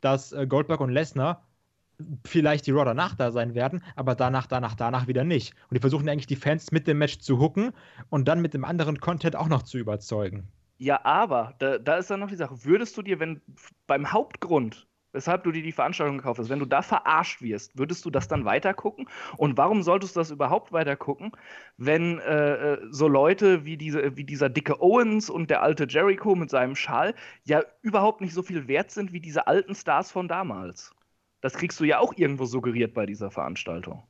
dass 0.00 0.32
äh, 0.32 0.46
Goldberg 0.46 0.80
und 0.80 0.90
Lesnar 0.90 1.46
vielleicht 2.24 2.66
die 2.66 2.72
Raw 2.72 2.84
danach 2.84 3.14
da 3.14 3.30
sein 3.30 3.54
werden, 3.54 3.82
aber 3.94 4.14
danach, 4.14 4.46
danach, 4.46 4.74
danach 4.74 5.06
wieder 5.06 5.22
nicht. 5.22 5.54
Und 5.68 5.74
die 5.74 5.80
versuchen 5.80 6.08
eigentlich 6.08 6.26
die 6.26 6.36
Fans 6.36 6.72
mit 6.72 6.86
dem 6.86 6.98
Match 6.98 7.18
zu 7.18 7.38
hooken 7.38 7.72
und 8.08 8.26
dann 8.26 8.40
mit 8.40 8.54
dem 8.54 8.64
anderen 8.64 8.98
Content 9.00 9.36
auch 9.36 9.48
noch 9.48 9.62
zu 9.62 9.78
überzeugen. 9.78 10.48
Ja, 10.84 11.02
aber 11.02 11.54
da, 11.60 11.78
da 11.78 11.96
ist 11.96 12.10
dann 12.10 12.20
noch 12.20 12.28
die 12.28 12.36
Sache. 12.36 12.62
Würdest 12.62 12.94
du 12.98 13.00
dir, 13.00 13.18
wenn 13.18 13.40
beim 13.86 14.12
Hauptgrund, 14.12 14.86
weshalb 15.12 15.42
du 15.44 15.50
dir 15.50 15.62
die 15.62 15.72
Veranstaltung 15.72 16.18
gekauft 16.18 16.38
hast, 16.38 16.50
wenn 16.50 16.58
du 16.58 16.66
da 16.66 16.82
verarscht 16.82 17.40
wirst, 17.40 17.78
würdest 17.78 18.04
du 18.04 18.10
das 18.10 18.28
dann 18.28 18.44
weitergucken? 18.44 19.08
Und 19.38 19.56
warum 19.56 19.82
solltest 19.82 20.14
du 20.14 20.20
das 20.20 20.30
überhaupt 20.30 20.72
weitergucken, 20.72 21.32
wenn 21.78 22.18
äh, 22.18 22.74
äh, 22.74 22.78
so 22.90 23.08
Leute 23.08 23.64
wie, 23.64 23.78
diese, 23.78 24.14
wie 24.18 24.24
dieser 24.24 24.50
dicke 24.50 24.82
Owens 24.82 25.30
und 25.30 25.48
der 25.48 25.62
alte 25.62 25.86
Jericho 25.88 26.34
mit 26.34 26.50
seinem 26.50 26.76
Schal 26.76 27.14
ja 27.44 27.62
überhaupt 27.80 28.20
nicht 28.20 28.34
so 28.34 28.42
viel 28.42 28.68
wert 28.68 28.90
sind 28.90 29.10
wie 29.14 29.20
diese 29.20 29.46
alten 29.46 29.74
Stars 29.74 30.12
von 30.12 30.28
damals? 30.28 30.94
Das 31.40 31.54
kriegst 31.54 31.80
du 31.80 31.84
ja 31.84 31.98
auch 31.98 32.12
irgendwo 32.14 32.44
suggeriert 32.44 32.92
bei 32.92 33.06
dieser 33.06 33.30
Veranstaltung. 33.30 34.02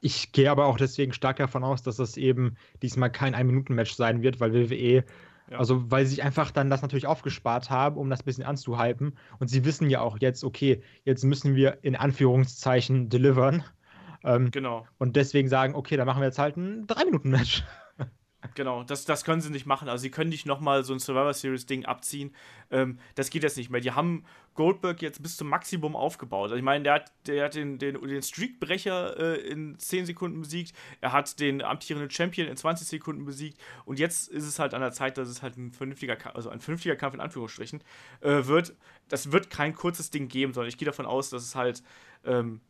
Ich 0.00 0.32
gehe 0.32 0.50
aber 0.50 0.64
auch 0.64 0.78
deswegen 0.78 1.12
stark 1.12 1.36
davon 1.36 1.64
aus, 1.64 1.82
dass 1.82 1.96
das 1.96 2.16
eben 2.16 2.56
diesmal 2.80 3.12
kein 3.12 3.34
Ein-Minuten-Match 3.34 3.92
sein 3.92 4.22
wird, 4.22 4.40
weil 4.40 4.54
WWE, 4.54 5.04
Ja. 5.50 5.58
also 5.58 5.90
weil 5.90 6.04
sie 6.06 6.14
sich 6.14 6.24
einfach 6.24 6.50
dann 6.50 6.70
das 6.70 6.82
natürlich 6.82 7.06
aufgespart 7.06 7.68
haben, 7.70 7.96
um 7.96 8.08
das 8.08 8.20
ein 8.22 8.24
bisschen 8.24 8.44
anzuhypen. 8.44 9.16
Und 9.38 9.48
sie 9.48 9.64
wissen 9.64 9.90
ja 9.90 10.00
auch 10.00 10.18
jetzt, 10.20 10.42
okay, 10.42 10.82
jetzt 11.04 11.24
müssen 11.24 11.54
wir 11.54 11.78
in 11.82 11.96
Anführungszeichen 11.96 13.08
delivern. 13.08 13.62
Ähm, 14.24 14.50
Genau. 14.50 14.86
und 14.98 15.16
deswegen 15.16 15.48
sagen, 15.48 15.74
okay, 15.74 15.96
dann 15.98 16.06
machen 16.06 16.20
wir 16.20 16.26
jetzt 16.26 16.38
halt 16.38 16.56
ein 16.56 16.86
Drei-Minuten-Match. 16.86 17.62
Genau, 18.54 18.82
das, 18.84 19.04
das 19.04 19.24
können 19.24 19.40
sie 19.40 19.50
nicht 19.50 19.64
machen. 19.66 19.88
Also 19.88 20.02
sie 20.02 20.10
können 20.10 20.28
nicht 20.30 20.44
nochmal 20.44 20.84
so 20.84 20.92
ein 20.92 20.98
Survivor 20.98 21.32
Series 21.32 21.66
Ding 21.66 21.86
abziehen. 21.86 22.34
Ähm, 22.70 22.98
das 23.14 23.30
geht 23.30 23.42
jetzt 23.42 23.56
nicht 23.56 23.70
mehr. 23.70 23.80
Die 23.80 23.92
haben 23.92 24.24
Goldberg 24.54 25.00
jetzt 25.02 25.22
bis 25.22 25.36
zum 25.36 25.48
Maximum 25.48 25.96
aufgebaut. 25.96 26.44
Also 26.44 26.56
ich 26.56 26.62
meine, 26.62 26.84
der 26.84 26.92
hat, 26.94 27.12
der 27.26 27.46
hat 27.46 27.54
den, 27.54 27.78
den, 27.78 28.00
den 28.00 28.22
Streakbrecher 28.22 29.18
äh, 29.18 29.40
in 29.48 29.78
10 29.78 30.06
Sekunden 30.06 30.40
besiegt. 30.42 30.74
Er 31.00 31.12
hat 31.12 31.40
den 31.40 31.62
amtierenden 31.62 32.10
Champion 32.10 32.46
in 32.46 32.56
20 32.56 32.86
Sekunden 32.86 33.24
besiegt. 33.24 33.58
Und 33.86 33.98
jetzt 33.98 34.28
ist 34.28 34.44
es 34.44 34.58
halt 34.58 34.74
an 34.74 34.82
der 34.82 34.92
Zeit, 34.92 35.16
dass 35.16 35.28
es 35.28 35.42
halt 35.42 35.56
ein 35.56 35.72
vernünftiger, 35.72 36.16
Ka- 36.16 36.30
also 36.30 36.50
ein 36.50 36.60
vernünftiger 36.60 36.96
Kampf 36.96 37.14
in 37.14 37.20
Anführungsstrichen 37.20 37.82
äh, 38.20 38.44
wird. 38.46 38.74
Das 39.08 39.32
wird 39.32 39.48
kein 39.50 39.74
kurzes 39.74 40.10
Ding 40.10 40.28
geben, 40.28 40.52
sondern 40.52 40.68
ich 40.68 40.76
gehe 40.78 40.86
davon 40.86 41.06
aus, 41.06 41.30
dass 41.30 41.42
es 41.42 41.54
halt 41.54 41.82
ähm, 42.24 42.60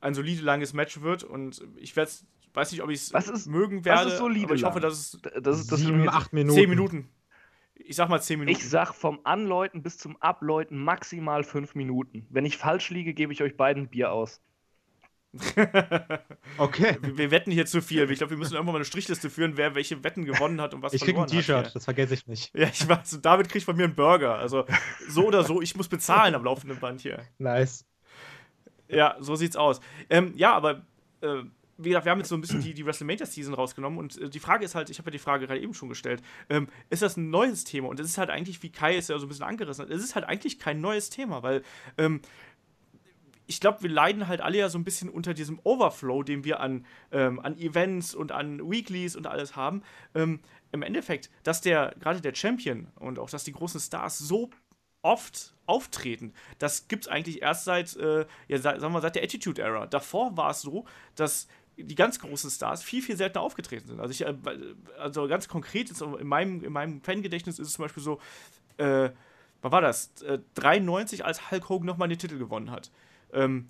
ein 0.00 0.14
solide 0.14 0.42
langes 0.42 0.72
Match 0.74 1.00
wird. 1.00 1.24
Und 1.24 1.62
ich 1.76 1.96
werde 1.96 2.10
weiß 2.54 2.72
nicht, 2.72 2.82
ob 2.82 2.90
ich 2.90 3.12
Was 3.12 3.28
es 3.28 3.46
mögen 3.46 3.78
was 3.78 3.84
werde. 3.86 4.10
ist 4.10 4.18
solide 4.18 4.46
aber 4.46 4.54
ich 4.54 4.64
hoffe, 4.64 4.80
dass 4.80 4.94
es 4.94 5.20
Das 5.42 5.60
ist 5.60 5.70
das 5.72 5.80
Sieben, 5.80 6.08
acht 6.08 6.32
Minuten. 6.32 6.58
10 6.58 6.70
Minuten. 6.70 7.08
Ich 7.74 7.96
sag 7.96 8.08
mal 8.08 8.20
10 8.20 8.38
Minuten. 8.40 8.56
Ich 8.56 8.68
sag 8.68 8.92
vom 8.94 9.20
Anläuten 9.24 9.82
bis 9.82 9.98
zum 9.98 10.16
Abläuten 10.20 10.78
maximal 10.78 11.42
fünf 11.44 11.74
Minuten. 11.74 12.26
Wenn 12.30 12.44
ich 12.44 12.56
falsch 12.56 12.90
liege, 12.90 13.14
gebe 13.14 13.32
ich 13.32 13.42
euch 13.42 13.56
beiden 13.56 13.88
Bier 13.88 14.12
aus. 14.12 14.40
Okay. 16.58 16.98
wir, 17.00 17.16
wir 17.16 17.30
wetten 17.30 17.50
hier 17.50 17.64
zu 17.64 17.80
viel. 17.80 18.08
Ich 18.10 18.18
glaube, 18.18 18.32
wir 18.32 18.36
müssen 18.36 18.52
irgendwann 18.54 18.74
mal 18.74 18.78
eine 18.78 18.84
Strichliste 18.84 19.30
führen, 19.30 19.56
wer 19.56 19.74
welche 19.74 20.04
Wetten 20.04 20.24
gewonnen 20.26 20.60
hat 20.60 20.74
und 20.74 20.82
was 20.82 20.92
Ich 20.92 21.00
krieg 21.00 21.16
ein 21.16 21.26
verloren 21.26 21.38
hat. 21.38 21.64
T-Shirt, 21.64 21.74
das 21.74 21.84
vergesse 21.84 22.14
ich 22.14 22.26
nicht. 22.26 22.54
Ja, 22.54 22.68
ich 22.68 22.86
weiß. 22.86 23.14
Und 23.14 23.24
David 23.24 23.48
kriegt 23.48 23.64
von 23.64 23.74
mir 23.76 23.84
einen 23.84 23.94
Burger. 23.94 24.36
Also 24.36 24.66
so 25.08 25.26
oder 25.26 25.44
so, 25.44 25.62
ich 25.62 25.74
muss 25.74 25.88
bezahlen 25.88 26.34
am 26.34 26.44
laufenden 26.44 26.78
Band 26.78 27.00
hier. 27.00 27.22
Nice. 27.38 27.86
Ja, 28.88 29.16
so 29.20 29.34
sieht's 29.34 29.56
aus. 29.56 29.80
Ähm, 30.10 30.34
ja, 30.36 30.52
aber 30.52 30.82
äh, 31.22 31.42
wie 31.78 31.90
gesagt, 31.90 32.04
wir 32.04 32.12
haben 32.12 32.18
jetzt 32.18 32.28
so 32.28 32.34
ein 32.34 32.40
bisschen 32.40 32.60
die, 32.60 32.74
die 32.74 32.84
WrestleMania-Season 32.84 33.54
rausgenommen 33.54 33.98
und 33.98 34.20
äh, 34.20 34.28
die 34.28 34.40
Frage 34.40 34.64
ist 34.64 34.74
halt, 34.74 34.90
ich 34.90 34.98
habe 34.98 35.08
ja 35.08 35.12
die 35.12 35.18
Frage 35.18 35.46
gerade 35.46 35.60
eben 35.60 35.74
schon 35.74 35.88
gestellt, 35.88 36.22
ähm, 36.48 36.68
ist 36.90 37.02
das 37.02 37.16
ein 37.16 37.30
neues 37.30 37.64
Thema? 37.64 37.88
Und 37.88 38.00
es 38.00 38.06
ist 38.06 38.18
halt 38.18 38.30
eigentlich, 38.30 38.62
wie 38.62 38.70
Kai 38.70 38.96
es 38.96 39.08
ja 39.08 39.18
so 39.18 39.26
ein 39.26 39.28
bisschen 39.28 39.44
angerissen 39.44 39.84
hat, 39.84 39.90
es 39.90 40.02
ist 40.02 40.14
halt 40.14 40.26
eigentlich 40.26 40.58
kein 40.58 40.80
neues 40.80 41.10
Thema, 41.10 41.42
weil 41.42 41.62
ähm, 41.98 42.20
ich 43.46 43.60
glaube, 43.60 43.82
wir 43.82 43.90
leiden 43.90 44.28
halt 44.28 44.40
alle 44.40 44.58
ja 44.58 44.68
so 44.68 44.78
ein 44.78 44.84
bisschen 44.84 45.08
unter 45.08 45.34
diesem 45.34 45.60
Overflow, 45.64 46.22
den 46.22 46.44
wir 46.44 46.60
an, 46.60 46.86
ähm, 47.10 47.40
an 47.40 47.58
Events 47.58 48.14
und 48.14 48.32
an 48.32 48.70
Weeklies 48.70 49.16
und 49.16 49.26
alles 49.26 49.56
haben. 49.56 49.82
Ähm, 50.14 50.40
Im 50.70 50.82
Endeffekt, 50.82 51.30
dass 51.42 51.60
der, 51.60 51.94
gerade 52.00 52.20
der 52.20 52.34
Champion 52.34 52.88
und 52.96 53.18
auch, 53.18 53.28
dass 53.28 53.44
die 53.44 53.52
großen 53.52 53.80
Stars 53.80 54.18
so 54.18 54.50
oft 55.02 55.54
auftreten, 55.66 56.32
das 56.58 56.88
gibt 56.88 57.04
es 57.04 57.08
eigentlich 57.08 57.42
erst 57.42 57.64
seit, 57.64 57.96
äh, 57.96 58.26
ja, 58.48 58.58
seit, 58.58 58.80
sagen 58.80 58.94
wir, 58.94 59.00
seit 59.00 59.16
der 59.16 59.24
Attitude 59.24 59.60
Era. 59.60 59.86
Davor 59.86 60.36
war 60.36 60.50
es 60.50 60.62
so, 60.62 60.86
dass 61.14 61.48
die 61.82 61.94
ganz 61.94 62.18
großen 62.18 62.50
Stars 62.50 62.82
viel, 62.82 63.02
viel 63.02 63.16
seltener 63.16 63.42
aufgetreten 63.42 63.88
sind. 63.88 64.00
Also, 64.00 64.12
ich, 64.12 64.22
äh, 64.22 64.34
also 64.98 65.28
ganz 65.28 65.48
konkret, 65.48 65.90
ist 65.90 66.02
in 66.02 66.26
meinem, 66.26 66.64
in 66.64 66.72
meinem 66.72 67.00
Fangedächtnis 67.02 67.58
ist 67.58 67.68
es 67.68 67.74
zum 67.74 67.84
Beispiel 67.84 68.02
so, 68.02 68.20
äh, 68.78 69.10
wann 69.62 69.72
war 69.72 69.80
das? 69.80 70.22
Äh, 70.22 70.40
93, 70.54 71.24
als 71.24 71.50
Hulk 71.50 71.68
Hogan 71.68 71.86
nochmal 71.86 72.08
den 72.08 72.18
Titel 72.18 72.38
gewonnen 72.38 72.70
hat. 72.70 72.90
Ähm, 73.32 73.68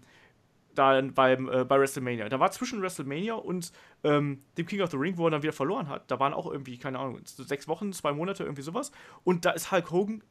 da 0.74 1.00
beim, 1.02 1.48
äh, 1.48 1.64
bei 1.64 1.78
WrestleMania. 1.78 2.28
Da 2.28 2.40
war 2.40 2.50
zwischen 2.50 2.80
WrestleMania 2.80 3.34
und 3.34 3.72
ähm, 4.04 4.42
dem 4.56 4.66
King 4.66 4.80
of 4.80 4.90
the 4.90 4.96
Ring, 4.96 5.18
wo 5.18 5.26
er 5.26 5.30
dann 5.30 5.42
wieder 5.42 5.52
verloren 5.52 5.88
hat, 5.88 6.10
da 6.10 6.18
waren 6.18 6.32
auch 6.32 6.50
irgendwie, 6.50 6.78
keine 6.78 6.98
Ahnung, 6.98 7.20
sechs 7.24 7.68
Wochen, 7.68 7.92
zwei 7.92 8.12
Monate, 8.12 8.44
irgendwie 8.44 8.62
sowas. 8.62 8.92
Und 9.24 9.44
da 9.44 9.50
ist 9.50 9.70
Hulk 9.70 9.90
Hogan 9.90 10.22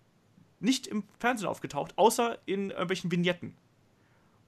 nicht 0.60 0.88
im 0.88 1.04
Fernsehen 1.20 1.48
aufgetaucht, 1.48 1.98
außer 1.98 2.38
in 2.46 2.70
irgendwelchen 2.70 3.12
Vignetten. 3.12 3.56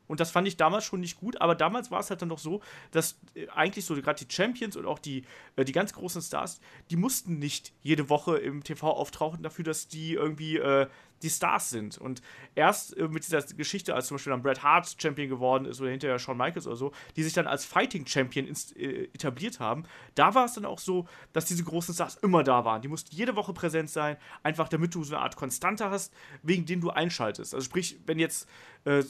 Und 0.07 0.19
das 0.19 0.31
fand 0.31 0.47
ich 0.47 0.57
damals 0.57 0.83
schon 0.83 0.99
nicht 0.99 1.19
gut, 1.19 1.39
aber 1.41 1.55
damals 1.55 1.91
war 1.91 1.99
es 1.99 2.09
halt 2.09 2.21
dann 2.21 2.29
doch 2.29 2.39
so, 2.39 2.61
dass 2.91 3.19
äh, 3.35 3.47
eigentlich 3.49 3.85
so 3.85 3.95
gerade 3.95 4.23
die 4.25 4.33
Champions 4.33 4.75
und 4.75 4.85
auch 4.85 4.99
die, 4.99 5.25
äh, 5.55 5.65
die 5.65 5.71
ganz 5.71 5.93
großen 5.93 6.21
Stars, 6.21 6.59
die 6.89 6.97
mussten 6.97 7.39
nicht 7.39 7.73
jede 7.81 8.09
Woche 8.09 8.37
im 8.37 8.63
TV 8.63 8.89
auftauchen 8.89 9.43
dafür, 9.43 9.63
dass 9.63 9.87
die 9.87 10.13
irgendwie 10.13 10.57
äh, 10.57 10.87
die 11.23 11.29
Stars 11.29 11.69
sind. 11.69 11.97
Und 11.97 12.21
erst 12.53 12.95
äh, 12.97 13.07
mit 13.07 13.25
dieser 13.25 13.41
Geschichte, 13.41 13.95
als 13.95 14.07
zum 14.07 14.15
Beispiel 14.15 14.31
dann 14.31 14.43
Bret 14.43 14.61
Hart 14.61 14.95
Champion 15.01 15.29
geworden 15.29 15.65
ist 15.65 15.79
oder 15.81 15.89
hinterher 15.89 16.19
Shawn 16.19 16.37
Michaels 16.37 16.67
oder 16.67 16.75
so, 16.75 16.91
die 17.15 17.23
sich 17.23 17.33
dann 17.33 17.47
als 17.47 17.65
Fighting 17.65 18.05
Champion 18.05 18.47
äh, 18.75 19.05
etabliert 19.05 19.59
haben, 19.59 19.85
da 20.15 20.35
war 20.35 20.45
es 20.45 20.53
dann 20.53 20.65
auch 20.65 20.79
so, 20.79 21.07
dass 21.31 21.45
diese 21.45 21.63
großen 21.63 21.93
Stars 21.93 22.15
immer 22.15 22.43
da 22.43 22.65
waren. 22.65 22.81
Die 22.81 22.87
mussten 22.87 23.15
jede 23.15 23.35
Woche 23.35 23.53
präsent 23.53 23.89
sein, 23.89 24.17
einfach 24.43 24.67
damit 24.67 24.93
du 24.93 25.03
so 25.03 25.15
eine 25.15 25.23
Art 25.23 25.35
Konstante 25.35 25.89
hast, 25.89 26.13
wegen 26.43 26.65
dem 26.65 26.81
du 26.81 26.89
einschaltest. 26.89 27.55
Also 27.55 27.65
sprich, 27.65 27.99
wenn 28.05 28.19
jetzt 28.19 28.47
äh, 28.83 29.03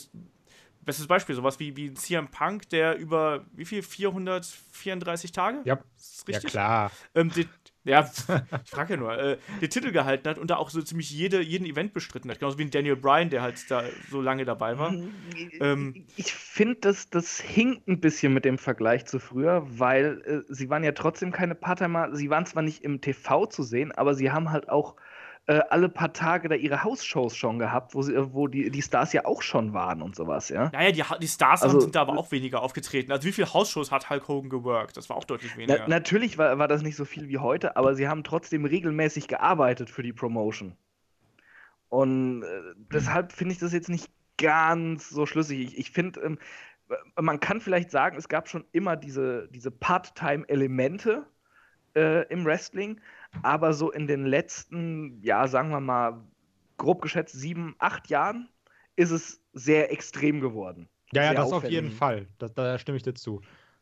Bestes 0.85 1.07
Beispiel, 1.07 1.35
sowas 1.35 1.59
wie, 1.59 1.75
wie 1.75 1.87
ein 1.87 1.95
CM 1.95 2.27
Punk, 2.29 2.69
der 2.69 2.97
über 2.97 3.45
wie 3.53 3.65
viel? 3.65 3.81
434 3.83 5.31
Tage? 5.31 5.61
Ja, 5.65 5.79
Ist 5.97 6.27
ja 6.27 6.35
richtig? 6.35 6.51
klar. 6.51 6.91
Ähm, 7.15 7.31
den, 7.31 7.47
ja, 7.85 8.09
ich 8.63 8.69
frage 8.69 8.93
ja 8.93 8.99
nur, 8.99 9.17
äh, 9.17 9.37
den 9.61 9.69
Titel 9.69 9.91
gehalten 9.91 10.29
hat 10.29 10.37
und 10.37 10.49
da 10.49 10.55
auch 10.55 10.69
so 10.69 10.81
ziemlich 10.81 11.11
jede, 11.11 11.41
jeden 11.41 11.65
Event 11.65 11.93
bestritten 11.93 12.29
hat. 12.31 12.39
Genauso 12.39 12.57
wie 12.57 12.63
ein 12.63 12.71
Daniel 12.71 12.95
Bryan, 12.95 13.29
der 13.29 13.41
halt 13.41 13.69
da 13.69 13.83
so 14.09 14.21
lange 14.21 14.45
dabei 14.45 14.77
war. 14.77 14.93
Ähm, 15.59 16.05
ich 16.15 16.33
finde, 16.33 16.75
das, 16.81 17.09
das 17.09 17.39
hinkt 17.39 17.87
ein 17.87 17.99
bisschen 17.99 18.33
mit 18.33 18.45
dem 18.45 18.57
Vergleich 18.57 19.05
zu 19.05 19.19
früher, 19.19 19.65
weil 19.67 20.21
äh, 20.25 20.53
sie 20.53 20.69
waren 20.69 20.83
ja 20.83 20.93
trotzdem 20.93 21.31
keine 21.31 21.55
Part-Timer. 21.55 22.15
Sie 22.15 22.29
waren 22.29 22.45
zwar 22.45 22.63
nicht 22.63 22.83
im 22.83 23.01
TV 23.01 23.47
zu 23.47 23.63
sehen, 23.63 23.91
aber 23.91 24.15
sie 24.15 24.31
haben 24.31 24.51
halt 24.51 24.69
auch 24.69 24.95
äh, 25.45 25.59
alle 25.69 25.89
paar 25.89 26.13
Tage 26.13 26.47
da 26.47 26.55
ihre 26.55 26.83
Hausshows 26.83 27.35
schon 27.35 27.59
gehabt, 27.59 27.93
wo, 27.95 28.01
sie, 28.01 28.13
äh, 28.13 28.33
wo 28.33 28.47
die, 28.47 28.69
die 28.71 28.81
Stars 28.81 29.11
ja 29.11 29.25
auch 29.25 29.41
schon 29.41 29.73
waren 29.73 30.01
und 30.01 30.15
sowas, 30.15 30.49
ja. 30.49 30.69
naja, 30.71 30.91
die, 30.91 31.03
die 31.19 31.27
Stars 31.27 31.63
Also- 31.63 31.81
sind 31.81 31.95
da 31.95 32.01
aber 32.01 32.17
auch 32.17 32.31
weniger 32.31 32.61
aufgetreten. 32.61 33.11
Also 33.11 33.27
wie 33.27 33.33
viele 33.33 33.53
Hausshows 33.53 33.91
hat 33.91 34.09
Hulk 34.09 34.27
Hogan 34.27 34.49
geworkt? 34.49 34.95
Das 34.95 35.09
war 35.09 35.17
auch 35.17 35.25
deutlich 35.25 35.57
weniger. 35.57 35.79
Na, 35.81 35.87
natürlich 35.87 36.37
war, 36.37 36.57
war 36.59 36.67
das 36.67 36.81
nicht 36.81 36.95
so 36.95 37.03
viel 37.03 37.27
wie 37.27 37.39
heute, 37.39 37.75
aber 37.75 37.95
sie 37.95 38.07
haben 38.07 38.23
trotzdem 38.23 38.63
regelmäßig 38.63 39.27
gearbeitet 39.27 39.89
für 39.89 40.03
die 40.03 40.13
Promotion. 40.13 40.77
Und 41.89 42.43
äh, 42.43 42.61
deshalb 42.91 43.33
finde 43.33 43.53
ich 43.53 43.59
das 43.59 43.73
jetzt 43.73 43.89
nicht 43.89 44.09
ganz 44.37 45.09
so 45.09 45.25
schlüssig. 45.25 45.59
Ich, 45.59 45.77
ich 45.77 45.91
finde, 45.91 46.21
ähm, 46.21 46.39
man 47.19 47.39
kann 47.39 47.59
vielleicht 47.59 47.91
sagen, 47.91 48.17
es 48.17 48.29
gab 48.29 48.47
schon 48.47 48.65
immer 48.71 48.95
diese, 48.95 49.47
diese 49.49 49.71
Part-Time-Elemente 49.71 51.25
äh, 51.95 52.25
im 52.29 52.45
Wrestling, 52.45 52.99
aber 53.41 53.73
so 53.73 53.91
in 53.91 54.07
den 54.07 54.25
letzten, 54.25 55.21
ja, 55.21 55.47
sagen 55.47 55.69
wir 55.69 55.79
mal, 55.79 56.23
grob 56.77 57.01
geschätzt 57.01 57.33
sieben, 57.33 57.75
acht 57.79 58.09
Jahren 58.09 58.49
ist 58.95 59.11
es 59.11 59.41
sehr 59.53 59.91
extrem 59.91 60.39
geworden. 60.39 60.89
Ja, 61.13 61.23
ja, 61.23 61.33
das 61.33 61.47
auf 61.47 61.53
auffällig. 61.53 61.75
jeden 61.75 61.91
Fall. 61.91 62.27
Da, 62.37 62.47
da 62.49 62.77
stimme 62.77 62.97
ich 62.97 63.03
dir 63.03 63.13
zu. 63.13 63.41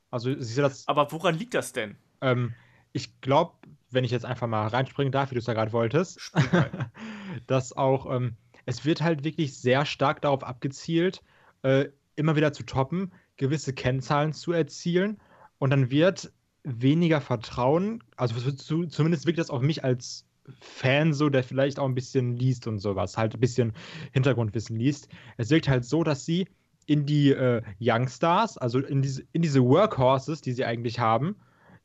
Also, 0.10 0.34
siehst 0.38 0.58
du 0.58 0.62
das? 0.62 0.88
aber 0.88 1.12
woran 1.12 1.36
liegt 1.36 1.54
das 1.54 1.74
denn? 1.74 1.96
Ähm, 2.22 2.54
ich 2.92 3.22
glaube, 3.22 3.54
wenn 3.90 4.04
ich 4.04 4.12
jetzt 4.12 4.26
einfach 4.26 4.48
mal 4.48 4.68
reinspringen 4.68 5.12
darf, 5.12 5.32
wie 5.32 5.36
du 5.36 5.40
es 5.40 5.48
ja 5.48 5.54
gerade 5.54 5.72
wolltest, 5.72 6.32
dass 7.48 7.76
auch, 7.76 8.14
ähm, 8.14 8.36
es 8.66 8.86
wird 8.86 9.02
halt 9.02 9.24
wirklich 9.24 9.58
sehr 9.58 9.86
stark 9.86 10.22
darauf 10.22 10.44
abgezielt, 10.44 11.22
äh, 11.64 11.90
immer 12.16 12.36
wieder 12.36 12.54
zu 12.54 12.64
toppen, 12.64 13.14
gewisse 13.38 13.74
Kennzahlen 13.74 14.34
zu 14.34 14.52
erzielen 14.52 15.20
und 15.58 15.72
dann 15.72 15.90
wird 15.90 16.32
weniger 16.64 17.22
Vertrauen, 17.22 18.04
also 18.18 18.52
zumindest 18.52 19.26
wirkt 19.26 19.40
das 19.40 19.50
auf 19.50 19.62
mich 19.62 19.84
als 19.84 20.26
Fan 20.60 21.14
so, 21.14 21.30
der 21.30 21.44
vielleicht 21.44 21.80
auch 21.80 21.88
ein 21.88 21.96
bisschen 21.96 22.36
liest 22.36 22.68
und 22.68 22.80
sowas, 22.80 23.18
halt 23.18 23.34
ein 23.34 23.40
bisschen 23.40 23.74
Hintergrundwissen 24.12 24.76
liest. 24.76 25.08
Es 25.38 25.50
wirkt 25.50 25.70
halt 25.70 25.86
so, 25.86 26.04
dass 26.04 26.26
sie 26.26 26.48
in 26.86 27.06
die 27.06 27.32
äh, 27.32 27.62
Youngstars, 27.80 28.58
also 28.58 28.80
in 28.80 29.02
diese, 29.02 29.24
in 29.32 29.42
diese 29.42 29.64
Workhorses, 29.64 30.42
die 30.42 30.54
sie 30.54 30.66
eigentlich 30.66 31.00
haben, 31.00 31.36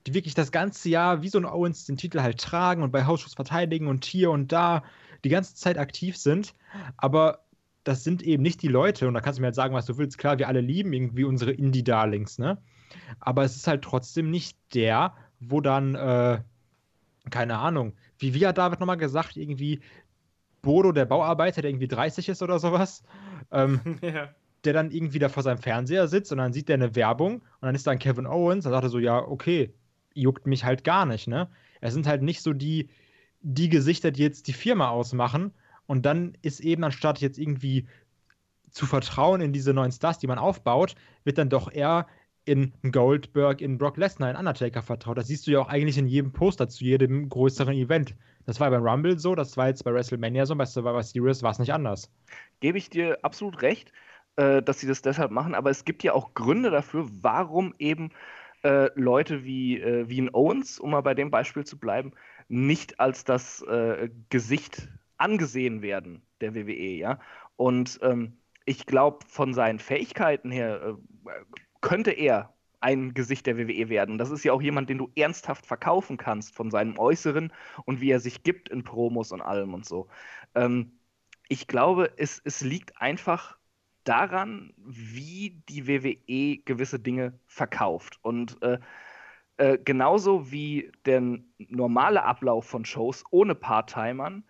die 0.06 0.14
wirklich 0.14 0.34
das 0.34 0.52
ganze 0.52 0.88
Jahr 0.88 1.22
wie 1.22 1.28
so 1.28 1.38
ein 1.38 1.44
Owens 1.44 1.84
den 1.84 1.96
Titel 1.96 2.20
halt 2.20 2.40
tragen 2.40 2.82
und 2.82 2.92
bei 2.92 3.04
Hausschuss 3.04 3.34
verteidigen 3.34 3.88
und 3.88 4.04
hier 4.04 4.30
und 4.30 4.52
da 4.52 4.82
die 5.24 5.28
ganze 5.28 5.54
Zeit 5.54 5.78
aktiv 5.78 6.16
sind. 6.16 6.54
Aber 6.96 7.44
das 7.84 8.04
sind 8.04 8.22
eben 8.22 8.42
nicht 8.42 8.62
die 8.62 8.68
Leute, 8.68 9.06
und 9.06 9.14
da 9.14 9.20
kannst 9.20 9.38
du 9.38 9.42
mir 9.42 9.46
halt 9.46 9.54
sagen, 9.54 9.74
was 9.74 9.86
du 9.86 9.96
willst. 9.98 10.18
Klar, 10.18 10.38
wir 10.38 10.48
alle 10.48 10.60
lieben 10.60 10.92
irgendwie 10.92 11.24
unsere 11.24 11.52
Indie-Darlings, 11.52 12.38
ne? 12.38 12.58
Aber 13.20 13.44
es 13.44 13.56
ist 13.56 13.66
halt 13.66 13.82
trotzdem 13.82 14.30
nicht 14.30 14.58
der, 14.74 15.14
wo 15.40 15.60
dann, 15.60 15.94
äh, 15.94 16.40
keine 17.30 17.58
Ahnung, 17.58 17.94
wie, 18.18 18.46
hat 18.46 18.58
David 18.58 18.80
nochmal 18.80 18.96
gesagt, 18.96 19.36
irgendwie 19.36 19.80
Bodo, 20.62 20.92
der 20.92 21.04
Bauarbeiter, 21.04 21.62
der 21.62 21.70
irgendwie 21.70 21.88
30 21.88 22.28
ist 22.28 22.42
oder 22.42 22.58
sowas, 22.58 23.02
ähm, 23.50 23.80
ja. 24.02 24.28
der 24.64 24.72
dann 24.72 24.90
irgendwie 24.90 25.18
da 25.18 25.28
vor 25.28 25.42
seinem 25.42 25.58
Fernseher 25.58 26.08
sitzt 26.08 26.32
und 26.32 26.38
dann 26.38 26.52
sieht 26.52 26.68
der 26.68 26.74
eine 26.74 26.94
Werbung 26.94 27.36
und 27.36 27.62
dann 27.62 27.74
ist 27.74 27.86
da 27.86 27.94
Kevin 27.96 28.26
Owens, 28.26 28.64
dann 28.64 28.72
sagt 28.72 28.84
er 28.84 28.90
so, 28.90 28.98
ja, 28.98 29.18
okay, 29.18 29.72
juckt 30.14 30.46
mich 30.46 30.64
halt 30.64 30.82
gar 30.82 31.06
nicht, 31.06 31.28
ne? 31.28 31.48
Es 31.80 31.92
sind 31.92 32.06
halt 32.06 32.22
nicht 32.22 32.42
so 32.42 32.52
die, 32.52 32.88
die 33.42 33.68
Gesichter, 33.68 34.10
die 34.10 34.22
jetzt 34.22 34.48
die 34.48 34.52
Firma 34.52 34.88
ausmachen. 34.88 35.52
Und 35.86 36.04
dann 36.04 36.36
ist 36.42 36.60
eben, 36.60 36.82
anstatt 36.82 37.20
jetzt 37.20 37.38
irgendwie 37.38 37.86
zu 38.70 38.86
vertrauen 38.86 39.40
in 39.40 39.52
diese 39.52 39.72
neuen 39.72 39.92
Stars, 39.92 40.18
die 40.18 40.26
man 40.26 40.38
aufbaut, 40.38 40.94
wird 41.24 41.38
dann 41.38 41.48
doch 41.48 41.70
eher 41.70 42.06
in 42.46 42.72
Goldberg, 42.92 43.60
in 43.60 43.76
Brock 43.76 43.96
Lesnar, 43.96 44.30
in 44.30 44.36
Undertaker 44.36 44.80
vertraut. 44.80 45.18
Das 45.18 45.26
siehst 45.26 45.46
du 45.46 45.50
ja 45.50 45.60
auch 45.60 45.68
eigentlich 45.68 45.98
in 45.98 46.06
jedem 46.06 46.32
Poster 46.32 46.68
zu 46.68 46.84
jedem 46.84 47.28
größeren 47.28 47.74
Event. 47.74 48.14
Das 48.46 48.60
war 48.60 48.70
beim 48.70 48.86
Rumble 48.86 49.18
so, 49.18 49.34
das 49.34 49.56
war 49.56 49.66
jetzt 49.66 49.84
bei 49.84 49.92
WrestleMania 49.92 50.46
so, 50.46 50.54
bei 50.54 50.64
Survivor 50.64 51.02
Series 51.02 51.42
war 51.42 51.50
es 51.50 51.58
nicht 51.58 51.72
anders. 51.72 52.10
Gebe 52.60 52.78
ich 52.78 52.88
dir 52.88 53.18
absolut 53.22 53.62
recht, 53.62 53.92
äh, 54.36 54.62
dass 54.62 54.78
sie 54.78 54.86
das 54.86 55.02
deshalb 55.02 55.32
machen, 55.32 55.54
aber 55.54 55.70
es 55.70 55.84
gibt 55.84 56.04
ja 56.04 56.12
auch 56.12 56.34
Gründe 56.34 56.70
dafür, 56.70 57.08
warum 57.20 57.74
eben 57.78 58.10
äh, 58.62 58.90
Leute 58.94 59.44
wie, 59.44 59.80
äh, 59.80 60.08
wie 60.08 60.20
ein 60.20 60.32
Owens, 60.32 60.78
um 60.78 60.92
mal 60.92 61.00
bei 61.00 61.14
dem 61.14 61.32
Beispiel 61.32 61.64
zu 61.64 61.78
bleiben, 61.78 62.12
nicht 62.48 63.00
als 63.00 63.24
das 63.24 63.62
äh, 63.62 64.08
Gesicht 64.30 64.88
angesehen 65.16 65.82
werden 65.82 66.22
der 66.40 66.54
WWE, 66.54 66.96
ja. 66.96 67.18
Und 67.56 67.98
ähm, 68.02 68.38
ich 68.64 68.86
glaube, 68.86 69.24
von 69.26 69.54
seinen 69.54 69.78
Fähigkeiten 69.78 70.50
her 70.50 70.96
äh, 71.26 71.30
könnte 71.86 72.10
er 72.10 72.52
ein 72.80 73.14
Gesicht 73.14 73.46
der 73.46 73.56
WWE 73.56 73.88
werden. 73.88 74.18
Das 74.18 74.30
ist 74.32 74.42
ja 74.42 74.52
auch 74.52 74.60
jemand, 74.60 74.90
den 74.90 74.98
du 74.98 75.08
ernsthaft 75.14 75.66
verkaufen 75.66 76.16
kannst 76.16 76.52
von 76.52 76.72
seinem 76.72 76.98
Äußeren 76.98 77.52
und 77.84 78.00
wie 78.00 78.10
er 78.10 78.18
sich 78.18 78.42
gibt 78.42 78.68
in 78.68 78.82
Promos 78.82 79.30
und 79.30 79.40
allem 79.40 79.72
und 79.72 79.86
so. 79.86 80.08
Ähm, 80.56 80.98
ich 81.48 81.68
glaube, 81.68 82.12
es, 82.16 82.42
es 82.44 82.60
liegt 82.60 83.00
einfach 83.00 83.56
daran, 84.02 84.74
wie 84.78 85.62
die 85.68 85.86
WWE 85.86 86.58
gewisse 86.64 86.98
Dinge 86.98 87.38
verkauft. 87.46 88.18
Und 88.22 88.60
äh, 88.62 88.80
äh, 89.56 89.78
genauso 89.78 90.50
wie 90.50 90.90
der 91.04 91.22
normale 91.68 92.24
Ablauf 92.24 92.66
von 92.66 92.84
Shows 92.84 93.22
ohne 93.30 93.54
Part-Timern, 93.54 94.42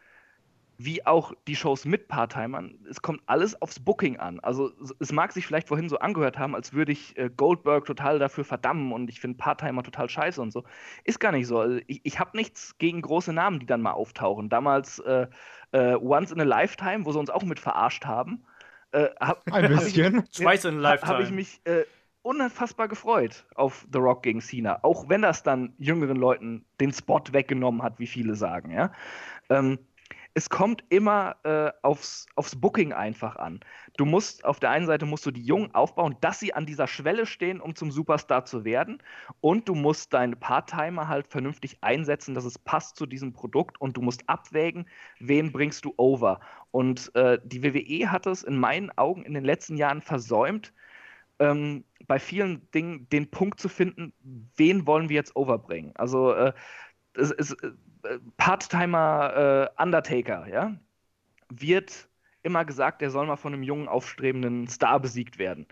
wie 0.78 1.06
auch 1.06 1.32
die 1.46 1.56
Shows 1.56 1.84
mit 1.84 2.08
Part-Timern, 2.08 2.78
es 2.88 3.02
kommt 3.02 3.22
alles 3.26 3.60
aufs 3.62 3.80
Booking 3.80 4.18
an. 4.18 4.40
Also 4.40 4.72
es 4.98 5.12
mag 5.12 5.32
sich 5.32 5.46
vielleicht 5.46 5.68
vorhin 5.68 5.88
so 5.88 5.98
angehört 5.98 6.38
haben, 6.38 6.54
als 6.54 6.72
würde 6.72 6.92
ich 6.92 7.16
äh, 7.16 7.30
Goldberg 7.34 7.84
total 7.84 8.18
dafür 8.18 8.44
verdammen 8.44 8.92
und 8.92 9.08
ich 9.08 9.20
finde 9.20 9.38
Part-Timer 9.38 9.82
total 9.82 10.08
scheiße 10.08 10.40
und 10.40 10.52
so. 10.52 10.64
Ist 11.04 11.20
gar 11.20 11.32
nicht 11.32 11.46
so. 11.46 11.58
Also 11.58 11.80
ich, 11.86 12.00
ich 12.04 12.18
habe 12.20 12.36
nichts 12.36 12.78
gegen 12.78 13.02
große 13.02 13.32
Namen, 13.32 13.60
die 13.60 13.66
dann 13.66 13.82
mal 13.82 13.92
auftauchen. 13.92 14.48
Damals 14.48 14.98
äh, 15.00 15.26
äh, 15.72 15.94
Once 15.96 16.32
in 16.32 16.40
a 16.40 16.44
Lifetime, 16.44 17.04
wo 17.06 17.12
sie 17.12 17.18
uns 17.18 17.30
auch 17.30 17.42
mit 17.42 17.58
verarscht 17.58 18.04
haben 18.04 18.44
äh, 18.92 19.08
hab, 19.20 19.42
Ein 19.52 19.68
bisschen. 19.68 20.24
Twice 20.32 20.64
in 20.64 20.78
Lifetime. 20.78 21.12
Habe 21.12 21.22
ich 21.22 21.30
mich 21.30 21.60
äh, 21.64 21.84
unfassbar 22.22 22.88
gefreut 22.88 23.44
auf 23.54 23.86
The 23.92 23.98
Rock 23.98 24.22
gegen 24.22 24.40
Cena. 24.40 24.80
Auch 24.82 25.08
wenn 25.08 25.22
das 25.22 25.42
dann 25.42 25.74
jüngeren 25.78 26.16
Leuten 26.16 26.64
den 26.80 26.92
Spot 26.92 27.22
weggenommen 27.30 27.82
hat, 27.82 27.98
wie 27.98 28.06
viele 28.06 28.34
sagen. 28.34 28.72
Ja? 28.72 28.92
Ähm, 29.48 29.78
es 30.36 30.50
kommt 30.50 30.84
immer 30.90 31.36
äh, 31.44 31.72
aufs, 31.80 32.26
aufs 32.34 32.60
Booking 32.60 32.92
einfach 32.92 33.36
an. 33.36 33.60
Du 33.96 34.04
musst, 34.04 34.44
auf 34.44 34.60
der 34.60 34.68
einen 34.68 34.84
Seite 34.84 35.06
musst 35.06 35.24
du 35.24 35.30
die 35.30 35.42
Jungen 35.42 35.74
aufbauen, 35.74 36.18
dass 36.20 36.38
sie 36.38 36.52
an 36.52 36.66
dieser 36.66 36.86
Schwelle 36.86 37.24
stehen, 37.24 37.58
um 37.58 37.74
zum 37.74 37.90
Superstar 37.90 38.44
zu 38.44 38.62
werden. 38.62 39.02
Und 39.40 39.66
du 39.66 39.74
musst 39.74 40.12
deine 40.12 40.36
Part-Timer 40.36 41.08
halt 41.08 41.26
vernünftig 41.26 41.78
einsetzen, 41.80 42.34
dass 42.34 42.44
es 42.44 42.58
passt 42.58 42.96
zu 42.96 43.06
diesem 43.06 43.32
Produkt. 43.32 43.80
Und 43.80 43.96
du 43.96 44.02
musst 44.02 44.28
abwägen, 44.28 44.86
wen 45.20 45.52
bringst 45.52 45.86
du 45.86 45.94
over. 45.96 46.40
Und 46.70 47.10
äh, 47.14 47.38
die 47.42 47.62
WWE 47.62 48.12
hat 48.12 48.26
es 48.26 48.42
in 48.42 48.58
meinen 48.58 48.90
Augen 48.98 49.24
in 49.24 49.32
den 49.32 49.44
letzten 49.44 49.78
Jahren 49.78 50.02
versäumt, 50.02 50.74
ähm, 51.38 51.82
bei 52.06 52.18
vielen 52.18 52.70
Dingen 52.72 53.08
den 53.08 53.30
Punkt 53.30 53.58
zu 53.58 53.70
finden, 53.70 54.12
wen 54.56 54.86
wollen 54.86 55.08
wir 55.08 55.16
jetzt 55.16 55.34
overbringen. 55.34 55.96
Also 55.96 56.34
äh, 56.34 56.52
es, 57.14 57.52
äh, 57.52 57.72
Part-Timer 58.36 59.70
äh, 59.76 59.82
Undertaker, 59.82 60.46
ja, 60.48 60.74
wird 61.48 62.08
immer 62.42 62.64
gesagt, 62.64 63.02
er 63.02 63.10
soll 63.10 63.26
mal 63.26 63.36
von 63.36 63.52
einem 63.52 63.62
jungen, 63.62 63.88
aufstrebenden 63.88 64.68
Star 64.68 65.00
besiegt 65.00 65.38
werden. 65.38 65.66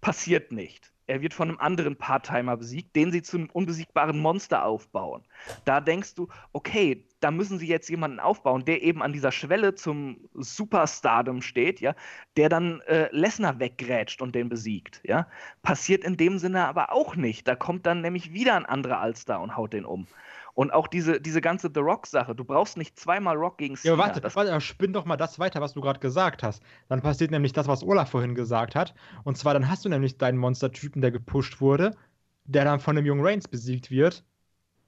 Passiert 0.00 0.52
nicht. 0.52 0.92
Er 1.06 1.20
wird 1.20 1.34
von 1.34 1.48
einem 1.48 1.58
anderen 1.58 1.96
Part-Timer 1.96 2.56
besiegt, 2.56 2.96
den 2.96 3.12
sie 3.12 3.20
zu 3.20 3.36
einem 3.36 3.50
unbesiegbaren 3.50 4.18
Monster 4.18 4.64
aufbauen. 4.64 5.22
Da 5.66 5.80
denkst 5.80 6.14
du, 6.14 6.28
okay, 6.52 7.06
da 7.20 7.30
müssen 7.30 7.58
sie 7.58 7.66
jetzt 7.66 7.90
jemanden 7.90 8.20
aufbauen, 8.20 8.64
der 8.64 8.82
eben 8.82 9.02
an 9.02 9.12
dieser 9.12 9.32
Schwelle 9.32 9.74
zum 9.74 10.28
Superstardom 10.34 11.42
steht, 11.42 11.80
ja, 11.80 11.94
der 12.36 12.48
dann 12.48 12.80
äh, 12.82 13.08
Lesnar 13.12 13.58
weggrätscht 13.60 14.22
und 14.22 14.34
den 14.34 14.48
besiegt, 14.48 15.00
ja. 15.04 15.28
Passiert 15.62 16.04
in 16.04 16.16
dem 16.16 16.38
Sinne 16.38 16.66
aber 16.66 16.92
auch 16.92 17.16
nicht. 17.16 17.46
Da 17.46 17.54
kommt 17.54 17.84
dann 17.84 18.00
nämlich 18.00 18.32
wieder 18.32 18.56
ein 18.56 18.66
anderer 18.66 19.00
Allstar 19.00 19.42
und 19.42 19.56
haut 19.56 19.74
den 19.74 19.84
um. 19.84 20.06
Und 20.54 20.72
auch 20.72 20.86
diese, 20.86 21.20
diese 21.20 21.40
ganze 21.40 21.70
The 21.74 21.80
Rock-Sache. 21.80 22.34
Du 22.34 22.44
brauchst 22.44 22.76
nicht 22.76 22.98
zweimal 22.98 23.36
Rock 23.36 23.58
gegen 23.58 23.76
Cena. 23.76 23.94
Ja, 23.94 23.98
warte, 23.98 24.20
das 24.20 24.36
warte, 24.36 24.60
spinn 24.60 24.92
doch 24.92 25.04
mal 25.04 25.16
das 25.16 25.40
weiter, 25.40 25.60
was 25.60 25.74
du 25.74 25.80
gerade 25.80 25.98
gesagt 25.98 26.44
hast. 26.44 26.62
Dann 26.88 27.02
passiert 27.02 27.32
nämlich 27.32 27.52
das, 27.52 27.66
was 27.66 27.82
Olaf 27.82 28.10
vorhin 28.10 28.36
gesagt 28.36 28.76
hat. 28.76 28.94
Und 29.24 29.36
zwar, 29.36 29.52
dann 29.54 29.68
hast 29.68 29.84
du 29.84 29.88
nämlich 29.88 30.16
deinen 30.16 30.38
Monster-Typen, 30.38 31.02
der 31.02 31.10
gepusht 31.10 31.60
wurde, 31.60 31.96
der 32.44 32.64
dann 32.64 32.78
von 32.78 32.94
dem 32.94 33.04
jungen 33.04 33.24
Reigns 33.24 33.48
besiegt 33.48 33.90
wird, 33.90 34.24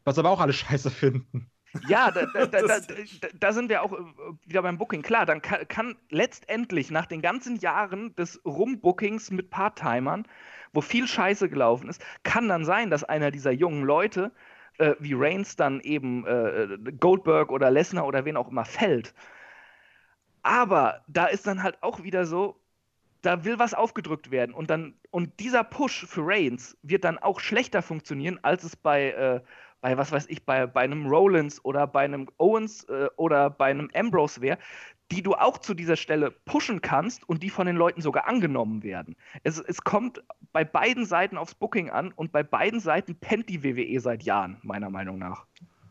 was 0.04 0.18
aber 0.18 0.30
auch 0.30 0.40
alle 0.40 0.52
scheiße 0.52 0.90
finden. 0.90 1.50
Ja, 1.88 2.10
da, 2.10 2.26
da, 2.26 2.46
da, 2.46 2.80
da, 3.38 3.52
sind 3.52 3.68
wir 3.68 3.82
auch 3.82 3.92
äh, 3.92 3.96
wieder 4.44 4.62
beim 4.62 4.78
Booking. 4.78 5.02
Klar, 5.02 5.26
dann 5.26 5.42
kann, 5.42 5.66
kann 5.68 5.96
letztendlich 6.10 6.90
nach 6.90 7.06
den 7.06 7.22
ganzen 7.22 7.56
Jahren 7.56 8.14
des 8.16 8.40
Rumbookings 8.44 9.30
mit 9.30 9.50
Part-Timern, 9.50 10.26
wo 10.72 10.80
viel 10.80 11.06
Scheiße 11.06 11.48
gelaufen 11.48 11.88
ist, 11.88 12.02
kann 12.22 12.48
dann 12.48 12.64
sein, 12.64 12.90
dass 12.90 13.04
einer 13.04 13.30
dieser 13.30 13.50
jungen 13.50 13.82
Leute 13.82 14.32
äh, 14.78 14.94
wie 14.98 15.14
Reigns 15.14 15.56
dann 15.56 15.80
eben 15.80 16.26
äh, 16.26 16.78
Goldberg 16.98 17.50
oder 17.50 17.70
Lesnar 17.70 18.06
oder 18.06 18.24
wen 18.24 18.36
auch 18.36 18.50
immer 18.50 18.64
fällt. 18.64 19.14
Aber 20.42 21.02
da 21.08 21.26
ist 21.26 21.46
dann 21.46 21.62
halt 21.62 21.82
auch 21.82 22.02
wieder 22.02 22.24
so, 22.24 22.60
da 23.22 23.44
will 23.44 23.58
was 23.58 23.74
aufgedrückt 23.74 24.30
werden 24.30 24.54
und 24.54 24.70
dann 24.70 24.94
und 25.10 25.40
dieser 25.40 25.64
Push 25.64 26.06
für 26.06 26.22
Reigns 26.24 26.76
wird 26.82 27.04
dann 27.04 27.18
auch 27.18 27.40
schlechter 27.40 27.82
funktionieren, 27.82 28.38
als 28.42 28.62
es 28.62 28.76
bei 28.76 29.10
äh, 29.10 29.40
bei 29.80 29.96
was 29.98 30.12
weiß 30.12 30.26
ich 30.28 30.44
bei 30.44 30.66
bei 30.66 30.82
einem 30.82 31.06
Rollins 31.06 31.64
oder 31.64 31.86
bei 31.88 32.04
einem 32.04 32.28
Owens 32.38 32.84
äh, 32.84 33.08
oder 33.16 33.50
bei 33.50 33.66
einem 33.66 33.90
Ambrose 33.94 34.40
wäre, 34.40 34.58
die 35.12 35.22
du 35.22 35.34
auch 35.34 35.58
zu 35.58 35.74
dieser 35.74 35.96
Stelle 35.96 36.30
pushen 36.30 36.80
kannst 36.80 37.28
und 37.28 37.42
die 37.42 37.50
von 37.50 37.66
den 37.66 37.76
Leuten 37.76 38.00
sogar 38.00 38.26
angenommen 38.26 38.82
werden. 38.82 39.16
Es, 39.44 39.58
es 39.58 39.82
kommt 39.82 40.22
bei 40.52 40.64
beiden 40.64 41.06
Seiten 41.06 41.36
aufs 41.36 41.54
Booking 41.54 41.90
an 41.90 42.12
und 42.12 42.32
bei 42.32 42.42
beiden 42.42 42.80
Seiten 42.80 43.14
pennt 43.16 43.48
die 43.48 43.62
WWE 43.62 44.00
seit 44.00 44.24
Jahren, 44.24 44.58
meiner 44.62 44.90
Meinung 44.90 45.18
nach. 45.18 45.46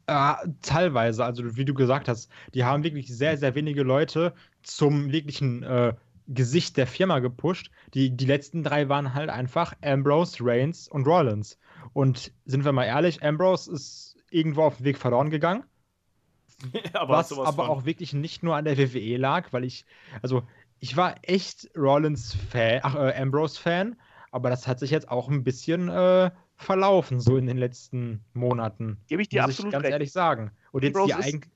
Äh, 0.08 0.34
teilweise, 0.62 1.24
also 1.24 1.56
wie 1.56 1.66
du 1.66 1.74
gesagt 1.74 2.08
hast, 2.08 2.30
die 2.54 2.64
haben 2.64 2.84
wirklich 2.84 3.08
sehr, 3.08 3.38
sehr 3.38 3.56
wenige 3.56 3.84
Leute 3.84 4.34
zum 4.62 5.12
wirklichen 5.12 5.64
äh, 5.64 5.94
Gesicht 6.28 6.78
der 6.78 6.88
Firma 6.88 7.20
gepusht. 7.20 7.72
Die, 7.94 8.16
die 8.16 8.26
letzten 8.26 8.64
drei 8.64 8.90
waren 8.90 9.14
halt 9.14 9.30
einfach 9.30 9.74
Ambrose, 9.82 10.38
Reigns 10.42 10.88
und 10.88 11.08
Rollins. 11.08 11.58
Und 11.94 12.32
sind 12.46 12.66
wir 12.66 12.72
mal 12.72 12.86
ehrlich, 12.86 13.24
Ambrose 13.24 13.72
ist 13.72 14.18
irgendwo 14.30 14.64
auf 14.64 14.78
dem 14.78 14.86
Weg 14.86 14.98
verloren 14.98 15.30
gegangen. 15.30 15.64
aber 16.94 17.14
was 17.18 17.32
aber 17.38 17.70
auch 17.70 17.86
wirklich 17.86 18.14
nicht 18.14 18.44
nur 18.44 18.56
an 18.56 18.66
der 18.66 18.78
WWE 18.78 19.18
lag, 19.18 19.52
weil 19.52 19.64
ich, 19.64 19.86
also 20.22 20.44
ich 20.80 20.96
war 20.98 21.16
echt 21.24 21.70
Rollins-Fan, 21.76 22.82
ach, 22.84 22.96
äh, 22.96 23.14
Ambrose-Fan, 23.22 23.96
aber 24.32 24.50
das 24.50 24.68
hat 24.68 24.80
sich 24.80 24.92
jetzt 24.92 25.10
auch 25.10 25.30
ein 25.30 25.44
bisschen 25.44 25.90
äh, 25.90 26.32
verlaufen, 26.56 27.20
so 27.20 27.38
in 27.38 27.48
den 27.48 27.58
letzten 27.58 28.24
Monaten. 28.34 28.98
Gebe 29.08 29.22
ich 29.22 29.30
dir 29.30 29.42
muss 29.42 29.52
absolut 29.52 29.70
ich 29.70 29.74
ganz 29.74 29.84
recht. 29.84 29.92
ehrlich 29.94 30.12
sagen. 30.12 30.52
Und 30.72 30.84
jetzt 30.84 30.96
Ambrose 30.96 31.18
die 31.18 31.24
eigentlich. 31.24 31.52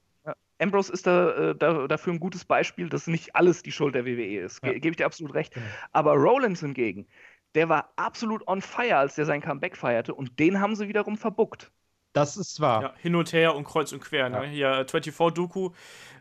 Ambrose 0.61 0.91
ist 0.91 1.07
da, 1.07 1.51
äh, 1.51 1.55
da, 1.55 1.87
dafür 1.87 2.13
ein 2.13 2.19
gutes 2.19 2.43
Beispiel, 2.43 2.89
dass 2.89 3.07
nicht 3.07 3.35
alles 3.35 3.63
die 3.63 3.71
Schuld 3.71 3.95
der 3.95 4.05
WWE 4.05 4.41
ist. 4.41 4.61
Ge 4.61 4.73
ja. 4.73 4.79
Gebe 4.79 4.91
ich 4.91 4.97
dir 4.97 5.05
absolut 5.05 5.33
recht. 5.33 5.53
Genau. 5.53 5.65
Aber 5.93 6.13
Rollins 6.15 6.59
hingegen, 6.59 7.07
der 7.55 7.69
war 7.69 7.93
absolut 7.95 8.45
on 8.47 8.61
fire, 8.61 8.97
als 8.97 9.15
der 9.15 9.25
sein 9.25 9.41
Comeback 9.41 9.77
feierte 9.77 10.13
und 10.13 10.37
den 10.37 10.59
haben 10.59 10.75
sie 10.75 10.87
wiederum 10.87 11.17
verbuckt. 11.17 11.71
Das 12.13 12.37
ist 12.37 12.59
wahr. 12.59 12.81
Ja, 12.81 12.93
hin 12.97 13.15
und 13.15 13.33
her 13.33 13.55
und 13.55 13.63
kreuz 13.65 13.91
und 13.91 13.99
quer. 14.01 14.29
Ne? 14.29 14.47
Hier 14.47 14.85
24-Doku. 14.87 15.71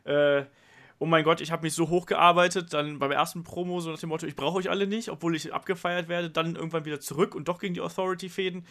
Äh, 0.05 0.45
oh 0.99 1.07
mein 1.07 1.23
Gott, 1.25 1.41
ich 1.41 1.53
habe 1.53 1.63
mich 1.63 1.75
so 1.75 1.89
hochgearbeitet, 1.89 2.73
dann 2.75 2.99
beim 2.99 3.13
ersten 3.13 3.45
Promo 3.45 3.81
so 3.81 3.91
nach 3.93 4.01
dem 4.01 4.09
Motto, 4.09 4.27
ich 4.27 4.35
brauche 4.35 4.59
euch 4.59 4.69
alle 4.69 4.87
nicht, 4.87 5.11
obwohl 5.11 5.37
ich 5.37 5.55
abgefeiert 5.55 6.09
werde, 6.09 6.29
dann 6.29 6.57
irgendwann 6.57 6.85
wieder 6.85 6.99
zurück 7.01 7.35
und 7.35 7.47
doch 7.49 7.61
gegen 7.61 7.73
die 7.75 7.81
Authority 7.81 8.29
fäden. 8.29 8.67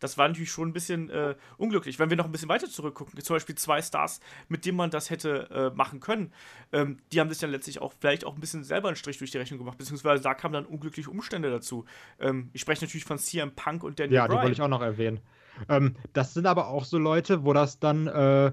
Das 0.00 0.18
war 0.18 0.26
natürlich 0.28 0.50
schon 0.50 0.68
ein 0.68 0.72
bisschen 0.72 1.08
äh, 1.10 1.36
unglücklich. 1.56 1.98
Wenn 1.98 2.10
wir 2.10 2.16
noch 2.16 2.24
ein 2.24 2.32
bisschen 2.32 2.48
weiter 2.48 2.68
zurückgucken, 2.68 3.22
zum 3.22 3.36
Beispiel 3.36 3.54
zwei 3.54 3.80
Stars, 3.80 4.20
mit 4.48 4.66
denen 4.66 4.76
man 4.76 4.90
das 4.90 5.08
hätte 5.10 5.48
äh, 5.72 5.76
machen 5.76 6.00
können, 6.00 6.32
ähm, 6.72 6.98
die 7.12 7.20
haben 7.20 7.28
sich 7.30 7.38
dann 7.38 7.50
letztlich 7.50 7.80
auch 7.80 7.92
vielleicht 7.98 8.24
auch 8.24 8.34
ein 8.34 8.40
bisschen 8.40 8.64
selber 8.64 8.88
einen 8.88 8.96
Strich 8.96 9.18
durch 9.18 9.30
die 9.30 9.38
Rechnung 9.38 9.58
gemacht, 9.60 9.78
beziehungsweise 9.78 10.22
da 10.22 10.34
kamen 10.34 10.54
dann 10.54 10.66
unglückliche 10.66 11.10
Umstände 11.10 11.48
dazu. 11.50 11.84
Ähm, 12.18 12.50
ich 12.52 12.60
spreche 12.60 12.84
natürlich 12.84 13.04
von 13.04 13.18
CM 13.18 13.52
Punk 13.54 13.84
und 13.84 14.00
Daniel 14.00 14.16
Ja, 14.16 14.22
die 14.24 14.30
Bryan. 14.30 14.42
wollte 14.42 14.52
ich 14.52 14.62
auch 14.62 14.68
noch 14.68 14.82
erwähnen. 14.82 15.20
Ähm, 15.68 15.96
das 16.12 16.34
sind 16.34 16.46
aber 16.46 16.68
auch 16.68 16.84
so 16.84 16.98
Leute, 16.98 17.44
wo 17.44 17.52
das 17.52 17.78
dann 17.78 18.06
äh, 18.06 18.52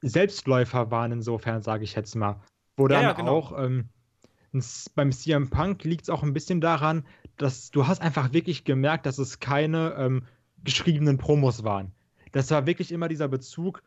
Selbstläufer 0.00 0.90
waren, 0.90 1.12
insofern, 1.12 1.62
sage 1.62 1.84
ich 1.84 1.94
jetzt 1.94 2.14
mal. 2.14 2.40
Wo 2.76 2.86
Ja, 2.88 2.96
dann 2.96 3.02
ja, 3.02 3.12
genau. 3.12 3.32
auch 3.32 3.58
ähm, 3.58 3.88
beim 4.94 5.12
CM 5.12 5.50
Punk 5.50 5.84
liegt 5.84 6.04
es 6.04 6.10
auch 6.10 6.22
ein 6.22 6.32
bisschen 6.32 6.60
daran, 6.60 7.04
dass 7.36 7.70
du 7.70 7.86
hast 7.86 8.00
einfach 8.00 8.32
wirklich 8.32 8.64
gemerkt, 8.64 9.06
dass 9.06 9.18
es 9.18 9.40
keine 9.40 9.94
ähm, 9.98 10.22
geschriebenen 10.64 11.18
Promos 11.18 11.64
waren. 11.64 11.92
Das 12.32 12.50
war 12.50 12.66
wirklich 12.66 12.92
immer 12.92 13.08
dieser 13.08 13.28
Bezug, 13.28 13.82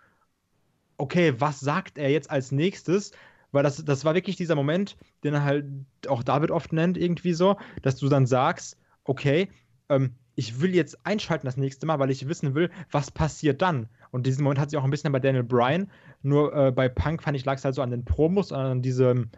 okay, 0.98 1.34
was 1.40 1.60
sagt 1.60 1.98
er 1.98 2.10
jetzt 2.10 2.30
als 2.30 2.52
nächstes? 2.52 3.12
Weil 3.52 3.64
das, 3.64 3.84
das 3.84 4.06
war 4.06 4.14
wirklich 4.14 4.38
dieser 4.38 4.56
Moment, 4.56 4.98
den 5.24 5.34
er 5.34 5.44
halt 5.44 5.66
auch 6.08 6.24
David 6.24 6.52
oft 6.52 6.72
nennt, 6.72 6.98
irgendwie 6.98 7.34
so, 7.34 7.58
dass 7.82 7.98
du 7.98 8.08
dann 8.08 8.26
sagst, 8.26 8.78
okay, 9.04 9.50
ähm, 9.90 10.16
ich 10.42 10.60
will 10.60 10.74
jetzt 10.74 11.06
einschalten 11.06 11.46
das 11.46 11.56
nächste 11.56 11.86
Mal, 11.86 12.00
weil 12.00 12.10
ich 12.10 12.28
wissen 12.28 12.56
will, 12.56 12.72
was 12.90 13.12
passiert 13.12 13.62
dann. 13.62 13.88
Und 14.10 14.26
diesen 14.26 14.44
Moment 14.44 14.60
hat 14.60 14.72
sich 14.72 14.80
auch 14.80 14.84
ein 14.84 14.90
bisschen 14.90 15.12
bei 15.12 15.20
Daniel 15.20 15.44
Bryan, 15.44 15.92
nur 16.24 16.52
äh, 16.56 16.72
bei 16.72 16.90
Punk 16.90 17.22
fand 17.22 17.38
ich, 17.38 17.46
lag 17.46 17.58
es 17.58 17.64
halt 17.64 17.76
so 17.76 17.84
an 17.84 17.92
den 17.92 18.06
Promos, 18.06 18.52
an 18.52 18.82
diesem, 18.82 19.30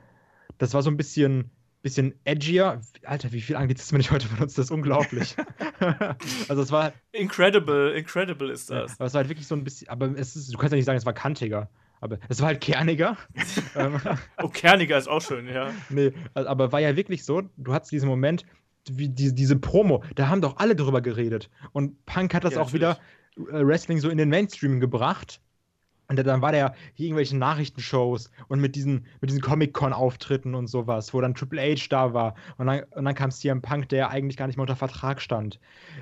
das 0.60 0.74
war 0.74 0.82
so 0.82 0.90
ein 0.90 0.96
bisschen, 0.96 1.52
bisschen 1.82 2.14
edgier. 2.24 2.80
Alter, 3.04 3.34
wie 3.34 3.42
viel 3.42 3.58
Anglizismen 3.58 4.00
ich 4.00 4.12
heute 4.12 4.30
benutze, 4.30 4.56
das 4.56 4.68
ist 4.68 4.72
unglaublich. 4.72 5.36
also 6.48 6.62
es 6.62 6.72
war, 6.72 6.94
Incredible, 7.12 7.92
incredible 7.98 8.50
ist 8.50 8.70
das. 8.70 8.98
aber 8.98 9.08
es 9.08 9.14
war 9.14 9.20
halt 9.20 9.30
wirklich 9.30 9.48
so 9.48 9.56
ein 9.56 9.66
bisschen, 9.66 9.90
aber 9.90 10.18
es 10.18 10.38
ist, 10.38 10.54
du 10.54 10.58
kannst 10.58 10.72
ja 10.72 10.78
nicht 10.78 10.86
sagen, 10.86 10.98
es 10.98 11.06
war 11.06 11.12
kantiger. 11.12 11.70
Aber 12.00 12.18
es 12.30 12.40
war 12.40 12.48
halt 12.48 12.62
kerniger. 12.62 13.18
Oh, 14.42 14.50
Kerniger 14.50 14.98
ist 14.98 15.08
auch 15.08 15.22
schön, 15.22 15.48
ja. 15.48 15.72
Nee, 15.90 16.12
aber 16.34 16.72
war 16.72 16.82
ja 16.82 16.96
wirklich 16.98 17.24
so, 17.24 17.44
du 17.56 17.74
hattest 17.74 17.94
diesen 17.94 18.10
Moment, 18.10 18.46
wie 18.90 19.10
die, 19.10 19.34
diese 19.34 19.58
Promo, 19.58 20.04
da 20.16 20.28
haben 20.30 20.42
doch 20.42 20.58
alle 20.58 20.76
drüber 20.76 21.02
geredet. 21.02 21.50
Und 21.72 22.06
Punk 22.06 22.34
hat 22.34 22.44
das 22.44 22.56
Ja, 22.56 22.62
auch 22.62 22.74
wieder 22.74 23.00
äh, 23.38 23.66
Wrestling 23.66 24.00
so 24.00 24.10
in 24.10 24.18
den 24.18 24.30
Mainstream 24.30 24.80
gebracht. 24.80 25.42
Und 26.10 26.18
dann 26.24 26.42
war 26.42 26.52
der 26.52 26.76
hier 26.94 27.08
irgendwelche 27.08 27.38
Nachrichtenshows 27.38 28.30
und 28.50 28.60
mit 28.60 28.76
diesen, 28.76 29.08
mit 29.22 29.30
diesen 29.30 29.42
Comic-Con-Auftritten 29.42 30.54
und 30.54 30.68
sowas, 30.68 31.14
wo 31.14 31.22
dann 31.22 31.34
Triple 31.34 31.62
H 31.62 31.88
da 31.90 32.14
war. 32.14 32.36
Und 32.58 32.68
dann, 32.68 32.84
und 32.92 33.06
dann 33.06 33.16
kam 33.16 33.32
CM 33.32 33.62
Punk, 33.62 33.90
der 33.90 34.10
eigentlich 34.10 34.38
gar 34.38 34.48
nicht 34.48 34.58
mehr 34.58 34.64
unter 34.64 34.76
Vertrag 34.76 35.22
stand. 35.22 35.60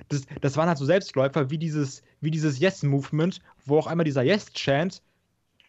Das, 0.10 0.24
das 0.42 0.58
waren 0.58 0.68
halt 0.68 0.80
so 0.80 0.86
Selbstläufer 0.86 1.50
wie 1.52 1.60
dieses, 1.60 2.04
wie 2.20 2.32
dieses 2.32 2.60
Yes-Movement, 2.60 3.42
wo 3.66 3.78
auch 3.78 3.88
einmal 3.88 4.04
dieser 4.04 4.24
Yes-Chant 4.24 5.02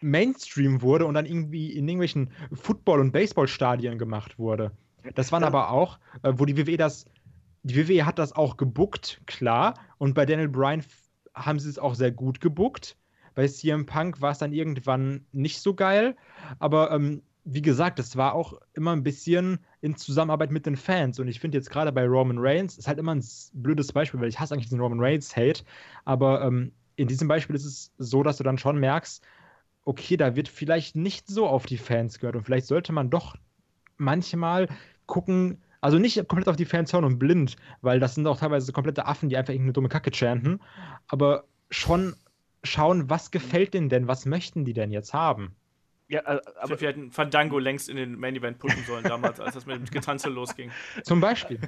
Mainstream 0.01 0.81
wurde 0.81 1.05
und 1.05 1.13
dann 1.13 1.25
irgendwie 1.25 1.71
in 1.71 1.87
irgendwelchen 1.87 2.31
Football- 2.51 2.99
und 2.99 3.11
Baseballstadien 3.13 3.97
gemacht 3.97 4.37
wurde. 4.37 4.71
Das 5.15 5.31
waren 5.31 5.43
aber 5.43 5.69
auch, 5.69 5.99
äh, 6.23 6.33
wo 6.35 6.45
die 6.45 6.57
WWE 6.57 6.77
das, 6.77 7.05
die 7.63 7.75
WWE 7.75 8.05
hat 8.05 8.19
das 8.19 8.33
auch 8.33 8.57
gebuckt, 8.57 9.21
klar. 9.25 9.75
Und 9.97 10.13
bei 10.13 10.25
Daniel 10.25 10.49
Bryan 10.49 10.83
haben 11.33 11.59
sie 11.59 11.69
es 11.69 11.79
auch 11.79 11.95
sehr 11.95 12.11
gut 12.11 12.39
gebuckt. 12.39 12.97
Bei 13.35 13.47
CM 13.47 13.85
Punk 13.85 14.21
war 14.21 14.31
es 14.31 14.37
dann 14.37 14.53
irgendwann 14.53 15.25
nicht 15.31 15.59
so 15.59 15.73
geil. 15.73 16.15
Aber 16.59 16.91
ähm, 16.91 17.23
wie 17.45 17.61
gesagt, 17.61 17.99
das 17.99 18.15
war 18.15 18.33
auch 18.33 18.53
immer 18.73 18.91
ein 18.91 19.03
bisschen 19.03 19.59
in 19.81 19.95
Zusammenarbeit 19.95 20.51
mit 20.51 20.65
den 20.65 20.77
Fans. 20.77 21.19
Und 21.19 21.27
ich 21.27 21.39
finde 21.39 21.57
jetzt 21.57 21.69
gerade 21.69 21.91
bei 21.91 22.05
Roman 22.05 22.37
Reigns, 22.39 22.77
ist 22.77 22.87
halt 22.87 22.99
immer 22.99 23.13
ein 23.13 23.23
blödes 23.53 23.91
Beispiel, 23.91 24.21
weil 24.21 24.29
ich 24.29 24.39
hasse 24.39 24.53
eigentlich 24.53 24.67
diesen 24.67 24.79
Roman 24.79 24.99
Reigns-Hate. 24.99 25.63
Aber 26.05 26.41
ähm, 26.41 26.71
in 26.95 27.07
diesem 27.07 27.27
Beispiel 27.27 27.55
ist 27.55 27.65
es 27.65 27.91
so, 27.97 28.23
dass 28.23 28.37
du 28.37 28.43
dann 28.43 28.57
schon 28.57 28.79
merkst, 28.79 29.23
okay, 29.83 30.15
da 30.15 30.35
wird 30.35 30.47
vielleicht 30.47 30.95
nicht 30.95 31.27
so 31.27 31.47
auf 31.47 31.65
die 31.65 31.77
Fans 31.77 32.19
gehört. 32.19 32.35
Und 32.35 32.43
vielleicht 32.43 32.67
sollte 32.67 32.93
man 32.93 33.09
doch 33.09 33.35
manchmal 33.97 34.69
gucken, 35.05 35.61
also 35.81 35.99
nicht 35.99 36.27
komplett 36.27 36.47
auf 36.47 36.55
die 36.55 36.65
Fans 36.65 36.93
hören 36.93 37.03
und 37.03 37.19
blind, 37.19 37.55
weil 37.81 37.99
das 37.99 38.15
sind 38.15 38.25
auch 38.27 38.39
teilweise 38.39 38.71
komplette 38.71 39.05
Affen, 39.05 39.29
die 39.29 39.37
einfach 39.37 39.53
irgendeine 39.53 39.73
dumme 39.73 39.89
Kacke 39.89 40.11
chanten, 40.11 40.61
aber 41.07 41.43
schon 41.69 42.15
schauen, 42.63 43.09
was 43.09 43.31
gefällt 43.31 43.73
denen 43.73 43.89
denn, 43.89 44.07
was 44.07 44.25
möchten 44.25 44.63
die 44.65 44.73
denn 44.73 44.91
jetzt 44.91 45.13
haben? 45.13 45.55
Ja, 46.07 46.19
äh, 46.21 46.23
Aber 46.23 46.41
aber 46.63 46.81
wir 46.81 46.89
hätten 46.89 47.11
Fandango 47.11 47.59
längst 47.59 47.89
in 47.89 47.95
den 47.95 48.19
Main 48.19 48.35
Event 48.35 48.59
putten 48.59 48.83
sollen 48.85 49.03
damals, 49.03 49.39
als 49.39 49.55
das 49.55 49.65
mit 49.65 49.77
dem 49.77 49.85
Getanze 49.85 50.29
losging. 50.29 50.71
Zum 51.03 51.19
Beispiel. 51.19 51.59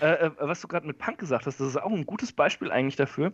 äh, 0.00 0.06
äh, 0.06 0.30
was 0.38 0.60
du 0.60 0.68
gerade 0.68 0.86
mit 0.86 0.98
Punk 0.98 1.18
gesagt 1.18 1.46
hast, 1.46 1.60
das 1.60 1.68
ist 1.68 1.76
auch 1.76 1.90
ein 1.90 2.06
gutes 2.06 2.32
Beispiel 2.32 2.70
eigentlich 2.70 2.96
dafür. 2.96 3.32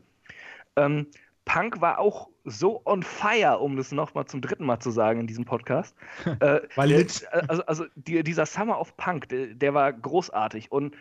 Ähm, 0.77 1.07
Punk 1.49 1.81
war 1.81 1.99
auch 1.99 2.29
so 2.45 2.83
on 2.85 3.03
fire, 3.03 3.59
um 3.59 3.77
das 3.77 3.91
nochmal 3.91 4.27
zum 4.27 4.43
dritten 4.43 4.67
Mal 4.67 4.81
zu 4.81 4.91
sagen 4.91 5.21
in 5.21 5.27
diesem 5.27 5.47
Podcast. 5.47 5.97
äh, 6.41 6.61
lit. 6.85 7.27
äh, 7.33 7.43
Also, 7.49 7.65
also 7.65 7.85
die, 7.97 8.23
dieser 8.23 8.45
Summer 8.45 8.79
of 8.79 8.97
Punk, 8.99 9.29
der, 9.31 9.55
der 9.55 9.73
war 9.73 9.93
großartig. 9.93 10.71
Und, 10.71 10.95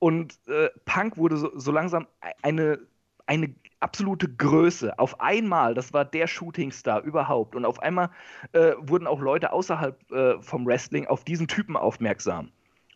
und 0.00 0.38
äh, 0.48 0.70
Punk 0.84 1.16
wurde 1.16 1.36
so, 1.36 1.56
so 1.56 1.70
langsam 1.70 2.08
eine, 2.42 2.80
eine 3.26 3.54
absolute 3.78 4.28
Größe. 4.28 4.98
Auf 4.98 5.20
einmal, 5.20 5.74
das 5.74 5.92
war 5.92 6.04
der 6.04 6.26
Shootingstar 6.26 7.02
überhaupt. 7.02 7.54
Und 7.54 7.64
auf 7.64 7.78
einmal 7.80 8.10
äh, 8.52 8.72
wurden 8.78 9.06
auch 9.06 9.20
Leute 9.20 9.52
außerhalb 9.52 10.10
äh, 10.10 10.42
vom 10.42 10.66
Wrestling 10.66 11.06
auf 11.06 11.22
diesen 11.22 11.46
Typen 11.46 11.76
aufmerksam. 11.76 12.50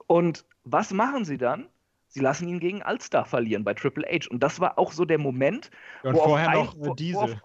Und 0.08 0.44
was 0.64 0.92
machen 0.92 1.24
sie 1.24 1.38
dann? 1.38 1.68
Sie 2.10 2.20
lassen 2.20 2.46
ihn 2.48 2.60
gegen 2.60 2.82
Alstar 2.82 3.24
verlieren 3.24 3.64
bei 3.64 3.72
Triple 3.74 4.04
H. 4.06 4.28
Und 4.30 4.42
das 4.42 4.60
war 4.60 4.78
auch 4.78 4.92
so 4.92 5.04
der 5.04 5.18
Moment, 5.18 5.70
Und 6.02 6.14
wo 6.14 6.18
auf 6.20 6.24
vorher 6.30 6.48
ein- 6.50 6.58
noch 6.58 6.74
wo- 6.76 6.92
äh, 6.92 6.96
Diesel. 6.96 7.20
Wo 7.20 7.24
auf, 7.24 7.40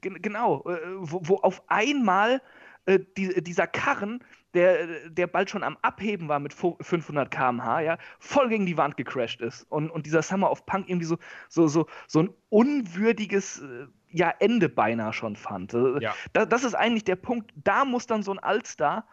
genau, 0.00 0.64
wo, 0.98 1.20
wo 1.22 1.36
auf 1.36 1.62
einmal 1.68 2.40
äh, 2.86 2.98
die, 3.16 3.42
dieser 3.42 3.66
Karren, 3.66 4.22
der, 4.54 5.08
der 5.10 5.26
bald 5.26 5.50
schon 5.50 5.62
am 5.64 5.76
Abheben 5.82 6.28
war 6.28 6.38
mit 6.38 6.54
fu- 6.54 6.78
500 6.80 7.30
km/h, 7.30 7.80
ja, 7.80 7.98
voll 8.20 8.48
gegen 8.48 8.64
die 8.64 8.76
Wand 8.76 8.96
gecrashed 8.96 9.40
ist. 9.42 9.64
Und, 9.64 9.90
und 9.90 10.06
dieser 10.06 10.22
Summer 10.22 10.50
of 10.50 10.64
Punk 10.66 10.88
irgendwie 10.88 11.06
so, 11.06 11.18
so, 11.48 11.66
so, 11.68 11.86
so 12.06 12.22
ein 12.22 12.30
unwürdiges 12.48 13.60
äh, 13.60 13.86
ja, 14.08 14.32
Ende 14.38 14.68
beinahe 14.68 15.12
schon 15.12 15.36
fand. 15.36 15.74
Äh, 15.74 15.98
Ja. 16.00 16.14
Da, 16.32 16.46
das 16.46 16.64
ist 16.64 16.74
eigentlich 16.74 17.04
der 17.04 17.16
Punkt, 17.16 17.52
da 17.56 17.84
muss 17.84 18.06
dann 18.06 18.22
so 18.22 18.30
ein 18.32 18.38
Allstar 18.38 19.06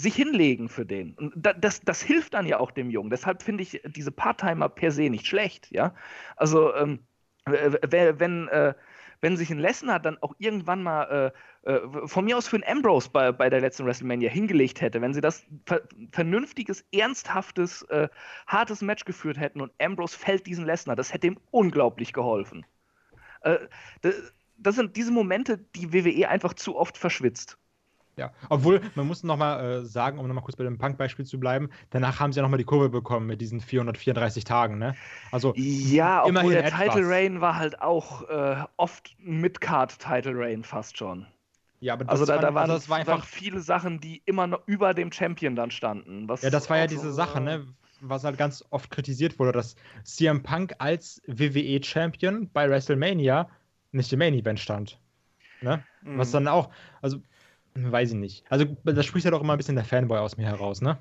sich 0.00 0.14
hinlegen 0.14 0.68
für 0.68 0.86
den. 0.86 1.14
Und 1.14 1.32
da, 1.36 1.52
das, 1.52 1.80
das 1.82 2.02
hilft 2.02 2.34
dann 2.34 2.46
ja 2.46 2.58
auch 2.58 2.70
dem 2.70 2.90
Jungen. 2.90 3.10
Deshalb 3.10 3.42
finde 3.42 3.62
ich 3.62 3.80
diese 3.84 4.10
Part-Timer 4.10 4.68
per 4.68 4.90
se 4.90 5.10
nicht 5.10 5.26
schlecht, 5.26 5.70
ja. 5.70 5.94
Also, 6.36 6.74
ähm, 6.74 7.00
wenn, 7.46 8.48
äh, 8.48 8.74
wenn 9.20 9.36
sich 9.36 9.50
ein 9.50 9.58
Lesnar 9.58 10.00
dann 10.00 10.18
auch 10.22 10.34
irgendwann 10.38 10.82
mal 10.82 11.32
äh, 11.64 11.70
äh, 11.70 12.06
von 12.06 12.24
mir 12.24 12.38
aus 12.38 12.48
für 12.48 12.56
einen 12.56 12.78
Ambrose 12.78 13.10
bei, 13.10 13.32
bei 13.32 13.50
der 13.50 13.60
letzten 13.60 13.84
WrestleMania 13.84 14.30
hingelegt 14.30 14.80
hätte, 14.80 15.00
wenn 15.00 15.14
sie 15.14 15.20
das 15.20 15.44
ver 15.66 15.82
vernünftiges, 16.12 16.84
ernsthaftes, 16.92 17.82
äh, 17.84 18.08
hartes 18.46 18.82
Match 18.82 19.04
geführt 19.04 19.38
hätten 19.38 19.60
und 19.60 19.72
Ambrose 19.80 20.16
fällt 20.16 20.46
diesen 20.46 20.64
Lesnar, 20.64 20.96
das 20.96 21.12
hätte 21.12 21.26
ihm 21.26 21.38
unglaublich 21.50 22.12
geholfen. 22.12 22.64
Äh, 23.42 23.58
das 24.56 24.76
sind 24.76 24.96
diese 24.96 25.12
Momente, 25.12 25.58
die 25.58 25.92
WWE 25.92 26.28
einfach 26.28 26.54
zu 26.54 26.76
oft 26.76 26.96
verschwitzt. 26.96 27.58
Ja, 28.16 28.32
obwohl, 28.48 28.82
man 28.94 29.06
muss 29.06 29.22
nochmal 29.22 29.82
äh, 29.82 29.84
sagen, 29.84 30.18
um 30.18 30.26
nochmal 30.26 30.44
kurz 30.44 30.56
bei 30.56 30.64
dem 30.64 30.78
Punk-Beispiel 30.78 31.24
zu 31.24 31.40
bleiben, 31.40 31.70
danach 31.90 32.20
haben 32.20 32.32
sie 32.32 32.38
ja 32.38 32.42
nochmal 32.42 32.58
die 32.58 32.64
Kurve 32.64 32.90
bekommen 32.90 33.26
mit 33.26 33.40
diesen 33.40 33.60
434 33.60 34.44
Tagen, 34.44 34.78
ne? 34.78 34.98
Also, 35.30 35.54
Ja, 35.54 36.24
obwohl 36.24 36.52
der 36.52 36.64
etwas. 36.66 36.94
Title 36.94 37.08
Reign 37.08 37.40
war 37.40 37.56
halt 37.56 37.80
auch 37.80 38.28
äh, 38.28 38.64
oft 38.76 39.16
ein 39.20 39.40
Mid-Card 39.40 39.98
Title 39.98 40.38
Reign 40.38 40.64
fast 40.64 40.98
schon. 40.98 41.26
ja, 41.80 41.94
aber 41.94 42.04
das, 42.04 42.20
Also 42.20 42.26
da, 42.26 42.38
da 42.38 42.54
waren, 42.54 42.70
also 42.70 42.74
das 42.74 42.88
war 42.88 42.98
einfach, 42.98 43.24
viele 43.24 43.60
Sachen, 43.60 44.00
die 44.00 44.22
immer 44.26 44.46
noch 44.46 44.66
über 44.66 44.92
dem 44.94 45.12
Champion 45.12 45.56
dann 45.56 45.70
standen. 45.70 46.28
Was 46.28 46.42
ja, 46.42 46.50
das 46.50 46.68
war 46.68 46.78
ja 46.78 46.86
diese 46.86 47.10
so, 47.10 47.12
Sache, 47.12 47.38
äh, 47.38 47.42
ne? 47.42 47.66
Was 48.02 48.24
halt 48.24 48.38
ganz 48.38 48.64
oft 48.70 48.90
kritisiert 48.90 49.38
wurde, 49.38 49.52
dass 49.52 49.76
CM 50.04 50.42
Punk 50.42 50.74
als 50.78 51.22
WWE-Champion 51.26 52.50
bei 52.50 52.68
WrestleMania 52.68 53.50
nicht 53.92 54.12
im 54.12 54.18
Main-Event 54.20 54.58
stand. 54.58 54.98
Ne? 55.60 55.84
Mhm. 56.02 56.18
Was 56.18 56.30
dann 56.30 56.48
auch, 56.48 56.70
also, 57.02 57.18
weiß 57.74 58.10
ich 58.10 58.16
nicht. 58.16 58.44
Also, 58.48 58.64
da 58.84 59.02
spricht 59.02 59.24
ja 59.24 59.30
doch 59.30 59.40
immer 59.40 59.54
ein 59.54 59.58
bisschen 59.58 59.76
der 59.76 59.84
Fanboy 59.84 60.18
aus 60.18 60.36
mir 60.36 60.46
heraus, 60.46 60.80
ne? 60.80 60.98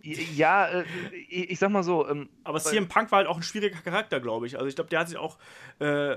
Ja, 0.00 0.66
äh, 0.66 0.84
ich, 1.28 1.50
ich 1.50 1.58
sag 1.58 1.70
mal 1.70 1.82
so, 1.82 2.08
ähm, 2.08 2.28
Aber 2.44 2.60
CM 2.60 2.88
Punk 2.88 3.10
war 3.10 3.18
halt 3.18 3.28
auch 3.28 3.36
ein 3.36 3.42
schwieriger 3.42 3.80
Charakter, 3.80 4.20
glaube 4.20 4.46
ich. 4.46 4.56
Also 4.56 4.68
ich 4.68 4.74
glaube, 4.74 4.90
der 4.90 5.00
hat 5.00 5.08
sich 5.08 5.18
auch. 5.18 5.38
Äh, 5.78 6.16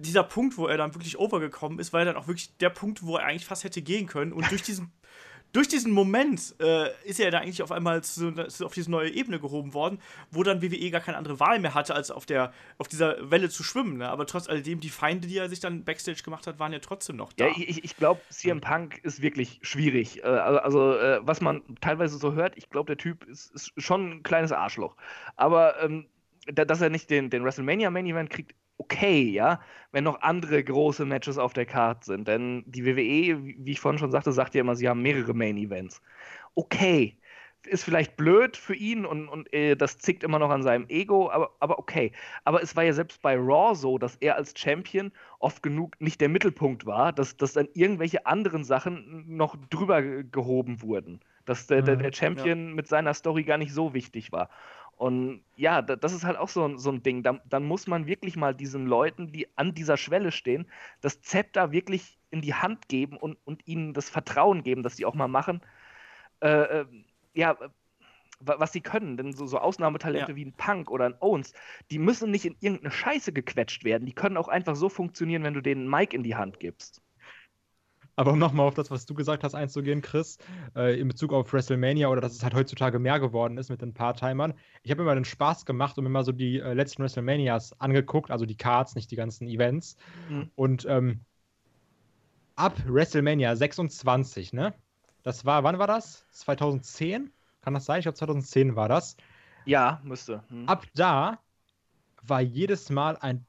dieser 0.00 0.22
Punkt, 0.22 0.56
wo 0.56 0.68
er 0.68 0.76
dann 0.76 0.94
wirklich 0.94 1.18
overgekommen 1.18 1.80
ist, 1.80 1.92
war 1.92 2.00
ja 2.00 2.06
dann 2.06 2.16
auch 2.16 2.28
wirklich 2.28 2.56
der 2.58 2.70
Punkt, 2.70 3.02
wo 3.02 3.16
er 3.16 3.24
eigentlich 3.24 3.46
fast 3.46 3.64
hätte 3.64 3.82
gehen 3.82 4.06
können. 4.06 4.32
Und 4.32 4.48
durch 4.50 4.62
diesen, 4.62 4.92
durch 5.52 5.68
diesen 5.68 5.92
Moment 5.92 6.54
äh, 6.60 6.90
ist 7.04 7.20
er 7.20 7.30
da 7.30 7.38
eigentlich 7.38 7.62
auf 7.62 7.72
einmal 7.72 8.02
zu, 8.02 8.32
zu, 8.48 8.66
auf 8.66 8.74
diese 8.74 8.90
neue 8.90 9.10
Ebene 9.10 9.40
gehoben 9.40 9.74
worden, 9.74 9.98
wo 10.30 10.42
dann 10.42 10.62
WWE 10.62 10.90
gar 10.90 11.00
keine 11.00 11.16
andere 11.16 11.40
Wahl 11.40 11.58
mehr 11.58 11.74
hatte, 11.74 11.94
als 11.94 12.10
auf, 12.10 12.26
der, 12.26 12.52
auf 12.76 12.88
dieser 12.88 13.30
Welle 13.30 13.48
zu 13.48 13.62
schwimmen. 13.62 13.98
Ne? 13.98 14.08
Aber 14.08 14.26
trotz 14.26 14.48
alledem, 14.48 14.80
die 14.80 14.90
Feinde, 14.90 15.26
die 15.26 15.38
er 15.38 15.48
sich 15.48 15.60
dann 15.60 15.84
Backstage 15.84 16.22
gemacht 16.22 16.46
hat, 16.46 16.58
waren 16.58 16.72
ja 16.72 16.80
trotzdem 16.80 17.16
noch 17.16 17.32
da. 17.32 17.46
Ja, 17.46 17.52
ich, 17.56 17.84
ich 17.84 17.96
glaube, 17.96 18.20
CM 18.30 18.60
Punk 18.60 18.98
ist 19.04 19.22
wirklich 19.22 19.58
schwierig. 19.62 20.22
Äh, 20.22 20.26
also, 20.26 20.58
also 20.60 20.98
äh, 20.98 21.20
was 21.22 21.40
man 21.40 21.62
teilweise 21.80 22.18
so 22.18 22.34
hört, 22.34 22.56
ich 22.56 22.68
glaube, 22.70 22.94
der 22.94 22.98
Typ 22.98 23.24
ist, 23.24 23.50
ist, 23.54 23.72
schon 23.76 24.10
ein 24.10 24.22
kleines 24.22 24.52
Arschloch. 24.52 24.96
Aber 25.36 25.82
ähm, 25.82 26.06
dass 26.46 26.80
er 26.80 26.90
nicht 26.90 27.10
den, 27.10 27.30
den 27.30 27.44
WrestleMania 27.44 27.90
Main 27.90 28.06
Event 28.06 28.30
kriegt, 28.30 28.54
okay, 28.78 29.22
ja, 29.22 29.60
wenn 29.92 30.04
noch 30.04 30.22
andere 30.22 30.62
große 30.62 31.04
Matches 31.04 31.36
auf 31.38 31.52
der 31.52 31.66
Karte 31.66 32.06
sind. 32.06 32.28
Denn 32.28 32.64
die 32.66 32.86
WWE, 32.86 33.42
wie 33.42 33.72
ich 33.72 33.80
vorhin 33.80 33.98
schon 33.98 34.10
sagte, 34.10 34.32
sagt 34.32 34.54
ja 34.54 34.60
immer, 34.60 34.76
sie 34.76 34.88
haben 34.88 35.02
mehrere 35.02 35.34
Main 35.34 35.56
Events. 35.56 36.00
Okay. 36.54 37.16
Ist 37.66 37.84
vielleicht 37.84 38.16
blöd 38.16 38.56
für 38.56 38.74
ihn 38.74 39.04
und, 39.04 39.28
und 39.28 39.52
äh, 39.52 39.74
das 39.74 39.98
zickt 39.98 40.22
immer 40.22 40.38
noch 40.38 40.48
an 40.48 40.62
seinem 40.62 40.86
Ego, 40.88 41.28
aber, 41.28 41.50
aber 41.58 41.78
okay. 41.78 42.12
Aber 42.44 42.62
es 42.62 42.76
war 42.76 42.84
ja 42.84 42.92
selbst 42.92 43.20
bei 43.20 43.36
Raw 43.36 43.74
so, 43.74 43.98
dass 43.98 44.14
er 44.16 44.36
als 44.36 44.54
Champion 44.56 45.10
oft 45.40 45.62
genug 45.62 46.00
nicht 46.00 46.20
der 46.20 46.28
Mittelpunkt 46.28 46.86
war, 46.86 47.12
dass, 47.12 47.36
dass 47.36 47.54
dann 47.54 47.68
irgendwelche 47.74 48.26
anderen 48.26 48.62
Sachen 48.62 49.24
noch 49.26 49.56
drüber 49.70 50.00
gehoben 50.02 50.80
wurden. 50.82 51.20
Dass 51.46 51.66
der, 51.66 51.82
der, 51.82 51.96
der 51.96 52.08
mhm, 52.08 52.12
Champion 52.12 52.68
ja. 52.68 52.74
mit 52.74 52.86
seiner 52.86 53.12
Story 53.12 53.42
gar 53.42 53.58
nicht 53.58 53.72
so 53.72 53.92
wichtig 53.92 54.30
war. 54.30 54.50
Und 54.98 55.44
ja, 55.54 55.80
das 55.80 56.12
ist 56.12 56.24
halt 56.24 56.36
auch 56.36 56.48
so, 56.48 56.76
so 56.76 56.90
ein 56.90 57.04
Ding. 57.04 57.22
Dann, 57.22 57.40
dann, 57.48 57.64
muss 57.64 57.86
man 57.86 58.08
wirklich 58.08 58.34
mal 58.34 58.52
diesen 58.52 58.84
Leuten, 58.86 59.30
die 59.30 59.46
an 59.56 59.72
dieser 59.72 59.96
Schwelle 59.96 60.32
stehen, 60.32 60.68
das 61.00 61.22
Zepter 61.22 61.70
wirklich 61.70 62.18
in 62.30 62.40
die 62.40 62.54
Hand 62.54 62.88
geben 62.88 63.16
und, 63.16 63.38
und 63.44 63.64
ihnen 63.68 63.94
das 63.94 64.10
Vertrauen 64.10 64.64
geben, 64.64 64.82
dass 64.82 64.96
sie 64.96 65.04
auch 65.04 65.14
mal 65.14 65.28
machen, 65.28 65.60
äh, 66.40 66.80
äh, 66.80 66.86
ja, 67.32 67.56
was 68.40 68.72
sie 68.72 68.80
können. 68.80 69.16
Denn 69.16 69.32
so, 69.32 69.46
so 69.46 69.58
Ausnahmetalente 69.58 70.32
ja. 70.32 70.36
wie 70.36 70.46
ein 70.46 70.52
Punk 70.52 70.90
oder 70.90 71.04
ein 71.04 71.14
Owens, 71.20 71.52
die 71.92 72.00
müssen 72.00 72.32
nicht 72.32 72.44
in 72.44 72.56
irgendeine 72.58 72.90
Scheiße 72.90 73.32
gequetscht 73.32 73.84
werden. 73.84 74.04
Die 74.04 74.14
können 74.14 74.36
auch 74.36 74.48
einfach 74.48 74.74
so 74.74 74.88
funktionieren, 74.88 75.44
wenn 75.44 75.54
du 75.54 75.60
denen 75.60 75.82
einen 75.82 75.90
Mic 75.90 76.12
in 76.12 76.24
die 76.24 76.34
Hand 76.34 76.58
gibst. 76.58 77.00
Aber 78.18 78.32
um 78.32 78.38
nochmal 78.40 78.66
auf 78.66 78.74
das, 78.74 78.90
was 78.90 79.06
du 79.06 79.14
gesagt 79.14 79.44
hast, 79.44 79.54
einzugehen, 79.54 80.02
Chris, 80.02 80.38
äh, 80.74 80.98
in 80.98 81.06
Bezug 81.06 81.32
auf 81.32 81.52
WrestleMania 81.52 82.08
oder 82.08 82.20
dass 82.20 82.32
es 82.32 82.42
halt 82.42 82.52
heutzutage 82.52 82.98
mehr 82.98 83.20
geworden 83.20 83.56
ist 83.58 83.70
mit 83.70 83.80
den 83.80 83.94
Part-Timern. 83.94 84.54
Ich 84.82 84.90
habe 84.90 85.02
mir 85.02 85.06
mal 85.06 85.14
den 85.14 85.24
Spaß 85.24 85.64
gemacht 85.64 85.96
und 85.96 86.02
mir 86.02 86.10
mal 86.10 86.24
so 86.24 86.32
die 86.32 86.58
äh, 86.58 86.74
letzten 86.74 87.04
WrestleManias 87.04 87.80
angeguckt, 87.80 88.32
also 88.32 88.44
die 88.44 88.56
Cards, 88.56 88.96
nicht 88.96 89.12
die 89.12 89.14
ganzen 89.14 89.46
Events. 89.46 89.96
Mhm. 90.28 90.50
Und 90.56 90.84
ähm, 90.88 91.20
ab 92.56 92.74
WrestleMania 92.88 93.54
26, 93.54 94.52
ne? 94.52 94.74
Das 95.22 95.44
war, 95.44 95.62
wann 95.62 95.78
war 95.78 95.86
das? 95.86 96.26
2010? 96.32 97.30
Kann 97.60 97.74
das 97.74 97.84
sein? 97.84 98.00
Ich 98.00 98.02
glaube 98.02 98.18
2010 98.18 98.74
war 98.74 98.88
das. 98.88 99.16
Ja, 99.64 100.00
müsste. 100.02 100.42
Mhm. 100.48 100.66
Ab 100.66 100.86
da 100.96 101.38
war 102.22 102.40
jedes 102.40 102.90
Mal 102.90 103.16
ein 103.16 103.46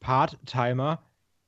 Part-Timer 0.00 1.02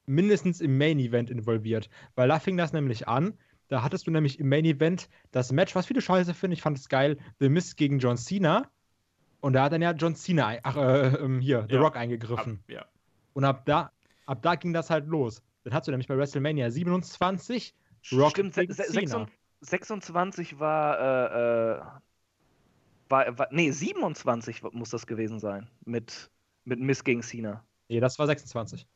mindestens 0.08 0.60
im 0.60 0.78
Main 0.78 0.98
Event 0.98 1.30
involviert. 1.30 1.88
Weil 2.14 2.28
da 2.28 2.38
fing 2.38 2.56
das 2.56 2.72
nämlich 2.72 3.08
an. 3.08 3.34
Da 3.68 3.82
hattest 3.82 4.06
du 4.06 4.10
nämlich 4.10 4.40
im 4.40 4.48
Main 4.48 4.64
Event 4.64 5.08
das 5.30 5.52
Match, 5.52 5.74
was 5.74 5.86
viele 5.86 6.00
Scheiße 6.00 6.34
finden. 6.34 6.54
Ich 6.54 6.62
fand 6.62 6.78
es 6.78 6.88
geil. 6.88 7.18
The 7.38 7.48
Miz 7.48 7.76
gegen 7.76 7.98
John 7.98 8.16
Cena. 8.16 8.70
Und 9.40 9.52
da 9.52 9.64
hat 9.64 9.72
dann 9.72 9.82
ja 9.82 9.92
John 9.92 10.16
Cena, 10.16 10.56
ach, 10.62 10.76
äh, 10.76 11.08
ähm, 11.16 11.40
hier, 11.40 11.66
The 11.68 11.76
ja. 11.76 11.80
Rock 11.80 11.96
eingegriffen. 11.96 12.54
Ab, 12.54 12.70
ja. 12.70 12.84
Und 13.34 13.44
ab 13.44 13.64
da, 13.66 13.92
ab 14.26 14.42
da 14.42 14.56
ging 14.56 14.72
das 14.72 14.90
halt 14.90 15.06
los. 15.06 15.42
Dann 15.62 15.74
hast 15.74 15.86
du 15.86 15.92
nämlich 15.92 16.08
bei 16.08 16.16
WrestleMania 16.16 16.70
27 16.70 17.74
Rock 18.12 18.30
Stimmt, 18.30 18.54
gegen 18.54 18.72
Cena. 18.72 19.28
26 19.60 20.58
war, 20.58 20.98
äh, 20.98 21.78
äh, 21.78 21.80
war, 23.08 23.38
war, 23.38 23.48
nee, 23.50 23.70
27 23.70 24.62
muss 24.72 24.90
das 24.90 25.06
gewesen 25.06 25.38
sein. 25.38 25.68
Mit, 25.84 26.30
mit 26.64 26.80
Miss 26.80 27.04
gegen 27.04 27.22
Cena. 27.22 27.64
Nee, 27.88 28.00
das 28.00 28.18
war 28.18 28.26
26. 28.26 28.86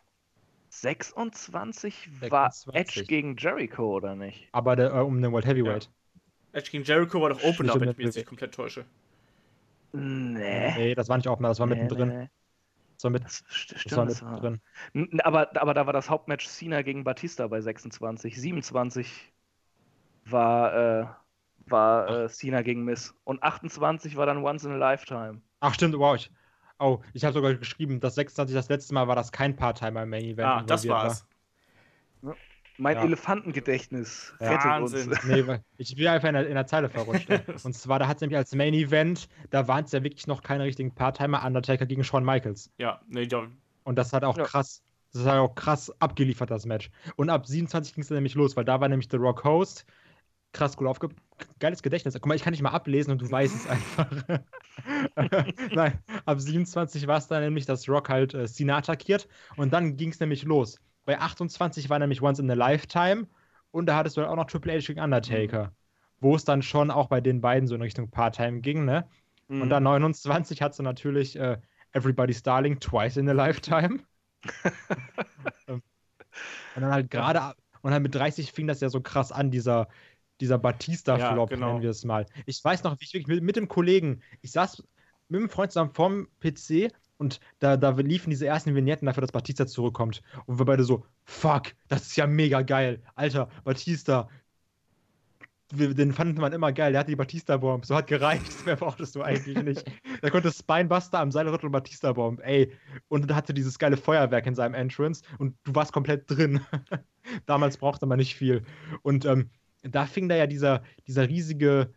26 0.73 2.31
war 2.31 2.51
26. 2.51 2.75
Edge 2.75 3.07
gegen 3.07 3.37
Jericho, 3.37 3.95
oder 3.95 4.17
nicht? 4.17 4.49
Aber 4.53 4.75
der, 4.75 4.95
äh, 4.95 5.01
um 5.01 5.21
den 5.21 5.31
World 5.31 5.47
Heavyweight. 5.47 5.85
Ja. 5.85 6.59
Edge 6.59 6.71
gegen 6.71 6.85
Jericho 6.85 7.21
war 7.21 7.29
doch 7.29 7.43
Opener, 7.45 7.79
wenn 7.79 7.91
ich 7.91 7.97
mich 7.99 8.07
jetzt 8.07 8.17
nicht 8.17 8.27
komplett 8.27 8.55
täusche. 8.55 8.87
Nee. 9.93 10.73
Nee, 10.75 10.95
das 10.95 11.11
war 11.11 11.19
nicht 11.19 11.29
Opener, 11.29 11.49
das 11.49 11.61
war 11.61 11.67
nee, 11.67 11.75
mittendrin. 11.75 12.09
Nee. 12.09 12.31
Das 12.95 13.05
war 13.05 13.11
mit, 13.11 13.25
das, 13.25 13.45
stimmt, 13.49 13.85
das 13.85 13.97
war 13.97 14.07
mittendrin. 14.07 14.61
War. 14.95 15.27
Aber, 15.27 15.61
aber 15.61 15.75
da 15.75 15.87
war 15.87 15.93
das 15.93 16.09
Hauptmatch 16.09 16.47
Cena 16.49 16.81
gegen 16.81 17.05
Batista 17.05 17.47
bei 17.49 17.61
26. 17.61 18.41
27 18.41 19.33
war, 20.25 20.75
äh, 20.75 21.07
war 21.67 22.25
äh, 22.25 22.29
Cena 22.31 22.63
gegen 22.63 22.85
Miss. 22.85 23.15
Und 23.25 23.43
28 23.43 24.17
war 24.17 24.25
dann 24.25 24.43
Once 24.43 24.65
in 24.65 24.73
a 24.73 24.77
Lifetime. 24.77 25.43
Ach, 25.61 25.75
stimmt, 25.75 25.99
wow. 25.99 26.17
Ich, 26.17 26.31
Oh, 26.79 27.01
ich 27.13 27.25
habe 27.25 27.35
sogar 27.35 27.55
geschrieben, 27.55 28.01
dass 28.01 28.15
26 28.17 28.55
das 28.55 28.69
letzte 28.69 28.95
Mal 28.95 29.09
war 29.09 29.17
das 29.17 29.33
kein 29.33 29.57
Part-Timer 29.57 30.03
im 30.03 30.11
Main 30.11 30.25
Event. 30.25 30.49
Ah, 30.49 30.63
das 30.63 30.87
war's. 30.89 31.27
War. 32.21 32.37
Mein 32.79 32.97
ja. 32.97 33.05
Elefantengedächtnis 33.05 34.35
rettet 34.41 34.65
Wahnsinn. 34.65 35.11
uns. 35.11 35.25
Nee, 35.25 35.59
ich 35.77 35.95
bin 35.95 36.07
einfach 36.09 36.29
in 36.29 36.35
der, 36.35 36.49
in 36.49 36.55
der 36.55 36.67
Zeile 36.67 36.89
verrutscht. 36.89 37.29
Und 37.65 37.75
zwar, 37.75 37.99
da 37.99 38.09
hat 38.09 38.17
es 38.17 38.21
nämlich 38.23 38.37
als 38.37 38.55
Main 38.55 38.75
Event, 38.75 39.29
da 39.51 39.69
waren 39.69 39.85
es 39.85 39.93
ja 39.93 40.03
wirklich 40.03 40.27
noch 40.27 40.43
keine 40.43 40.65
richtigen 40.65 40.95
Part-Timer, 40.95 41.45
Undertaker 41.45 41.87
gegen 41.87 42.03
Shawn 42.03 42.25
Michaels. 42.25 42.71
Ja, 42.79 43.01
nee, 43.09 43.29
ja. 43.31 43.47
Und 43.85 43.97
das 43.97 44.13
hat 44.13 44.25
auch 44.25 44.37
ja. 44.37 44.45
krass, 44.45 44.83
das 45.13 45.27
hat 45.27 45.39
auch 45.39 45.55
krass 45.55 45.93
abgeliefert, 46.01 46.51
das 46.51 46.67
Match. 46.67 46.91
Und 47.17 47.31
ab 47.31 47.47
27 47.47 47.95
ging 47.95 48.03
es 48.03 48.09
dann 48.09 48.17
nämlich 48.17 48.35
los, 48.35 48.57
weil 48.57 48.65
da 48.65 48.81
war 48.81 48.89
nämlich 48.89 49.09
The 49.11 49.17
Rock 49.17 49.45
Host, 49.45 49.85
krass 50.53 50.77
cool 50.79 50.89
aufge... 50.89 51.09
Geiles 51.59 51.83
Gedächtnis. 51.83 52.15
Guck 52.15 52.27
mal, 52.27 52.37
ich 52.37 52.43
kann 52.43 52.53
nicht 52.53 52.63
mal 52.63 52.71
ablesen 52.71 53.11
und 53.11 53.21
du 53.21 53.29
weißt 53.29 53.55
es 53.55 53.67
einfach. 53.67 54.09
Nein, 55.75 55.99
ab 56.25 56.41
27 56.41 57.09
war 57.09 57.19
es 57.19 57.27
dann 57.27 57.43
nämlich, 57.43 57.67
dass 57.67 57.89
Rock 57.89 58.09
halt 58.09 58.33
äh, 58.35 58.47
Cena 58.47 58.77
attackiert 58.77 59.29
und 59.57 59.73
dann 59.73 59.97
ging 59.97 60.11
es 60.11 60.21
nämlich 60.21 60.45
los. 60.45 60.79
Bei 61.05 61.19
28 61.19 61.91
war 61.91 61.99
nämlich 61.99 62.23
Once 62.23 62.39
in 62.39 62.51
a 62.51 62.55
Lifetime 62.55 63.27
und 63.73 63.87
da 63.87 63.97
hattest 63.97 64.17
du 64.17 64.21
halt 64.21 64.31
auch 64.31 64.37
noch 64.37 64.47
Triple 64.47 64.73
H 64.75 64.87
gegen 64.87 65.01
Undertaker, 65.01 65.65
mhm. 65.65 65.71
wo 66.21 66.37
es 66.37 66.45
dann 66.45 66.63
schon 66.63 66.93
auch 66.93 67.09
bei 67.09 67.21
den 67.21 67.41
beiden 67.41 67.67
so 67.67 67.75
in 67.75 67.83
Richtung 67.83 68.11
Part-Time 68.11 68.61
ging, 68.61 68.85
ne? 68.85 69.09
Mhm. 69.49 69.63
Und 69.63 69.71
dann 69.71 69.83
29 69.83 70.63
hat 70.63 70.75
sie 70.75 70.85
natürlich 70.85 71.37
äh, 71.37 71.59
Everybody's 71.93 72.43
Darling 72.43 72.79
Twice 72.79 73.17
in 73.17 73.29
a 73.29 73.33
Lifetime. 73.33 73.99
und 75.67 75.83
dann 76.77 76.93
halt 76.93 77.11
gerade 77.11 77.55
und 77.83 77.91
dann 77.91 78.03
mit 78.03 78.15
30 78.15 78.53
fing 78.53 78.67
das 78.67 78.81
ja 78.81 78.89
so 78.89 79.01
krass 79.01 79.33
an, 79.33 79.51
dieser, 79.51 79.89
dieser 80.41 80.59
Batista-Flop, 80.59 81.51
ja, 81.51 81.57
genau. 81.57 81.69
nennen 81.69 81.83
wir 81.83 81.91
es 81.91 82.05
mal. 82.05 82.27
Ich 82.47 82.63
weiß 82.63 82.83
noch, 82.85 82.99
wie 83.01 83.05
ich 83.05 83.15
wirklich 83.15 83.29
mit, 83.29 83.43
mit 83.43 83.57
dem 83.57 83.69
Kollegen, 83.69 84.23
ich 84.41 84.53
saß 84.53 84.83
mit 85.29 85.41
dem 85.41 85.49
Freund 85.49 85.73
zusammen 85.73 85.93
vorm 85.93 86.29
PC 86.41 86.93
und 87.19 87.41
da, 87.61 87.77
da 87.77 87.91
liefen 87.91 88.31
diese 88.31 88.47
ersten 88.47 88.75
Vignetten 88.75 89.07
dafür, 89.07 89.21
dass 89.21 89.33
Batista 89.33 89.67
zurückkommt. 89.67 90.23
Und 90.47 90.59
wir 90.59 90.65
beide 90.65 90.85
so, 90.85 91.05
fuck, 91.25 91.75
das 91.89 92.03
ist 92.03 92.17
ja 92.17 92.27
mega 92.27 92.63
geil. 92.63 93.01
Alter, 93.15 93.49
Batista, 93.63 94.29
den 95.73 96.13
fand 96.13 96.37
man 96.39 96.53
immer 96.53 96.73
geil. 96.73 96.93
Der 96.93 97.01
hatte 97.01 97.11
die 97.11 97.17
Batista-Bomb. 97.17 97.87
So 97.87 97.95
hat 97.95 98.07
gereicht. 98.07 98.45
Mehr 98.67 98.77
brauchtest 98.77 99.15
du 99.15 99.23
eigentlich 99.23 99.63
nicht. 99.63 99.85
Der 100.23 100.31
konnte 100.31 100.53
Spinebuster 100.53 101.19
am 101.19 101.31
und 101.31 101.73
Batista-Bomb. 101.73 102.41
Ey. 102.45 102.73
Und 103.09 103.31
dann 103.31 103.37
hatte 103.37 103.55
dieses 103.55 103.79
geile 103.79 103.97
Feuerwerk 103.97 104.47
in 104.47 104.55
seinem 104.55 104.75
Entrance 104.75 105.23
und 105.39 105.57
du 105.65 105.75
warst 105.75 105.93
komplett 105.93 106.31
drin. 106.31 106.61
Damals 107.47 107.79
brauchte 107.79 108.07
man 108.07 108.19
nicht 108.19 108.35
viel. 108.35 108.65
Und 109.03 109.25
ähm, 109.25 109.51
da 109.83 110.07
fing 110.07 110.29
da 110.29 110.37
ja 110.37 110.47
dieser, 110.47 110.83
dieser 111.07 111.29
riesige 111.29 111.93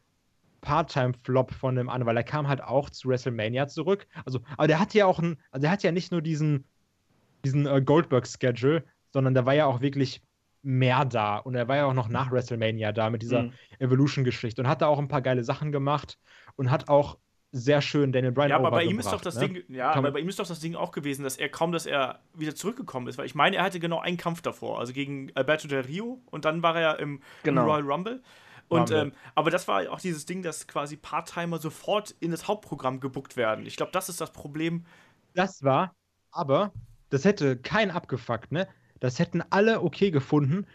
Part-Time-Flop 0.61 1.53
von 1.53 1.75
dem 1.75 1.89
an, 1.89 2.05
weil 2.05 2.17
er 2.17 2.23
kam 2.23 2.47
halt 2.47 2.61
auch 2.61 2.89
zu 2.89 3.07
WrestleMania 3.07 3.67
zurück. 3.67 4.07
Also, 4.25 4.39
aber 4.57 4.67
der 4.67 4.79
hatte 4.79 4.97
ja 4.97 5.05
auch 5.05 5.19
ein, 5.19 5.37
also 5.51 5.61
der 5.61 5.71
hat 5.71 5.83
ja 5.83 5.91
nicht 5.91 6.11
nur 6.11 6.21
diesen, 6.21 6.65
diesen 7.45 7.67
äh, 7.67 7.81
Goldberg-Schedule, 7.81 8.83
sondern 9.13 9.33
der 9.33 9.45
war 9.45 9.53
ja 9.53 9.67
auch 9.67 9.81
wirklich 9.81 10.21
mehr 10.63 11.05
da 11.05 11.37
und 11.37 11.53
er 11.53 11.67
war 11.67 11.75
ja 11.75 11.85
auch 11.85 11.93
noch 11.93 12.09
nach 12.09 12.31
WrestleMania 12.31 12.91
da 12.91 13.11
mit 13.11 13.21
dieser 13.21 13.43
mhm. 13.43 13.53
Evolution-Geschichte 13.77 14.61
und 14.61 14.67
hat 14.67 14.81
da 14.81 14.87
auch 14.87 14.97
ein 14.97 15.07
paar 15.07 15.21
geile 15.21 15.43
Sachen 15.43 15.71
gemacht 15.71 16.17
und 16.55 16.71
hat 16.71 16.89
auch 16.89 17.19
sehr 17.55 17.81
schön 17.81 18.11
Daniel 18.11 18.33
Bryan 18.33 18.49
Ja, 18.49 18.57
aber 18.57 18.69
bei 18.71 18.83
ihm 18.83 18.99
ist 18.99 19.11
doch 19.11 19.21
das 19.21 19.35
ne? 19.35 19.47
Ding, 19.47 19.63
ja, 19.69 19.93
aber 19.93 20.11
bei 20.11 20.19
ihm 20.19 20.27
ist 20.27 20.39
doch 20.39 20.47
das 20.47 20.59
Ding 20.59 20.75
auch 20.75 20.91
gewesen, 20.91 21.23
dass 21.23 21.37
er 21.37 21.47
kaum, 21.47 21.71
dass 21.71 21.85
er 21.85 22.19
wieder 22.33 22.53
zurückgekommen 22.53 23.07
ist, 23.07 23.17
weil 23.17 23.25
ich 23.25 23.35
meine, 23.35 23.55
er 23.55 23.63
hatte 23.63 23.79
genau 23.79 23.99
einen 23.99 24.17
Kampf 24.17 24.41
davor, 24.41 24.79
also 24.79 24.91
gegen 24.91 25.31
Alberto 25.35 25.67
Del 25.67 25.81
Rio 25.81 26.21
und 26.25 26.43
dann 26.43 26.61
war 26.63 26.75
er 26.75 26.81
ja 26.81 26.91
im, 26.93 27.21
genau. 27.43 27.61
im 27.61 27.67
Royal 27.69 27.83
Rumble. 27.83 28.21
Und, 28.67 28.91
ähm, 28.91 29.13
aber 29.35 29.51
das 29.51 29.67
war 29.67 29.89
auch 29.91 29.99
dieses 29.99 30.25
Ding, 30.25 30.41
dass 30.41 30.67
quasi 30.67 30.97
Part-Timer 30.97 31.59
sofort 31.59 32.15
in 32.19 32.31
das 32.31 32.47
Hauptprogramm 32.47 32.99
gebuckt 32.99 33.37
werden. 33.37 33.65
Ich 33.65 33.77
glaube, 33.77 33.91
das 33.91 34.09
ist 34.09 34.19
das 34.19 34.33
Problem. 34.33 34.85
Das 35.33 35.63
war, 35.63 35.95
aber 36.31 36.73
das 37.09 37.25
hätte 37.25 37.57
keinen 37.57 37.91
abgefuckt, 37.91 38.51
ne? 38.51 38.67
Das 38.99 39.19
hätten 39.19 39.43
alle 39.49 39.81
okay 39.81 40.09
gefunden, 40.09 40.65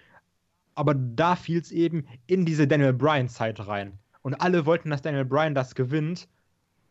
aber 0.75 0.95
da 0.95 1.35
fiel 1.37 1.61
es 1.61 1.73
eben 1.73 2.07
in 2.27 2.47
diese 2.47 2.69
Daniel 2.69 2.93
Bryan-Zeit 2.93 3.67
rein. 3.67 3.99
Und 4.23 4.35
alle 4.35 4.67
wollten, 4.67 4.91
dass 4.91 5.03
Daniel 5.03 5.25
Bryan 5.25 5.55
das 5.55 5.75
gewinnt. 5.75 6.29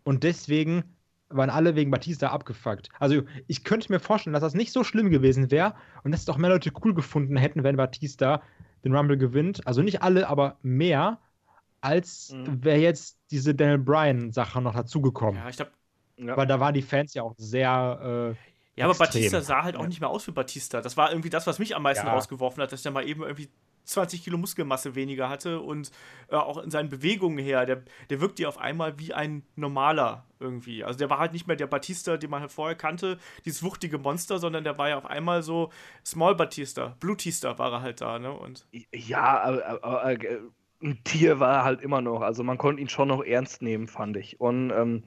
Und 0.04 0.24
deswegen 0.24 0.84
waren 1.30 1.50
alle 1.52 1.76
wegen 1.76 1.92
Batista 1.92 2.30
abgefuckt. 2.30 2.90
Also 3.00 3.22
ich 3.48 3.64
könnte 3.64 3.92
mir 3.92 4.00
vorstellen, 4.00 4.34
dass 4.34 4.42
das 4.42 4.56
nicht 4.56 4.72
so 4.74 4.84
schlimm 4.84 5.12
gewesen 5.12 5.52
wäre 5.52 5.76
und 6.04 6.12
dass 6.12 6.22
es 6.22 6.26
doch 6.26 6.38
mehr 6.38 6.50
Leute 6.50 6.72
cool 6.84 6.94
gefunden 6.96 7.38
hätten, 7.38 7.64
wenn 7.64 7.76
Batista 7.78 8.42
den 8.84 8.96
Rumble 8.96 9.18
gewinnt. 9.18 9.66
Also 9.68 9.82
nicht 9.82 10.02
alle, 10.02 10.28
aber 10.28 10.58
mehr. 10.62 11.20
als 11.82 12.32
Mhm. 12.34 12.62
wäre 12.66 12.80
jetzt 12.80 13.18
diese 13.32 13.56
Daniel 13.56 13.78
Bryan-Sache 13.78 14.62
noch 14.62 14.74
dazugekommen. 14.76 15.36
Ja, 15.42 15.48
ich 15.50 15.56
glaube, 15.56 15.72
Ja. 16.18 16.36
Weil 16.36 16.46
da 16.48 16.60
waren 16.60 16.74
die 16.74 16.82
Fans 16.82 17.14
ja 17.14 17.24
auch 17.24 17.36
sehr. 17.38 18.36
Äh, 18.36 18.80
Ja, 18.80 18.86
aber 18.86 18.92
Extrem. 18.92 19.08
Batista 19.08 19.40
sah 19.42 19.64
halt 19.64 19.78
auch 19.78 19.88
nicht 19.88 20.02
mehr 20.02 20.10
aus 20.10 20.28
wie 20.28 20.32
Batista. 20.32 20.82
Das 20.82 20.98
war 20.98 21.10
irgendwie 21.12 21.30
das, 21.30 21.48
was 21.48 21.58
mich 21.60 21.78
am 21.78 21.84
meisten 21.84 22.06
Ja. 22.06 22.14
rausgeworfen 22.14 22.62
hat, 22.62 22.74
dass 22.74 22.82
der 22.84 22.92
mal 22.92 23.08
eben 23.08 23.22
irgendwie 23.24 23.48
20 23.90 24.24
Kilo 24.24 24.38
Muskelmasse 24.38 24.96
weniger 24.96 25.30
hatte 25.30 25.60
und 25.62 25.92
äh, 26.30 26.36
auch 26.36 26.58
in 26.58 26.72
seinen 26.72 26.90
Bewegungen 26.90 27.40
her, 27.40 27.66
der, 27.66 27.84
der 28.10 28.22
wirkte 28.22 28.48
auf 28.48 28.58
einmal 28.58 29.00
wie 29.00 29.14
ein 29.14 29.44
normaler 29.56 30.26
irgendwie. 30.40 30.84
Also 30.84 31.00
der 31.00 31.10
war 31.10 31.20
halt 31.20 31.34
nicht 31.34 31.48
mehr 31.48 31.56
der 31.56 31.68
Batista, 31.68 32.18
den 32.18 32.30
man 32.30 32.42
halt 32.42 32.52
vorher 32.52 32.76
kannte, 32.76 33.18
dieses 33.46 33.64
wuchtige 33.64 33.98
Monster, 33.98 34.40
sondern 34.40 34.64
der 34.64 34.78
war 34.78 34.90
ja 34.90 34.98
auf 34.98 35.06
einmal 35.06 35.44
so 35.44 35.72
Small 36.06 36.36
Batista, 36.36 36.96
Blutista 37.00 37.58
war 37.60 37.72
er 37.74 37.82
halt 37.82 38.02
da, 38.02 38.20
ne? 38.20 38.32
Und 38.32 38.66
Ja, 38.94 39.42
aber, 39.42 39.84
aber, 39.84 40.12
äh, 40.24 40.40
ein 40.82 41.04
Tier 41.04 41.40
war 41.40 41.58
er 41.58 41.64
halt 41.64 41.82
immer 41.82 42.02
noch. 42.02 42.22
Also 42.22 42.44
man 42.44 42.58
konnte 42.58 42.82
ihn 42.82 42.90
schon 42.90 43.10
noch 43.10 43.24
ernst 43.24 43.62
nehmen, 43.62 43.88
fand 43.88 44.16
ich. 44.18 44.40
Und 44.40 44.72
ähm, 44.72 45.04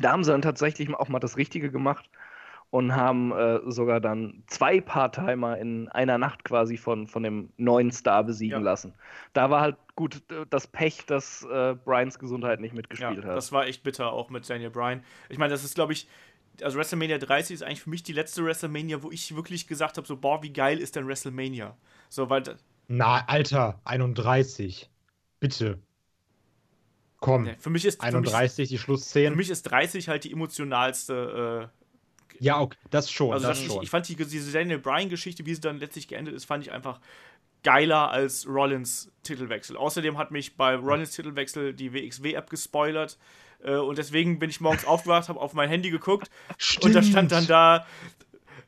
da 0.00 0.12
haben 0.12 0.24
sie 0.24 0.32
dann 0.32 0.42
tatsächlich 0.42 0.92
auch 0.94 1.08
mal 1.08 1.20
das 1.20 1.36
Richtige 1.36 1.70
gemacht 1.70 2.10
und 2.76 2.94
haben 2.94 3.32
äh, 3.32 3.60
sogar 3.70 4.00
dann 4.00 4.42
zwei 4.48 4.82
Part-Timer 4.82 5.56
in 5.56 5.88
einer 5.88 6.18
Nacht 6.18 6.44
quasi 6.44 6.76
von, 6.76 7.06
von 7.06 7.22
dem 7.22 7.48
neuen 7.56 7.90
Star 7.90 8.22
besiegen 8.22 8.58
Ja. 8.58 8.64
lassen. 8.64 8.92
Da 9.32 9.48
war 9.48 9.62
halt 9.62 9.76
gut 9.94 10.22
äh, 10.30 10.44
das 10.50 10.66
Pech, 10.66 11.06
dass 11.06 11.42
äh, 11.44 11.74
Bryans 11.86 12.18
Gesundheit 12.18 12.60
nicht 12.60 12.72
ja, 12.72 12.76
mitgespielt 12.76 13.24
hat. 13.24 13.34
das 13.34 13.50
war 13.50 13.66
echt 13.66 13.82
bitter 13.82 14.12
auch 14.12 14.28
mit 14.28 14.48
Daniel 14.48 14.68
Bryan. 14.68 15.02
Ich 15.30 15.38
meine, 15.38 15.52
das 15.52 15.64
ist, 15.64 15.74
glaube 15.74 15.94
ich, 15.94 16.06
also 16.60 16.76
WrestleMania 16.76 17.16
30 17.16 17.54
ist 17.54 17.62
eigentlich 17.62 17.82
für 17.82 17.88
mich 17.88 18.02
die 18.02 18.12
letzte 18.12 18.44
WrestleMania, 18.44 19.02
wo 19.02 19.10
ich 19.10 19.34
wirklich 19.34 19.66
gesagt 19.66 19.96
habe, 19.96 20.06
so, 20.06 20.18
boah, 20.18 20.42
wie 20.42 20.52
geil 20.52 20.78
ist 20.78 20.96
denn 20.96 21.06
WrestleMania? 21.06 21.74
So, 22.10 22.28
weil 22.28 22.42
na, 22.88 23.24
Alter, 23.26 23.80
31. 23.84 24.90
Bitte. 25.40 25.78
Komm, 27.20 27.44
Nee, 27.44 27.56
für 27.58 27.70
mich 27.70 27.86
ist 27.86 28.00
für 28.00 28.06
31, 28.06 28.68
die 28.68 28.74
Mich, 28.74 28.82
für 28.84 29.30
mich 29.34 29.50
ist 29.50 29.62
30 29.62 30.08
halt 30.08 30.24
die 30.24 30.32
emotionalste. 30.32 31.70
Ja, 32.40 32.60
okay, 32.60 32.76
das 32.90 33.10
schon. 33.10 33.32
Also 33.32 33.46
das 33.48 33.58
das 33.58 33.66
ich, 33.66 33.72
schon. 33.72 33.82
ich 33.82 33.90
fand 33.90 34.08
die, 34.08 34.16
diese 34.16 34.52
Daniel 34.52 34.78
Bryan-Geschichte, 34.78 35.46
wie 35.46 35.54
sie 35.54 35.60
dann 35.60 35.78
letztlich 35.78 36.08
geendet 36.08 36.34
ist, 36.34 36.44
fand 36.44 36.64
ich 36.64 36.72
einfach 36.72 37.00
geiler 37.62 38.10
als 38.10 38.46
Rollins 38.46 39.10
Titelwechsel. 39.22 39.76
Außerdem 39.76 40.18
hat 40.18 40.30
mich 40.30 40.56
bei 40.56 40.76
Rollins 40.76 41.10
Titelwechsel 41.10 41.74
die 41.74 41.92
WXW-App 41.92 42.48
gespoilert. 42.48 43.18
Äh, 43.62 43.76
und 43.76 43.98
deswegen 43.98 44.38
bin 44.38 44.50
ich 44.50 44.60
morgens 44.60 44.84
aufgewacht, 44.86 45.28
habe 45.28 45.40
auf 45.40 45.52
mein 45.52 45.68
Handy 45.68 45.90
geguckt 45.90 46.30
und 46.82 46.94
da 46.94 47.02
stand 47.02 47.32
dann 47.32 47.46
da. 47.46 47.86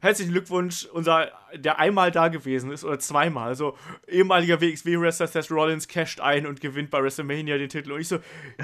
Herzlichen 0.01 0.31
Glückwunsch, 0.33 0.85
unser, 0.87 1.33
der 1.55 1.79
einmal 1.81 2.13
da 2.13 2.29
gewesen 2.29 2.71
ist 2.71 2.85
oder 2.85 3.01
zweimal. 3.01 3.49
Also 3.49 3.77
ehemaliger 4.07 4.61
WXW-Wrestler 4.61 5.27
Seth 5.27 5.51
Rollins 5.51 5.89
casht 5.89 6.21
ein 6.21 6.47
und 6.47 6.61
gewinnt 6.61 6.91
bei 6.91 7.03
WrestleMania 7.03 7.59
den 7.59 7.69
Titel. 7.69 7.91
Und 7.93 8.01
ich 8.01 8.09
so, 8.09 8.19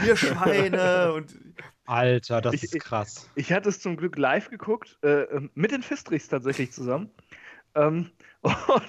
ihr 0.07 0.17
Schweine! 0.17 1.13
und 1.13 1.35
Alter, 1.87 2.41
das 2.41 2.55
Ich- 2.55 2.63
ist 2.65 2.75
ich- 2.77 2.83
krass. 2.83 3.29
Ich 3.35 3.53
hatte 3.53 3.69
es 3.69 3.81
zum 3.81 3.97
Glück 3.97 4.17
live 4.17 4.49
geguckt, 4.49 4.97
äh, 5.03 5.23
ähm, 5.25 5.51
mit 5.55 5.73
den 5.73 5.83
Fistrichs 5.83 6.29
tatsächlich 6.29 6.73
zusammen. 6.73 7.11
Ähm, 7.75 8.11
und 8.43 8.83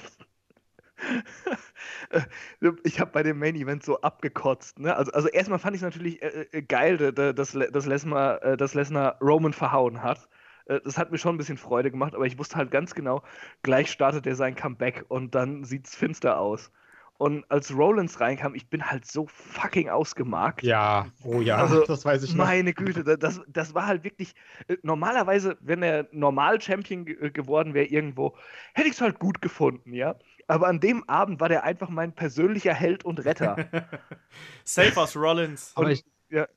ich 2.83 2.99
habe 2.99 3.11
bei 3.11 3.23
dem 3.23 3.39
Main 3.39 3.55
Event 3.55 3.83
so 3.83 3.99
abgekotzt. 4.01 4.79
Ne? 4.79 4.95
Also, 4.95 5.11
also 5.11 5.27
erstmal 5.29 5.59
fand 5.59 5.75
ich 5.75 5.81
es 5.81 5.83
natürlich 5.85 6.21
äh, 6.21 6.45
äh, 6.51 6.61
geil, 6.61 6.97
da- 6.97 7.11
da- 7.11 7.33
dass, 7.33 7.51
dass, 7.71 7.85
Lesnar, 7.87 8.41
äh, 8.43 8.55
dass 8.57 8.73
Lesnar 8.75 9.17
Roman 9.21 9.51
verhauen 9.53 10.03
hat. 10.03 10.29
Äh, 10.65 10.79
Das 10.83 10.97
hat 10.97 11.11
mir 11.11 11.17
schon 11.17 11.35
ein 11.35 11.37
bisschen 11.37 11.57
Freude 11.57 11.91
gemacht, 11.91 12.15
aber 12.15 12.25
ich 12.25 12.37
wusste 12.37 12.55
halt 12.55 12.71
ganz 12.71 12.93
genau, 12.95 13.23
gleich 13.63 13.91
startet 13.91 14.25
er 14.27 14.35
sein 14.35 14.55
Comeback 14.55 15.05
und 15.09 15.35
dann 15.35 15.63
sieht 15.63 15.87
es 15.87 15.95
finster 15.95 16.39
aus. 16.39 16.71
Und 17.17 17.49
als 17.49 17.73
Rollins 17.73 18.19
reinkam, 18.19 18.55
ich 18.55 18.69
bin 18.69 18.91
halt 18.91 19.05
so 19.09 19.25
fucking 19.27 19.87
ausgemarkt. 19.87 20.63
Ja, 20.63 21.07
oh 21.23 21.39
ja, 21.39 21.55
Also, 21.55 21.85
das 21.85 22.03
weiß 22.03 22.23
ich 22.23 22.35
noch. 22.35 22.43
Meine 22.45 22.73
Güte, 22.73 23.05
da- 23.05 23.15
das, 23.15 23.39
das 23.47 23.73
war 23.73 23.87
halt 23.87 24.03
wirklich. 24.03 24.35
äh, 24.67 24.75
Normalerweise, 24.83 25.57
wenn 25.61 25.81
er 25.81 26.09
normal 26.11 26.59
Champion 26.59 27.07
äh, 27.07 27.31
geworden 27.31 27.73
wäre 27.73 27.85
irgendwo, 27.85 28.35
hätte 28.73 28.89
ich 28.89 28.95
es 28.95 29.01
halt 29.01 29.17
gut 29.19 29.41
gefunden, 29.41 29.93
ja. 29.93 30.15
Aber 30.47 30.67
an 30.67 30.81
dem 30.81 31.07
Abend 31.07 31.39
war 31.39 31.47
der 31.47 31.63
einfach 31.63 31.87
mein 31.87 32.11
persönlicher 32.13 32.73
Held 32.73 33.05
und 33.05 33.23
Retter. 33.23 33.55
Safe 34.65 34.99
aus 34.99 35.15
Rollins. 35.15 35.71
Aber 35.75 35.85
Und- 35.85 35.91
ich, 35.93 36.03
ja. 36.29 36.47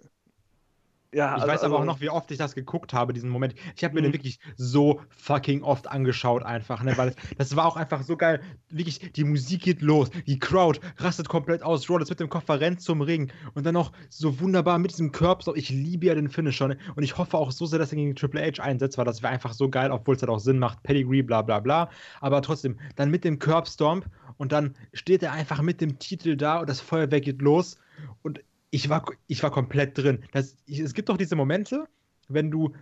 Ja, 1.14 1.28
ich 1.36 1.42
also- 1.42 1.46
weiß 1.46 1.62
aber 1.62 1.76
auch 1.76 1.80
also- 1.80 1.92
noch, 1.92 2.00
wie 2.02 2.10
oft 2.10 2.30
ich 2.30 2.36
das 2.36 2.54
geguckt 2.54 2.92
habe, 2.92 3.14
diesen 3.14 3.30
Moment. 3.30 3.54
Ich 3.76 3.82
habe 3.84 3.94
mir 3.94 4.02
den 4.02 4.10
Mhm. 4.10 4.14
wirklich 4.14 4.38
so 4.56 5.00
fucking 5.08 5.62
oft 5.62 5.88
angeschaut, 5.88 6.42
einfach, 6.42 6.82
ne? 6.82 6.98
Weil 6.98 7.14
das 7.38 7.56
war 7.56 7.64
auch 7.64 7.76
einfach 7.76 8.02
so 8.02 8.16
geil. 8.18 8.42
Wirklich, 8.68 9.12
die 9.12 9.24
Musik 9.24 9.62
geht 9.62 9.80
los, 9.80 10.10
die 10.26 10.38
Crowd 10.38 10.80
rastet 10.98 11.28
komplett 11.28 11.62
aus, 11.62 11.88
Rollins 11.88 12.10
mit 12.10 12.20
dem 12.20 12.28
Koffer 12.28 12.60
rennt 12.60 12.82
zum 12.82 13.00
Ring 13.00 13.32
und 13.54 13.64
dann 13.64 13.72
noch 13.72 13.92
so 14.10 14.38
wunderbar 14.40 14.78
mit 14.78 14.90
diesem 14.90 15.10
Curbstop. 15.10 15.56
Ich 15.56 15.70
liebe 15.70 16.06
ja 16.06 16.14
den 16.14 16.28
Finisher, 16.28 16.68
ne? 16.68 16.76
Und 16.94 17.02
ich 17.02 17.16
hoffe 17.16 17.38
auch 17.38 17.52
so 17.52 17.64
sehr, 17.64 17.78
dass 17.78 17.90
er 17.90 17.96
gegen 17.96 18.14
Triple 18.14 18.42
H 18.42 18.62
einsetzt, 18.62 18.98
weil 18.98 19.06
das 19.06 19.22
wäre 19.22 19.32
einfach 19.32 19.54
so 19.54 19.70
geil, 19.70 19.90
obwohl 19.90 20.14
es 20.16 20.20
halt 20.22 20.30
auch 20.30 20.40
Sinn 20.40 20.58
macht. 20.58 20.82
Pedigree, 20.82 21.22
bla 21.22 21.40
bla 21.40 21.60
bla. 21.60 21.88
Aber 22.20 22.42
trotzdem, 22.42 22.78
dann 22.96 23.10
mit 23.10 23.24
dem 23.24 23.38
Curbstomp 23.38 24.04
und 24.36 24.52
dann 24.52 24.74
steht 24.92 25.22
er 25.22 25.32
einfach 25.32 25.62
mit 25.62 25.80
dem 25.80 25.98
Titel 25.98 26.36
da 26.36 26.60
und 26.60 26.68
das 26.68 26.80
Feuerwerk 26.82 27.24
geht 27.24 27.40
los 27.40 27.78
und 28.22 28.40
ich 28.70 28.88
war, 28.88 29.04
ich 29.26 29.42
war 29.42 29.50
komplett 29.50 29.96
drin. 29.98 30.24
Das, 30.32 30.56
ich, 30.66 30.80
es 30.80 30.94
gibt 30.94 31.08
doch 31.08 31.16
diese 31.16 31.36
Momente, 31.36 31.86
wenn 32.28 32.50
du. 32.50 32.72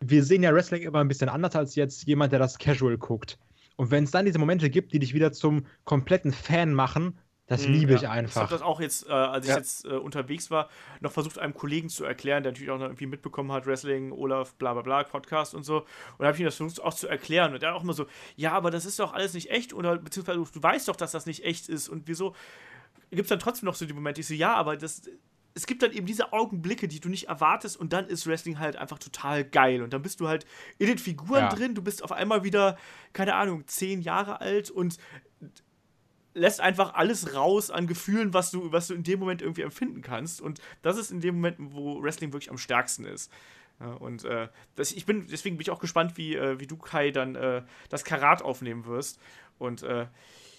Wir 0.00 0.22
sehen 0.22 0.42
ja 0.42 0.52
Wrestling 0.52 0.82
immer 0.82 0.98
ein 1.00 1.08
bisschen 1.08 1.28
anders 1.30 1.56
als 1.56 1.76
jetzt 1.76 2.06
jemand, 2.06 2.32
der 2.32 2.38
das 2.38 2.58
casual 2.58 2.98
guckt. 2.98 3.38
Und 3.76 3.90
wenn 3.90 4.04
es 4.04 4.10
dann 4.10 4.26
diese 4.26 4.38
Momente 4.38 4.68
gibt, 4.68 4.92
die 4.92 4.98
dich 4.98 5.14
wieder 5.14 5.32
zum 5.32 5.66
kompletten 5.84 6.32
Fan 6.32 6.74
machen, 6.74 7.18
das 7.46 7.66
Mhm, 7.66 7.72
liebe 7.72 7.94
ich 7.94 8.02
ja. 8.02 8.08
Ich 8.08 8.10
habe 8.10 8.18
einfach. 8.18 8.48
das 8.50 8.62
auch 8.62 8.80
jetzt, 8.80 9.06
äh, 9.08 9.12
als 9.12 9.46
ich 9.46 9.50
Ja. 9.50 9.56
jetzt 9.56 9.84
äh, 9.84 9.88
unterwegs 9.90 10.50
war, 10.50 10.68
noch 11.00 11.12
versucht, 11.12 11.38
einem 11.38 11.54
Kollegen 11.54 11.88
zu 11.88 12.04
erklären, 12.04 12.42
der 12.42 12.52
natürlich 12.52 12.70
auch 12.70 12.78
noch 12.78 12.86
irgendwie 12.86 13.06
mitbekommen 13.06 13.52
hat, 13.52 13.66
Wrestling, 13.66 14.12
Olaf, 14.12 14.54
bla 14.54 14.72
bla 14.74 14.82
bla, 14.82 15.02
Podcast 15.04 15.54
und 15.54 15.62
so. 15.62 15.80
Und 15.80 15.86
da 16.20 16.26
habe 16.26 16.34
ich 16.36 16.40
ihm 16.40 16.46
das 16.46 16.56
versucht 16.56 16.82
auch 16.82 16.94
zu 16.94 17.06
erklären. 17.08 17.52
Und 17.54 17.62
er 17.62 17.74
auch 17.74 17.82
immer 17.82 17.92
so, 17.92 18.06
ja, 18.36 18.52
aber 18.52 18.70
das 18.70 18.84
ist 18.86 18.98
doch 18.98 19.12
alles 19.12 19.34
nicht 19.34 19.50
echt. 19.50 19.72
Oder 19.72 19.98
beziehungsweise 19.98 20.38
du 20.52 20.62
weißt 20.62 20.88
doch, 20.88 20.96
dass 20.96 21.12
das 21.12 21.26
nicht 21.26 21.44
echt 21.44 21.68
ist. 21.68 21.88
Und 21.88 22.08
wieso 22.08 22.34
gibt 23.14 23.26
es 23.26 23.28
dann 23.30 23.38
trotzdem 23.38 23.66
noch 23.66 23.74
so 23.74 23.86
die 23.86 23.92
Momente? 23.92 24.20
Ich 24.20 24.26
so, 24.26 24.34
ja, 24.34 24.54
aber 24.54 24.76
das. 24.76 25.02
Es 25.56 25.66
gibt 25.66 25.84
dann 25.84 25.92
eben 25.92 26.04
diese 26.04 26.32
Augenblicke, 26.32 26.88
die 26.88 26.98
du 26.98 27.08
nicht 27.08 27.28
erwartest, 27.28 27.76
und 27.76 27.92
dann 27.92 28.08
ist 28.08 28.26
Wrestling 28.26 28.58
halt 28.58 28.74
einfach 28.74 28.98
total 28.98 29.44
geil. 29.44 29.82
Und 29.82 29.92
dann 29.92 30.02
bist 30.02 30.18
du 30.18 30.26
halt 30.26 30.46
in 30.78 30.88
den 30.88 30.98
Figuren 30.98 31.42
Ja. 31.42 31.48
drin, 31.48 31.76
du 31.76 31.82
bist 31.82 32.02
auf 32.02 32.10
einmal 32.10 32.42
wieder, 32.42 32.76
keine 33.12 33.36
Ahnung, 33.36 33.64
zehn 33.68 34.00
Jahre 34.02 34.40
alt 34.40 34.68
und 34.72 34.98
lässt 36.34 36.60
einfach 36.60 36.94
alles 36.94 37.34
raus 37.36 37.70
an 37.70 37.86
Gefühlen, 37.86 38.34
was 38.34 38.50
du, 38.50 38.72
was 38.72 38.88
du 38.88 38.94
in 38.94 39.04
dem 39.04 39.20
Moment 39.20 39.42
irgendwie 39.42 39.62
empfinden 39.62 40.02
kannst. 40.02 40.40
Und 40.40 40.60
das 40.82 40.96
ist 40.96 41.12
in 41.12 41.20
dem 41.20 41.36
Moment, 41.36 41.56
wo 41.60 42.02
Wrestling 42.02 42.32
wirklich 42.32 42.50
am 42.50 42.58
stärksten 42.58 43.04
ist. 43.04 43.30
Und 44.00 44.24
äh, 44.24 44.48
das, 44.74 44.90
ich 44.90 45.06
bin, 45.06 45.28
deswegen 45.28 45.56
bin 45.56 45.62
ich 45.62 45.70
auch 45.70 45.78
gespannt, 45.78 46.16
wie, 46.16 46.34
äh, 46.34 46.58
wie 46.58 46.66
du, 46.66 46.76
Kai, 46.76 47.12
dann 47.12 47.36
äh, 47.36 47.62
das 47.90 48.02
Karat 48.02 48.42
aufnehmen 48.42 48.86
wirst. 48.86 49.20
Und 49.58 49.84
äh, 49.84 50.08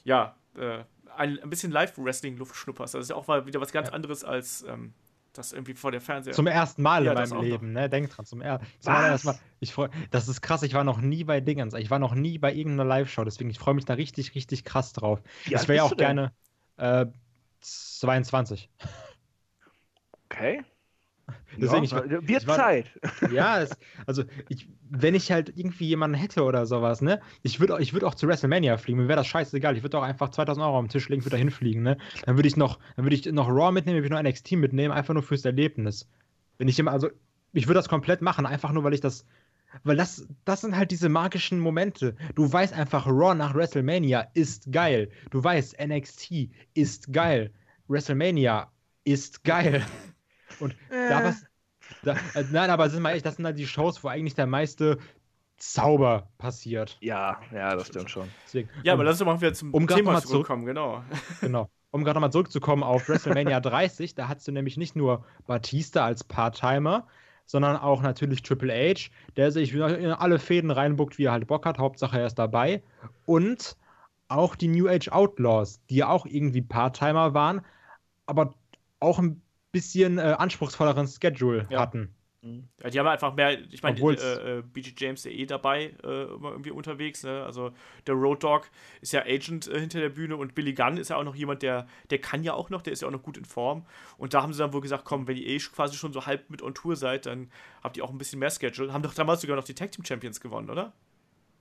ja, 0.06 0.38
äh, 0.58 0.86
ein, 1.16 1.40
ein 1.40 1.50
bisschen 1.50 1.72
Live-Wrestling-Luft 1.72 2.56
schnupperst. 2.56 2.94
Das 2.94 3.04
ist 3.04 3.10
ja 3.10 3.16
auch 3.16 3.28
mal 3.28 3.46
wieder 3.46 3.62
was 3.62 3.72
ganz 3.72 3.90
anderes 3.90 4.24
als 4.24 4.64
ähm, 4.68 4.94
das 5.34 5.54
irgendwie 5.54 5.74
vor 5.74 5.92
der 5.92 6.02
Fernseher. 6.02 6.34
Zum 6.34 6.48
ersten 6.48 6.82
Mal 6.82 7.06
Ja, 7.06 7.12
in 7.12 7.16
meinem 7.16 7.32
auch 7.32 7.36
noch. 7.36 7.44
Leben, 7.44 7.74
ne? 7.74 7.90
Denk 7.90 8.10
dran, 8.10 8.26
zum, 8.26 8.42
er 8.42 8.62
zum 8.80 8.94
allerersten 8.94 9.28
Mal. 9.30 9.40
Ich 9.60 9.74
freu, 9.74 9.90
das 10.12 10.28
ist 10.28 10.42
krass, 10.42 10.64
ich 10.64 10.74
war 10.74 10.84
noch 10.84 11.00
nie 11.00 11.24
bei 11.24 11.42
Dingens. 11.42 11.74
Ich 11.74 11.90
war 11.90 12.00
noch 12.00 12.16
nie 12.16 12.38
bei 12.38 12.54
irgendeiner 12.54 12.88
Live-Show, 12.88 13.24
deswegen 13.24 13.50
ich 13.50 13.60
freue 13.60 13.74
mich 13.74 13.86
da 13.86 13.94
richtig, 13.96 14.36
richtig 14.36 14.64
krass 14.64 14.94
drauf. 14.94 15.22
Wie 15.44 15.56
ich 15.56 15.68
wäre 15.68 15.78
ja 15.78 15.84
auch 15.84 15.98
gerne 15.98 16.34
äh, 16.78 17.06
22. 17.62 18.70
Okay. 20.26 20.64
Deswegen, 21.58 21.86
ja, 21.86 22.04
ich, 22.04 22.10
wird 22.28 22.30
ich 22.42 22.48
war- 22.48 22.56
Zeit. 22.58 22.92
Ja, 23.32 23.62
es, 23.62 23.72
also 24.06 24.24
ich, 24.50 24.68
wenn 24.90 25.16
ich 25.16 25.32
halt 25.32 25.54
irgendwie 25.56 25.86
jemanden 25.88 26.16
hätte 26.16 26.44
oder 26.44 26.66
sowas, 26.66 27.02
ne? 27.02 27.22
Ich 27.44 27.60
würde 27.60 27.78
ich 27.82 27.94
würd 27.94 28.04
auch 28.04 28.16
zu 28.16 28.28
WrestleMania 28.28 28.78
fliegen, 28.78 29.00
mir 29.00 29.08
wäre 29.08 29.18
das 29.18 29.28
scheißegal. 29.28 29.76
Ich 29.78 29.84
würde 29.84 29.98
auch 29.98 30.04
einfach 30.04 30.30
2000 30.30 30.66
Euro 30.66 30.78
am 30.78 30.90
Tisch 30.90 31.10
legen, 31.10 31.24
würde 31.24 31.32
da 31.32 31.38
hinfliegen, 31.38 31.82
ne? 31.82 31.98
Dann 32.26 32.38
würde 32.38 32.48
ich 32.48 32.58
noch, 32.58 32.80
dann 32.96 33.06
würde 33.06 33.16
ich 33.16 33.26
noch 33.26 33.48
Raw 33.48 33.72
mitnehmen, 33.72 33.98
würde 34.04 34.08
ich 34.08 34.12
noch 34.24 34.30
NXT 34.30 34.54
mitnehmen, 34.54 34.94
einfach 34.94 35.14
nur 35.14 35.24
fürs 35.24 35.46
Erlebnis. 35.46 36.08
Wenn 36.58 36.68
ich 36.68 36.78
immer, 36.78 36.92
also 36.92 37.10
ich 37.54 37.68
würde 37.68 37.80
das 37.80 37.90
komplett 37.90 38.22
machen, 38.22 38.46
einfach 38.46 38.72
nur, 38.72 38.84
weil 38.84 38.94
ich 38.94 39.02
das, 39.02 39.26
weil 39.84 39.96
das, 39.98 40.28
das 40.46 40.62
sind 40.62 40.76
halt 40.78 40.92
diese 40.92 41.10
magischen 41.10 41.60
Momente. 41.60 42.16
Du 42.36 42.52
weißt 42.52 42.74
einfach, 42.74 43.08
Raw 43.08 43.34
nach 43.34 43.56
WrestleMania 43.56 44.28
ist 44.34 44.72
geil. 44.72 45.10
Du 45.32 45.44
weißt, 45.44 45.78
NXT 45.86 46.50
ist 46.74 47.12
geil. 47.12 47.52
WrestleMania 47.88 48.72
ist 49.06 49.44
geil. 49.44 49.84
Und 50.60 50.76
da 50.90 51.24
was. 51.24 51.46
Da, 52.04 52.14
äh, 52.34 52.44
nein, 52.52 52.70
aber 52.72 52.90
sind 52.90 53.04
wir 53.04 53.10
ehrlich, 53.10 53.24
das 53.24 53.36
sind 53.36 53.46
halt 53.46 53.60
die 53.60 53.68
Shows, 53.68 54.04
wo 54.04 54.08
eigentlich 54.08 54.34
der 54.34 54.48
meiste 54.48 54.98
Zauber 55.58 56.28
passiert. 56.38 56.98
Ja, 57.00 57.40
ja, 57.54 57.76
das 57.76 57.88
stimmt 57.88 58.10
schon. 58.10 58.28
Deswegen, 58.46 58.70
ja, 58.84 58.94
aber 58.94 59.02
um, 59.02 59.06
lass 59.06 59.22
uns 59.22 59.28
mal 59.28 59.40
wieder 59.40 59.54
zum 59.54 59.72
um 59.74 59.88
Thema 59.88 60.14
mal 60.14 60.18
zurück- 60.20 60.30
zurückkommen, 60.30 60.66
genau. 60.66 61.04
genau. 61.42 61.70
Um 61.92 62.04
gerade 62.04 62.16
nochmal 62.16 62.32
zurückzukommen 62.32 62.84
auf 62.84 63.08
WrestleMania 63.08 63.60
30, 63.62 64.16
da 64.16 64.28
hast 64.28 64.48
du 64.48 64.52
nämlich 64.52 64.78
nicht 64.78 64.96
nur 64.96 65.26
Batista 65.48 66.04
als 66.06 66.24
Part-Timer, 66.24 67.08
sondern 67.46 67.78
auch 67.78 68.02
natürlich 68.02 68.42
Triple 68.42 68.74
H, 68.74 69.12
der 69.38 69.52
sich 69.52 69.74
in 69.74 70.12
alle 70.12 70.40
Fäden 70.40 70.72
reinbuckt, 70.72 71.18
wie 71.18 71.26
er 71.26 71.32
halt 71.32 71.48
Bock 71.48 71.66
hat. 71.66 71.78
Hauptsache 71.78 72.20
er 72.20 72.26
ist 72.26 72.36
dabei. 72.40 72.82
Und 73.26 73.78
auch 74.28 74.56
die 74.56 74.68
New 74.68 74.90
Age 74.90 75.10
Outlaws, 75.10 75.80
die 75.90 75.98
ja 75.98 76.10
auch 76.10 76.26
irgendwie 76.26 76.64
Part-Timer 76.64 77.34
waren, 77.34 77.62
aber 78.26 78.56
auch 79.00 79.20
ein 79.20 79.42
bisschen 79.76 80.18
äh, 80.18 80.36
anspruchsvolleren 80.38 81.08
Schedule 81.08 81.68
Ja. 81.70 81.80
hatten. 81.80 82.16
Ja, 82.84 82.90
die 82.92 83.00
haben 83.00 83.08
einfach 83.08 83.34
mehr, 83.34 83.60
ich 83.72 83.82
meine, 83.82 84.00
äh, 84.00 84.60
äh, 84.60 84.62
BG 84.62 84.94
James 84.98 85.26
ist 85.26 85.32
ja 85.32 85.32
eh 85.32 85.46
dabei, 85.48 85.96
äh, 86.04 86.24
immer 86.26 86.52
irgendwie 86.52 86.70
unterwegs. 86.70 87.24
Ne? 87.24 87.44
Also 87.44 87.72
der 88.06 88.14
Road 88.14 88.44
Dog 88.44 88.70
ist 89.02 89.14
ja 89.14 89.22
Agent 89.22 89.68
äh, 89.68 89.80
hinter 89.80 90.00
der 90.00 90.10
Bühne 90.10 90.36
und 90.38 90.54
Billy 90.54 90.74
Gunn 90.74 90.98
ist 90.98 91.10
ja 91.10 91.16
auch 91.18 91.24
noch 91.24 91.34
jemand, 91.36 91.64
der, 91.64 91.88
der 92.12 92.20
kann 92.20 92.44
ja 92.44 92.54
auch 92.54 92.70
noch, 92.70 92.84
der 92.84 92.94
ist 92.94 93.02
ja 93.02 93.08
auch 93.08 93.12
noch 93.12 93.24
gut 93.24 93.38
in 93.38 93.46
Form. 93.46 93.86
Und 94.18 94.36
da 94.36 94.44
haben 94.44 94.54
sie 94.54 94.60
dann 94.60 94.74
wohl 94.74 94.82
gesagt, 94.82 95.06
komm, 95.06 95.28
wenn 95.28 95.38
ihr 95.38 95.48
eh 95.48 95.58
quasi 95.58 95.96
schon 95.98 96.14
so 96.14 96.28
halb 96.28 96.50
mit 96.52 96.62
on 96.62 96.76
Tour 96.76 96.96
seid, 96.96 97.26
dann 97.26 97.50
habt 97.84 97.98
ihr 97.98 98.04
auch 98.04 98.12
ein 98.12 98.18
bisschen 98.20 98.38
mehr 98.40 98.52
Schedule. 98.52 98.94
Haben 98.94 99.02
doch 99.04 99.16
damals 99.16 99.42
sogar 99.42 99.56
noch 99.56 99.64
die 99.64 99.74
Tag 99.74 99.92
Team 99.92 100.06
Champions 100.06 100.40
gewonnen, 100.40 100.70
oder? 100.70 100.94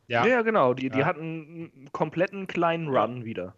Ja, 0.08 0.24
Ja, 0.26 0.42
genau. 0.42 0.74
Die, 0.74 0.90
die 0.90 0.98
Ja. 0.98 1.06
hatten 1.06 1.20
einen 1.22 1.88
kompletten 1.92 2.46
kleinen 2.46 2.88
Run 2.88 3.24
wieder. 3.24 3.54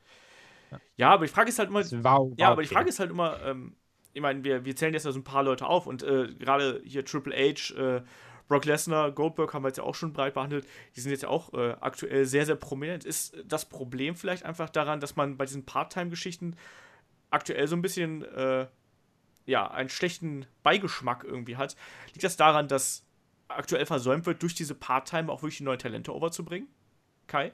Ja, 0.96 1.10
aber 1.10 1.26
die 1.26 1.32
Frage 1.32 1.48
ist 1.48 1.58
halt 1.58 1.68
immer, 1.68 1.80
war, 2.02 2.20
war 2.20 2.38
Ja, 2.38 2.48
aber 2.48 2.62
die 2.62 2.66
okay. 2.66 2.74
Frage 2.74 2.88
ist 2.88 2.98
halt 3.00 3.10
immer, 3.10 3.40
ähm, 3.44 3.76
ich 4.16 4.22
meine, 4.22 4.42
wir, 4.44 4.64
wir 4.64 4.74
zählen 4.74 4.94
jetzt 4.94 5.04
ja 5.04 5.12
so 5.12 5.18
ein 5.18 5.24
paar 5.24 5.42
Leute 5.42 5.66
auf 5.66 5.86
und 5.86 6.02
äh, 6.02 6.32
gerade 6.38 6.80
hier 6.86 7.04
Triple 7.04 7.36
H, 7.36 7.74
äh, 7.74 8.02
Brock 8.48 8.64
Lesnar, 8.64 9.12
Goldberg 9.12 9.52
haben 9.52 9.62
wir 9.62 9.68
jetzt 9.68 9.76
ja 9.76 9.84
auch 9.84 9.94
schon 9.94 10.14
breit 10.14 10.32
behandelt, 10.32 10.66
die 10.94 11.00
sind 11.00 11.10
jetzt 11.10 11.24
ja 11.24 11.28
auch 11.28 11.52
äh, 11.52 11.76
aktuell 11.82 12.24
sehr, 12.24 12.46
sehr 12.46 12.56
prominent. 12.56 13.04
Ist 13.04 13.36
das 13.44 13.66
Problem 13.66 14.16
vielleicht 14.16 14.44
einfach 14.44 14.70
daran, 14.70 15.00
dass 15.00 15.16
man 15.16 15.36
bei 15.36 15.44
diesen 15.44 15.66
Part-Time-Geschichten 15.66 16.56
aktuell 17.28 17.68
so 17.68 17.76
ein 17.76 17.82
bisschen, 17.82 18.24
äh, 18.24 18.66
ja, 19.44 19.70
einen 19.70 19.90
schlechten 19.90 20.46
Beigeschmack 20.62 21.22
irgendwie 21.22 21.58
hat? 21.58 21.76
Liegt 22.06 22.24
das 22.24 22.38
daran, 22.38 22.68
dass 22.68 23.04
aktuell 23.48 23.84
versäumt 23.84 24.24
wird, 24.24 24.42
durch 24.42 24.54
diese 24.54 24.74
Part-Time 24.74 25.30
auch 25.30 25.42
wirklich 25.42 25.58
die 25.58 25.64
neuen 25.64 25.78
Talente 25.78 26.14
overzubringen? 26.14 26.68
Kai? 27.26 27.52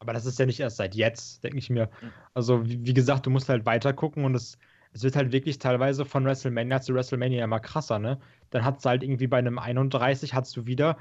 Aber 0.00 0.12
das 0.12 0.26
ist 0.26 0.40
ja 0.40 0.46
nicht 0.46 0.58
erst 0.58 0.78
seit 0.78 0.96
jetzt, 0.96 1.44
denke 1.44 1.58
ich 1.58 1.70
mir. 1.70 1.90
Also, 2.34 2.66
wie, 2.66 2.84
wie 2.84 2.94
gesagt, 2.94 3.24
du 3.26 3.30
musst 3.30 3.48
halt 3.48 3.66
weiter 3.66 3.92
gucken 3.92 4.24
und 4.24 4.34
es, 4.34 4.58
es 4.96 5.02
wird 5.02 5.14
halt 5.16 5.30
wirklich 5.30 5.58
teilweise 5.58 6.06
von 6.06 6.24
WrestleMania 6.24 6.80
zu 6.80 6.94
WrestleMania 6.94 7.44
immer 7.44 7.60
krasser, 7.60 7.98
ne? 7.98 8.18
Dann 8.50 8.64
hat 8.64 8.78
es 8.78 8.84
halt 8.86 9.02
irgendwie 9.02 9.26
bei 9.26 9.36
einem 9.38 9.58
31 9.58 10.32
hast 10.32 10.56
du 10.56 10.66
wieder 10.66 10.96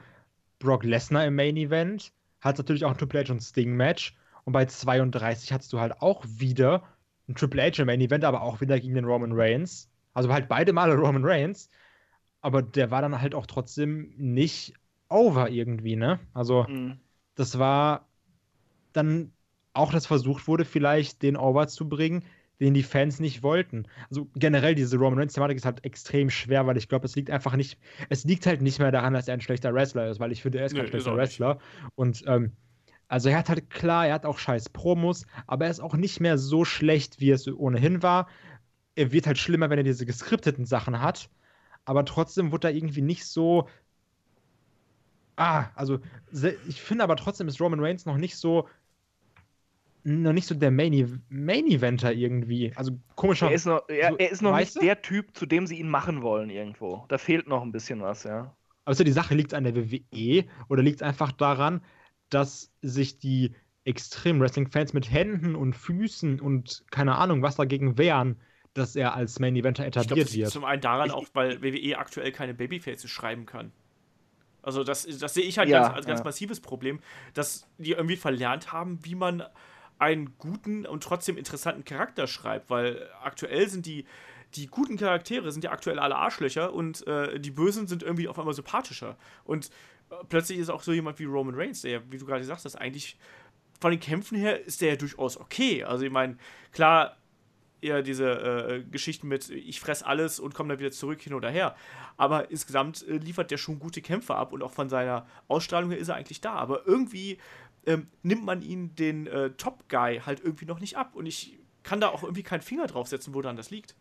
Brock 0.60 0.84
Lesnar 0.84 1.26
im 1.26 1.36
Main 1.36 1.56
Event, 1.56 2.12
hat 2.42 2.58
natürlich 2.58 2.84
auch 2.84 2.92
ein 2.92 2.98
Triple 2.98 3.24
H 3.24 3.32
und 3.32 3.42
Sting 3.42 3.74
Match 3.74 4.14
und 4.44 4.52
bei 4.52 4.66
32 4.66 5.54
hattest 5.54 5.72
du 5.72 5.80
halt 5.80 6.02
auch 6.02 6.26
wieder 6.28 6.84
ein 7.30 7.36
Triple 7.36 7.64
H 7.64 7.82
im 7.82 7.86
Main 7.86 8.02
Event, 8.02 8.26
aber 8.26 8.42
auch 8.42 8.60
wieder 8.60 8.78
gegen 8.80 8.96
den 8.96 9.06
Roman 9.06 9.32
Reigns. 9.32 9.90
Also 10.14 10.32
halt 10.34 10.50
beide 10.50 10.74
Male 10.74 10.96
Roman 10.96 11.24
Reigns, 11.24 11.70
aber 12.42 12.62
der 12.62 12.92
war 12.92 13.02
dann 13.02 13.22
halt 13.22 13.34
auch 13.34 13.46
trotzdem 13.46 14.14
nicht 14.18 14.74
over 15.08 15.50
irgendwie, 15.50 15.96
ne? 15.96 16.20
Also 16.34 16.68
Mhm. 16.68 17.00
das 17.36 17.60
war 17.60 18.10
dann 18.94 19.32
auch, 19.74 19.92
dass 19.92 20.06
versucht 20.06 20.48
wurde, 20.48 20.66
vielleicht 20.66 21.22
den 21.22 21.38
over 21.38 21.68
zu 21.68 21.88
bringen, 21.88 22.24
den 22.60 22.74
die 22.74 22.84
Fans 22.84 23.20
nicht 23.20 23.44
wollten. 23.44 23.88
Also 24.10 24.30
generell 24.36 24.76
diese 24.76 24.98
Roman 24.98 25.20
Reigns-Thematik 25.20 25.58
ist 25.58 25.66
halt 25.66 25.84
extrem 25.86 26.30
schwer, 26.30 26.66
weil 26.68 26.78
ich 26.78 26.88
glaube, 26.88 27.06
es 27.06 27.16
liegt 27.16 27.30
einfach 27.30 27.56
nicht, 27.56 27.80
es 28.10 28.24
liegt 28.24 28.46
halt 28.46 28.62
nicht 28.62 28.80
mehr 28.80 28.92
daran, 28.92 29.14
dass 29.14 29.28
er 29.28 29.34
ein 29.34 29.42
schlechter 29.42 29.74
Wrestler 29.74 30.10
ist, 30.10 30.20
weil 30.20 30.32
ich 30.32 30.42
finde, 30.42 30.60
er 30.60 30.66
ist 30.66 30.76
kein 30.76 30.88
ist 30.90 30.90
schlechter 30.90 31.12
er 31.12 31.18
nicht. 31.18 31.40
Wrestler. 31.40 31.60
Und 31.96 32.24
ähm, 32.28 32.54
also 33.08 33.30
er 33.30 33.38
hat 33.38 33.50
halt 33.50 33.70
klar, 33.70 34.08
er 34.08 34.16
hat 34.16 34.26
auch 34.26 34.40
scheiß 34.40 34.70
Promos, 34.70 35.26
aber 35.48 35.66
er 35.66 35.72
ist 35.72 35.80
auch 35.80 35.96
nicht 35.96 36.20
mehr 36.20 36.38
so 36.38 36.66
schlecht, 36.66 37.20
wie 37.20 37.32
es 37.32 37.48
ohnehin 37.48 38.02
war. 38.04 38.28
Er 38.96 39.12
wird 39.12 39.28
halt 39.28 39.38
schlimmer, 39.38 39.70
wenn 39.70 39.78
er 39.80 39.84
diese 39.84 40.06
geskripteten 40.06 40.66
Sachen 40.66 41.02
hat, 41.02 41.30
aber 41.86 42.06
trotzdem 42.06 42.52
wurde 42.52 42.70
er 42.70 42.76
irgendwie 42.76 43.02
nicht 43.02 43.26
so 43.26 43.68
Ah, 45.38 45.70
also 45.76 46.00
ich 46.68 46.82
finde 46.82 47.04
aber 47.04 47.18
trotzdem 47.18 47.48
ist 47.48 47.60
Roman 47.60 47.80
Reigns 47.82 48.06
noch 48.06 48.18
nicht 48.18 48.38
so 48.38 48.68
noch 50.08 50.34
nicht 50.34 50.48
so 50.48 50.56
der 50.56 50.72
Main, 50.72 51.24
Main 51.30 51.66
Eventer 51.68 52.14
irgendwie. 52.14 52.72
Also 52.76 53.00
komischer. 53.16 53.48
Er 53.50 53.56
ist 53.56 53.66
noch, 53.66 53.90
er, 53.90 54.12
so- 54.12 54.18
er 54.18 54.32
ist 54.32 54.42
noch 54.42 54.56
nicht 54.56 54.76
du? 54.76 54.80
der 54.80 55.02
Typ, 55.02 55.36
zu 55.36 55.46
dem 55.46 55.66
sie 55.68 55.80
ihn 55.80 55.90
machen 55.90 56.22
wollen 56.22 56.50
irgendwo. 56.50 57.06
Da 57.10 57.18
fehlt 57.18 57.48
noch 57.48 57.64
ein 57.64 57.72
bisschen 57.72 58.02
was, 58.02 58.24
ja. 58.24 58.56
Also 58.86 59.04
die 59.04 59.12
Sache 59.12 59.34
liegt 59.34 59.54
an 59.56 59.64
der 59.64 59.76
WWE 59.76 60.46
oder 60.70 60.84
liegt 60.84 60.98
es 60.98 61.02
einfach 61.02 61.32
daran, 61.32 61.82
dass 62.30 62.72
sich 62.84 63.18
die 63.18 63.56
extrem 63.84 64.40
Wrestling-Fans 64.40 64.94
mit 64.94 65.12
Händen 65.12 65.56
und 65.56 65.76
Füßen 65.76 66.40
und 66.40 66.84
keine 66.92 67.16
Ahnung 67.16 67.42
was 67.42 67.56
dagegen 67.56 67.98
wehren, 67.98 68.40
dass 68.76 68.96
er 68.96 69.16
als 69.16 69.40
Main 69.40 69.56
Eventer 69.56 69.86
etabliert 69.86 70.28
das 70.28 70.34
liegt 70.34 70.44
wird. 70.44 70.52
zum 70.52 70.66
einen 70.66 70.82
daran 70.82 71.08
Ich- 71.08 71.14
auch, 71.14 71.26
weil 71.34 71.62
WWE 71.64 71.98
aktuell 71.98 72.32
keine 72.32 72.54
Babyfaces 72.54 73.10
schreiben 73.10 73.46
kann. 73.48 73.72
Also 74.62 74.84
das, 74.84 75.06
das 75.20 75.34
sehe 75.34 75.44
ich 75.44 75.58
halt 75.58 75.70
Ja, 75.70 75.82
ganz, 75.84 75.96
als 75.96 76.06
ganz 76.08 76.20
ja. 76.20 76.26
massives 76.26 76.60
Problem, 76.60 77.00
dass 77.34 77.68
die 77.78 77.92
irgendwie 77.92 78.16
verlernt 78.18 78.72
haben, 78.74 79.00
wie 79.04 79.16
man 79.16 79.44
einen 79.98 80.38
guten 80.38 80.86
und 80.86 81.04
trotzdem 81.04 81.38
interessanten 81.38 81.86
Charakter 81.86 82.28
schreibt, 82.28 82.70
weil 82.70 83.10
aktuell 83.24 83.70
sind 83.70 83.86
die, 83.86 84.06
die 84.56 84.68
guten 84.68 84.98
Charaktere 84.98 85.52
sind 85.52 85.64
ja 85.64 85.72
aktuell 85.72 86.00
alle 86.00 86.16
Arschlöcher 86.16 86.74
und 86.74 87.06
äh, 87.08 87.40
die 87.40 87.52
Bösen 87.52 87.88
sind 87.88 88.04
irgendwie 88.04 88.28
auf 88.28 88.38
einmal 88.40 88.54
sympathischer. 88.54 89.18
Und 89.44 89.70
äh, 90.10 90.16
plötzlich 90.30 90.60
ist 90.60 90.70
auch 90.70 90.84
so 90.84 90.94
jemand 90.94 91.20
wie 91.20 91.26
Roman 91.26 91.56
Reigns, 91.56 91.82
der, 91.82 91.92
ja, 91.92 92.02
wie 92.10 92.18
du 92.18 92.26
gerade 92.26 92.42
gesagt 92.42 92.66
hast, 92.66 92.76
eigentlich 92.76 93.18
von 93.80 93.92
den 93.92 94.00
Kämpfen 94.00 94.38
her 94.38 94.64
ist 94.66 94.82
der 94.82 94.90
ja 94.90 94.96
durchaus 94.96 95.38
okay. 95.38 95.84
Also 95.84 96.06
ich 96.06 96.12
meine, 96.12 96.38
klar, 96.72 97.18
eher 97.82 98.02
diese 98.02 98.32
äh, 98.32 98.84
Geschichten 98.84 99.28
mit 99.28 99.50
ich 99.50 99.80
fress 99.80 100.02
alles 100.04 100.40
und 100.40 100.54
komme 100.54 100.70
dann 100.70 100.80
wieder 100.80 100.92
zurück 100.92 101.22
hin 101.22 101.34
oder 101.34 101.50
her. 101.50 101.76
Aber 102.18 102.50
insgesamt 102.52 103.08
äh, 103.08 103.18
liefert 103.18 103.52
der 103.52 103.58
schon 103.58 103.80
gute 103.80 104.02
Kämpfe 104.02 104.36
ab 104.36 104.54
und 104.54 104.64
auch 104.64 104.72
von 104.72 104.90
seiner 104.90 105.28
Ausstrahlung 105.48 105.92
her 105.92 106.00
ist 106.00 106.10
er 106.10 106.16
eigentlich 106.16 106.42
da. 106.42 106.54
Aber 106.54 106.88
irgendwie 106.88 107.38
ähm, 107.86 108.08
nimmt 108.24 108.46
man 108.46 108.62
ihn 108.62 108.96
den 108.96 109.28
äh, 109.28 109.52
Top 109.52 109.90
Guy 109.90 110.22
halt 110.26 110.42
irgendwie 110.42 110.66
noch 110.66 110.80
nicht 110.80 110.98
ab 110.98 111.16
und 111.16 111.26
ich 111.26 111.60
kann 111.84 112.02
da 112.02 112.10
auch 112.10 112.24
irgendwie 112.24 112.44
keinen 112.44 112.62
Finger 112.62 112.88
draufsetzen, 112.88 113.34
wo 113.34 113.42
dann 113.42 113.56
das 113.58 113.70
liegt. 113.70 113.96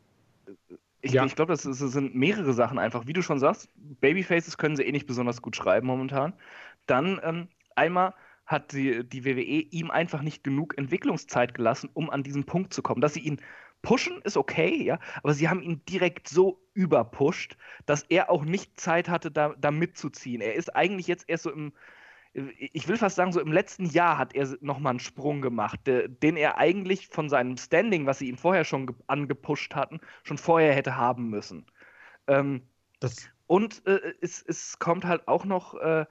Ich, 1.01 1.13
Ja. 1.13 1.25
ich 1.25 1.37
glaube, 1.37 1.53
das, 1.53 1.63
das 1.63 1.79
sind 1.79 2.15
mehrere 2.15 2.55
Sachen 2.55 2.79
einfach. 2.79 3.07
Wie 3.07 3.13
du 3.13 3.23
schon 3.23 3.39
sagst, 3.39 3.69
Babyfaces 3.77 4.57
können 4.57 4.77
sie 4.77 4.85
eh 4.85 4.93
nicht 4.93 5.07
besonders 5.07 5.43
gut 5.43 5.55
schreiben 5.57 5.87
momentan. 5.87 6.33
Dann 6.87 7.21
ähm, 7.23 7.49
einmal 7.77 8.15
hat 8.47 8.73
die, 8.73 9.07
die 9.09 9.25
WWE 9.25 9.41
ihm 9.71 9.91
einfach 9.91 10.23
nicht 10.23 10.45
genug 10.45 10.77
Entwicklungszeit 10.79 11.55
gelassen, 11.55 11.91
um 11.95 12.11
an 12.11 12.23
diesen 12.23 12.45
Punkt 12.45 12.73
zu 12.73 12.83
kommen. 12.83 13.01
Dass 13.03 13.15
sie 13.15 13.21
ihn 13.21 13.41
pushen, 13.83 14.21
ist 14.25 14.37
okay, 14.39 14.83
ja, 14.83 14.99
aber 15.23 15.35
sie 15.35 15.49
haben 15.49 15.61
ihn 15.63 15.85
direkt 15.87 16.29
so 16.29 16.63
überpusht, 16.73 17.57
dass 17.85 18.03
er 18.05 18.31
auch 18.31 18.45
nicht 18.45 18.81
Zeit 18.81 19.09
hatte, 19.11 19.31
da, 19.31 19.55
da 19.59 19.71
mitzuziehen. 19.71 20.41
Er 20.41 20.55
ist 20.55 20.75
eigentlich 20.75 21.07
jetzt 21.07 21.27
erst 21.29 21.45
so 21.45 21.51
im, 21.53 21.75
ich 22.35 22.89
will 22.89 22.97
fast 22.97 23.17
sagen, 23.17 23.33
so 23.33 23.41
im 23.41 23.53
letzten 23.53 23.87
Jahr 23.87 24.19
hat 24.19 24.35
er 24.35 24.57
nochmal 24.61 24.91
einen 24.91 25.01
Sprung 25.01 25.41
gemacht, 25.41 25.81
den 25.87 26.37
er 26.37 26.59
eigentlich 26.59 27.09
von 27.09 27.29
seinem 27.29 27.57
Standing, 27.57 28.07
was 28.07 28.19
sie 28.19 28.29
ihm 28.29 28.39
vorher 28.39 28.65
schon 28.65 28.87
ge- 28.87 28.97
angepusht 29.07 29.75
hatten, 29.75 30.01
schon 30.25 30.39
vorher 30.39 30.75
hätte 30.75 30.97
haben 30.97 31.31
müssen. 31.31 31.67
Ähm, 32.27 32.63
und 33.47 33.87
äh, 33.87 34.15
es, 34.21 34.43
es 34.43 34.79
kommt 34.79 35.05
halt 35.05 35.29
auch 35.29 35.45
noch 35.45 35.75
äh, 35.75 36.07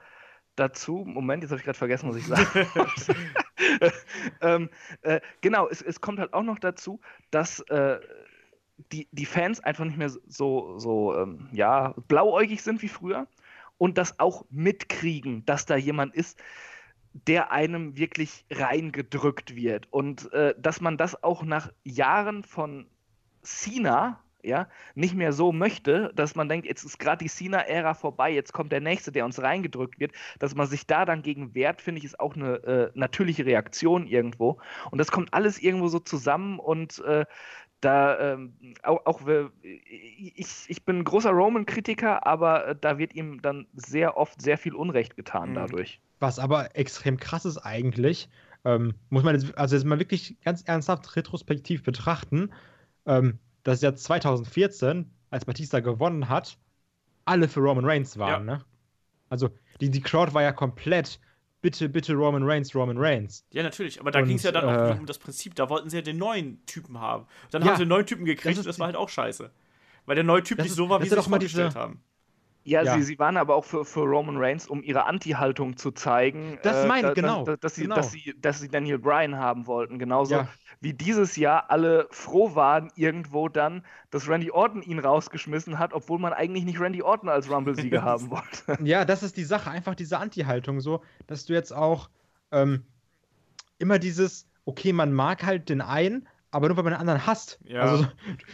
dazu, 0.56 1.04
Moment, 1.06 1.42
jetzt 1.42 1.50
habe 1.50 1.58
ich 1.58 1.64
gerade 1.64 1.78
vergessen, 1.78 2.08
was 2.08 2.16
ich 2.16 2.26
sage. 2.26 2.66
ähm, 4.40 4.70
äh, 5.02 5.20
genau, 5.40 5.68
es, 5.68 5.82
es 5.82 6.00
kommt 6.00 6.18
halt 6.18 6.32
auch 6.32 6.42
noch 6.42 6.58
dazu, 6.58 7.00
dass 7.30 7.60
äh, 7.60 8.00
die, 8.92 9.08
die 9.12 9.26
Fans 9.26 9.60
einfach 9.60 9.84
nicht 9.84 9.98
mehr 9.98 10.10
so, 10.10 10.78
so 10.78 11.16
ähm, 11.16 11.48
ja, 11.52 11.94
blauäugig 12.08 12.62
sind 12.62 12.82
wie 12.82 12.88
früher 12.88 13.26
und 13.78 13.98
das 13.98 14.18
auch 14.18 14.44
mitkriegen, 14.50 15.44
dass 15.46 15.66
da 15.66 15.76
jemand 15.76 16.14
ist, 16.14 16.42
der 17.12 17.52
einem 17.52 17.96
wirklich 17.96 18.44
reingedrückt 18.50 19.54
wird. 19.54 19.86
Und 19.92 20.32
äh, 20.32 20.54
dass 20.58 20.80
man 20.80 20.96
das 20.96 21.22
auch 21.22 21.44
nach 21.44 21.72
Jahren 21.84 22.42
von 22.42 22.86
Cena, 23.42 24.20
ja, 24.42 24.68
nicht 24.94 25.14
mehr 25.14 25.32
so 25.32 25.52
möchte, 25.52 26.12
dass 26.14 26.34
man 26.34 26.48
denkt, 26.48 26.66
jetzt 26.66 26.84
ist 26.84 26.98
gerade 26.98 27.24
die 27.24 27.30
Cena-Ära 27.30 27.94
vorbei, 27.94 28.30
jetzt 28.30 28.52
kommt 28.52 28.72
der 28.72 28.80
nächste, 28.80 29.10
der 29.10 29.24
uns 29.24 29.40
reingedrückt 29.40 29.98
wird, 29.98 30.12
dass 30.38 30.54
man 30.54 30.66
sich 30.66 30.86
da 30.86 31.04
dann 31.04 31.22
gegen 31.22 31.54
wehrt, 31.54 31.80
finde 31.80 32.00
ich, 32.00 32.04
ist 32.04 32.20
auch 32.20 32.34
eine 32.34 32.56
äh, 32.64 32.90
natürliche 32.94 33.46
Reaktion 33.46 34.06
irgendwo. 34.06 34.58
Und 34.90 34.98
das 34.98 35.10
kommt 35.10 35.32
alles 35.32 35.58
irgendwo 35.58 35.88
so 35.88 35.98
zusammen 35.98 36.58
und 36.58 36.98
äh, 37.04 37.24
da 37.84 38.32
ähm, 38.34 38.54
auch, 38.82 39.04
auch 39.06 39.20
ich, 39.62 40.46
ich 40.68 40.84
bin 40.84 40.98
ein 40.98 41.04
großer 41.04 41.30
Roman-Kritiker, 41.30 42.26
aber 42.26 42.68
äh, 42.68 42.76
da 42.80 42.98
wird 42.98 43.14
ihm 43.14 43.42
dann 43.42 43.66
sehr 43.74 44.16
oft 44.16 44.40
sehr 44.40 44.58
viel 44.58 44.74
Unrecht 44.74 45.16
getan 45.16 45.50
Mhm. 45.50 45.54
dadurch. 45.54 46.00
was 46.20 46.38
aber 46.38 46.74
extrem 46.76 47.18
krass 47.18 47.44
ist 47.44 47.58
eigentlich, 47.58 48.28
ähm, 48.64 48.94
muss 49.10 49.24
man 49.24 49.34
jetzt, 49.34 49.56
also 49.58 49.76
jetzt 49.76 49.84
mal 49.84 49.98
wirklich 49.98 50.36
ganz 50.42 50.62
ernsthaft 50.62 51.16
retrospektiv 51.16 51.82
betrachten, 51.82 52.50
ähm, 53.06 53.38
dass 53.62 53.82
ja 53.82 53.94
2014, 53.94 55.10
als 55.30 55.44
Batista 55.44 55.80
gewonnen 55.80 56.28
hat, 56.28 56.58
alle 57.26 57.48
für 57.48 57.60
Roman 57.60 57.84
Reigns 57.84 58.18
waren, 58.18 58.44
ne? 58.46 58.64
Also 59.28 59.50
die, 59.80 59.90
die 59.90 60.00
Crowd 60.00 60.32
war 60.34 60.42
ja 60.42 60.52
komplett, 60.52 61.20
bitte, 61.64 61.88
bitte 61.88 62.12
Roman 62.12 62.42
Reigns, 62.42 62.74
Roman 62.74 62.98
Reigns. 62.98 63.42
Ja, 63.50 63.62
natürlich, 63.62 63.98
aber 63.98 64.10
da 64.10 64.20
ging 64.20 64.36
es 64.36 64.42
ja 64.42 64.52
dann 64.52 64.68
äh, 64.68 64.92
auch 64.92 64.98
um 65.00 65.06
das 65.06 65.18
Prinzip, 65.18 65.54
da 65.54 65.70
wollten 65.70 65.88
sie 65.88 65.96
ja 65.96 66.02
den 66.02 66.18
neuen 66.18 66.64
Typen 66.66 67.00
haben. 67.00 67.22
Und 67.44 67.54
dann 67.54 67.62
Ja, 67.62 67.68
haben 67.68 67.76
sie 67.76 67.84
den 67.84 67.88
neuen 67.88 68.04
Typen 68.04 68.26
gekriegt 68.26 68.58
das 68.58 68.58
und 68.58 68.66
das 68.66 68.78
war 68.78 68.86
halt 68.88 68.96
auch 68.96 69.08
scheiße. 69.08 69.50
Weil 70.04 70.14
der 70.14 70.24
neue 70.24 70.42
Typ 70.42 70.58
nicht 70.58 70.74
so 70.74 70.90
war, 70.90 71.00
wie 71.02 71.08
sie 71.08 71.16
mal 71.16 71.22
vorgestellt 71.22 71.70
diese- 71.70 71.80
haben. 71.80 72.02
Ja, 72.64 72.82
Ja. 72.82 72.94
Sie, 72.96 73.02
sie 73.02 73.18
waren 73.18 73.36
aber 73.36 73.54
auch 73.54 73.64
für, 73.64 73.84
für 73.84 74.00
Roman 74.00 74.36
Reigns, 74.38 74.66
um 74.66 74.82
ihre 74.82 75.04
Anti-Haltung 75.06 75.76
zu 75.76 75.90
zeigen. 75.92 76.58
Das 76.62 76.86
meine 76.86 77.08
ich, 77.08 77.14
da- 77.14 77.20
genau, 77.20 77.44
da- 77.44 77.56
dass, 77.56 77.74
sie, 77.74 77.82
genau. 77.82 77.94
dass, 77.96 78.10
sie, 78.10 78.34
dass 78.40 78.60
sie 78.60 78.68
Daniel 78.68 78.98
Bryan 78.98 79.36
haben 79.36 79.66
wollten. 79.66 79.98
Genauso 79.98 80.34
Ja. 80.36 80.48
wie 80.80 80.94
dieses 80.94 81.36
Jahr 81.36 81.70
alle 81.70 82.08
froh 82.10 82.54
waren, 82.54 82.90
irgendwo 82.96 83.48
dann, 83.48 83.84
dass 84.10 84.28
Randy 84.28 84.50
Orton 84.50 84.80
ihn 84.82 84.98
rausgeschmissen 84.98 85.78
hat, 85.78 85.92
obwohl 85.92 86.18
man 86.18 86.32
eigentlich 86.32 86.64
nicht 86.64 86.80
Randy 86.80 87.02
Orton 87.02 87.28
als 87.28 87.50
Rumble-Sieger 87.50 88.02
haben 88.02 88.30
wollte. 88.30 88.82
Ja, 88.82 89.04
das 89.04 89.22
ist 89.22 89.36
die 89.36 89.44
Sache, 89.44 89.70
einfach 89.70 89.94
diese 89.94 90.18
Anti-Haltung 90.18 90.80
so, 90.80 91.02
dass 91.26 91.44
du 91.44 91.52
jetzt 91.52 91.72
auch 91.72 92.08
ähm, 92.50 92.84
immer 93.78 93.98
dieses, 93.98 94.48
okay, 94.64 94.92
man 94.92 95.12
mag 95.12 95.44
halt 95.44 95.68
den 95.68 95.80
einen, 95.82 96.26
aber 96.54 96.68
nur 96.68 96.76
weil 96.76 96.84
man 96.84 96.92
den 96.94 97.00
anderen 97.00 97.26
hasst. 97.26 97.58
Ja. 97.64 97.80
Also 97.80 98.06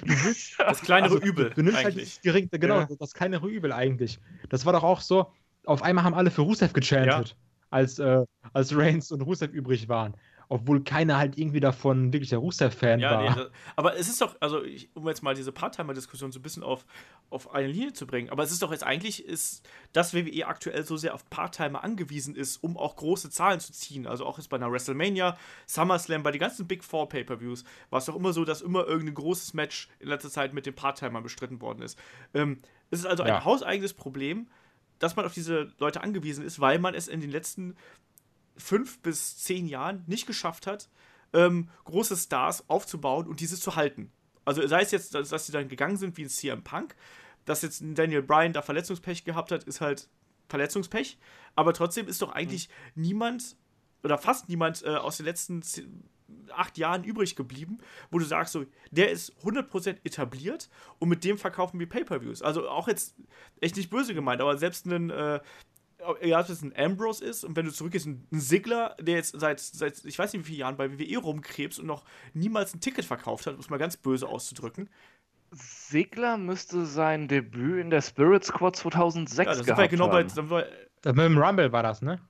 willst, 0.02 0.54
Das 0.58 0.80
kleinere 0.80 1.14
also, 1.14 1.24
Übel. 1.26 1.50
Du 1.54 1.62
nimmst 1.62 1.76
halt 1.76 1.88
eigentlich. 1.88 2.14
das 2.14 2.22
geringste, 2.22 2.58
genau, 2.58 2.80
Ja. 2.80 2.88
das 2.98 3.14
kleinere 3.14 3.46
Übel 3.48 3.72
eigentlich. 3.72 4.18
Das 4.48 4.66
war 4.66 4.72
doch 4.72 4.82
auch 4.82 5.00
so, 5.00 5.30
auf 5.66 5.82
einmal 5.82 6.04
haben 6.04 6.14
alle 6.14 6.30
für 6.30 6.42
Rusev 6.42 6.72
gechantet, 6.72 7.36
als, 7.70 7.98
äh, 7.98 8.24
als 8.52 8.76
Reigns 8.76 9.12
und 9.12 9.20
Rusev 9.22 9.52
übrig 9.52 9.88
waren. 9.88 10.14
Obwohl 10.52 10.82
keiner 10.82 11.16
halt 11.16 11.38
irgendwie 11.38 11.60
davon 11.60 12.12
wirklich 12.12 12.30
der 12.30 12.40
Rusev-Fan 12.40 12.98
Ja, 12.98 13.12
war. 13.12 13.22
nee, 13.30 13.34
das, 13.36 13.50
aber 13.76 13.96
es 13.96 14.08
ist 14.08 14.20
doch, 14.20 14.34
also 14.40 14.64
ich, 14.64 14.90
um 14.94 15.06
jetzt 15.06 15.22
mal 15.22 15.32
diese 15.36 15.52
Part-Timer-Diskussion 15.52 16.32
so 16.32 16.40
ein 16.40 16.42
bisschen 16.42 16.64
auf, 16.64 16.84
auf 17.30 17.54
eine 17.54 17.68
Linie 17.68 17.92
zu 17.92 18.04
bringen, 18.04 18.30
aber 18.30 18.42
es 18.42 18.50
ist 18.50 18.60
doch 18.60 18.72
jetzt 18.72 18.82
eigentlich, 18.82 19.24
ist, 19.24 19.64
dass 19.92 20.12
WWE 20.12 20.48
aktuell 20.48 20.84
so 20.84 20.96
sehr 20.96 21.14
auf 21.14 21.30
Part-Timer 21.30 21.84
angewiesen 21.84 22.34
ist, 22.34 22.56
um 22.64 22.76
auch 22.76 22.96
große 22.96 23.30
Zahlen 23.30 23.60
zu 23.60 23.72
ziehen. 23.72 24.08
Also 24.08 24.26
auch 24.26 24.38
jetzt 24.38 24.48
bei 24.48 24.56
einer 24.56 24.72
WrestleMania, 24.72 25.38
SummerSlam, 25.66 26.24
bei 26.24 26.32
den 26.32 26.40
ganzen 26.40 26.66
Big 26.66 26.82
Four 26.82 27.08
Pay-Per-Views 27.08 27.62
war 27.90 28.00
es 28.00 28.06
doch 28.06 28.16
immer 28.16 28.32
so, 28.32 28.44
dass 28.44 28.60
immer 28.60 28.84
irgendein 28.88 29.14
großes 29.14 29.54
Match 29.54 29.88
in 30.00 30.08
letzter 30.08 30.30
Zeit 30.30 30.52
mit 30.52 30.66
den 30.66 30.74
Part-Timern 30.74 31.22
bestritten 31.22 31.60
worden 31.60 31.80
ist. 31.82 31.96
Ähm, 32.34 32.58
es 32.90 32.98
ist 32.98 33.06
also 33.06 33.22
ein 33.22 33.28
Ja. 33.28 33.44
hauseigenes 33.44 33.94
Problem, 33.94 34.48
dass 34.98 35.14
man 35.14 35.24
auf 35.26 35.32
diese 35.32 35.72
Leute 35.78 36.02
angewiesen 36.02 36.44
ist, 36.44 36.58
weil 36.60 36.80
man 36.80 36.94
es 36.94 37.06
in 37.06 37.20
den 37.20 37.30
letzten 37.30 37.76
fünf 38.60 39.00
bis 39.00 39.38
zehn 39.38 39.66
Jahren 39.66 40.04
nicht 40.06 40.26
geschafft 40.26 40.66
hat, 40.66 40.88
ähm, 41.32 41.68
große 41.84 42.16
Stars 42.16 42.68
aufzubauen 42.68 43.26
und 43.26 43.40
diese 43.40 43.58
zu 43.58 43.76
halten. 43.76 44.10
Also 44.44 44.66
sei 44.66 44.82
es 44.82 44.90
jetzt, 44.90 45.14
dass, 45.14 45.46
sie 45.46 45.52
dann 45.52 45.68
gegangen 45.68 45.96
sind 45.96 46.16
wie 46.16 46.22
ein 46.24 46.28
CM 46.28 46.62
Punk, 46.64 46.96
dass 47.44 47.62
jetzt 47.62 47.80
ein 47.80 47.94
Daniel 47.94 48.22
Bryan 48.22 48.52
da 48.52 48.62
Verletzungspech 48.62 49.24
gehabt 49.24 49.52
hat, 49.52 49.64
ist 49.64 49.80
halt 49.80 50.08
Verletzungspech. 50.48 51.18
Aber 51.54 51.72
trotzdem 51.72 52.08
ist 52.08 52.20
doch 52.22 52.32
eigentlich 52.32 52.68
niemand 52.94 53.56
oder 54.02 54.18
fast 54.18 54.48
niemand 54.48 54.82
äh, 54.82 54.88
aus 54.96 55.18
den 55.18 55.26
letzten 55.26 55.62
ze- 55.62 55.86
acht 56.52 56.78
Jahren 56.78 57.04
übrig 57.04 57.36
geblieben, 57.36 57.78
wo 58.10 58.18
du 58.18 58.24
sagst, 58.24 58.52
so, 58.52 58.64
der 58.90 59.10
ist 59.10 59.32
100% 59.44 59.96
etabliert 60.04 60.68
und 60.98 61.08
mit 61.08 61.22
dem 61.24 61.38
verkaufen 61.38 61.78
wir 61.78 61.88
Pay-Per-Views. 61.88 62.42
Also 62.42 62.68
auch 62.68 62.88
jetzt 62.88 63.14
echt 63.60 63.76
nicht 63.76 63.90
böse 63.90 64.14
gemeint, 64.14 64.40
aber 64.40 64.56
selbst 64.56 64.86
ein, 64.86 65.10
äh, 65.10 65.40
egal 66.20 66.42
ob 66.42 66.48
es 66.48 66.62
ein 66.62 66.74
Ambrose 66.76 67.24
ist 67.24 67.44
und 67.44 67.56
wenn 67.56 67.66
du 67.66 67.72
zurückgehst, 67.72 68.06
ein 68.06 68.26
Sigler, 68.32 68.96
der 69.00 69.16
jetzt 69.16 69.38
seit, 69.38 69.60
seit 69.60 70.04
ich 70.04 70.18
weiß 70.18 70.32
nicht 70.32 70.42
wie 70.42 70.48
vielen 70.48 70.60
Jahren 70.60 70.76
bei 70.76 70.90
WWE 70.98 71.18
rumkrebst 71.18 71.78
und 71.80 71.86
noch 71.86 72.04
niemals 72.34 72.74
ein 72.74 72.80
Ticket 72.80 73.04
verkauft 73.04 73.46
hat, 73.46 73.54
um 73.54 73.60
es 73.60 73.70
mal 73.70 73.78
ganz 73.78 73.96
böse 73.96 74.26
auszudrücken. 74.28 74.88
Sigler 75.52 76.38
müsste 76.38 76.86
sein 76.86 77.26
Debüt 77.28 77.80
in 77.80 77.90
der 77.90 78.02
Spirit 78.02 78.44
Squad 78.44 78.76
2006 78.76 79.38
Ja, 79.38 79.44
das 79.56 79.66
gehabt 79.66 79.90
genau 79.90 80.08
bei. 80.08 80.20
haben. 80.20 80.28
Sind 80.28 80.50
wir, 80.50 80.66
Das 81.02 81.14
mit 81.14 81.24
dem 81.24 81.38
Rumble 81.38 81.72
war 81.72 81.82
das, 81.82 82.02
ne? 82.02 82.20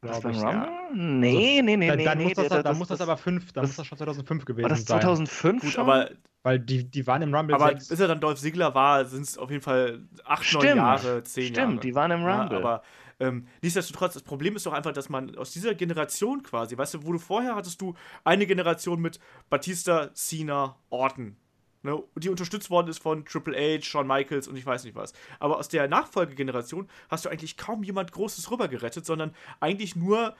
Glaub 0.00 0.22
beim 0.22 0.32
ich, 0.32 0.42
Rumble? 0.42 0.68
Nee, 0.94 1.62
nee, 1.62 1.76
nee, 1.76 1.86
dann, 1.88 1.96
nee. 1.98 2.04
dann 2.04 2.18
nee, 2.18 2.24
muss 2.24 2.34
das, 2.34 2.48
der- 2.48 2.62
dann 2.62 2.78
muss 2.78 2.88
das 2.88 3.00
aber 3.00 3.16
fünf, 3.16 3.52
dann 3.52 3.62
das- 3.62 3.70
muss 3.70 3.76
das 3.76 3.86
schon 3.86 3.98
2005 3.98 4.44
gewesen 4.44 4.62
War 4.64 4.68
das 4.70 4.80
sein. 4.84 5.00
2005 5.00 5.62
gut, 5.62 5.70
schon? 5.72 5.82
aber, 5.82 6.10
Weil 6.42 6.58
die, 6.58 6.84
die 6.90 7.06
waren 7.06 7.22
im 7.22 7.34
Rumble 7.34 7.54
aber 7.54 7.68
6. 7.68 7.88
bis 7.88 8.00
er 8.00 8.08
dann 8.08 8.20
Dolph 8.20 8.40
Ziggler 8.40 8.74
war, 8.74 9.04
sind 9.04 9.22
es 9.22 9.38
auf 9.38 9.50
jeden 9.50 9.62
Fall 9.62 10.02
acht, 10.24 10.52
neun 10.52 10.62
Stimmt, 10.62 10.76
Jahre, 10.76 11.22
zehn 11.22 11.46
Stimmt, 11.46 11.56
Jahre. 11.74 11.80
die 11.80 11.94
waren 11.94 12.10
im 12.10 12.22
Ja, 12.22 12.40
Rumble. 12.40 12.58
aber 12.58 12.82
ähm, 13.20 13.46
nichtsdestotrotz, 13.62 14.14
das 14.14 14.22
Problem 14.24 14.56
ist 14.56 14.66
doch 14.66 14.72
einfach, 14.72 14.92
dass 14.92 15.08
man 15.08 15.36
aus 15.36 15.52
dieser 15.52 15.74
Generation 15.76 16.42
quasi, 16.42 16.76
weißt 16.76 16.94
du, 16.94 17.06
wo 17.06 17.12
du 17.12 17.18
vorher 17.18 17.54
hattest 17.54 17.80
du 17.80 17.94
eine 18.24 18.46
Generation 18.46 19.00
mit 19.00 19.20
Batista, 19.50 20.12
Cena, 20.14 20.76
Orton. 20.90 21.36
Ne, 21.84 22.00
die 22.16 22.28
unterstützt 22.28 22.70
worden 22.70 22.86
ist 22.88 23.02
von 23.02 23.24
Triple 23.24 23.56
H, 23.56 23.82
Shawn 23.82 24.06
Michaels 24.06 24.46
und 24.46 24.56
ich 24.56 24.64
weiß 24.64 24.84
nicht 24.84 24.94
was. 24.94 25.12
Aber 25.40 25.58
aus 25.58 25.68
der 25.68 25.88
Nachfolgegeneration 25.88 26.88
hast 27.08 27.24
du 27.24 27.28
eigentlich 27.28 27.56
kaum 27.56 27.82
jemand 27.82 28.12
Großes 28.12 28.52
rübergerettet, 28.52 29.04
sondern 29.04 29.34
eigentlich 29.58 29.96
nur 29.96 30.36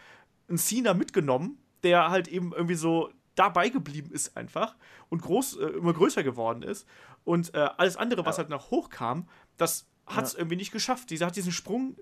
einen 0.49 0.59
Cena 0.59 0.95
mitgenommen, 0.95 1.59
der 1.83 2.11
halt 2.11 2.29
eben 2.29 2.53
irgendwie 2.53 2.77
so 2.77 3.11
dabei 3.35 3.69
geblieben 3.69 4.11
ist 4.13 4.37
einfach 4.37 4.77
und 5.09 5.23
groß, 5.23 5.57
äh, 5.59 5.67
immer 5.67 5.93
größer 5.93 6.23
geworden 6.23 6.63
ist. 6.63 6.87
Und 7.25 7.55
äh, 7.55 7.69
alles 7.77 7.97
andere, 7.97 8.27
was 8.27 8.39
halt 8.39 8.49
nach 8.49 8.71
hoch 8.71 8.91
kam, 8.91 9.29
das 9.57 9.87
hat 10.07 10.25
es 10.25 10.35
irgendwie 10.35 10.57
nicht 10.57 10.73
geschafft. 10.73 11.11
Dieser 11.11 11.27
hat 11.27 11.37
diesen 11.37 11.53
Sprung 11.53 11.97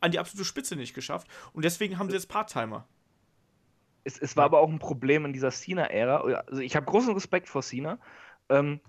an 0.00 0.10
die 0.10 0.18
absolute 0.18 0.44
Spitze 0.44 0.76
nicht 0.76 0.94
geschafft. 0.94 1.28
Und 1.52 1.64
deswegen 1.64 1.98
haben 1.98 2.08
sie 2.08 2.16
jetzt 2.16 2.28
Part-Timer. 2.28 2.86
Es, 4.04 4.18
es 4.18 4.36
war 4.36 4.44
aber 4.44 4.58
auch 4.60 4.68
ein 4.68 4.80
Problem 4.80 5.24
in 5.24 5.32
dieser 5.32 5.50
Cena-Ära. 5.50 6.22
Also 6.46 6.60
ich 6.60 6.74
habe 6.74 6.86
großen 6.86 7.12
Respekt 7.14 7.48
vor 7.48 7.62
Cena, 7.62 7.98
ähm, 8.48 8.80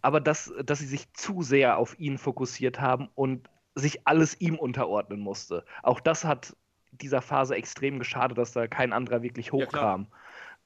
aber 0.00 0.20
dass, 0.20 0.52
dass 0.64 0.78
sie 0.78 0.86
sich 0.86 1.12
zu 1.12 1.42
sehr 1.42 1.76
auf 1.76 1.98
ihn 1.98 2.18
fokussiert 2.18 2.80
haben 2.80 3.08
und 3.14 3.50
sich 3.74 4.06
alles 4.06 4.40
ihm 4.40 4.56
unterordnen 4.58 5.20
musste. 5.20 5.64
Auch 5.82 6.00
das 6.00 6.24
hat 6.24 6.56
dieser 6.92 7.22
Phase 7.22 7.54
extrem 7.54 7.98
geschadet, 7.98 8.38
dass 8.38 8.52
da 8.52 8.66
kein 8.66 8.92
anderer 8.92 9.22
wirklich 9.22 9.46
Ja, 9.52 9.66
hochkam. 9.66 10.06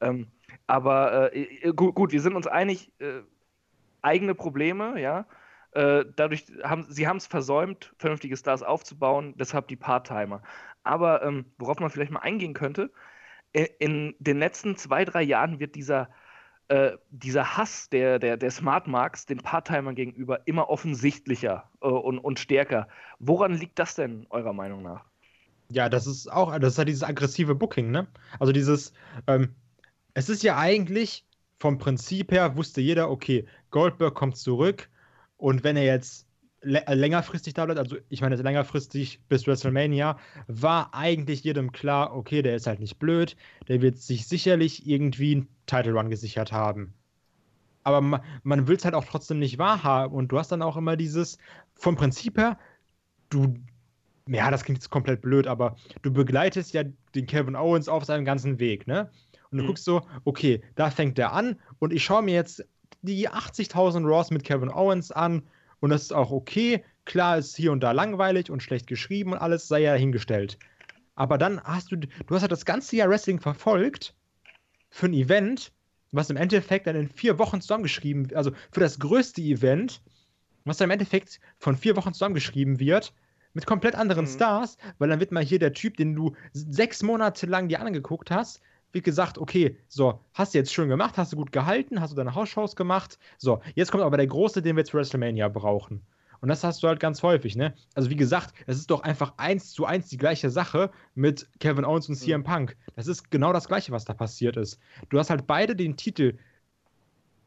Ähm, 0.05 0.29
aber 0.67 1.35
äh, 1.35 1.73
gut, 1.75 1.95
gut, 1.95 2.13
wir 2.13 2.21
sind 2.21 2.37
uns 2.37 2.47
einig, 2.47 2.93
äh, 3.01 3.23
eigene 4.03 4.35
Probleme, 4.35 5.01
ja. 5.01 5.27
Äh, 5.73 6.05
dadurch 6.17 6.47
haben 6.63 6.87
sie 6.89 7.09
haben 7.09 7.17
es 7.17 7.27
versäumt, 7.27 7.95
vernünftige 7.99 8.37
Stars 8.37 8.63
aufzubauen, 8.63 9.35
deshalb 9.39 9.69
die 9.69 9.77
Part-Timer. 9.77 10.43
Aber 10.85 11.23
ähm, 11.25 11.47
worauf 11.59 11.81
man 11.81 11.91
vielleicht 11.91 12.13
mal 12.13 12.21
eingehen 12.21 12.55
könnte, 12.55 12.93
i- 13.57 13.71
in 13.81 14.15
den 14.19 14.39
letzten 14.39 14.77
zwei, 14.77 15.05
drei 15.05 15.23
Jahren 15.23 15.61
wird 15.61 15.75
dieser, 15.77 16.11
äh, 16.69 16.93
dieser 17.11 17.57
Hass 17.57 17.91
der, 17.91 18.19
der, 18.21 18.37
der 18.39 18.51
Smart 18.51 18.87
Marks 18.89 19.27
den 19.27 19.43
Part-Timern 19.43 19.95
gegenüber 19.97 20.47
immer 20.47 20.71
offensichtlicher 20.71 21.71
äh, 21.83 21.89
und, 21.89 22.19
und 22.21 22.39
stärker. 22.41 22.89
Woran 23.21 23.55
liegt 23.55 23.79
das 23.79 23.97
denn, 23.97 24.27
eurer 24.31 24.53
Meinung 24.55 24.83
nach? 24.83 25.05
Ja, 25.71 25.89
das 25.89 26.07
ist 26.07 26.31
auch, 26.31 26.57
das 26.59 26.75
ist 26.75 26.79
halt 26.79 26.89
dieses 26.89 27.03
aggressive 27.03 27.55
Booking, 27.55 27.91
ne? 27.91 28.07
Also 28.39 28.53
dieses, 28.53 28.93
ähm, 29.27 29.55
es 30.15 30.29
ist 30.29 30.43
ja 30.43 30.57
eigentlich 30.57 31.27
vom 31.59 31.79
Prinzip 31.79 32.33
her, 32.33 32.57
wusste 32.57 32.81
jeder, 32.81 33.11
okay, 33.11 33.47
Goldberg 33.71 34.15
kommt 34.15 34.37
zurück 34.37 34.89
und 35.37 35.65
wenn 35.65 35.77
er 35.77 35.85
jetzt 35.85 36.27
äh, 36.63 36.95
längerfristig 36.95 37.55
da 37.55 37.65
bleibt, 37.65 37.79
also 37.79 37.97
ich 38.09 38.21
meine 38.21 38.35
jetzt 38.35 38.45
längerfristig 38.45 39.21
bis 39.29 39.47
WrestleMania, 39.47 40.19
war 40.47 40.95
eigentlich 40.95 41.45
jedem 41.45 41.73
klar, 41.73 42.15
okay, 42.17 42.43
der 42.43 42.57
ist 42.57 42.67
halt 42.67 42.81
nicht 42.81 42.99
blöd, 42.99 43.37
der 43.69 43.83
wird 43.83 43.99
sich 43.99 44.27
sicherlich 44.27 44.87
irgendwie 44.87 45.33
einen 45.33 45.49
Title 45.67 45.93
Run 45.93 46.11
gesichert 46.11 46.53
haben. 46.53 46.95
Aber 47.83 48.01
ma, 48.01 48.23
man 48.45 48.67
will 48.67 48.77
es 48.77 48.85
halt 48.85 48.95
auch 48.95 49.05
trotzdem 49.05 49.39
nicht 49.39 49.59
wahrhaben 49.59 50.15
und 50.15 50.29
du 50.29 50.39
hast 50.39 50.51
dann 50.53 50.63
auch 50.63 50.77
immer 50.77 50.97
dieses, 50.97 51.39
vom 51.75 51.97
Prinzip 51.97 52.39
her, 52.39 52.59
du 53.31 53.55
ja, 54.27 54.51
das 54.51 54.65
klingt 54.65 54.79
jetzt 54.79 54.91
komplett 54.91 55.21
blöd, 55.21 55.47
aber 55.47 55.77
du 56.03 56.11
begleitest 56.11 56.73
ja 56.73 56.85
den 57.15 57.27
Kevin 57.27 57.57
Owens 57.57 57.89
auf 57.89 58.05
seinem 58.05 58.25
ganzen 58.25 58.59
Weg, 58.59 58.87
ne? 58.87 59.11
Und 59.55 59.59
du 59.59 59.63
Mhm. 59.63 59.69
guckst 59.69 59.85
so, 59.85 60.03
okay, 60.25 60.63
da 60.75 60.91
fängt 60.91 61.17
der 61.17 61.33
an 61.33 61.61
und 61.79 61.93
ich 61.93 62.03
schaue 62.05 62.23
mir 62.25 62.35
jetzt 62.35 62.67
die 63.03 63.29
80.000 63.31 64.05
Raws 64.05 64.33
mit 64.33 64.43
Kevin 64.43 64.69
Owens 64.69 65.13
an 65.13 65.45
und 65.79 65.91
das 65.91 66.03
ist 66.03 66.13
auch 66.13 66.33
okay. 66.33 66.85
Klar 67.05 67.39
ist 67.39 67.55
hier 67.55 67.71
und 67.71 67.79
da 67.81 67.93
langweilig 67.93 68.51
und 68.51 68.65
schlecht 68.65 68.89
geschrieben 68.89 69.33
und 69.33 69.39
alles 69.39 69.69
sei 69.69 69.83
ja 69.83 69.95
hingestellt. 69.95 70.59
Aber 71.15 71.39
dann 71.39 71.63
hast 71.63 71.93
du, 71.93 71.97
du 71.97 72.09
hast 72.35 72.43
halt 72.43 72.51
das 72.51 72.65
ganze 72.65 72.97
Jahr 72.97 73.09
Wrestling 73.09 73.39
verfolgt 73.39 74.17
für 74.91 75.07
ein 75.07 75.13
Event, 75.13 75.73
was 76.11 76.31
im 76.31 76.37
Endeffekt 76.37 76.89
dann 76.89 76.97
in 76.97 77.09
vier 77.09 77.39
Wochen 77.39 77.61
zusammengeschrieben, 77.61 78.35
also 78.35 78.51
für 78.73 78.81
das 78.81 78.99
größte 78.99 79.41
Event, 79.41 80.03
was 80.65 80.79
dann 80.79 80.87
im 80.87 80.93
Endeffekt 80.93 81.39
von 81.59 81.77
vier 81.77 81.95
Wochen 81.95 82.13
zusammengeschrieben 82.13 82.81
wird, 82.81 83.15
mit 83.53 83.67
komplett 83.67 83.95
anderen 83.95 84.25
Mhm. 84.25 84.31
Stars, 84.31 84.79
weil 84.99 85.11
dann 85.11 85.21
wird 85.21 85.31
mal 85.31 85.45
hier 85.45 85.61
der 85.61 85.75
Typ, 85.75 85.97
den 85.97 86.17
du 86.17 86.35
sechs 86.53 87.05
Monate 87.05 87.47
lang 87.47 87.69
dir 87.69 87.81
angeguckt 87.81 88.33
hast, 88.33 88.61
wird 88.95 89.05
gesagt, 89.05 89.39
okay, 89.39 89.77
so, 89.89 90.21
hast 90.33 90.55
du 90.55 90.59
jetzt 90.59 90.73
schön 90.73 90.89
gemacht, 90.89 91.19
hast 91.19 91.33
du 91.33 91.37
gut 91.37 91.53
gehalten, 91.53 92.01
hast 92.01 92.13
du 92.13 92.17
deine 92.17 92.35
Hausshows 92.35 92.77
gemacht, 92.77 93.19
so, 93.39 93.61
jetzt 93.75 93.91
kommt 93.91 94.05
aber 94.05 94.17
der 94.17 94.27
Große, 94.27 94.63
den 94.63 94.77
wir 94.77 94.87
für 94.87 94.99
WrestleMania 94.99 95.49
brauchen. 95.49 96.01
Und 96.41 96.49
das 96.49 96.63
hast 96.63 96.83
du 96.83 96.89
halt 96.89 97.01
ganz 97.01 97.23
häufig, 97.23 97.57
ne? 97.57 97.73
Also 97.95 98.11
wie 98.11 98.17
gesagt, 98.17 98.53
es 98.67 98.77
ist 98.77 98.91
doch 98.91 99.03
einfach 99.03 99.33
eins 99.39 99.73
zu 99.73 99.87
eins 99.87 100.09
die 100.11 100.19
gleiche 100.19 100.51
Sache 100.51 100.91
mit 101.15 101.49
Kevin 101.59 101.87
Owens 101.87 102.11
und 102.11 102.17
CM 102.17 102.45
Punk. 102.45 102.77
Das 102.97 103.07
ist 103.07 103.31
genau 103.31 103.55
das 103.55 103.67
gleiche, 103.67 103.93
was 103.93 104.05
da 104.05 104.13
passiert 104.13 104.59
ist. 104.59 104.79
Du 105.09 105.19
hast 105.19 105.31
halt 105.31 105.47
beide 105.47 105.75
den 105.75 105.97
Titel 105.97 106.37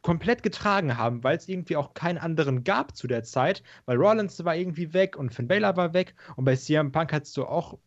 komplett 0.02 0.42
getragen 0.42 0.98
haben, 0.98 1.24
weil 1.24 1.38
es 1.38 1.48
irgendwie 1.48 1.76
auch 1.76 1.94
keinen 1.94 2.18
anderen 2.18 2.64
gab 2.64 2.96
zu 2.96 3.08
der 3.08 3.24
Zeit, 3.24 3.62
weil 3.86 3.98
Rollins 3.98 4.44
war 4.44 4.56
irgendwie 4.56 4.94
weg 4.94 5.16
und 5.16 5.34
Finn 5.34 5.48
Balor 5.48 5.76
war 5.78 5.94
weg 5.94 6.16
und 6.36 6.46
bei 6.46 6.56
CM 6.56 6.92
Punk 6.92 7.14
hattest 7.14 7.38
du 7.38 7.46
auch 7.46 7.78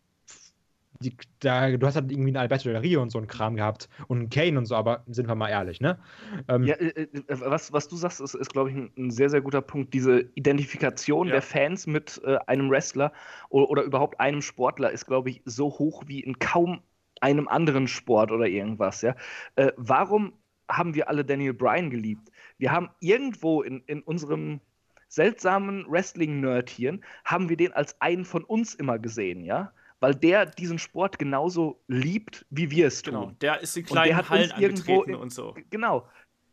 die, 1.03 1.17
da, 1.41 1.71
du 1.77 1.87
hast 1.87 1.95
halt 1.97 2.11
irgendwie 2.11 2.29
einen 2.29 2.37
Alberto 2.37 2.69
Del 2.69 2.77
Rio 2.77 3.01
und 3.01 3.11
so 3.11 3.19
einen 3.19 3.27
Kram 3.27 3.57
gehabt 3.57 3.89
und 4.07 4.19
einen 4.19 4.31
Kane 4.31 4.59
und 4.59 4.67
so, 4.67 4.75
aber 4.75 5.03
sind 5.09 5.29
wir 5.29 5.35
mal 5.35 5.49
ehrlich, 5.49 5.81
ne? 5.81 5.99
Ähm, 6.47 6.65
ja, 6.65 6.75
äh, 6.75 7.03
äh, 7.03 7.09
was, 7.27 7.73
was 7.73 7.89
du 7.89 7.97
sagst, 7.97 8.21
ist, 8.21 8.35
ist 8.35 8.53
glaube 8.53 8.71
ich, 8.71 8.77
ein, 8.77 8.91
ein, 8.99 9.11
sehr, 9.11 9.31
sehr 9.31 9.41
guter 9.41 9.63
Punkt. 9.63 9.95
Diese 9.95 10.29
Identifikation 10.35 11.29
ja. 11.29 11.35
der 11.35 11.43
Fans 11.43 11.87
mit 11.87 12.21
äh, 12.25 12.37
einem 12.47 12.71
Wrestler 12.71 13.13
oder, 13.49 13.71
oder 13.71 13.83
überhaupt 13.83 14.21
einem 14.21 14.43
Sportler 14.43 14.91
ist, 14.91 15.07
glaube 15.07 15.31
ich, 15.31 15.41
so 15.47 15.71
hoch 15.71 16.05
wie 16.07 16.21
in 16.21 16.39
kaum 16.39 16.81
einem 17.23 17.49
anderen 17.49 17.89
Sport 17.89 18.31
oder 18.31 18.47
irgendwas, 18.47 19.01
ja. 19.01 19.17
Äh, 19.57 19.73
warum 19.77 20.35
haben 20.69 20.95
wir 20.95 21.09
alle 21.09 21.25
Daniel 21.25 21.55
Bryan 21.55 21.91
geliebt? 21.91 22.31
Wir 22.59 22.73
haben 22.73 22.91
irgendwo 23.01 23.63
in, 23.63 23.83
in 23.87 24.03
unserem 24.03 24.61
seltsamen 25.09 25.87
Wrestling-Nerd-Hirn, 25.89 27.03
haben 27.25 27.49
wir 27.49 27.57
den 27.57 27.73
als 27.73 28.01
einen 28.01 28.25
von 28.27 28.45
uns 28.45 28.75
immer 28.75 28.99
gesehen, 28.99 29.45
ja 29.45 29.73
weil 30.01 30.15
der 30.15 30.47
diesen 30.47 30.79
Sport 30.79 31.19
genauso 31.19 31.83
liebt, 31.87 32.47
wie 32.51 32.71
wir 32.71 32.89
es 32.89 33.03
genau, 33.03 33.27
tun. 33.27 33.37
der 33.41 33.61
ist 33.61 33.77
in 33.77 33.85
kleinen 33.85 34.19
und 34.19 34.31
Hallen 34.31 34.53
irgendwo 34.59 35.03
in, 35.03 35.15
und 35.15 35.33
so. 35.33 35.55
Genau. 35.71 36.09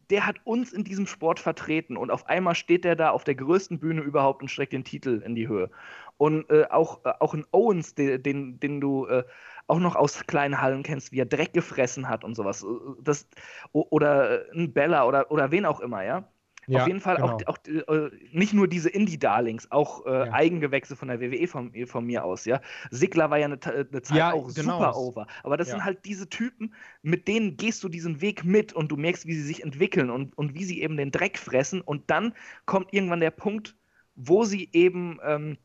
Der 0.09 0.25
hat 0.25 0.37
uns 0.45 0.71
in 0.71 0.85
diesem 0.85 1.05
Sport 1.05 1.39
vertreten 1.39 1.97
und 1.97 2.11
auf 2.11 2.27
einmal 2.27 2.55
steht 2.55 2.85
der 2.85 2.95
da 2.95 3.09
auf 3.09 3.25
der 3.25 3.35
größten 3.35 3.79
Bühne 3.79 4.01
überhaupt 4.01 4.41
und 4.41 4.47
streckt 4.49 4.71
den 4.71 4.85
Titel 4.85 5.21
in 5.25 5.35
die 5.35 5.49
Höhe. 5.49 5.69
Und 6.17 6.49
äh, 6.49 6.65
auch, 6.69 7.03
äh, 7.03 7.11
auch 7.19 7.33
in 7.33 7.45
Owens, 7.51 7.93
den, 7.93 8.23
den, 8.23 8.59
den 8.59 8.79
du 8.79 9.05
äh, 9.07 9.23
auch 9.67 9.79
noch 9.79 9.95
aus 9.97 10.25
kleinen 10.25 10.61
Hallen 10.61 10.83
kennst, 10.83 11.11
wie 11.11 11.19
er 11.19 11.25
Dreck 11.25 11.51
gefressen 11.51 12.07
hat 12.07 12.23
und 12.23 12.35
sowas. 12.35 12.63
Äh, 12.63 12.67
das, 13.01 13.27
oder 13.73 14.47
äh, 14.47 14.57
ein 14.57 14.71
Bella 14.71 15.05
oder, 15.05 15.29
oder 15.29 15.51
wen 15.51 15.65
auch 15.65 15.81
immer, 15.81 16.03
ja. 16.03 16.29
Ja, 16.69 16.81
Auf 16.81 16.87
jeden 16.87 16.99
Fall 16.99 17.15
genau. 17.15 17.37
auch, 17.45 17.47
auch 17.47 17.57
äh, 17.65 18.09
nicht 18.31 18.53
nur 18.53 18.67
diese 18.67 18.89
Indie-Darlings, 18.89 19.71
auch 19.71 20.05
äh, 20.05 20.27
ja. 20.27 20.33
Eigengewächse 20.33 20.97
von 20.97 21.07
der 21.07 21.21
WWE 21.21 21.47
von, 21.47 21.71
von, 21.85 22.05
mir 22.05 22.25
aus, 22.25 22.43
ja. 22.43 22.59
Sigler 22.91 23.29
war 23.29 23.37
ja 23.37 23.45
eine, 23.45 23.57
eine 23.63 24.01
Zeit 24.01 24.17
ja, 24.17 24.33
auch 24.33 24.53
genau. 24.53 24.77
super 24.77 24.97
over. 24.97 25.27
Aber 25.43 25.55
das 25.55 25.69
sind 25.69 25.85
halt 25.85 26.03
diese 26.03 26.29
Typen, 26.29 26.73
mit 27.03 27.29
denen 27.29 27.55
gehst 27.55 27.85
du 27.85 27.89
diesen 27.89 28.19
Weg 28.19 28.43
mit 28.43 28.73
und 28.73 28.91
du 28.91 28.97
merkst, 28.97 29.25
wie 29.25 29.35
sie 29.35 29.43
sich 29.43 29.63
entwickeln 29.63 30.09
und, 30.09 30.37
und 30.37 30.55
wie 30.55 30.65
sie 30.65 30.81
eben 30.81 30.97
den 30.97 31.11
Dreck 31.11 31.37
fressen. 31.37 31.79
Und 31.79 32.09
dann 32.09 32.33
kommt 32.65 32.93
irgendwann 32.93 33.21
der 33.21 33.31
Punkt, 33.31 33.77
wo 34.15 34.43
sie 34.43 34.69
eben 34.73 35.19
ähm, 35.23 35.57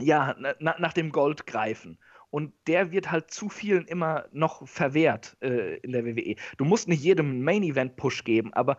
ja, 0.00 0.36
na, 0.38 0.76
nach 0.78 0.92
dem 0.92 1.12
Gold 1.12 1.46
greifen. 1.46 1.98
Und 2.30 2.52
der 2.66 2.92
wird 2.92 3.10
halt 3.10 3.30
zu 3.30 3.48
vielen 3.48 3.86
immer 3.86 4.26
noch 4.32 4.66
verwehrt 4.66 5.36
äh, 5.40 5.76
in 5.78 5.92
der 5.92 6.04
WWE. 6.04 6.36
Du 6.56 6.64
musst 6.64 6.88
nicht 6.88 7.02
jedem 7.02 7.42
Main-Event-Push 7.42 8.24
geben, 8.24 8.52
aber 8.52 8.78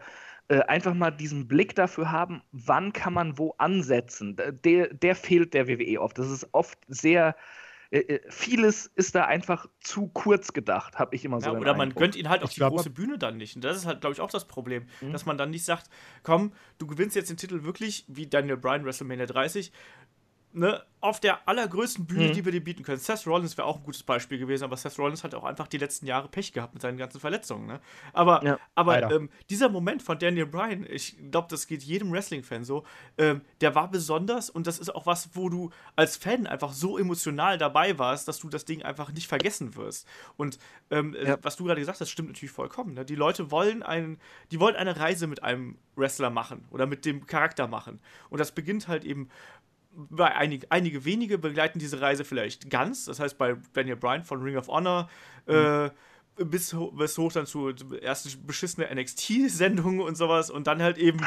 äh, 0.50 0.62
einfach 0.62 0.94
mal 0.94 1.12
diesen 1.12 1.48
Blick 1.48 1.76
dafür 1.76 2.12
haben, 2.12 2.42
wann 2.52 2.94
kann 2.94 3.14
man 3.14 3.38
wo 3.38 3.56
ansetzen. 3.58 4.38
Der, 4.64 4.94
der 4.94 5.16
fehlt 5.16 5.54
der 5.54 5.68
WWE 5.68 6.00
oft. 6.00 6.18
Das 6.18 6.30
ist 6.30 6.48
oft 6.54 6.80
sehr. 6.88 7.36
Äh, 7.90 8.00
äh, 8.00 8.32
vieles 8.32 8.88
ist 8.96 9.16
da 9.16 9.26
einfach 9.26 9.68
zu 9.80 10.08
kurz 10.08 10.52
gedacht, 10.52 11.00
habe 11.00 11.16
ich 11.16 11.24
immer 11.24 11.40
so. 11.40 11.52
Ja, 11.52 11.58
oder 11.58 11.76
man 11.76 11.94
gönnt 11.94 12.16
ihn 12.16 12.28
halt 12.30 12.44
auf 12.44 12.50
die 12.50 12.58
glaub, 12.58 12.74
große 12.74 12.90
Bühne 12.90 13.18
dann 13.18 13.38
nicht. 13.38 13.56
Und 13.56 13.64
das 13.64 13.78
ist 13.78 13.86
halt, 13.86 14.02
glaube 14.02 14.14
ich, 14.14 14.20
auch 14.22 14.30
das 14.30 14.48
Problem, 14.48 14.88
mhm. 15.00 15.14
dass 15.14 15.26
man 15.26 15.38
dann 15.38 15.52
nicht 15.52 15.64
sagt, 15.64 15.90
komm, 16.24 16.54
du 16.78 16.88
gewinnst 16.88 17.16
jetzt 17.16 17.30
den 17.30 17.38
Titel 17.38 17.64
wirklich, 17.64 18.06
wie 18.08 18.28
Daniel 18.28 18.58
Bryan 18.58 18.84
WrestleMania 18.84 19.26
30, 19.26 19.72
ne, 20.54 20.82
auf 21.00 21.20
der 21.20 21.48
allergrößten 21.48 22.06
Bühne, 22.06 22.30
mhm. 22.30 22.34
die 22.34 22.46
wir 22.46 22.52
dir 22.52 22.64
bieten 22.64 22.84
können. 22.84 22.98
Seth 22.98 23.28
Rollins 23.28 23.56
wäre 23.56 23.68
auch 23.68 23.78
ein 23.78 23.84
gutes 23.84 24.02
Beispiel 24.02 24.40
gewesen, 24.40 24.64
aber 24.64 24.76
Seth 24.78 24.98
Rollins 24.98 25.24
hat 25.24 25.36
auch 25.36 25.44
einfach 25.44 25.68
die 25.68 25.78
letzten 25.78 26.08
Jahre 26.08 26.28
Pech 26.28 26.54
gehabt 26.54 26.74
mit 26.74 26.82
seinen 26.82 26.98
ganzen 26.98 27.20
Verletzungen. 27.20 27.68
Ne? 27.68 27.80
Aber, 28.14 28.44
ja, 28.44 28.60
aber 28.74 29.12
ähm, 29.12 29.30
dieser 29.50 29.70
Moment 29.70 30.02
von 30.02 30.18
Daniel 30.18 30.48
Bryan, 30.48 30.86
ich 30.90 31.16
glaube, 31.32 31.48
das 31.52 31.68
geht 31.68 31.84
jedem 31.84 32.12
Wrestling-Fan 32.12 32.64
so, 32.64 32.84
ähm, 33.20 33.42
der 33.62 33.76
war 33.76 33.92
besonders 33.92 34.50
und 34.50 34.66
das 34.66 34.80
ist 34.80 34.94
auch 34.94 35.06
was, 35.06 35.30
wo 35.34 35.50
du 35.50 35.70
als 35.96 36.18
Fan 36.18 36.48
einfach 36.48 36.74
so 36.74 36.98
emotional 36.98 37.60
dabei 37.60 38.00
warst, 38.00 38.28
dass 38.28 38.40
du 38.40 38.50
das 38.50 38.66
Ding 38.66 38.82
einfach 38.82 39.12
nicht 39.12 39.28
vergessen 39.28 39.76
wirst. 39.76 40.08
Und 40.36 40.58
ähm, 40.90 41.14
ja. 41.14 41.36
äh, 41.36 41.38
was 41.44 41.58
du 41.58 41.66
gerade 41.66 41.80
gesagt 41.80 42.02
hast, 42.02 42.10
stimmt 42.10 42.30
natürlich 42.30 42.52
vollkommen. 42.52 42.96
Ne? 42.96 43.06
Die 43.06 43.16
Leute 43.16 43.52
wollen 43.52 43.84
einen, 43.84 44.20
die 44.52 44.60
wollen 44.60 44.76
eine 44.76 44.98
Reise 44.98 45.28
mit 45.28 45.44
einem 45.44 45.78
Wrestler 45.96 46.32
machen 46.32 46.66
oder 46.72 46.88
mit 46.88 47.06
dem 47.06 47.28
Charakter 47.28 47.68
machen. 47.68 48.00
Und 48.30 48.40
das 48.40 48.52
beginnt 48.52 48.88
halt 48.88 49.06
eben 49.06 49.30
bei 49.98 50.34
einig, 50.36 50.68
einige 50.70 51.06
wenige 51.06 51.38
begleiten 51.38 51.80
diese 51.80 52.00
Reise 52.00 52.24
vielleicht 52.24 52.70
ganz. 52.70 53.06
Das 53.06 53.20
heißt, 53.20 53.38
bei 53.38 53.58
Daniel 53.74 53.96
Bryan 53.96 54.24
von 54.24 54.42
Ring 54.42 54.56
of 54.56 54.68
Honor 54.68 55.10
mhm. 55.48 55.54
äh, 55.54 55.90
bis, 56.46 56.76
bis 56.94 57.18
hoch 57.18 57.32
dann 57.32 57.48
zu 57.48 57.70
ersten 58.02 58.46
beschissene 58.46 58.94
NXT-Sendungen 58.94 60.02
und 60.02 60.16
sowas 60.16 60.52
und 60.52 60.68
dann 60.68 60.82
halt 60.82 60.98
eben 60.98 61.20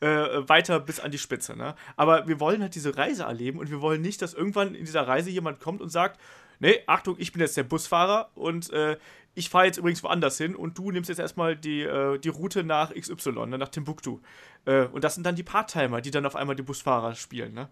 äh, 0.00 0.06
weiter 0.48 0.78
bis 0.78 1.00
an 1.00 1.10
die 1.10 1.18
Spitze. 1.18 1.56
Ne? 1.56 1.74
Aber 1.96 2.28
wir 2.28 2.38
wollen 2.38 2.62
halt 2.62 2.76
diese 2.76 2.96
Reise 2.96 3.24
erleben 3.24 3.58
und 3.58 3.70
wir 3.70 3.80
wollen 3.80 4.00
nicht, 4.00 4.22
dass 4.22 4.34
irgendwann 4.34 4.74
in 4.74 4.84
dieser 4.84 5.06
Reise 5.06 5.30
jemand 5.30 5.58
kommt 5.58 5.80
und 5.80 5.88
sagt, 5.88 6.20
nee, 6.60 6.80
Achtung, 6.86 7.16
ich 7.18 7.32
bin 7.32 7.40
jetzt 7.40 7.56
der 7.56 7.64
Busfahrer 7.64 8.30
und 8.34 8.72
äh, 8.72 8.96
ich 9.34 9.48
fahre 9.48 9.66
jetzt 9.66 9.78
übrigens 9.78 10.02
woanders 10.02 10.38
hin 10.38 10.54
und 10.54 10.78
du 10.78 10.90
nimmst 10.90 11.08
jetzt 11.08 11.18
erstmal 11.18 11.56
die, 11.56 11.82
äh, 11.82 12.18
die 12.18 12.28
Route 12.28 12.62
nach 12.62 12.94
XY, 12.94 13.46
ne, 13.46 13.58
nach 13.58 13.68
Timbuktu. 13.68 14.20
Äh, 14.64 14.84
und 14.86 15.02
das 15.02 15.14
sind 15.14 15.24
dann 15.24 15.34
die 15.34 15.42
Part-Timer, 15.42 16.00
die 16.00 16.10
dann 16.10 16.26
auf 16.26 16.36
einmal 16.36 16.54
die 16.54 16.62
Busfahrer 16.62 17.14
spielen. 17.14 17.54
Ne? 17.54 17.68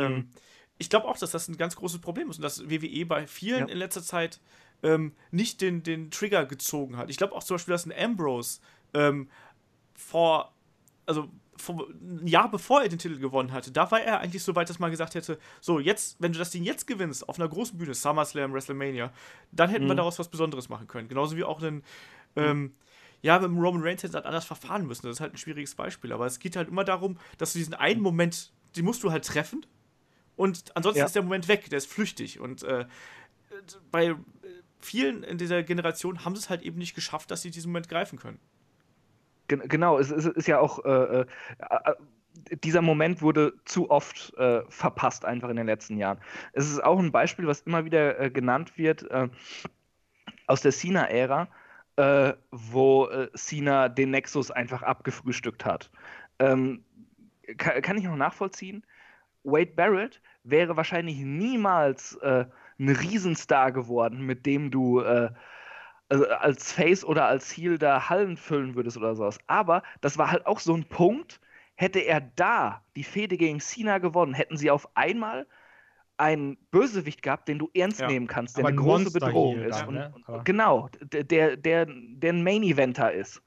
Ähm, 0.00 0.12
mhm. 0.12 0.28
ich 0.78 0.90
glaube 0.90 1.06
auch, 1.08 1.16
dass 1.16 1.30
das 1.30 1.48
ein 1.48 1.56
ganz 1.56 1.76
großes 1.76 2.00
Problem 2.00 2.30
ist 2.30 2.36
und 2.36 2.42
dass 2.42 2.68
WWE 2.68 3.06
bei 3.06 3.26
vielen 3.26 3.66
ja. 3.66 3.72
in 3.72 3.78
letzter 3.78 4.02
Zeit 4.02 4.40
ähm, 4.82 5.12
nicht 5.30 5.60
den, 5.60 5.82
den 5.82 6.10
Trigger 6.10 6.46
gezogen 6.46 6.96
hat. 6.96 7.10
Ich 7.10 7.16
glaube 7.16 7.34
auch 7.34 7.42
zum 7.42 7.56
Beispiel, 7.56 7.72
dass 7.72 7.86
ein 7.86 7.92
Ambrose 7.96 8.60
ähm, 8.94 9.28
vor, 9.94 10.54
also 11.06 11.28
vor, 11.56 11.88
ein 11.90 12.26
Jahr 12.26 12.50
bevor 12.50 12.82
er 12.82 12.88
den 12.88 12.98
Titel 12.98 13.18
gewonnen 13.18 13.52
hatte, 13.52 13.70
da 13.70 13.90
war 13.90 14.00
er 14.00 14.20
eigentlich 14.20 14.42
so 14.42 14.54
weit, 14.56 14.70
dass 14.70 14.78
man 14.78 14.90
gesagt 14.90 15.14
hätte, 15.14 15.38
so 15.60 15.78
jetzt, 15.78 16.16
wenn 16.18 16.32
du 16.32 16.38
das 16.38 16.50
Ding 16.50 16.64
jetzt 16.64 16.86
gewinnst, 16.86 17.28
auf 17.28 17.38
einer 17.38 17.48
großen 17.48 17.76
Bühne, 17.76 17.94
SummerSlam, 17.94 18.52
WrestleMania, 18.52 19.12
dann 19.52 19.70
hätten 19.70 19.84
mhm. 19.84 19.90
wir 19.90 19.96
daraus 19.96 20.18
was 20.18 20.28
Besonderes 20.28 20.68
machen 20.68 20.86
können. 20.86 21.08
Genauso 21.08 21.36
wie 21.36 21.44
auch 21.44 21.62
einen, 21.62 21.76
mhm. 21.76 21.82
ähm, 22.36 22.74
ja, 23.22 23.38
mit 23.38 23.50
dem 23.50 23.58
Roman 23.58 23.82
Reigns 23.82 24.02
hätte 24.02 24.14
halt 24.14 24.26
anders 24.26 24.46
verfahren 24.46 24.86
müssen. 24.86 25.06
Das 25.06 25.16
ist 25.16 25.20
halt 25.20 25.34
ein 25.34 25.36
schwieriges 25.36 25.74
Beispiel. 25.74 26.12
Aber 26.12 26.24
es 26.24 26.38
geht 26.38 26.56
halt 26.56 26.68
immer 26.68 26.84
darum, 26.84 27.18
dass 27.36 27.52
du 27.52 27.58
diesen 27.58 27.74
einen 27.74 28.00
Moment, 28.00 28.52
den 28.76 28.86
musst 28.86 29.02
du 29.02 29.10
halt 29.10 29.26
treffen 29.26 29.66
und 30.36 30.74
ansonsten 30.76 31.00
ja. 31.00 31.06
ist 31.06 31.14
der 31.14 31.22
Moment 31.22 31.48
weg, 31.48 31.68
der 31.70 31.78
ist 31.78 31.90
flüchtig. 31.90 32.40
Und 32.40 32.62
äh, 32.62 32.86
bei 33.90 34.14
vielen 34.80 35.22
in 35.22 35.38
dieser 35.38 35.62
Generation 35.62 36.24
haben 36.24 36.34
sie 36.34 36.40
es 36.40 36.50
halt 36.50 36.62
eben 36.62 36.78
nicht 36.78 36.94
geschafft, 36.94 37.30
dass 37.30 37.42
sie 37.42 37.50
diesen 37.50 37.70
Moment 37.70 37.88
greifen 37.88 38.18
können. 38.18 38.38
Genau, 39.48 39.98
es 39.98 40.10
ist, 40.10 40.26
ist 40.26 40.48
ja 40.48 40.60
auch. 40.60 40.84
Äh, 40.84 41.20
äh, 41.20 41.26
äh, 41.68 41.94
dieser 42.64 42.80
Moment 42.80 43.20
wurde 43.22 43.54
zu 43.64 43.90
oft 43.90 44.32
äh, 44.38 44.62
verpasst, 44.68 45.24
einfach 45.24 45.48
in 45.48 45.56
den 45.56 45.66
letzten 45.66 45.98
Jahren. 45.98 46.18
Es 46.52 46.70
ist 46.70 46.82
auch 46.82 46.98
ein 46.98 47.10
Beispiel, 47.10 47.46
was 47.46 47.62
immer 47.62 47.84
wieder 47.84 48.18
äh, 48.20 48.30
genannt 48.30 48.78
wird 48.78 49.06
aus 50.46 50.62
der 50.62 50.72
Cena-Ära, 50.72 51.48
wo 52.50 53.08
Cena 53.34 53.88
den 53.88 54.10
Nexus 54.10 54.50
einfach 54.50 54.82
abgefrühstückt 54.82 55.64
hat. 55.64 55.90
Ähm, 56.38 56.84
kann, 57.56 57.82
kann, 57.82 57.98
ich 57.98 58.04
noch 58.04 58.16
nachvollziehen? 58.16 58.84
Wade 59.44 59.72
Barrett 59.74 60.20
wäre 60.44 60.76
wahrscheinlich 60.76 61.18
niemals 61.18 62.16
äh, 62.16 62.46
ein 62.78 62.88
Riesenstar 62.88 63.72
geworden, 63.72 64.22
mit 64.24 64.46
dem 64.46 64.70
du 64.70 65.00
äh, 65.00 65.30
also 66.08 66.26
als 66.26 66.72
Face 66.72 67.04
oder 67.04 67.26
als 67.26 67.50
Heel 67.56 67.78
da 67.78 68.08
Hallen 68.08 68.36
füllen 68.36 68.74
würdest 68.74 68.96
oder 68.96 69.14
sowas. 69.14 69.38
Aber 69.46 69.82
das 70.00 70.18
war 70.18 70.30
halt 70.30 70.44
auch 70.46 70.58
so 70.58 70.74
ein 70.74 70.84
Punkt, 70.84 71.40
hätte 71.76 72.00
er 72.00 72.20
da 72.20 72.82
die 72.96 73.04
Fehde 73.04 73.36
gegen 73.36 73.60
Cena 73.60 73.98
gewonnen, 73.98 74.34
hätten 74.34 74.56
sie 74.56 74.70
auf 74.70 74.88
einmal 74.96 75.46
einen 76.16 76.58
Bösewicht 76.70 77.22
gehabt, 77.22 77.48
den 77.48 77.58
du 77.58 77.70
ernst 77.72 78.00
ja. 78.00 78.06
nehmen 78.06 78.26
kannst, 78.26 78.56
der 78.56 78.64
Aber 78.64 78.68
eine 78.68 78.76
große 78.76 79.10
Bedrohung 79.10 79.60
ist. 79.60 79.80
Dann, 79.80 79.94
ne? 79.94 80.14
und, 80.26 80.44
genau, 80.44 80.90
der, 81.00 81.56
der, 81.56 81.86
der 81.86 82.32
ein 82.32 82.42
Main-Eventer 82.42 83.12
ist. 83.12 83.42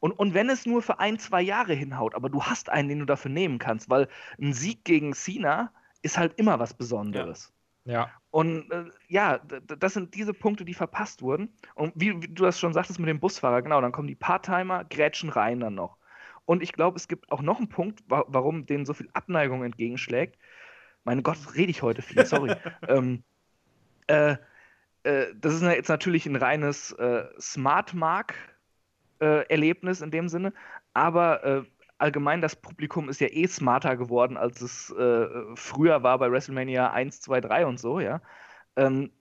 Und, 0.00 0.12
und 0.12 0.34
wenn 0.34 0.48
es 0.48 0.66
nur 0.66 0.82
für 0.82 1.00
ein, 1.00 1.18
zwei 1.18 1.42
Jahre 1.42 1.74
hinhaut, 1.74 2.14
aber 2.14 2.28
du 2.28 2.42
hast 2.42 2.70
einen, 2.70 2.88
den 2.88 2.98
du 3.00 3.04
dafür 3.04 3.30
nehmen 3.30 3.58
kannst, 3.58 3.90
weil 3.90 4.08
ein 4.40 4.52
Sieg 4.52 4.84
gegen 4.84 5.12
Cena 5.12 5.72
ist 6.02 6.18
halt 6.18 6.34
immer 6.38 6.58
was 6.58 6.74
Besonderes. 6.74 7.52
Ja. 7.84 7.92
ja. 7.92 8.10
Und 8.30 8.70
äh, 8.70 8.84
ja, 9.08 9.38
das 9.38 9.94
sind 9.94 10.14
diese 10.14 10.34
Punkte, 10.34 10.64
die 10.64 10.74
verpasst 10.74 11.22
wurden. 11.22 11.52
Und 11.74 11.92
wie, 11.96 12.22
wie, 12.22 12.28
du 12.28 12.44
das 12.44 12.60
schon 12.60 12.72
sagtest 12.72 13.00
mit 13.00 13.08
dem 13.08 13.20
Busfahrer, 13.20 13.62
genau, 13.62 13.80
dann 13.80 13.92
kommen 13.92 14.08
die 14.08 14.14
Part-Timer, 14.14 14.84
grätschen 14.84 15.30
rein 15.30 15.60
dann 15.60 15.74
noch. 15.74 15.96
Und 16.44 16.62
ich 16.62 16.72
glaube, 16.72 16.96
es 16.96 17.08
gibt 17.08 17.30
auch 17.32 17.42
noch 17.42 17.58
einen 17.58 17.68
Punkt, 17.68 18.02
wa 18.08 18.24
warum 18.28 18.66
denen 18.66 18.86
so 18.86 18.94
viel 18.94 19.08
Abneigung 19.12 19.64
entgegenschlägt. 19.64 20.38
Meine 21.04 21.22
Gott, 21.22 21.38
rede 21.54 21.70
ich 21.70 21.82
heute 21.82 22.02
viel, 22.02 22.24
sorry. 22.24 22.54
ähm, 22.88 23.24
äh, 24.06 24.36
äh, 25.02 25.26
das 25.34 25.54
ist 25.54 25.62
jetzt 25.62 25.88
natürlich 25.88 26.26
ein 26.26 26.36
reines 26.36 26.92
äh, 29.20 29.42
äh, 29.48 30.02
in 30.02 30.10
dem 30.10 30.28
Sinne, 30.28 30.52
aber 30.94 31.44
äh, 31.44 31.62
allgemein 31.98 32.40
das 32.40 32.56
Publikum 32.56 33.08
ist 33.08 33.20
ja 33.20 33.28
eh 33.28 33.46
smarter 33.46 33.96
geworden, 33.96 34.36
als 34.36 34.60
es 34.60 34.90
äh, 34.90 35.26
früher 35.56 36.02
war 36.02 36.18
bei 36.18 36.30
WrestleMania 36.30 36.92
1, 36.92 37.20
2, 37.20 37.40
3 37.40 37.66
und 37.66 37.80
so, 37.80 38.00
ja. 38.00 38.20
Ähm, 38.76 39.12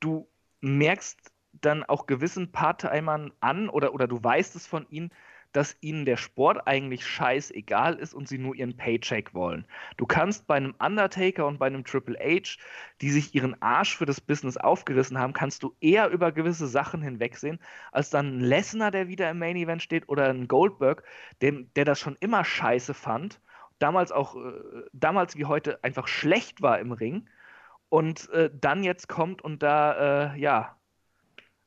du 0.00 0.28
merkst 0.60 1.32
dann 1.52 1.84
auch 1.84 2.06
gewissen 2.06 2.52
Part-Timern 2.52 3.32
an 3.40 3.68
oder, 3.68 3.94
oder 3.94 4.08
du 4.08 4.22
weißt 4.22 4.56
es 4.56 4.66
von 4.66 4.86
ihnen, 4.88 5.10
dass 5.52 5.76
ihnen 5.80 6.04
der 6.04 6.16
Sport 6.16 6.66
eigentlich 6.66 7.06
scheißegal 7.06 7.94
ist 7.94 8.14
und 8.14 8.26
sie 8.28 8.38
nur 8.38 8.54
ihren 8.54 8.76
Paycheck 8.76 9.34
wollen. 9.34 9.66
Du 9.96 10.06
kannst 10.06 10.46
bei 10.46 10.56
einem 10.56 10.74
Undertaker 10.78 11.46
und 11.46 11.58
bei 11.58 11.66
einem 11.66 11.84
Triple 11.84 12.18
H, 12.18 12.58
die 13.00 13.10
sich 13.10 13.34
ihren 13.34 13.60
Arsch 13.60 13.96
für 13.96 14.06
das 14.06 14.20
Business 14.20 14.56
aufgerissen 14.56 15.18
haben, 15.18 15.32
kannst 15.32 15.62
du 15.62 15.74
eher 15.80 16.08
über 16.08 16.32
gewisse 16.32 16.66
Sachen 16.66 17.02
hinwegsehen, 17.02 17.58
als 17.92 18.10
dann 18.10 18.38
ein 18.38 18.40
Lesnar, 18.40 18.90
der 18.90 19.08
wieder 19.08 19.30
im 19.30 19.38
Main 19.38 19.56
Event 19.56 19.82
steht, 19.82 20.08
oder 20.08 20.28
ein 20.28 20.48
Goldberg, 20.48 21.02
dem, 21.42 21.72
der 21.74 21.84
das 21.84 22.00
schon 22.00 22.16
immer 22.20 22.44
scheiße 22.44 22.94
fand, 22.94 23.40
damals 23.78 24.12
auch, 24.12 24.36
äh, 24.36 24.84
damals 24.92 25.36
wie 25.36 25.44
heute 25.44 25.82
einfach 25.84 26.08
schlecht 26.08 26.62
war 26.62 26.78
im 26.78 26.92
Ring 26.92 27.28
und 27.88 28.30
äh, 28.30 28.50
dann 28.52 28.84
jetzt 28.84 29.08
kommt 29.08 29.42
und 29.42 29.62
da, 29.62 30.32
äh, 30.32 30.40
ja, 30.40 30.76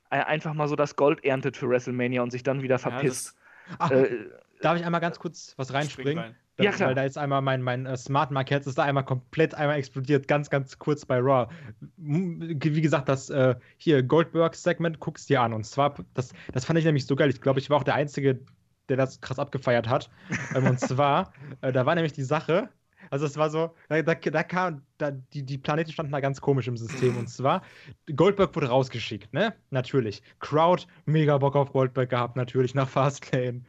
einfach 0.10 0.54
mal 0.54 0.68
so 0.68 0.76
das 0.76 0.96
Gold 0.96 1.24
erntet 1.26 1.58
für 1.58 1.70
WrestleMania 1.70 2.22
und 2.22 2.32
sich 2.32 2.44
dann 2.44 2.62
wieder 2.62 2.80
verpisst. 2.80 3.36
Ja, 3.36 3.45
Ach, 3.80 3.92
äh, 3.92 4.30
darf 4.62 4.78
ich 4.78 4.86
einmal 4.86 5.02
ganz 5.02 5.20
kurz 5.20 5.54
was 5.58 5.74
reinspringen? 5.74 6.24
Rein. 6.24 6.36
Ja, 6.60 6.72
klar. 6.72 6.90
Weil 6.90 6.96
da 6.96 7.04
jetzt 7.04 7.18
einmal 7.18 7.42
mein, 7.42 7.62
mein 7.62 7.86
uh, 7.86 7.98
Smart 7.98 8.32
Market 8.32 8.66
ist 8.66 8.78
da 8.78 8.84
einmal 8.84 9.04
komplett 9.04 9.54
einmal 9.54 9.78
explodiert, 9.78 10.28
ganz, 10.28 10.50
ganz 10.50 10.80
kurz 10.80 11.06
bei 11.06 11.20
Raw. 11.20 11.48
Wie 11.98 12.82
gesagt, 12.82 13.10
das 13.10 13.30
uh, 13.30 13.56
hier 13.78 14.04
Goldberg-Segment 14.04 15.00
guckst 15.00 15.30
dir 15.30 15.42
an. 15.42 15.54
Und 15.54 15.66
zwar, 15.66 15.96
das, 16.14 16.34
das 16.54 16.64
fand 16.64 16.80
ich 16.80 16.86
nämlich 16.86 17.06
so 17.06 17.16
geil. 17.16 17.30
Ich 17.30 17.42
glaube, 17.42 17.60
ich 17.60 17.70
war 17.70 17.78
auch 17.78 17.84
der 17.84 17.96
Einzige, 17.96 18.40
der 18.88 18.98
das 18.98 19.20
krass 19.20 19.38
abgefeiert 19.38 19.90
hat. 19.90 20.10
ähm, 20.56 20.68
und 20.68 20.80
zwar, 20.80 21.34
äh, 21.62 21.74
da 21.74 21.86
war 21.86 21.96
nämlich 21.96 22.14
die 22.14 22.24
Sache, 22.24 22.70
also 23.10 23.26
es 23.26 23.38
war 23.38 23.50
so, 23.50 23.74
da, 23.90 24.02
da, 24.02 24.14
da 24.16 24.44
kam, 24.44 24.82
da, 24.98 25.12
die, 25.12 25.44
die 25.44 25.58
Planeten 25.58 25.92
standen 25.92 26.12
da 26.12 26.20
ganz 26.20 26.42
komisch 26.42 26.68
im 26.68 26.78
System. 26.78 27.18
Und 27.18 27.30
zwar, 27.30 27.62
Goldberg 28.16 28.56
wurde 28.56 28.68
rausgeschickt, 28.68 29.34
ne? 29.34 29.54
Natürlich. 29.70 30.22
Crowd, 30.40 30.86
mega 31.06 31.38
Bock 31.38 31.56
auf 31.56 31.72
Goldberg 31.72 32.10
gehabt, 32.10 32.36
natürlich, 32.36 32.76
nach 32.76 32.90
Fastlane. 32.90 33.62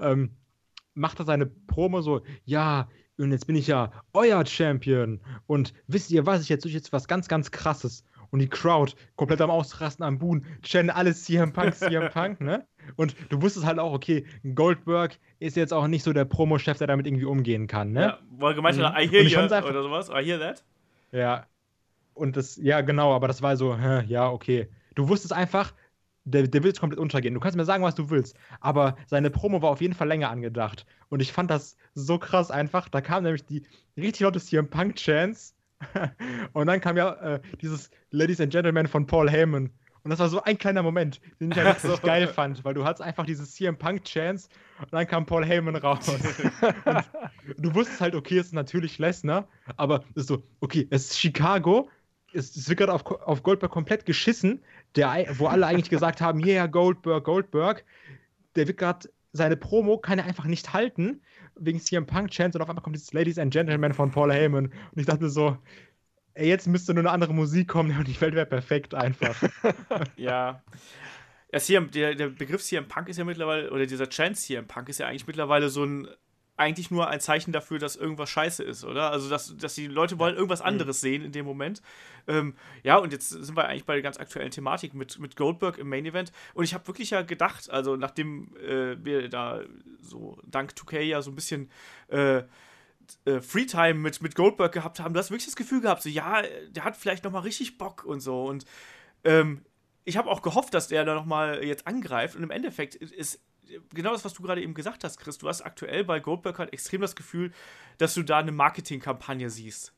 Ähm, 0.00 0.30
macht 0.94 1.18
er 1.20 1.24
seine 1.26 1.46
Promo 1.46 2.00
so, 2.00 2.22
ja, 2.44 2.88
und 3.18 3.32
jetzt 3.32 3.46
bin 3.46 3.56
ich 3.56 3.66
ja 3.66 3.92
euer 4.12 4.44
Champion. 4.44 5.20
Und 5.46 5.72
wisst 5.86 6.10
ihr 6.10 6.26
was, 6.26 6.42
ich 6.42 6.48
jetzt 6.48 6.64
jetzt 6.66 6.92
was 6.92 7.08
ganz, 7.08 7.28
ganz 7.28 7.50
krasses. 7.50 8.04
Und 8.30 8.40
die 8.40 8.48
Crowd 8.48 8.92
komplett 9.16 9.40
am 9.40 9.50
Ausrasten, 9.50 10.04
am 10.04 10.18
Buhn, 10.18 10.44
Chen, 10.62 10.90
alles 10.90 11.24
CM 11.24 11.52
Punk, 11.52 11.74
CM 11.74 12.10
Punk, 12.12 12.40
ne? 12.40 12.66
Und 12.96 13.16
du 13.30 13.42
wusstest 13.42 13.66
halt 13.66 13.78
auch, 13.78 13.92
okay, 13.92 14.24
Goldberg 14.54 15.18
ist 15.38 15.56
jetzt 15.56 15.72
auch 15.72 15.86
nicht 15.88 16.02
so 16.02 16.12
der 16.12 16.24
Promo-Chef, 16.24 16.78
der 16.78 16.86
damit 16.86 17.06
irgendwie 17.06 17.24
umgehen 17.24 17.66
kann, 17.66 17.92
ne? 17.92 18.18
Ja, 18.40 18.46
er 18.48 18.54
gemeint 18.54 18.78
hat, 18.80 18.92
mhm. 18.92 19.00
I 19.00 19.08
hear 19.08 19.22
you 19.22 19.38
oder 19.40 19.82
sowas, 19.82 20.08
I 20.08 20.24
hear 20.24 20.38
that. 20.38 20.64
Ja. 21.12 21.46
Und 22.14 22.36
das, 22.36 22.56
ja, 22.56 22.80
genau, 22.80 23.14
aber 23.14 23.28
das 23.28 23.42
war 23.42 23.56
so, 23.56 23.76
hä, 23.76 24.04
ja, 24.06 24.30
okay. 24.30 24.68
Du 24.94 25.08
wusstest 25.08 25.32
einfach, 25.32 25.74
der, 26.26 26.46
der 26.48 26.62
will 26.62 26.70
jetzt 26.70 26.80
komplett 26.80 27.00
untergehen. 27.00 27.34
Du 27.34 27.40
kannst 27.40 27.56
mir 27.56 27.64
sagen, 27.64 27.84
was 27.84 27.94
du 27.94 28.10
willst, 28.10 28.36
aber 28.60 28.96
seine 29.06 29.30
Promo 29.30 29.62
war 29.62 29.70
auf 29.70 29.80
jeden 29.80 29.94
Fall 29.94 30.08
länger 30.08 30.30
angedacht. 30.30 30.84
Und 31.08 31.20
ich 31.20 31.32
fand 31.32 31.50
das 31.50 31.76
so 31.94 32.18
krass 32.18 32.50
einfach. 32.50 32.88
Da 32.88 33.00
kam 33.00 33.22
nämlich 33.22 33.44
die 33.44 33.62
richtig 33.96 34.20
laute 34.20 34.40
CM 34.40 34.68
Punk-Chance. 34.68 35.54
und 36.52 36.66
dann 36.66 36.80
kam 36.80 36.96
ja 36.96 37.12
äh, 37.14 37.40
dieses 37.60 37.90
Ladies 38.10 38.40
and 38.40 38.52
Gentlemen 38.52 38.86
von 38.86 39.06
Paul 39.06 39.30
Heyman. 39.30 39.70
Und 40.02 40.10
das 40.10 40.20
war 40.20 40.28
so 40.28 40.40
ein 40.42 40.56
kleiner 40.56 40.84
Moment, 40.84 41.20
den 41.40 41.50
ich 41.50 41.56
ja 41.56 41.64
richtig 41.68 41.90
so. 41.90 41.98
geil 41.98 42.28
fand, 42.28 42.64
weil 42.64 42.74
du 42.74 42.84
hattest 42.84 43.02
einfach 43.02 43.26
diese 43.26 43.44
CM 43.44 43.76
Punk 43.76 44.04
Chance 44.04 44.48
und 44.80 44.92
dann 44.92 45.06
kam 45.06 45.26
Paul 45.26 45.44
Heyman 45.44 45.74
raus. 45.74 46.06
du 47.58 47.74
wusstest 47.74 48.00
halt, 48.00 48.14
okay, 48.14 48.38
es 48.38 48.46
ist 48.46 48.52
natürlich 48.52 48.98
Lesnar, 48.98 49.48
aber 49.76 50.04
es 50.10 50.22
ist 50.22 50.28
so, 50.28 50.44
okay, 50.60 50.86
es 50.90 51.10
ist 51.10 51.18
Chicago, 51.18 51.90
es, 52.32 52.54
es 52.54 52.68
wird 52.68 52.78
gerade 52.78 52.92
auf, 52.92 53.04
auf 53.04 53.42
Goldberg 53.42 53.72
komplett 53.72 54.06
geschissen, 54.06 54.62
der, 54.94 55.26
wo 55.38 55.48
alle 55.48 55.66
eigentlich 55.66 55.90
gesagt 55.90 56.20
haben, 56.20 56.38
yeah, 56.44 56.66
Goldberg, 56.66 57.24
Goldberg. 57.24 57.84
Der 58.54 58.68
wird 58.68 58.78
gerade 58.78 59.08
seine 59.36 59.56
Promo 59.56 59.98
kann 59.98 60.18
er 60.18 60.24
einfach 60.24 60.46
nicht 60.46 60.72
halten, 60.72 61.20
wegen 61.58 61.80
CM 61.80 62.06
Punk 62.06 62.30
Chance 62.30 62.58
und 62.58 62.62
auf 62.62 62.68
einmal 62.68 62.82
kommt 62.82 62.96
dieses 62.96 63.12
Ladies 63.12 63.38
and 63.38 63.52
Gentlemen 63.52 63.92
von 63.92 64.10
Paul 64.10 64.32
Heyman. 64.32 64.66
Und 64.66 65.00
ich 65.00 65.06
dachte 65.06 65.28
so, 65.28 65.56
ey, 66.34 66.48
jetzt 66.48 66.66
müsste 66.66 66.94
nur 66.94 67.02
eine 67.02 67.10
andere 67.10 67.34
Musik 67.34 67.68
kommen 67.68 67.96
und 67.98 68.08
die 68.08 68.20
Welt 68.20 68.34
wäre 68.34 68.46
perfekt 68.46 68.94
einfach. 68.94 69.36
ja. 70.16 70.62
Ja, 71.52 71.60
CM, 71.60 71.90
der, 71.90 72.14
der 72.14 72.28
Begriff 72.28 72.62
CM 72.62 72.88
Punk 72.88 73.08
ist 73.08 73.18
ja 73.18 73.24
mittlerweile, 73.24 73.70
oder 73.70 73.86
dieser 73.86 74.08
Chance 74.08 74.42
CM 74.42 74.66
Punk 74.66 74.88
ist 74.88 74.98
ja 74.98 75.06
eigentlich 75.06 75.26
mittlerweile 75.26 75.68
so 75.68 75.84
ein, 75.84 76.08
eigentlich 76.56 76.90
nur 76.90 77.08
ein 77.08 77.20
Zeichen 77.20 77.52
dafür, 77.52 77.78
dass 77.78 77.96
irgendwas 77.96 78.30
scheiße 78.30 78.62
ist, 78.62 78.84
oder? 78.84 79.10
Also, 79.10 79.28
dass, 79.28 79.56
dass 79.56 79.74
die 79.74 79.86
Leute 79.86 80.18
wollen 80.18 80.34
irgendwas 80.34 80.60
mhm. 80.60 80.66
anderes 80.66 81.00
sehen 81.00 81.24
in 81.24 81.32
dem 81.32 81.44
Moment. 81.44 81.82
Ähm, 82.26 82.54
ja, 82.82 82.96
und 82.96 83.12
jetzt 83.12 83.28
sind 83.28 83.56
wir 83.56 83.66
eigentlich 83.66 83.84
bei 83.84 83.94
der 83.94 84.02
ganz 84.02 84.18
aktuellen 84.18 84.50
Thematik 84.50 84.94
mit, 84.94 85.18
mit 85.18 85.36
Goldberg 85.36 85.78
im 85.78 85.88
Main 85.88 86.06
Event. 86.06 86.32
Und 86.54 86.64
ich 86.64 86.74
habe 86.74 86.86
wirklich 86.86 87.10
ja 87.10 87.22
gedacht, 87.22 87.70
also 87.70 87.96
nachdem 87.96 88.56
äh, 88.56 88.96
wir 89.04 89.28
da 89.28 89.60
so 90.00 90.38
dank 90.44 90.72
2K 90.72 91.00
ja 91.00 91.22
so 91.22 91.30
ein 91.30 91.34
bisschen 91.34 91.70
äh, 92.08 92.42
äh, 93.24 93.40
Freetime 93.40 93.94
mit, 93.94 94.22
mit 94.22 94.34
Goldberg 94.34 94.72
gehabt 94.72 94.98
haben, 94.98 95.12
du 95.14 95.20
hast 95.20 95.30
wirklich 95.30 95.46
das 95.46 95.56
Gefühl 95.56 95.80
gehabt, 95.80 96.02
so, 96.02 96.08
ja, 96.08 96.42
der 96.70 96.84
hat 96.84 96.96
vielleicht 96.96 97.24
nochmal 97.24 97.42
richtig 97.42 97.78
Bock 97.78 98.04
und 98.04 98.20
so. 98.20 98.46
Und 98.46 98.64
ähm, 99.24 99.62
ich 100.04 100.16
habe 100.16 100.30
auch 100.30 100.40
gehofft, 100.40 100.72
dass 100.72 100.88
der 100.88 101.04
da 101.04 101.14
nochmal 101.14 101.62
jetzt 101.64 101.86
angreift. 101.86 102.36
Und 102.36 102.42
im 102.42 102.50
Endeffekt 102.50 102.94
ist 102.94 103.40
genau 103.94 104.12
das, 104.12 104.24
was 104.24 104.34
du 104.34 104.42
gerade 104.42 104.62
eben 104.62 104.74
gesagt 104.74 105.04
hast, 105.04 105.18
Chris. 105.18 105.38
Du 105.38 105.48
hast 105.48 105.62
aktuell 105.62 106.04
bei 106.04 106.20
Goldberg 106.20 106.58
halt 106.58 106.72
extrem 106.72 107.00
das 107.00 107.16
Gefühl, 107.16 107.52
dass 107.98 108.14
du 108.14 108.22
da 108.22 108.38
eine 108.38 108.52
Marketingkampagne 108.52 109.50
siehst. 109.50 109.92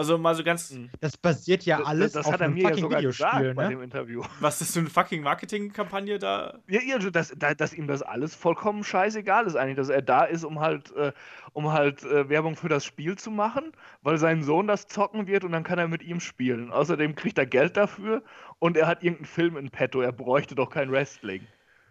Also 0.00 0.16
mal 0.16 0.34
so 0.34 0.42
ganz. 0.42 0.70
Mhm. 0.70 0.88
Das 1.00 1.18
basiert 1.18 1.64
ja 1.66 1.82
alles 1.82 2.12
das, 2.12 2.24
das 2.24 2.26
auf 2.26 2.32
hat 2.32 2.40
er 2.40 2.48
mir 2.48 2.68
fucking 2.68 2.90
ja 2.90 2.98
Videospiel, 2.98 3.48
ne? 3.48 3.54
bei 3.54 3.68
dem 3.68 3.82
Interview. 3.82 4.22
Was 4.40 4.62
ist 4.62 4.72
für 4.72 4.80
eine 4.80 4.88
fucking 4.88 5.22
Marketingkampagne 5.22 6.18
da? 6.18 6.58
Ja, 6.68 6.80
ja 6.80 6.98
dass, 6.98 7.34
dass, 7.36 7.74
ihm 7.74 7.86
das 7.86 8.00
alles 8.00 8.34
vollkommen 8.34 8.82
scheißegal 8.82 9.46
ist 9.46 9.56
eigentlich, 9.56 9.76
dass 9.76 9.90
er 9.90 10.00
da 10.00 10.24
ist, 10.24 10.44
um 10.44 10.60
halt, 10.60 10.90
äh, 10.96 11.12
um 11.52 11.70
halt 11.72 12.02
äh, 12.04 12.30
Werbung 12.30 12.56
für 12.56 12.70
das 12.70 12.82
Spiel 12.86 13.16
zu 13.16 13.30
machen, 13.30 13.72
weil 14.00 14.16
sein 14.16 14.42
Sohn 14.42 14.66
das 14.66 14.86
zocken 14.86 15.26
wird 15.26 15.44
und 15.44 15.52
dann 15.52 15.64
kann 15.64 15.78
er 15.78 15.86
mit 15.86 16.02
ihm 16.02 16.20
spielen. 16.20 16.70
Außerdem 16.70 17.14
kriegt 17.14 17.36
er 17.36 17.44
Geld 17.44 17.76
dafür 17.76 18.22
und 18.58 18.78
er 18.78 18.86
hat 18.86 19.02
irgendeinen 19.02 19.26
Film 19.26 19.58
in 19.58 19.68
petto. 19.68 20.00
Er 20.00 20.12
bräuchte 20.12 20.54
doch 20.54 20.70
kein 20.70 20.90
Wrestling. 20.90 21.46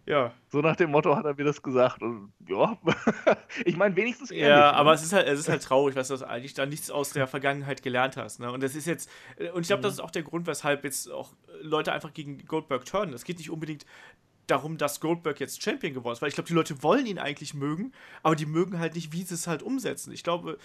Ja. 0.10 0.34
So 0.48 0.62
nach 0.62 0.76
dem 0.76 0.90
Motto 0.90 1.16
hat 1.16 1.26
er 1.26 1.36
mir 1.36 1.44
das 1.44 1.62
gesagt. 1.62 2.02
Und 2.02 2.34
ja, 2.48 2.80
ich 3.66 3.78
meine, 3.78 3.96
wenigstens 3.96 4.32
ehrlich. 4.32 4.50
Ja, 4.50 4.72
ne? 4.72 4.74
aber 4.74 4.92
es 4.94 5.04
ist 5.04 5.14
halt, 5.14 5.28
es 5.28 5.40
ist 5.40 5.50
halt 5.50 5.62
traurig, 5.62 5.94
dass 5.94 6.08
du 6.08 6.28
eigentlich 6.28 6.56
da 6.56 6.66
nichts 6.66 6.90
aus 6.90 7.12
der 7.12 7.28
Vergangenheit 7.28 7.84
gelernt 7.84 8.18
hast. 8.18 8.40
Ne? 8.40 8.52
Und 8.52 8.64
das 8.64 8.74
ist 8.74 8.88
jetzt, 8.88 9.08
und 9.54 9.62
ich 9.62 9.68
glaube, 9.68 9.82
mhm. 9.82 9.84
das 9.84 9.94
ist 9.94 10.00
auch 10.00 10.10
der 10.10 10.24
Grund, 10.24 10.48
weshalb 10.48 10.84
jetzt 10.84 11.12
auch 11.12 11.34
Leute 11.62 11.94
einfach 11.94 12.12
gegen 12.12 12.44
Goldberg 12.48 12.86
turnen. 12.86 13.14
Es 13.14 13.24
geht 13.24 13.38
nicht 13.38 13.52
unbedingt 13.52 13.86
darum, 14.48 14.80
dass 14.80 15.00
Goldberg 15.00 15.40
jetzt 15.40 15.62
Champion 15.62 15.94
geworden 15.94 16.14
ist, 16.14 16.24
weil 16.24 16.30
ich 16.30 16.36
glaube, 16.36 16.48
die 16.48 16.56
Leute 16.56 16.82
wollen 16.82 17.06
ihn 17.06 17.20
eigentlich 17.20 17.54
mögen, 17.54 17.92
aber 18.24 18.36
die 18.36 18.48
mögen 18.48 18.80
halt 18.80 18.96
nicht, 18.96 19.14
wie 19.14 19.22
sie 19.22 19.36
es 19.36 19.46
halt 19.46 19.62
umsetzen. 19.62 20.12
Ich 20.12 20.24
glaube, 20.24 20.58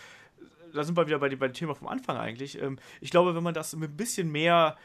da 0.73 0.85
sind 0.85 0.97
wir 0.97 1.07
wieder 1.07 1.19
bei 1.19 1.29
dem, 1.29 1.39
bei 1.39 1.49
dem 1.49 1.55
Thema 1.55 1.75
vom 1.75 1.89
Anfang 1.89 2.17
eigentlich. 2.17 2.61
Ähm, 2.63 2.79
ich 3.03 3.11
glaube, 3.11 3.35
wenn 3.35 3.43
man 3.43 3.53
das 3.53 3.77
mit 3.77 3.91
ein 3.91 3.97
bisschen 3.99 4.33
mehr 4.33 4.79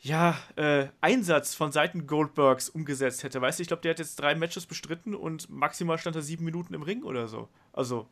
ja, 0.00 0.38
äh, 0.56 0.86
Einsatz 1.00 1.54
von 1.54 1.72
Seiten 1.72 2.06
Goldbergs 2.06 2.68
umgesetzt 2.68 3.22
hätte. 3.24 3.40
Weißt 3.40 3.58
du, 3.58 3.62
ich 3.62 3.68
glaube, 3.68 3.82
der 3.82 3.90
hat 3.90 3.98
jetzt 3.98 4.16
drei 4.16 4.34
Matches 4.34 4.66
bestritten 4.66 5.14
und 5.14 5.48
maximal 5.50 5.98
stand 5.98 6.16
er 6.16 6.22
sieben 6.22 6.44
Minuten 6.44 6.74
im 6.74 6.82
Ring 6.82 7.02
oder 7.02 7.28
so. 7.28 7.48
Also. 7.72 8.06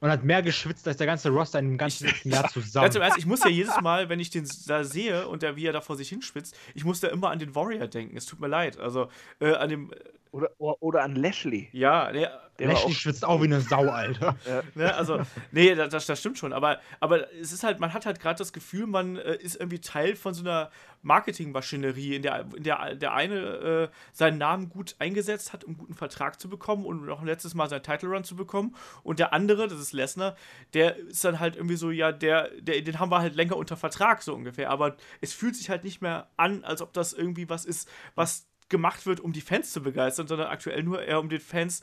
Und 0.00 0.10
hat 0.10 0.24
mehr 0.24 0.42
geschwitzt 0.42 0.86
als 0.86 0.98
der 0.98 1.06
ganze 1.06 1.30
Roster 1.30 1.58
in 1.58 1.70
dem 1.70 1.78
ganzen 1.78 2.08
ich, 2.08 2.24
Jahr 2.24 2.48
zusammen. 2.52 2.84
Ganz 2.84 2.94
im 2.96 3.02
Ernst, 3.02 3.18
ich 3.18 3.26
muss 3.26 3.42
ja 3.42 3.50
jedes 3.50 3.80
Mal, 3.80 4.08
wenn 4.08 4.20
ich 4.20 4.30
den 4.30 4.48
da 4.66 4.84
sehe 4.84 5.26
und 5.28 5.42
der, 5.42 5.56
wie 5.56 5.66
er 5.66 5.72
da 5.72 5.80
vor 5.80 5.96
sich 5.96 6.08
hinschwitzt, 6.08 6.56
ich 6.74 6.84
muss 6.84 7.00
da 7.00 7.08
immer 7.08 7.30
an 7.30 7.38
den 7.38 7.54
Warrior 7.54 7.88
denken. 7.88 8.16
Es 8.16 8.26
tut 8.26 8.40
mir 8.40 8.48
leid. 8.48 8.78
Also, 8.78 9.08
äh, 9.40 9.54
an 9.54 9.68
dem. 9.68 9.90
Oder, 10.34 10.50
oder 10.58 11.02
an 11.04 11.14
Lashley. 11.14 11.68
Ja, 11.70 12.10
der, 12.10 12.50
der 12.58 12.66
Lashley 12.66 12.90
auch, 12.90 12.96
schwitzt 12.96 13.24
auch 13.24 13.40
wie 13.40 13.44
eine 13.44 13.60
Sau, 13.60 13.88
Alter. 13.88 14.36
Ja. 14.48 14.62
Ne, 14.74 14.92
also, 14.92 15.20
nee, 15.52 15.76
das, 15.76 16.06
das, 16.06 16.18
stimmt 16.18 16.38
schon. 16.38 16.52
Aber, 16.52 16.80
aber 16.98 17.32
es 17.34 17.52
ist 17.52 17.62
halt, 17.62 17.78
man 17.78 17.92
hat 17.94 18.04
halt 18.04 18.18
gerade 18.18 18.36
das 18.36 18.52
Gefühl, 18.52 18.88
man 18.88 19.14
äh, 19.16 19.36
ist 19.36 19.54
irgendwie 19.54 19.80
Teil 19.80 20.16
von 20.16 20.34
so 20.34 20.42
einer 20.42 20.72
Marketingmaschinerie, 21.02 22.16
in 22.16 22.22
der, 22.22 22.46
in 22.56 22.64
der 22.64 22.96
der 22.96 23.14
eine 23.14 23.36
äh, 23.36 23.88
seinen 24.12 24.38
Namen 24.38 24.70
gut 24.70 24.96
eingesetzt 24.98 25.52
hat, 25.52 25.62
um 25.62 25.70
einen 25.70 25.78
guten 25.78 25.94
Vertrag 25.94 26.40
zu 26.40 26.48
bekommen 26.48 26.84
und 26.84 27.04
noch 27.04 27.20
ein 27.20 27.26
letztes 27.26 27.54
Mal 27.54 27.68
seinen 27.68 27.84
Title 27.84 28.08
Run 28.08 28.24
zu 28.24 28.34
bekommen. 28.34 28.74
Und 29.04 29.20
der 29.20 29.32
andere, 29.32 29.68
das 29.68 29.78
ist 29.78 29.92
Lesnar, 29.92 30.34
der 30.72 30.96
ist 30.96 31.24
dann 31.24 31.38
halt 31.38 31.54
irgendwie 31.54 31.76
so, 31.76 31.92
ja, 31.92 32.10
der, 32.10 32.50
der, 32.60 32.82
den 32.82 32.98
haben 32.98 33.12
wir 33.12 33.20
halt 33.20 33.36
länger 33.36 33.56
unter 33.56 33.76
Vertrag, 33.76 34.20
so 34.20 34.34
ungefähr. 34.34 34.70
Aber 34.70 34.96
es 35.20 35.32
fühlt 35.32 35.54
sich 35.54 35.70
halt 35.70 35.84
nicht 35.84 36.02
mehr 36.02 36.26
an, 36.36 36.64
als 36.64 36.82
ob 36.82 36.92
das 36.92 37.12
irgendwie 37.12 37.48
was 37.48 37.64
ist, 37.64 37.88
was 38.16 38.48
gemacht 38.68 39.06
wird, 39.06 39.20
um 39.20 39.32
die 39.32 39.40
Fans 39.40 39.72
zu 39.72 39.82
begeistern, 39.82 40.26
sondern 40.26 40.48
aktuell 40.48 40.82
nur 40.82 41.02
eher 41.02 41.20
um 41.20 41.28
den 41.28 41.40
Fans 41.40 41.82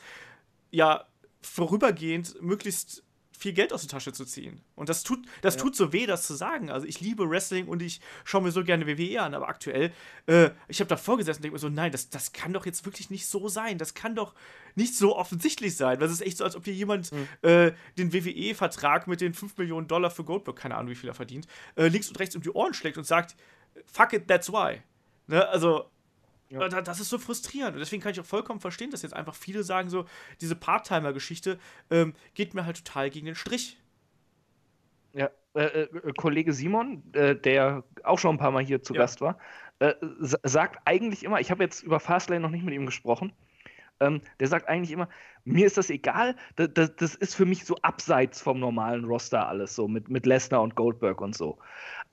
ja 0.71 1.05
vorübergehend 1.41 2.41
möglichst 2.41 3.03
viel 3.41 3.53
Geld 3.53 3.73
aus 3.73 3.81
der 3.81 3.89
Tasche 3.89 4.13
zu 4.13 4.23
ziehen. 4.23 4.61
Und 4.75 4.87
das 4.87 5.01
tut, 5.01 5.25
das 5.41 5.55
ja. 5.55 5.61
tut 5.61 5.75
so 5.75 5.91
weh, 5.91 6.05
das 6.05 6.27
zu 6.27 6.35
sagen. 6.35 6.69
Also 6.69 6.85
ich 6.85 7.01
liebe 7.01 7.27
Wrestling 7.27 7.67
und 7.67 7.81
ich 7.81 7.99
schaue 8.23 8.43
mir 8.43 8.51
so 8.51 8.63
gerne 8.63 8.85
WWE 8.85 9.19
an, 9.19 9.33
aber 9.33 9.49
aktuell, 9.49 9.91
äh, 10.27 10.51
ich 10.67 10.79
habe 10.79 10.87
da 10.87 10.95
vorgesessen 10.95 11.39
und 11.39 11.45
denke 11.45 11.55
mir 11.55 11.59
so, 11.59 11.69
nein, 11.69 11.91
das, 11.91 12.09
das 12.09 12.33
kann 12.33 12.53
doch 12.53 12.67
jetzt 12.67 12.85
wirklich 12.85 13.09
nicht 13.09 13.25
so 13.25 13.47
sein. 13.49 13.79
Das 13.79 13.95
kann 13.95 14.13
doch 14.13 14.35
nicht 14.75 14.95
so 14.95 15.17
offensichtlich 15.17 15.75
sein. 15.75 15.99
Das 15.99 16.11
ist 16.11 16.21
echt 16.21 16.37
so, 16.37 16.43
als 16.43 16.55
ob 16.55 16.63
dir 16.63 16.73
jemand 16.73 17.11
mhm. 17.11 17.27
äh, 17.41 17.71
den 17.97 18.13
WWE-Vertrag 18.13 19.07
mit 19.07 19.21
den 19.21 19.33
5 19.33 19.57
Millionen 19.57 19.87
Dollar 19.87 20.11
für 20.11 20.23
Goldberg, 20.23 20.57
keine 20.57 20.75
Ahnung, 20.75 20.91
wie 20.91 20.95
viel 20.95 21.09
er 21.09 21.15
verdient, 21.15 21.47
äh, 21.75 21.87
links 21.87 22.09
und 22.09 22.19
rechts 22.19 22.35
um 22.35 22.43
die 22.43 22.51
Ohren 22.51 22.75
schlägt 22.75 22.97
und 22.99 23.05
sagt, 23.05 23.35
fuck 23.91 24.13
it, 24.13 24.27
that's 24.27 24.51
why. 24.51 24.81
Ne? 25.25 25.47
Also, 25.49 25.89
Ja. 26.51 26.67
Das 26.67 26.99
ist 26.99 27.09
so 27.09 27.17
frustrierend. 27.17 27.73
Und 27.73 27.79
deswegen 27.79 28.01
kann 28.01 28.11
ich 28.11 28.19
auch 28.19 28.25
vollkommen 28.25 28.59
verstehen, 28.59 28.91
dass 28.91 29.01
jetzt 29.01 29.13
einfach 29.13 29.35
viele 29.35 29.63
sagen, 29.63 29.89
so, 29.89 30.05
diese 30.41 30.55
Part-Timer-Geschichte 30.55 31.57
ähm, 31.89 32.13
geht 32.33 32.53
mir 32.53 32.65
halt 32.65 32.83
total 32.85 33.09
gegen 33.09 33.25
den 33.25 33.35
Strich. 33.35 33.77
Ja, 35.13 35.29
äh, 35.53 35.63
äh, 35.63 36.13
Kollege 36.17 36.53
Simon, 36.53 37.03
äh, 37.13 37.35
der 37.35 37.83
auch 38.03 38.19
schon 38.19 38.35
ein 38.35 38.39
paar 38.39 38.51
Mal 38.51 38.63
hier 38.63 38.81
zu 38.81 38.93
ja. 38.93 39.01
Gast 39.01 39.21
war, 39.21 39.37
äh, 39.79 39.93
sagt 40.43 40.79
eigentlich 40.85 41.23
immer, 41.23 41.39
ich 41.39 41.51
habe 41.51 41.63
jetzt 41.63 41.83
über 41.83 41.99
Fastlane 41.99 42.41
noch 42.41 42.49
nicht 42.49 42.63
mit 42.63 42.73
ihm 42.73 42.85
gesprochen, 42.85 43.33
ähm, 44.01 44.21
der 44.39 44.47
sagt 44.47 44.67
eigentlich 44.67 44.91
immer, 44.91 45.07
mir 45.45 45.65
ist 45.65 45.77
das 45.77 45.89
egal, 45.89 46.35
das, 46.55 46.69
das, 46.73 46.95
das, 46.95 47.15
ist 47.15 47.35
für 47.35 47.45
mich 47.45 47.65
so 47.65 47.75
abseits 47.81 48.41
vom 48.41 48.59
normalen 48.59 49.05
Roster 49.05 49.47
alles 49.47 49.75
so, 49.75 49.87
mit, 49.87 50.09
mit 50.09 50.25
Lesnar 50.25 50.61
und 50.61 50.75
Goldberg 50.75 51.21
und 51.21 51.35
so. 51.35 51.59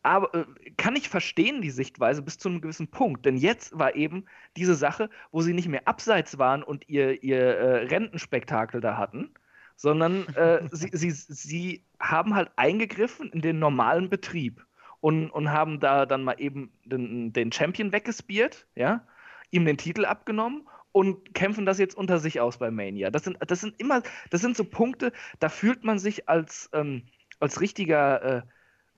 Aber 0.02 0.34
äh, 0.34 0.44
kann 0.76 0.96
ich 0.96 1.08
verstehen, 1.08 1.60
die 1.60 1.70
Sichtweise 1.70 2.22
bis 2.22 2.38
zu 2.38 2.48
einem 2.48 2.60
gewissen 2.60 2.88
Punkt, 2.88 3.26
denn 3.26 3.36
jetzt 3.36 3.78
war 3.78 3.96
eben 3.96 4.24
diese 4.56 4.74
Sache, 4.74 5.10
wo 5.32 5.42
sie 5.42 5.52
nicht 5.52 5.68
mehr 5.68 5.86
abseits 5.86 6.38
waren 6.38 6.62
und 6.62 6.88
ihr, 6.88 7.22
ihr 7.22 7.38
äh, 7.38 7.86
Rentenspektakel 7.86 8.80
da 8.80 8.96
hatten, 8.96 9.34
sondern 9.76 10.26
äh, 10.34 10.60
sie, 10.70 10.90
sie, 10.92 11.10
sie 11.10 11.84
haben 12.00 12.34
halt 12.34 12.50
eingegriffen 12.56 13.30
in 13.32 13.40
den 13.40 13.58
normalen 13.58 14.08
Betrieb 14.08 14.64
und, 15.00 15.30
und 15.30 15.50
haben 15.50 15.80
da 15.80 16.06
dann 16.06 16.24
mal 16.24 16.36
eben 16.38 16.72
den, 16.84 17.32
den 17.32 17.52
Champion 17.52 17.92
weggespiert, 17.92 18.66
ja, 18.74 19.06
ihm 19.50 19.64
den 19.64 19.78
Titel 19.78 20.04
abgenommen 20.04 20.68
und 20.92 21.34
kämpfen 21.34 21.66
das 21.66 21.78
jetzt 21.78 21.96
unter 21.96 22.18
sich 22.18 22.40
aus 22.40 22.58
bei 22.58 22.70
Mania. 22.70 23.10
Das 23.10 23.24
sind, 23.24 23.38
das 23.46 23.60
sind 23.60 23.80
immer, 23.80 24.02
das 24.30 24.40
sind 24.40 24.56
so 24.56 24.64
Punkte, 24.64 25.12
da 25.38 25.48
fühlt 25.48 25.84
man 25.84 25.98
sich 25.98 26.28
als, 26.28 26.70
ähm, 26.72 27.02
als 27.40 27.60
richtiger 27.60 28.22
äh, 28.22 28.42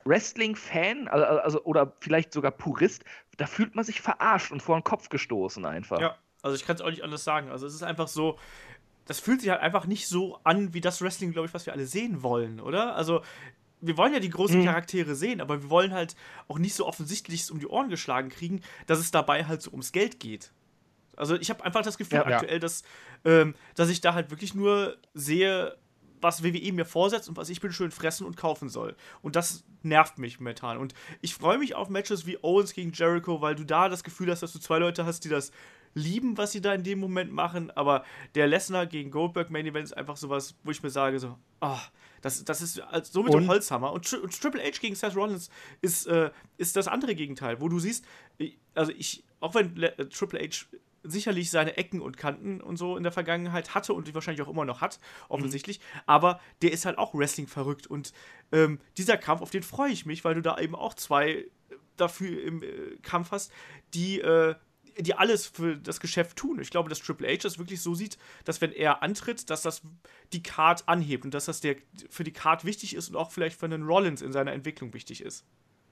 Wrestling-Fan, 0.04 1.08
also, 1.08 1.26
also, 1.26 1.64
oder 1.64 1.92
vielleicht 2.00 2.32
sogar 2.32 2.50
Purist, 2.52 3.04
da 3.36 3.46
fühlt 3.46 3.74
man 3.74 3.84
sich 3.84 4.00
verarscht 4.00 4.50
und 4.52 4.62
vor 4.62 4.78
den 4.78 4.84
Kopf 4.84 5.08
gestoßen 5.08 5.64
einfach. 5.64 6.00
Ja, 6.00 6.16
also 6.42 6.56
ich 6.56 6.66
kann 6.66 6.76
es 6.76 6.82
auch 6.82 6.90
nicht 6.90 7.04
anders 7.04 7.24
sagen. 7.24 7.50
Also 7.50 7.66
es 7.66 7.74
ist 7.74 7.82
einfach 7.82 8.08
so, 8.08 8.38
das 9.06 9.20
fühlt 9.20 9.40
sich 9.40 9.50
halt 9.50 9.60
einfach 9.60 9.86
nicht 9.86 10.08
so 10.08 10.38
an 10.44 10.74
wie 10.74 10.80
das 10.80 11.02
Wrestling, 11.02 11.32
glaube 11.32 11.48
ich, 11.48 11.54
was 11.54 11.66
wir 11.66 11.72
alle 11.72 11.86
sehen 11.86 12.22
wollen, 12.22 12.60
oder? 12.60 12.94
Also 12.96 13.22
wir 13.80 13.96
wollen 13.96 14.12
ja 14.12 14.20
die 14.20 14.30
großen 14.30 14.60
mhm. 14.60 14.64
Charaktere 14.64 15.14
sehen, 15.14 15.40
aber 15.40 15.62
wir 15.62 15.70
wollen 15.70 15.92
halt 15.92 16.14
auch 16.48 16.58
nicht 16.58 16.74
so 16.74 16.86
offensichtlich 16.86 17.50
um 17.50 17.58
die 17.58 17.66
Ohren 17.66 17.88
geschlagen 17.88 18.28
kriegen, 18.28 18.62
dass 18.86 18.98
es 18.98 19.10
dabei 19.10 19.46
halt 19.46 19.62
so 19.62 19.70
ums 19.70 19.92
Geld 19.92 20.20
geht. 20.20 20.52
Also 21.16 21.36
ich 21.36 21.50
habe 21.50 21.64
einfach 21.64 21.82
das 21.82 21.98
Gefühl 21.98 22.18
ja, 22.18 22.26
aktuell, 22.26 22.54
ja. 22.54 22.58
Dass, 22.58 22.82
ähm, 23.24 23.54
dass 23.74 23.88
ich 23.90 24.00
da 24.00 24.14
halt 24.14 24.30
wirklich 24.30 24.54
nur 24.54 24.96
sehe, 25.14 25.76
was 26.20 26.42
WWE 26.42 26.72
mir 26.72 26.84
vorsetzt 26.84 27.28
und 27.28 27.36
was 27.36 27.48
ich 27.48 27.60
bitte 27.60 27.74
schön 27.74 27.90
fressen 27.90 28.26
und 28.26 28.36
kaufen 28.36 28.68
soll. 28.68 28.96
Und 29.22 29.36
das 29.36 29.64
nervt 29.82 30.18
mich 30.18 30.40
momentan. 30.40 30.78
Und 30.78 30.94
ich 31.20 31.34
freue 31.34 31.58
mich 31.58 31.74
auf 31.74 31.88
Matches 31.88 32.26
wie 32.26 32.38
Owens 32.42 32.74
gegen 32.74 32.92
Jericho, 32.92 33.40
weil 33.40 33.54
du 33.54 33.64
da 33.64 33.88
das 33.88 34.04
Gefühl 34.04 34.30
hast, 34.30 34.42
dass 34.42 34.52
du 34.52 34.58
zwei 34.58 34.78
Leute 34.78 35.06
hast, 35.06 35.24
die 35.24 35.28
das 35.28 35.52
lieben, 35.94 36.38
was 36.38 36.52
sie 36.52 36.60
da 36.60 36.72
in 36.74 36.84
dem 36.84 37.00
Moment 37.00 37.32
machen. 37.32 37.70
Aber 37.72 38.04
der 38.34 38.46
Lesnar 38.46 38.86
gegen 38.86 39.10
Goldberg 39.10 39.50
Main 39.50 39.66
Event 39.66 39.84
ist 39.84 39.96
einfach 39.96 40.16
sowas, 40.16 40.54
wo 40.62 40.70
ich 40.70 40.82
mir 40.82 40.90
sage, 40.90 41.18
so, 41.18 41.38
ah, 41.60 41.74
oh, 41.74 41.80
das, 42.20 42.44
das 42.44 42.60
ist 42.60 42.82
so 43.04 43.22
mit 43.22 43.34
und? 43.34 43.42
dem 43.42 43.48
Holzhammer. 43.48 43.92
Und, 43.92 44.12
und, 44.12 44.40
Triple 44.40 44.62
H 44.62 44.78
gegen 44.80 44.94
Seth 44.94 45.16
Rollins 45.16 45.50
ist, 45.80 46.06
äh, 46.06 46.30
ist 46.58 46.76
das 46.76 46.86
andere 46.86 47.14
Gegenteil, 47.14 47.60
wo 47.60 47.68
du 47.68 47.78
siehst, 47.78 48.04
also 48.74 48.92
ich, 48.92 49.24
auch 49.40 49.54
wenn 49.54 49.74
Le 49.74 50.08
Triple 50.10 50.40
H 50.40 50.66
sicherlich 51.02 51.50
seine 51.50 51.76
Ecken 51.76 52.00
und 52.00 52.16
Kanten 52.16 52.60
und 52.60 52.76
so 52.76 52.96
in 52.96 53.02
der 53.02 53.12
Vergangenheit 53.12 53.74
hatte 53.74 53.94
und 53.94 54.08
die 54.08 54.14
wahrscheinlich 54.14 54.42
auch 54.42 54.50
immer 54.50 54.64
noch 54.64 54.80
hat, 54.80 55.00
offensichtlich. 55.28 55.78
Mhm. 55.78 56.00
Aber 56.06 56.40
der 56.62 56.72
ist 56.72 56.84
halt 56.84 56.98
auch 56.98 57.14
Wrestling 57.14 57.46
verrückt. 57.46 57.86
Und 57.86 58.12
ähm, 58.52 58.80
dieser 58.96 59.16
Kampf, 59.16 59.40
auf 59.42 59.50
den 59.50 59.62
freue 59.62 59.90
ich 59.90 60.06
mich, 60.06 60.24
weil 60.24 60.34
du 60.34 60.42
da 60.42 60.58
eben 60.58 60.74
auch 60.74 60.94
zwei 60.94 61.46
dafür 61.96 62.42
im 62.42 62.62
äh, 62.62 62.96
Kampf 63.02 63.30
hast, 63.30 63.52
die, 63.94 64.20
äh, 64.20 64.54
die 64.98 65.14
alles 65.14 65.46
für 65.46 65.76
das 65.76 66.00
Geschäft 66.00 66.36
tun. 66.36 66.60
Ich 66.60 66.70
glaube, 66.70 66.88
dass 66.88 67.00
Triple 67.00 67.28
H 67.28 67.42
das 67.42 67.58
wirklich 67.58 67.80
so 67.80 67.94
sieht, 67.94 68.18
dass 68.44 68.60
wenn 68.60 68.72
er 68.72 69.02
antritt, 69.02 69.50
dass 69.50 69.62
das 69.62 69.82
die 70.32 70.42
Card 70.42 70.88
anhebt 70.88 71.24
und 71.24 71.34
dass 71.34 71.46
das 71.46 71.60
der, 71.60 71.76
für 72.08 72.24
die 72.24 72.32
Card 72.32 72.64
wichtig 72.64 72.94
ist 72.94 73.08
und 73.08 73.16
auch 73.16 73.30
vielleicht 73.30 73.58
für 73.58 73.66
einen 73.66 73.84
Rollins 73.84 74.22
in 74.22 74.32
seiner 74.32 74.52
Entwicklung 74.52 74.92
wichtig 74.92 75.22
ist. 75.22 75.44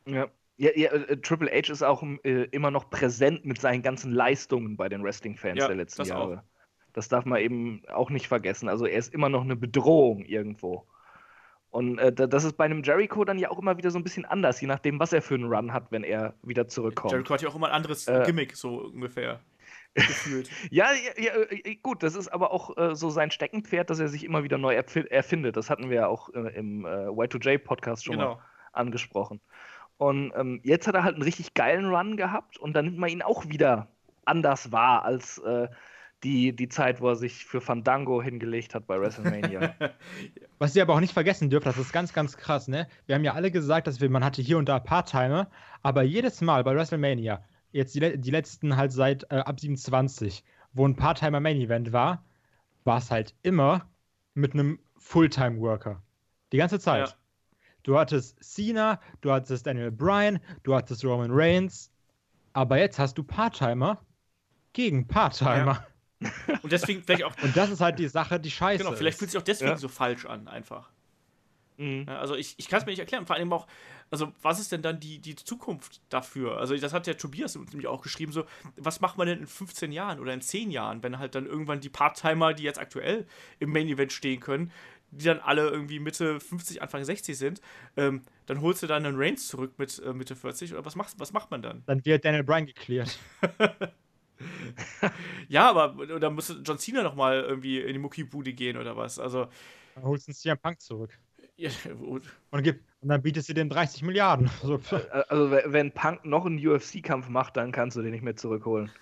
Ja, 0.06 0.28
ja, 0.58 0.70
ja 0.74 0.90
äh, 0.90 1.16
Triple 1.16 1.50
H 1.50 1.72
ist 1.72 1.82
auch 1.82 2.02
äh, 2.02 2.44
immer 2.50 2.70
noch 2.70 2.90
präsent 2.90 3.46
mit 3.46 3.60
seinen 3.60 3.82
ganzen 3.82 4.12
Leistungen 4.12 4.76
bei 4.76 4.88
den 4.88 5.02
Wrestling-Fans 5.02 5.58
ja, 5.58 5.68
der 5.68 5.76
letzten 5.76 6.02
das 6.02 6.08
Jahre. 6.08 6.38
Auch. 6.38 6.42
Das 6.92 7.08
darf 7.08 7.24
man 7.24 7.40
eben 7.40 7.82
auch 7.88 8.10
nicht 8.10 8.28
vergessen. 8.28 8.68
Also 8.68 8.84
er 8.84 8.98
ist 8.98 9.14
immer 9.14 9.28
noch 9.28 9.42
eine 9.42 9.56
Bedrohung 9.56 10.24
irgendwo. 10.24 10.86
Und 11.70 11.98
äh, 11.98 12.12
das 12.12 12.44
ist 12.44 12.56
bei 12.56 12.64
einem 12.64 12.82
Jericho 12.82 13.24
dann 13.24 13.38
ja 13.38 13.50
auch 13.50 13.58
immer 13.58 13.76
wieder 13.76 13.90
so 13.90 13.98
ein 13.98 14.04
bisschen 14.04 14.24
anders, 14.24 14.60
je 14.60 14.66
nachdem, 14.66 14.98
was 14.98 15.12
er 15.12 15.22
für 15.22 15.34
einen 15.34 15.52
Run 15.52 15.72
hat, 15.72 15.92
wenn 15.92 16.02
er 16.02 16.34
wieder 16.42 16.66
zurückkommt. 16.66 17.12
Jericho 17.12 17.34
hat 17.34 17.42
ja 17.42 17.48
auch 17.48 17.54
immer 17.54 17.68
ein 17.68 17.74
anderes 17.74 18.08
äh, 18.08 18.22
Gimmick, 18.26 18.56
so 18.56 18.80
ungefähr. 18.80 19.40
Gefühlt. 19.94 20.50
ja, 20.70 20.88
ja, 21.16 21.32
äh, 21.50 21.76
gut, 21.76 22.02
das 22.02 22.14
ist 22.14 22.28
aber 22.28 22.52
auch 22.52 22.76
äh, 22.76 22.94
so 22.94 23.10
sein 23.10 23.30
Steckenpferd, 23.30 23.90
dass 23.90 24.00
er 24.00 24.08
sich 24.08 24.24
immer 24.24 24.44
wieder 24.44 24.58
neu 24.58 24.74
erfindet. 24.74 25.56
Das 25.56 25.70
hatten 25.70 25.90
wir 25.90 25.96
ja 25.96 26.06
auch 26.06 26.32
äh, 26.34 26.56
im 26.56 26.86
Y2J-Podcast 26.86 28.04
schon 28.04 28.16
genau. 28.16 28.36
mal 28.36 28.42
angesprochen. 28.72 29.40
Und 29.98 30.32
ähm, 30.36 30.60
jetzt 30.62 30.86
hat 30.86 30.94
er 30.94 31.04
halt 31.04 31.14
einen 31.14 31.24
richtig 31.24 31.54
geilen 31.54 31.86
Run 31.86 32.16
gehabt 32.16 32.56
und 32.56 32.74
dann 32.74 32.86
nimmt 32.86 32.98
man 32.98 33.10
ihn 33.10 33.22
auch 33.22 33.48
wieder 33.48 33.88
anders 34.24 34.70
wahr 34.72 35.04
als 35.04 35.38
äh, 35.38 35.68
die, 36.22 36.54
die 36.54 36.68
Zeit, 36.68 37.00
wo 37.00 37.08
er 37.08 37.16
sich 37.16 37.44
für 37.44 37.60
Fandango 37.60 38.22
hingelegt 38.22 38.74
hat 38.74 38.86
bei 38.86 39.00
WrestleMania. 39.00 39.74
Was 40.58 40.74
ihr 40.74 40.82
aber 40.82 40.94
auch 40.94 41.00
nicht 41.00 41.12
vergessen 41.12 41.50
dürft, 41.50 41.66
das 41.66 41.78
ist 41.78 41.92
ganz, 41.92 42.12
ganz 42.12 42.36
krass, 42.36 42.68
ne? 42.68 42.88
Wir 43.06 43.14
haben 43.14 43.24
ja 43.24 43.34
alle 43.34 43.50
gesagt, 43.50 43.86
dass 43.86 44.00
wir, 44.00 44.10
man 44.10 44.24
hatte 44.24 44.42
hier 44.42 44.58
und 44.58 44.68
da 44.68 44.80
Part-Timer, 44.80 45.48
aber 45.82 46.02
jedes 46.02 46.40
Mal 46.40 46.64
bei 46.64 46.74
WrestleMania, 46.74 47.44
jetzt 47.70 47.94
die, 47.94 48.18
die 48.18 48.30
letzten 48.30 48.76
halt 48.76 48.92
seit 48.92 49.30
äh, 49.30 49.36
ab 49.36 49.60
27, 49.60 50.44
wo 50.72 50.86
ein 50.86 50.96
Part-Timer 50.96 51.40
Main-Event 51.40 51.92
war, 51.92 52.24
war 52.84 52.98
es 52.98 53.10
halt 53.10 53.34
immer 53.42 53.88
mit 54.34 54.54
einem 54.54 54.80
Fulltime-Worker. 54.96 56.02
Die 56.52 56.56
ganze 56.56 56.80
Zeit. 56.80 57.08
Ja. 57.08 57.14
Du 57.88 57.98
hattest 57.98 58.36
Cena, 58.44 59.00
du 59.22 59.32
hattest 59.32 59.66
Daniel 59.66 59.90
Bryan, 59.90 60.40
du 60.62 60.74
hattest 60.74 61.02
Roman 61.06 61.30
Reigns, 61.32 61.90
aber 62.52 62.76
jetzt 62.76 62.98
hast 62.98 63.16
du 63.16 63.22
Part-Timer 63.22 64.04
gegen 64.74 65.08
Part-Timer. 65.08 65.86
Ja. 66.20 66.30
Und 66.62 66.70
deswegen 66.70 67.02
vielleicht 67.02 67.24
auch. 67.24 67.32
Und 67.42 67.56
das 67.56 67.70
ist 67.70 67.80
halt 67.80 67.98
die 67.98 68.08
Sache, 68.08 68.38
die 68.38 68.50
scheiße. 68.50 68.84
Genau, 68.84 68.94
vielleicht 68.94 69.18
fühlt 69.18 69.30
sich 69.30 69.40
auch 69.40 69.44
deswegen 69.44 69.70
ja. 69.70 69.78
so 69.78 69.88
falsch 69.88 70.26
an, 70.26 70.48
einfach. 70.48 70.90
Mhm. 71.78 72.04
Ja, 72.06 72.18
also 72.18 72.34
ich, 72.34 72.56
ich 72.58 72.68
kann 72.68 72.80
es 72.80 72.84
mir 72.84 72.92
nicht 72.92 72.98
erklären. 72.98 73.24
Vor 73.24 73.36
allem 73.36 73.50
auch, 73.54 73.66
also 74.10 74.32
was 74.42 74.60
ist 74.60 74.70
denn 74.70 74.82
dann 74.82 75.00
die, 75.00 75.18
die 75.18 75.36
Zukunft 75.36 76.02
dafür? 76.10 76.58
Also 76.58 76.76
das 76.76 76.92
hat 76.92 77.06
der 77.06 77.16
Tobias 77.16 77.54
nämlich 77.54 77.86
auch 77.86 78.02
geschrieben, 78.02 78.32
so, 78.32 78.44
was 78.76 79.00
macht 79.00 79.16
man 79.16 79.28
denn 79.28 79.38
in 79.38 79.46
15 79.46 79.92
Jahren 79.92 80.20
oder 80.20 80.34
in 80.34 80.42
10 80.42 80.70
Jahren, 80.70 81.02
wenn 81.02 81.18
halt 81.18 81.34
dann 81.34 81.46
irgendwann 81.46 81.80
die 81.80 81.88
Part-Timer, 81.88 82.52
die 82.52 82.64
jetzt 82.64 82.78
aktuell 82.78 83.26
im 83.60 83.72
Main-Event 83.72 84.12
stehen 84.12 84.40
können, 84.40 84.72
die 85.10 85.24
dann 85.24 85.40
alle 85.40 85.68
irgendwie 85.68 85.98
Mitte 85.98 86.40
50, 86.40 86.82
Anfang 86.82 87.04
60 87.04 87.36
sind, 87.36 87.60
ähm, 87.96 88.22
dann 88.46 88.60
holst 88.60 88.82
du 88.82 88.86
dann 88.86 89.04
einen 89.04 89.16
Reigns 89.16 89.48
zurück 89.48 89.72
mit 89.78 90.00
äh, 90.04 90.12
Mitte 90.12 90.36
40 90.36 90.72
oder 90.72 90.84
was, 90.84 90.96
machst, 90.96 91.18
was 91.18 91.32
macht 91.32 91.50
man 91.50 91.62
dann? 91.62 91.82
Dann 91.86 92.04
wird 92.04 92.24
Daniel 92.24 92.44
Bryan 92.44 92.66
geklärt. 92.66 93.18
ja, 95.48 95.70
aber 95.70 96.06
dann 96.18 96.34
muss 96.34 96.54
John 96.64 96.78
Cena 96.78 97.02
nochmal 97.02 97.42
irgendwie 97.42 97.80
in 97.80 97.92
die 97.92 97.98
Muckibude 97.98 98.52
gehen 98.52 98.76
oder 98.76 98.96
was. 98.96 99.18
Also. 99.18 99.48
Dann 99.94 100.04
holst 100.04 100.28
du 100.28 100.30
einen 100.30 100.36
CM 100.36 100.58
Punk 100.58 100.80
zurück. 100.80 101.10
Ja, 101.60 101.70
und, 101.90 102.22
gib, 102.62 102.84
und, 103.00 103.08
dann 103.08 103.20
bietest 103.20 103.48
du 103.48 103.52
den 103.52 103.68
30 103.68 104.02
Milliarden. 104.02 104.48
Also, 104.62 104.80
also 105.28 105.50
wenn 105.50 105.90
Punk 105.90 106.24
noch 106.24 106.46
einen 106.46 106.64
UFC-Kampf 106.64 107.28
macht, 107.28 107.56
dann 107.56 107.72
kannst 107.72 107.96
du 107.96 108.02
den 108.02 108.12
nicht 108.12 108.22
mehr 108.22 108.36
zurückholen 108.36 108.92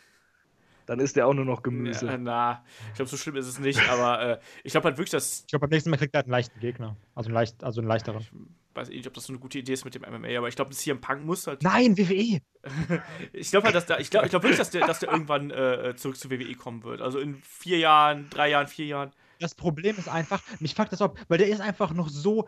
dann 0.86 1.00
ist 1.00 1.16
der 1.16 1.26
auch 1.26 1.34
nur 1.34 1.44
noch 1.44 1.62
Gemüse. 1.62 2.06
Ja, 2.06 2.16
na, 2.16 2.64
ich 2.88 2.94
glaube, 2.94 3.10
so 3.10 3.16
schlimm 3.16 3.36
ist 3.36 3.46
es 3.46 3.58
nicht, 3.58 3.80
aber 3.88 4.22
äh, 4.22 4.38
ich 4.64 4.72
glaube 4.72 4.86
halt 4.86 4.96
wirklich, 4.96 5.10
dass. 5.10 5.40
Ich 5.40 5.48
glaube, 5.48 5.66
beim 5.66 5.70
nächsten 5.70 5.90
Mal 5.90 5.96
kriegt 5.96 6.14
er 6.14 6.18
halt 6.18 6.26
einen 6.26 6.32
leichten 6.32 6.60
Gegner. 6.60 6.96
Also 7.14 7.28
einen, 7.28 7.34
leicht, 7.34 7.62
also 7.62 7.80
einen 7.80 7.88
leichteren. 7.88 8.20
Ich 8.20 8.76
weiß 8.76 8.90
eh 8.90 8.96
nicht, 8.96 9.06
ob 9.06 9.14
das 9.14 9.24
so 9.24 9.32
eine 9.32 9.40
gute 9.40 9.58
Idee 9.58 9.72
ist 9.72 9.84
mit 9.84 9.94
dem 9.94 10.02
MMA, 10.02 10.38
aber 10.38 10.48
ich 10.48 10.56
glaube, 10.56 10.70
das 10.70 10.80
hier 10.80 10.94
im 10.94 11.00
Punk 11.00 11.24
muss 11.24 11.46
halt. 11.46 11.62
Nein, 11.62 11.96
WWE! 11.98 12.40
ich 13.32 13.50
glaube 13.50 13.66
halt, 13.66 13.74
dass 13.74 13.86
der, 13.86 14.00
ich 14.00 14.10
glaube 14.10 14.26
ich 14.26 14.30
glaub 14.30 14.42
wirklich, 14.42 14.58
dass 14.58 14.70
der, 14.70 14.86
dass 14.86 15.00
der 15.00 15.10
irgendwann 15.10 15.50
äh, 15.50 15.94
zurück 15.96 16.16
zu 16.16 16.30
WWE 16.30 16.54
kommen 16.54 16.84
wird. 16.84 17.00
Also 17.00 17.18
in 17.18 17.36
vier 17.42 17.78
Jahren, 17.78 18.28
drei 18.30 18.50
Jahren, 18.50 18.66
vier 18.66 18.86
Jahren. 18.86 19.12
Das 19.40 19.54
Problem 19.54 19.96
ist 19.98 20.08
einfach, 20.08 20.42
mich 20.60 20.74
fuckt 20.74 20.92
das 20.92 21.02
ab, 21.02 21.18
weil 21.28 21.38
der 21.38 21.48
ist 21.48 21.60
einfach 21.60 21.92
noch 21.92 22.08
so 22.08 22.46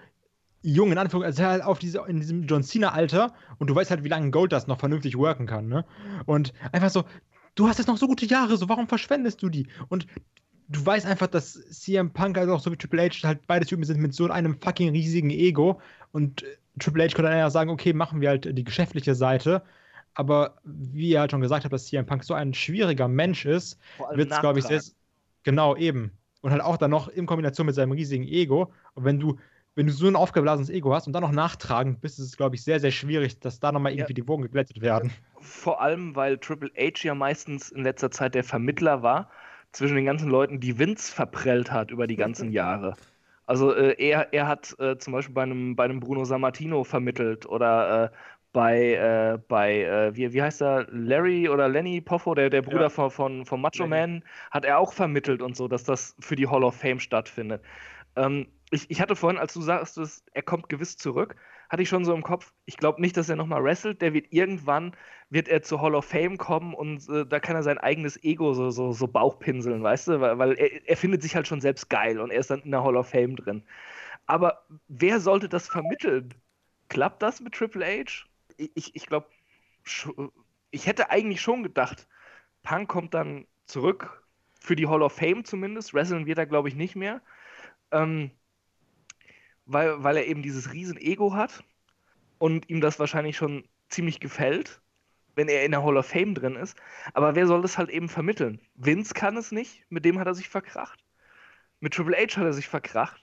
jung, 0.63 0.91
in 0.91 0.99
Anführungszeichen, 0.99 1.45
also 1.45 1.53
halt 1.53 1.63
auf 1.65 1.79
diese, 1.79 2.05
in 2.09 2.21
diesem 2.21 2.47
John 2.47 2.63
Cena-Alter 2.63 3.33
und 3.59 3.71
du 3.71 3.75
weißt 3.75 3.91
halt, 3.91 4.05
wie 4.05 4.09
lange 4.09 4.31
Gold 4.31 4.53
das 4.53 4.67
noch 4.67 4.79
vernünftig 4.79 5.17
worken 5.17 5.47
kann, 5.47 5.69
ne? 5.69 5.85
Und 6.27 6.53
einfach 6.73 6.91
so, 6.91 7.05
du 7.59 7.69
hast 7.69 7.79
jetzt 7.79 7.89
noch 7.89 7.97
so 7.97 8.07
gute 8.07 8.27
Jahre, 8.27 8.57
so 8.57 8.69
warum 8.69 8.87
verschwendest 8.87 9.43
du 9.43 9.49
die? 9.49 9.67
Und 9.89 10.07
du 10.69 10.85
weißt 10.85 11.07
einfach, 11.07 11.27
dass 11.27 11.55
CM 11.71 12.13
Punk 12.13 12.39
also 12.39 12.55
auch 12.55 12.61
so 12.61 12.71
wie 12.71 12.77
Triple 12.77 13.03
H 13.03 13.27
halt 13.27 13.47
beide 13.47 13.67
Typen 13.67 13.85
sind 13.85 14.01
mit 14.01 14.15
so 14.15 14.31
einem 14.31 14.61
fucking 14.61 14.91
riesigen 14.91 15.31
Ego 15.31 15.81
und 16.13 16.43
äh, 16.43 16.57
Triple 16.79 17.05
H 17.05 17.15
könnte 17.15 17.31
dann 17.31 17.39
ja 17.39 17.51
sagen, 17.51 17.71
okay, 17.71 17.93
machen 17.93 18.21
wir 18.21 18.29
halt 18.29 18.57
die 18.57 18.65
geschäftliche 18.65 19.15
Seite. 19.15 19.63
Aber 20.15 20.57
wie 20.65 21.11
ihr 21.11 21.21
halt 21.21 21.31
schon 21.31 21.41
gesagt 21.41 21.65
habt, 21.65 21.73
dass 21.73 21.87
CM 21.87 22.07
Punk 22.07 22.25
so 22.25 22.35
ein 22.35 22.55
schwieriger 22.55 23.09
Mensch 23.09 23.45
ist, 23.45 23.79
wird 24.13 24.31
es, 24.31 24.41
glaube 24.41 24.59
ich, 24.59 24.65
sehr. 24.65 24.83
Genau, 25.45 25.77
eben. 25.77 26.13
Und 26.41 26.51
halt 26.51 26.63
auch 26.63 26.77
dann 26.77 26.91
noch 26.91 27.09
in 27.09 27.27
Kombination 27.27 27.67
mit 27.67 27.75
seinem 27.75 27.93
riesigen 27.93 28.25
Ego. 28.25 28.73
Und 28.95 29.05
wenn 29.05 29.21
du 29.21 29.39
wenn 29.79 29.87
du 29.87 29.93
so 29.93 30.09
ein 30.09 30.17
aufgeblasenes 30.17 30.71
Ego 30.71 30.93
hast 30.93 31.07
und 31.07 31.13
dann 31.13 31.23
noch 31.23 31.31
nachtragend 31.31 32.01
bist, 32.01 32.19
ist 32.19 32.25
es, 32.27 32.37
glaube 32.37 32.57
ich, 32.57 32.65
sehr, 32.65 32.81
sehr 32.81 32.91
schwierig, 32.91 33.39
dass 33.39 33.61
da 33.61 33.71
nochmal 33.71 33.93
irgendwie 33.93 34.13
ja. 34.13 34.17
die 34.17 34.27
Wogen 34.27 34.43
geglättet 34.43 34.81
werden. 34.81 35.13
Vor 35.41 35.81
allem, 35.81 36.17
weil 36.17 36.37
Triple 36.39 36.73
H 36.77 37.05
ja 37.05 37.15
meistens 37.15 37.71
in 37.71 37.85
letzter 37.85 38.11
Zeit 38.11 38.35
der 38.35 38.43
Vermittler 38.43 39.05
war 39.05 39.31
zwischen 39.71 39.95
den 39.95 40.05
ganzen 40.05 40.31
Leuten, 40.31 40.59
die 40.59 40.81
Vince 40.81 41.15
verprellt 41.15 41.71
hat 41.71 41.93
über 41.93 42.09
die 42.09 42.17
ganzen 42.17 42.51
Jahre. 42.51 42.95
Also 43.47 43.73
äh, 43.73 43.95
er, 44.05 44.33
er 44.33 44.49
hat 44.49 44.75
äh, 44.81 44.99
zum 44.99 45.13
Beispiel 45.13 45.33
bei 45.33 45.45
einem, 45.45 45.77
bei 45.77 45.85
einem 45.85 46.01
Bruno 46.01 46.25
Sammartino 46.25 46.83
vermittelt 46.83 47.47
oder 47.47 48.07
äh, 48.07 48.17
bei, 48.53 48.95
äh, 48.95 49.39
bei 49.47 49.83
äh, 49.85 50.17
wie, 50.17 50.33
wie 50.33 50.43
heißt 50.43 50.61
er, 50.61 50.89
Larry 50.91 51.49
oder 51.49 51.69
Lenny 51.69 52.01
Poffo, 52.01 52.35
der, 52.35 52.51
der 52.51 52.63
Bruder 52.63 52.83
ja. 52.83 52.89
von, 52.89 53.13
von, 53.13 53.47
von 53.47 53.61
Macho 53.61 53.85
Lenny. 53.85 53.91
Man, 53.91 54.25
hat 54.51 54.65
er 54.65 54.81
auch 54.81 54.93
vermittelt 54.93 55.41
und 55.41 55.57
so, 55.57 55.69
dass 55.69 55.85
das 55.85 56.17
für 56.19 56.35
die 56.35 56.49
Hall 56.49 56.65
of 56.65 56.75
Fame 56.75 56.99
stattfindet. 56.99 57.63
Ähm, 58.17 58.49
ich, 58.71 58.91
ich 58.91 59.01
hatte 59.01 59.17
vorhin, 59.17 59.39
als 59.39 59.55
du 59.55 59.61
sagst, 59.61 59.97
dass 59.97 60.25
er 60.33 60.43
kommt 60.43 60.69
gewiss 60.69 60.97
zurück, 60.97 61.37
hatte 61.69 61.83
ich 61.83 61.89
schon 61.89 62.05
so 62.05 62.15
im 62.15 62.23
Kopf, 62.23 62.53
ich 62.67 62.77
glaube 62.77 63.01
nicht, 63.01 63.17
dass 63.17 63.29
er 63.29 63.37
nochmal 63.37 63.63
wrestelt, 63.63 64.03
der 64.03 64.15
wird 64.15 64.27
irgendwann, 64.31 64.95
wird 65.31 65.49
er 65.49 65.63
zur 65.63 65.81
Hall 65.83 65.95
of 65.95 66.05
Fame 66.05 66.39
kommen 66.39 66.75
und 66.75 67.09
äh, 67.09 67.27
da 67.27 67.41
kann 67.41 67.57
er 67.57 67.63
sein 67.63 67.79
eigenes 67.79 68.23
Ego 68.23 68.53
so, 68.55 68.71
so, 68.71 68.93
so 68.93 69.09
Bauchpinseln, 69.09 69.83
weißt 69.83 70.09
du, 70.09 70.21
weil, 70.21 70.39
weil 70.39 70.53
er, 70.55 70.87
er 70.89 70.97
findet 70.97 71.23
sich 71.23 71.35
halt 71.35 71.47
schon 71.49 71.61
selbst 71.61 71.89
geil 71.91 72.21
und 72.21 72.31
er 72.31 72.41
ist 72.41 72.51
dann 72.51 72.63
in 72.63 72.71
der 72.71 72.85
Hall 72.85 72.97
of 72.97 73.09
Fame 73.09 73.37
drin. 73.37 73.63
Aber 74.27 74.65
wer 74.89 75.21
sollte 75.21 75.49
das 75.49 75.69
vermitteln? 75.69 76.35
Klappt 76.89 77.23
das 77.23 77.41
mit 77.41 77.55
Triple 77.55 77.85
H? 77.87 78.27
Ich, 78.57 78.95
ich 78.95 79.07
glaube, 79.07 79.27
ich 80.71 80.87
hätte 80.87 81.11
eigentlich 81.11 81.41
schon 81.41 81.63
gedacht, 81.63 82.07
Punk 82.63 82.89
kommt 82.89 83.15
dann 83.15 83.47
zurück 83.67 84.25
für 84.61 84.77
die 84.77 84.87
Hall 84.87 85.03
of 85.03 85.13
Fame 85.15 85.45
zumindest. 85.45 85.95
Wrestling 85.95 86.27
wird 86.27 86.39
er, 86.39 86.47
glaube 86.47 86.69
ich, 86.69 86.75
nicht 86.75 86.97
mehr. 86.97 87.23
Ähm, 87.93 88.31
weil, 89.69 90.03
weil 90.03 90.17
er 90.17 90.27
eben 90.27 90.43
dieses 90.43 90.73
riesen 90.73 90.97
Ego 90.97 91.35
hat 91.35 91.63
und 92.39 92.69
ihm 92.69 92.81
das 92.81 92.99
wahrscheinlich 92.99 93.37
schon 93.37 93.69
ziemlich 93.89 94.19
gefällt, 94.19 94.81
wenn 95.37 95.49
er 95.49 95.65
in 95.65 95.71
der 95.71 95.85
Hall 95.85 95.97
of 95.97 96.07
Fame 96.07 96.35
drin 96.35 96.57
ist. 96.57 96.77
Aber 97.13 97.37
wer 97.37 97.47
soll 97.47 97.63
das 97.63 97.79
halt 97.79 97.91
eben 97.91 98.09
vermitteln? 98.09 98.61
Vince 98.75 99.15
kann 99.15 99.37
es 99.37 99.53
nicht, 99.53 99.85
mit 99.91 100.05
dem 100.05 100.19
hat 100.19 100.27
er 100.27 100.35
sich 100.35 100.49
verkracht. 100.49 101.05
Mit 101.81 101.95
Triple 101.95 102.17
H 102.17 102.37
hat 102.37 102.45
er 102.45 102.53
sich 102.53 102.67
verkracht. 102.67 103.23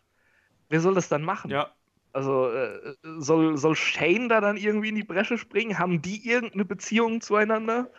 Wer 0.69 0.79
soll 0.79 0.93
das 0.93 1.09
dann 1.09 1.23
machen? 1.23 1.51
Ja. 1.51 1.73
Also 2.13 2.49
äh, 2.49 2.95
soll, 3.17 3.57
soll 3.57 3.75
Shane 3.75 4.29
da 4.29 4.39
dann 4.39 4.55
irgendwie 4.55 4.89
in 4.89 4.95
die 4.95 5.03
Bresche 5.03 5.37
springen? 5.37 5.77
Haben 5.77 6.01
die 6.01 6.25
irgendeine 6.25 6.63
Beziehung 6.63 7.19
zueinander? 7.19 7.91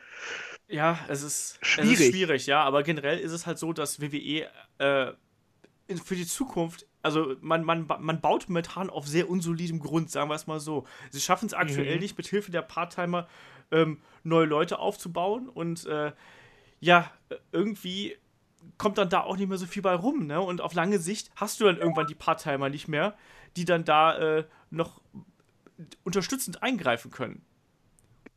Ja, 0.68 0.98
es 1.08 1.22
ist 1.22 1.58
schwierig. 1.60 1.92
Es 1.92 2.00
ist 2.00 2.12
schwierig, 2.12 2.46
ja, 2.46 2.62
aber 2.62 2.82
generell 2.82 3.18
ist 3.18 3.32
es 3.32 3.46
halt 3.46 3.58
so, 3.58 3.72
dass 3.72 4.00
WWE 4.00 4.48
äh, 4.78 5.12
für 6.02 6.16
die 6.16 6.26
Zukunft, 6.26 6.86
also 7.06 7.36
man, 7.40 7.64
man, 7.64 7.86
man 7.86 8.20
baut 8.20 8.48
momentan 8.48 8.90
auf 8.90 9.06
sehr 9.06 9.30
unsolidem 9.30 9.78
Grund, 9.78 10.10
sagen 10.10 10.28
wir 10.28 10.34
es 10.34 10.46
mal 10.46 10.60
so. 10.60 10.84
Sie 11.10 11.20
schaffen 11.20 11.46
es 11.46 11.54
aktuell 11.54 11.94
mhm. 11.94 12.00
nicht, 12.00 12.18
mit 12.18 12.26
Hilfe 12.26 12.50
der 12.50 12.62
Part-Timer 12.62 13.28
ähm, 13.70 14.00
neue 14.24 14.44
Leute 14.44 14.78
aufzubauen 14.78 15.48
und 15.48 15.86
äh, 15.86 16.12
ja, 16.80 17.10
irgendwie 17.52 18.16
kommt 18.76 18.98
dann 18.98 19.08
da 19.08 19.20
auch 19.20 19.36
nicht 19.36 19.48
mehr 19.48 19.58
so 19.58 19.66
viel 19.66 19.82
bei 19.82 19.94
rum, 19.94 20.26
ne? 20.26 20.40
Und 20.40 20.60
auf 20.60 20.74
lange 20.74 20.98
Sicht 20.98 21.30
hast 21.36 21.60
du 21.60 21.64
dann 21.64 21.78
irgendwann 21.78 22.08
die 22.08 22.14
Part-Timer 22.14 22.68
nicht 22.68 22.88
mehr, 22.88 23.16
die 23.56 23.64
dann 23.64 23.84
da 23.84 24.18
äh, 24.18 24.44
noch 24.70 25.00
unterstützend 26.04 26.62
eingreifen 26.62 27.10
können. 27.10 27.44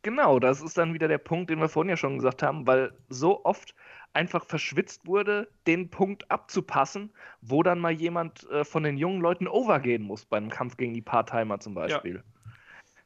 Genau, 0.02 0.40
das 0.40 0.62
ist 0.62 0.78
dann 0.78 0.94
wieder 0.94 1.08
der 1.08 1.18
Punkt, 1.18 1.50
den 1.50 1.60
wir 1.60 1.68
vorhin 1.68 1.90
ja 1.90 1.98
schon 1.98 2.18
gesagt 2.18 2.44
haben, 2.44 2.68
weil 2.68 2.94
so 3.10 3.44
oft 3.44 3.76
einfach 4.14 4.46
verschwitzt 4.46 5.06
wurde, 5.06 5.50
den 5.68 5.90
Punkt 5.90 6.30
abzupassen, 6.32 7.12
wo 7.42 7.64
dann 7.64 7.80
mal 7.80 7.92
jemand 7.92 8.50
äh, 8.50 8.64
von 8.64 8.84
den 8.84 8.98
jungen 8.98 9.22
Leuten 9.22 9.48
overgehen 9.48 10.04
muss 10.04 10.26
beim 10.26 10.50
Kampf 10.50 10.78
gegen 10.78 10.94
die 10.94 11.02
Part-Timer 11.02 11.60
zum 11.60 11.74
Beispiel. 11.74 12.16
Ja. 12.16 12.22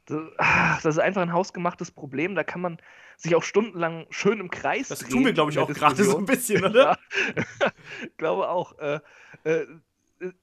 Das, 0.06 0.22
ach, 0.38 0.82
das, 0.82 0.96
ist 0.96 1.00
einfach 1.00 1.22
ein 1.22 1.32
hausgemachtes 1.32 1.92
Problem. 1.92 2.36
Da 2.36 2.44
kann 2.44 2.62
man 2.62 2.78
sich 3.16 3.36
auch 3.36 3.44
stundenlang 3.44 4.06
schön 4.10 4.40
im 4.40 4.50
Kreis 4.50 4.90
das 4.90 5.00
drehen. 5.00 5.12
Tun 5.12 5.26
wir, 5.26 5.34
glaube 5.34 5.52
ich, 5.52 5.60
auch 5.60 5.70
gerade 5.70 6.04
so 6.04 6.18
ein 6.18 6.26
bisschen, 6.26 6.64
oder? 6.66 6.98
ja, 7.36 7.72
glaube 8.18 8.50
auch. 8.50 8.78
Äh, 8.80 9.00
äh, 9.46 9.66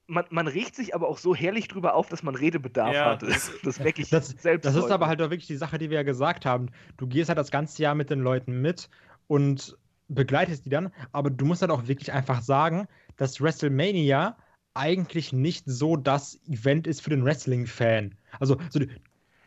man, 0.07 0.25
man, 0.31 0.47
regt 0.47 0.77
sich 0.77 0.95
aber 0.95 1.09
auch 1.09 1.19
so 1.19 1.35
herrlich 1.35 1.69
drüber 1.69 1.95
auf, 1.95 2.09
dass 2.09 2.23
man 2.23 2.35
Redebedarf 2.35 2.95
ja, 2.95 3.05
hat. 3.07 3.23
Das, 3.23 3.51
das 3.63 3.83
wirklich 3.83 4.11
das, 4.11 4.29
selbst. 4.29 4.67
Das 4.67 4.75
ist 4.75 4.91
aber 4.91 5.07
halt 5.07 5.23
auch 5.23 5.31
wirklich 5.31 5.47
die 5.47 5.57
Sache, 5.57 5.79
die 5.79 5.89
wir 5.89 5.97
ja 5.97 6.03
gesagt 6.03 6.45
haben. 6.45 6.71
Du 6.99 7.07
gehst 7.07 7.29
halt 7.29 7.39
das 7.39 7.51
ganze 7.51 7.83
Jahr 7.83 7.95
mit 7.95 8.11
den 8.11 8.21
Leuten 8.21 8.61
mit 8.61 8.91
und 9.27 9.79
begleitest 10.15 10.65
die 10.65 10.71
dann, 10.71 10.93
aber 11.13 11.31
du 11.31 11.45
musst 11.45 11.63
halt 11.63 11.71
auch 11.71 11.87
wirklich 11.89 12.13
einfach 12.13 12.43
sagen, 12.43 12.87
dass 13.17 13.41
WrestleMania 13.41 14.37
eigentlich 14.75 15.33
nicht 15.33 15.65
so 15.67 15.97
das 15.97 16.39
Event 16.47 16.87
ist 16.87 17.03
für 17.03 17.11
den 17.11 17.25
Wrestling-Fan. 17.25 18.15
Also, 18.39 18.57
so, 18.71 18.81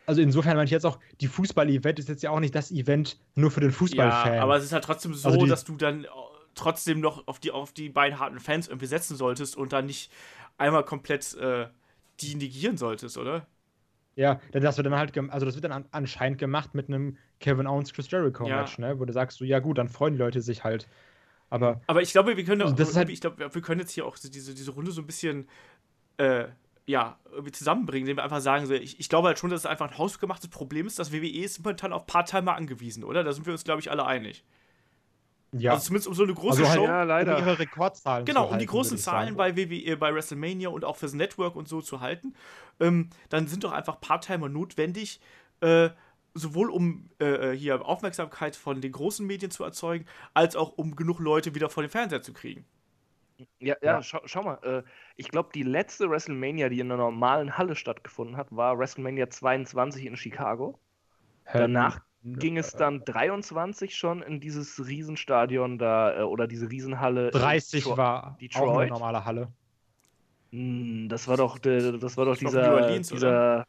also 0.06 0.22
insofern 0.22 0.56
meine 0.56 0.66
ich 0.66 0.72
jetzt 0.72 0.86
auch, 0.86 1.00
die 1.22 1.28
Fußball-Event 1.28 2.00
ist 2.00 2.10
jetzt 2.10 2.24
ja 2.24 2.32
auch 2.32 2.40
nicht 2.40 2.56
das 2.56 2.72
Event 2.72 3.18
nur 3.36 3.52
für 3.52 3.62
den 3.62 3.72
Fußball-Fan. 3.72 4.36
Ja, 4.36 4.44
aber 4.44 4.58
es 4.58 4.66
ist 4.66 4.74
halt 4.74 4.84
trotzdem 4.84 5.14
so, 5.14 5.30
also 5.30 5.46
dass 5.46 5.64
du 5.64 5.76
dann 5.78 6.06
trotzdem 6.56 7.00
noch 7.00 7.28
auf 7.28 7.40
die, 7.40 7.52
auf 7.52 7.74
die 7.74 7.90
beiden 7.90 8.20
harten 8.20 8.40
Fans 8.40 8.68
irgendwie 8.68 8.86
setzen 8.86 9.16
solltest 9.16 9.56
und 9.56 9.74
dann 9.74 9.86
nicht 9.86 10.12
einmal 10.58 10.84
komplett 10.84 11.34
äh, 11.36 11.68
die 12.20 12.36
negieren 12.36 12.78
solltest, 12.78 13.18
oder? 13.18 13.48
Ja, 14.16 14.40
das 14.52 14.78
wird 14.78 14.86
dann 14.86 14.96
halt, 14.96 15.18
also 15.32 15.46
das 15.46 15.56
wird 15.56 15.66
dann 15.66 15.86
anscheinend 15.92 16.38
gemacht 16.38 16.76
mit 16.76 16.88
einem 16.88 17.18
Kevin 17.40 17.66
Owens 17.66 17.94
Chris 17.94 18.10
Jericho 18.12 18.48
Match, 18.48 18.78
ja. 18.78 18.90
ne? 18.90 19.00
Wo 19.00 19.06
du 19.06 19.14
sagst, 19.14 19.40
so, 19.40 19.46
ja 19.46 19.60
gut, 19.60 19.78
dann 19.78 19.90
freuen 19.90 20.14
die 20.14 20.20
Leute 20.20 20.42
sich 20.42 20.64
halt. 20.64 20.88
Aber, 21.50 21.82
aber 21.88 22.02
ich 22.02 22.12
glaube, 22.12 22.38
wir 22.38 22.44
können 22.46 22.62
also 22.62 22.76
das 22.76 22.96
halt, 22.96 23.10
ich 23.10 23.22
glaube, 23.22 23.54
wir 23.54 23.62
können 23.62 23.82
jetzt 23.82 23.92
hier 23.92 24.06
auch 24.06 24.18
diese, 24.18 24.54
diese 24.54 24.72
Runde 24.72 24.92
so 24.92 25.02
ein 25.02 25.08
bisschen 25.08 25.48
äh, 26.18 26.46
ja, 26.86 27.18
irgendwie 27.32 27.52
zusammenbringen, 27.52 28.08
indem 28.08 28.18
wir 28.18 28.24
einfach 28.24 28.42
sagen, 28.42 28.66
so, 28.66 28.74
ich, 28.74 29.00
ich 29.00 29.10
glaube 29.10 29.28
halt 29.30 29.40
schon, 29.40 29.50
dass 29.50 29.62
es 29.62 29.66
einfach 29.66 29.90
ein 29.90 29.98
hausgemachtes 29.98 30.50
Problem 30.50 30.86
ist, 30.86 31.00
dass 31.00 31.14
WWE 31.14 31.28
ist 31.28 31.64
momentan 31.64 31.94
auf 31.94 32.06
Part-Timer 32.06 32.56
angewiesen, 32.56 33.04
oder? 33.04 33.24
Da 33.24 33.32
sind 33.32 33.46
wir 33.46 33.54
uns, 33.54 33.64
glaube 33.64 33.80
ich, 33.80 33.90
alle 33.90 34.06
einig. 34.06 34.44
Ja. 35.54 35.74
Also 35.74 35.86
zumindest 35.86 36.08
um 36.08 36.14
so 36.16 36.24
eine 36.24 36.34
große 36.34 36.62
also 36.62 36.70
halt, 36.70 36.80
Show. 36.80 36.86
Ja, 36.86 37.04
leider. 37.04 37.38
Um 37.38 37.44
ihre 37.44 37.60
Rekordzahlen 37.60 38.26
genau, 38.26 38.50
um 38.50 38.58
die 38.58 38.66
großen 38.66 38.98
Zahlen 38.98 39.36
bei 39.36 39.56
WWE, 39.56 39.98
bei 39.98 40.14
WrestleMania 40.14 40.70
und 40.70 40.84
auch 40.84 40.98
fürs 40.98 41.14
Network 41.14 41.56
und 41.56 41.68
so 41.68 41.82
zu 41.82 42.02
halten. 42.02 42.36
Ähm, 42.80 43.10
dann 43.30 43.48
sind 43.48 43.64
doch 43.64 43.72
einfach 43.72 44.02
Part-Timer 44.02 44.50
notwendig, 44.50 45.22
äh, 45.62 45.90
sowohl 46.34 46.72
um 46.72 47.10
äh, 47.20 47.52
äh, 47.52 47.58
hier 47.58 47.86
Aufmerksamkeit 47.86 48.56
von 48.56 48.82
den 48.82 48.92
großen 48.92 49.26
Medien 49.26 49.52
zu 49.52 49.64
erzeugen, 49.64 50.06
als 50.34 50.56
auch 50.56 50.74
um 50.76 50.96
genug 50.96 51.20
Leute 51.20 51.54
wieder 51.54 51.70
vor 51.70 51.84
den 51.84 51.90
Fernseher 51.90 52.24
zu 52.24 52.34
kriegen. 52.34 52.66
Ja, 53.38 53.48
ja, 53.60 53.76
ja. 53.82 54.02
Schau, 54.02 54.22
schau, 54.26 54.44
mal, 54.44 54.60
äh, 54.64 54.84
ich 55.16 55.30
glaube, 55.30 55.50
die 55.54 55.64
letzte 55.64 56.10
WrestleMania, 56.10 56.70
die 56.70 56.80
in 56.80 56.92
einer 56.92 57.02
normalen 57.02 57.58
Halle 57.58 57.76
stattgefunden 57.76 58.38
hat, 58.38 58.48
war 58.50 58.80
WrestleMania 58.80 59.30
22 59.30 60.06
in 60.06 60.18
Chicago. 60.18 60.80
Danach 61.52 62.02
ging 62.24 62.58
es 62.58 62.72
dann 62.72 63.04
23 63.04 63.96
schon 63.96 64.22
in 64.22 64.40
dieses 64.40 64.86
Riesenstadion 64.86 65.78
da 65.78 66.20
äh, 66.20 66.22
oder 66.24 66.48
diese 66.48 66.70
Riesenhalle. 66.70 67.32
30 67.32 67.84
Tro 67.84 67.98
war 67.98 68.38
Detroit. 68.40 68.64
auch 68.64 68.78
eine 68.78 68.92
normale 68.92 69.26
Halle. 69.26 69.48
Hm, 70.52 71.10
das 71.10 71.28
war 71.28 71.38
doch, 71.38 71.58
das 71.58 72.18
war 72.18 72.26
doch 72.26 72.38
dieser, 72.38 72.74
Orleans, 72.74 73.10
dieser 73.10 73.66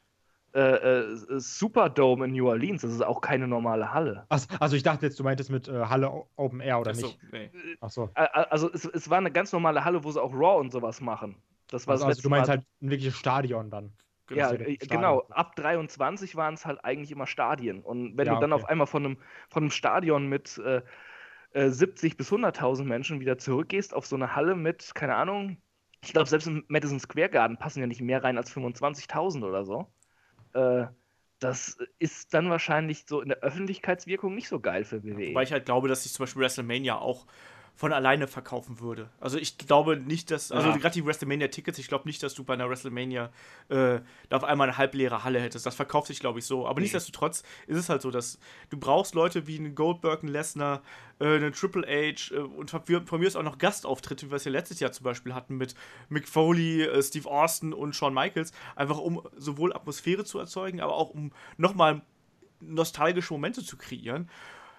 äh, 0.55 0.60
äh, 0.60 1.16
Superdome 1.40 2.26
in 2.26 2.32
New 2.32 2.48
Orleans. 2.48 2.82
Das 2.82 2.93
ist 2.93 3.02
auch 3.02 3.20
keine 3.20 3.48
normale 3.48 3.93
Halle. 3.93 4.24
Ach, 4.28 4.40
also 4.60 4.76
ich 4.76 4.85
dachte 4.85 5.06
jetzt, 5.06 5.18
du 5.18 5.24
meintest 5.24 5.51
mit 5.51 5.66
äh, 5.66 5.86
Halle 5.86 6.12
Open 6.36 6.60
Air 6.60 6.81
oder 6.81 6.93
Achso, 6.93 7.06
nicht? 7.06 7.18
Nee. 7.32 7.51
Ach 7.81 7.90
so. 7.90 8.10
Also 8.14 8.70
es, 8.72 8.85
es 8.85 9.10
war 9.10 9.18
eine 9.18 9.32
ganz 9.32 9.52
normale 9.52 9.85
Halle, 9.85 10.05
wo 10.05 10.12
sie 10.12 10.22
auch 10.22 10.32
Raw 10.32 10.60
und 10.60 10.70
sowas 10.70 11.01
machen. 11.01 11.36
Das 11.68 11.86
war 11.89 11.94
also, 11.94 12.05
also 12.05 12.22
du 12.22 12.28
meinst 12.28 12.48
Mal. 12.48 12.59
halt 12.59 12.66
ein 12.82 12.90
wirkliches 12.90 13.16
Stadion 13.16 13.70
dann. 13.70 13.93
Genau, 14.26 14.40
ja, 14.40 14.52
äh, 14.52 14.76
genau. 14.76 15.20
Ab 15.30 15.55
23 15.56 16.36
waren 16.36 16.55
es 16.55 16.64
halt 16.64 16.84
eigentlich 16.84 17.12
immer 17.12 17.26
Stadien. 17.26 17.82
Und 17.82 18.16
wenn 18.16 18.26
ja, 18.26 18.34
du 18.34 18.40
dann 18.40 18.52
okay. 18.52 18.62
auf 18.62 18.68
einmal 18.68 18.86
von 18.86 19.05
einem, 19.05 19.16
von 19.51 19.64
einem 19.64 19.70
Stadion 19.70 20.28
mit 20.28 20.59
äh, 20.59 20.82
äh, 21.52 21.70
70 21.70 22.16
bis 22.16 22.32
100.000 22.32 22.84
Menschen 22.84 23.20
wieder 23.20 23.38
zurückgehst 23.38 23.94
auf 23.94 24.06
so 24.06 24.16
eine 24.16 24.34
Halle 24.34 24.56
mit, 24.56 24.94
keine 24.94 25.14
Ahnung, 25.14 25.59
ich 26.02 26.12
glaube, 26.12 26.28
selbst 26.28 26.46
im 26.46 26.64
Madison 26.68 27.01
Square 27.01 27.30
Garden 27.30 27.59
passen 27.59 27.80
ja 27.80 27.86
nicht 27.86 28.02
mehr 28.02 28.22
rein 28.22 28.36
als 28.36 28.55
25.000 28.55 29.44
oder 29.46 29.64
so. 29.64 29.88
Äh, 30.52 30.86
das 31.38 31.78
ist 31.98 32.32
dann 32.34 32.51
wahrscheinlich 32.51 33.06
so 33.06 33.20
in 33.20 33.28
der 33.28 33.38
Öffentlichkeitswirkung 33.38 34.34
nicht 34.34 34.48
so 34.48 34.60
geil 34.60 34.84
für 34.84 35.02
WWE. 35.02 35.34
Weil 35.34 35.44
ich 35.44 35.52
halt 35.52 35.64
glaube, 35.64 35.88
dass 35.88 36.02
sich 36.02 36.12
zum 36.12 36.24
Beispiel 36.24 36.42
WrestleMania 36.42 36.96
auch 36.96 37.26
von 37.76 37.92
alleine 37.92 38.28
verkaufen 38.28 38.78
würde. 38.78 39.10
Also 39.20 39.36
ich 39.36 39.59
glaube 39.59 39.96
nicht, 39.96 40.30
dass, 40.30 40.52
also 40.52 40.68
ja. 40.68 40.76
gerade 40.76 40.94
die 40.94 41.05
WrestleMania-Tickets, 41.05 41.78
ich 41.78 41.88
glaube 41.88 42.06
nicht, 42.06 42.22
dass 42.22 42.34
du 42.34 42.44
bei 42.44 42.55
einer 42.55 42.70
WrestleMania 42.70 43.30
äh, 43.68 43.98
da 44.28 44.36
auf 44.36 44.44
einmal 44.44 44.68
eine 44.68 44.78
halbleere 44.78 45.24
Halle 45.24 45.40
hättest. 45.40 45.66
Das 45.66 45.74
verkauft 45.74 46.06
sich, 46.06 46.20
glaube 46.20 46.38
ich, 46.38 46.46
so. 46.46 46.68
Aber 46.68 46.78
nee. 46.78 46.84
nichtsdestotrotz 46.84 47.42
ist 47.66 47.76
es 47.76 47.88
halt 47.88 48.01
so, 48.02 48.12
dass 48.12 48.38
du 48.70 48.78
brauchst 48.78 49.16
Leute 49.16 49.48
wie 49.48 49.59
einen 49.59 49.74
Goldberg, 49.74 50.22
einen 50.22 50.30
Lesnar, 50.30 50.82
äh, 51.18 51.34
einen 51.34 51.52
Triple 51.52 51.82
H 51.82 52.32
äh, 52.32 52.38
und 52.38 52.70
von 52.70 53.20
mir 53.20 53.26
ist 53.26 53.34
auch 53.34 53.42
noch 53.42 53.59
Gastauftritte, 53.59 54.26
wie 54.26 54.30
wir 54.30 54.36
es 54.36 54.44
ja 54.44 54.52
letztes 54.52 54.78
Jahr 54.78 54.92
zum 54.92 55.02
Beispiel 55.02 55.34
hatten 55.34 55.56
mit 55.56 55.74
Mick 56.09 56.28
Foley, 56.28 56.82
äh, 56.82 57.02
Steve 57.02 57.28
Austin 57.28 57.72
und 57.72 57.96
Shawn 57.96 58.14
Michaels, 58.14 58.52
einfach 58.76 58.98
um 58.98 59.20
sowohl 59.36 59.74
Atmosphäre 59.74 60.24
zu 60.24 60.38
erzeugen, 60.38 60.80
aber 60.80 60.94
auch 60.94 61.10
um 61.10 61.32
nochmal 61.56 62.02
nostalgische 62.60 63.34
Momente 63.34 63.64
zu 63.64 63.76
kreieren. 63.76 64.30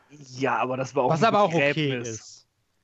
Ja, 0.10 0.58
aber 0.58 0.78
das 0.78 0.96
war 0.96 1.04
auch 1.04 1.10
Was 1.10 1.24
aber 1.24 1.42
auch 1.42 1.54
okay 1.54 2.00
ist. 2.00 2.35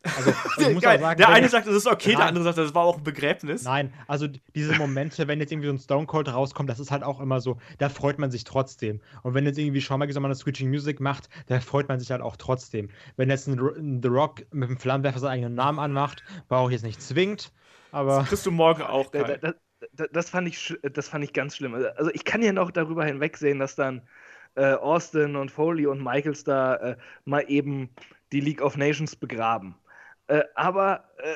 Also, 0.03 0.31
ich 0.57 0.69
muss 0.73 0.81
Geil. 0.81 0.97
auch 0.97 1.01
sagen, 1.01 1.17
der 1.17 1.29
eine 1.29 1.49
sagt, 1.49 1.67
das 1.67 1.75
ist 1.75 1.87
okay, 1.87 2.11
der 2.11 2.19
Nein. 2.19 2.27
andere 2.29 2.43
sagt, 2.45 2.57
das 2.57 2.73
war 2.73 2.83
auch 2.83 2.97
ein 2.97 3.03
Begräbnis. 3.03 3.63
Nein, 3.63 3.93
also 4.07 4.27
diese 4.55 4.73
Momente, 4.75 5.27
wenn 5.27 5.39
jetzt 5.39 5.51
irgendwie 5.51 5.67
so 5.67 5.73
ein 5.73 5.79
Stone 5.79 6.07
Cold 6.07 6.27
rauskommt, 6.33 6.69
das 6.69 6.79
ist 6.79 6.91
halt 6.91 7.03
auch 7.03 7.19
immer 7.19 7.39
so, 7.39 7.57
da 7.77 7.89
freut 7.89 8.17
man 8.17 8.31
sich 8.31 8.43
trotzdem. 8.43 9.01
Und 9.23 9.33
wenn 9.33 9.45
jetzt 9.45 9.57
irgendwie 9.59 9.81
Shawn 9.81 9.99
Michaels 9.99 10.19
mal 10.19 10.25
eine 10.25 10.35
Switching 10.35 10.69
Music 10.69 10.99
macht, 10.99 11.29
da 11.47 11.59
freut 11.59 11.87
man 11.87 11.99
sich 11.99 12.11
halt 12.11 12.21
auch 12.21 12.35
trotzdem. 12.35 12.89
Wenn 13.15 13.29
jetzt 13.29 13.47
ein, 13.47 14.01
The 14.01 14.07
Rock 14.09 14.41
mit 14.51 14.69
dem 14.69 14.77
Flammenwerfer 14.77 15.19
seinen 15.19 15.31
eigenen 15.31 15.55
Namen 15.55 15.79
anmacht, 15.79 16.23
brauche 16.47 16.69
ich 16.69 16.73
jetzt 16.73 16.83
nicht 16.83 17.01
zwingend, 17.01 17.51
aber 17.91 18.19
Das 18.19 18.29
kriegst 18.29 18.45
du 18.45 18.51
morgen 18.51 18.81
auch, 18.81 19.11
Da, 19.11 19.23
Kai. 19.23 19.37
da, 19.37 19.53
da, 19.93 20.07
das, 20.11 20.29
fand 20.29 20.47
ich, 20.47 20.75
das 20.81 21.09
fand 21.09 21.23
ich 21.23 21.33
ganz 21.33 21.55
schlimm. 21.57 21.75
Also 21.95 22.11
ich 22.13 22.23
kann 22.25 22.41
ja 22.41 22.53
noch 22.53 22.71
darüber 22.71 23.05
hinwegsehen, 23.05 23.59
dass 23.59 23.75
dann 23.75 24.01
äh, 24.55 24.73
Austin 24.73 25.35
und 25.35 25.51
Foley 25.51 25.85
und 25.87 26.03
Michaels 26.03 26.43
da 26.43 26.75
äh, 26.75 26.97
mal 27.25 27.41
eben 27.47 27.89
die 28.31 28.41
League 28.41 28.61
of 28.61 28.77
Nations 28.77 29.15
begraben. 29.15 29.75
Äh, 30.31 30.45
aber 30.55 31.03
äh, 31.17 31.35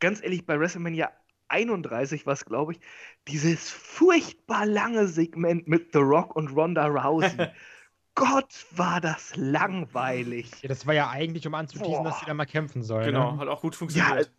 ganz 0.00 0.22
ehrlich, 0.22 0.46
bei 0.46 0.58
WrestleMania 0.58 1.12
31 1.48 2.24
war 2.24 2.32
es, 2.32 2.46
glaube 2.46 2.72
ich, 2.72 2.80
dieses 3.28 3.68
furchtbar 3.68 4.64
lange 4.64 5.06
Segment 5.06 5.68
mit 5.68 5.92
The 5.92 5.98
Rock 5.98 6.34
und 6.34 6.48
Ronda 6.48 6.86
Rousey. 6.86 7.48
Gott, 8.14 8.66
war 8.70 9.02
das 9.02 9.36
langweilig. 9.36 10.50
ja, 10.62 10.68
das 10.68 10.86
war 10.86 10.94
ja 10.94 11.10
eigentlich, 11.10 11.46
um 11.46 11.54
anzuteasen, 11.54 11.92
Boah. 11.92 12.04
dass 12.04 12.20
sie 12.20 12.26
da 12.26 12.32
mal 12.32 12.46
kämpfen 12.46 12.82
sollen. 12.82 13.04
Genau, 13.04 13.32
Ne? 13.32 13.38
hat 13.38 13.48
auch 13.48 13.60
gut 13.60 13.74
funktioniert. 13.76 14.30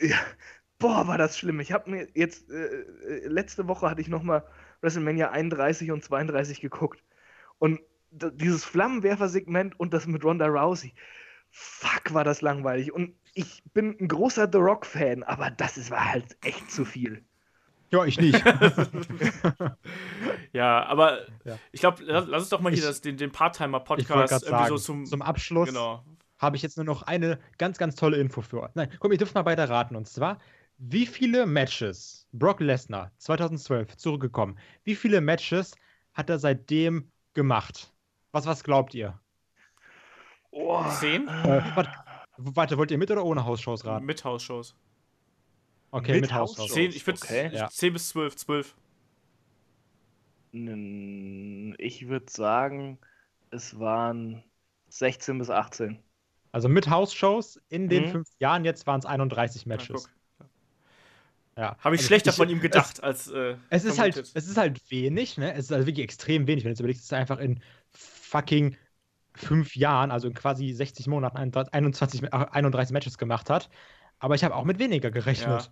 Ja, 0.00 0.16
boah, 0.80 1.06
war 1.06 1.18
das 1.18 1.38
schlimm. 1.38 1.60
Ich 1.60 1.70
habe 1.70 1.90
mir 1.90 2.08
jetzt, 2.14 2.50
äh, 2.50 2.64
äh, 2.64 3.26
letzte 3.28 3.68
Woche 3.68 3.88
hatte 3.88 4.00
ich 4.00 4.08
nochmal 4.08 4.44
WrestleMania 4.80 5.30
31 5.30 5.92
und 5.92 6.02
32 6.02 6.60
geguckt. 6.60 7.04
Und 7.58 7.80
dieses 8.10 8.64
Flammenwerfer-Segment 8.64 9.78
und 9.78 9.94
das 9.94 10.06
mit 10.08 10.24
Ronda 10.24 10.46
Rousey. 10.46 10.92
Fuck, 11.50 12.14
war 12.14 12.24
das 12.24 12.40
langweilig. 12.42 12.92
Und 12.92 13.14
ich 13.34 13.62
bin 13.74 13.96
ein 14.00 14.08
großer 14.08 14.48
The 14.50 14.58
Rock-Fan, 14.58 15.22
aber 15.24 15.50
das 15.50 15.76
ist, 15.76 15.90
war 15.90 16.12
halt 16.12 16.36
echt 16.42 16.70
zu 16.70 16.84
viel. 16.84 17.24
Ja, 17.90 18.04
ich 18.04 18.20
nicht. 18.20 18.42
Ja, 20.52 20.84
aber 20.86 21.20
Ja. 21.44 21.58
ich 21.72 21.80
glaube, 21.80 22.02
lass, 22.04 22.26
lass 22.26 22.42
uns 22.42 22.48
doch 22.50 22.60
mal 22.60 22.70
hier 22.70 22.80
Ich- 22.82 22.88
das, 22.88 23.00
den, 23.00 23.16
den 23.16 23.32
Part-Timer-Podcast 23.32 24.44
irgendwie 24.44 24.68
so 24.68 24.78
zum. 24.78 25.06
zum 25.06 25.22
Abschluss 25.22 25.68
genau. 25.68 26.04
habe 26.38 26.56
ich 26.56 26.62
jetzt 26.62 26.76
nur 26.76 26.86
noch 26.86 27.02
eine 27.02 27.38
ganz, 27.58 27.78
ganz 27.78 27.94
tolle 27.94 28.16
Info 28.18 28.42
für 28.42 28.62
euch. 28.62 28.70
Nein, 28.74 28.90
komm, 28.98 29.12
ihr 29.12 29.18
dürft 29.18 29.34
mal 29.34 29.42
beide 29.42 29.68
raten. 29.68 29.96
Und 29.96 30.08
zwar, 30.08 30.38
wie 30.78 31.06
viele 31.06 31.46
Matches 31.46 32.26
Brock 32.32 32.60
Lesnar 32.60 33.12
2012 33.18 33.96
zurückgekommen, 33.96 34.58
wie 34.84 34.94
viele 34.96 35.20
Matches 35.20 35.74
hat 36.14 36.30
er 36.30 36.38
seitdem 36.38 37.10
gemacht? 37.34 37.92
Was, 38.32 38.46
was 38.46 38.64
glaubt 38.64 38.94
ihr? 38.94 39.18
Oh, 40.52 40.84
Zehn? 40.98 41.28
Äh, 41.28 41.62
warte, 41.74 41.92
warte, 42.36 42.78
wollt 42.78 42.90
ihr 42.90 42.98
mit 42.98 43.10
oder 43.10 43.24
ohne 43.24 43.44
Hausshows 43.44 43.84
raten? 43.84 44.04
Mit 44.06 44.24
Hausshows. 44.24 44.74
Okay, 45.92 46.12
mit 46.12 46.22
mit, 46.22 46.32
Hausshows. 46.34 46.72
Zehn, 46.72 46.90
ich 46.90 47.06
würde 47.06 47.20
okay. 47.22 47.50
Ja. 47.52 47.68
10 47.68 47.92
bis 47.92 48.08
12, 48.10 48.36
12. 48.36 48.74
n- 50.52 51.74
ich 51.78 52.08
würde 52.08 52.26
sagen, 52.30 52.98
es 53.50 53.78
waren 53.78 54.42
16 54.88 55.38
bis 55.38 55.50
18. 55.50 55.98
Also 56.52 56.68
mit 56.68 56.88
Hausshows 56.90 57.60
in 57.68 57.88
den 57.88 58.06
Mhm. 58.06 58.10
fünf 58.10 58.28
Jahren, 58.40 58.64
jetzt 58.64 58.86
waren 58.86 58.98
es 58.98 59.06
31 59.06 59.62
Ja, 59.62 59.68
Matches. 59.68 60.08
Ja. 61.56 61.76
Habe 61.78 61.94
ich 61.94 62.00
Also 62.00 62.06
schlechter 62.08 62.30
ich- 62.30 62.36
von 62.36 62.48
ihm 62.48 62.60
gedacht 62.60 63.02
als. 63.02 63.28
Äh, 63.30 63.56
Es 63.68 63.84
ist, 63.84 63.98
halt, 63.98 64.16
es 64.16 64.32
ist 64.34 64.56
halt 64.56 64.80
wenig, 64.90 65.36
ne? 65.38 65.52
Es 65.52 65.66
ist 65.66 65.70
halt 65.72 65.86
wirklich 65.86 66.04
extrem 66.04 66.46
wenig, 66.46 66.64
wenn 66.64 66.70
du 66.70 66.72
jetzt 66.72 66.80
überlegst, 66.80 67.04
dass 67.04 67.12
er 67.12 67.18
einfach 67.18 67.38
in 67.38 67.60
fucking 67.92 68.76
fünf 69.40 69.76
Jahren, 69.76 70.10
also 70.10 70.28
in 70.28 70.34
quasi 70.34 70.72
60 70.72 71.06
Monaten, 71.06 71.36
21, 71.36 72.22
äh, 72.24 72.28
31 72.30 72.92
Matches 72.92 73.18
gemacht 73.18 73.50
hat. 73.50 73.68
Aber 74.18 74.34
ich 74.34 74.44
habe 74.44 74.54
auch 74.54 74.64
mit 74.64 74.78
weniger 74.78 75.10
gerechnet. 75.10 75.70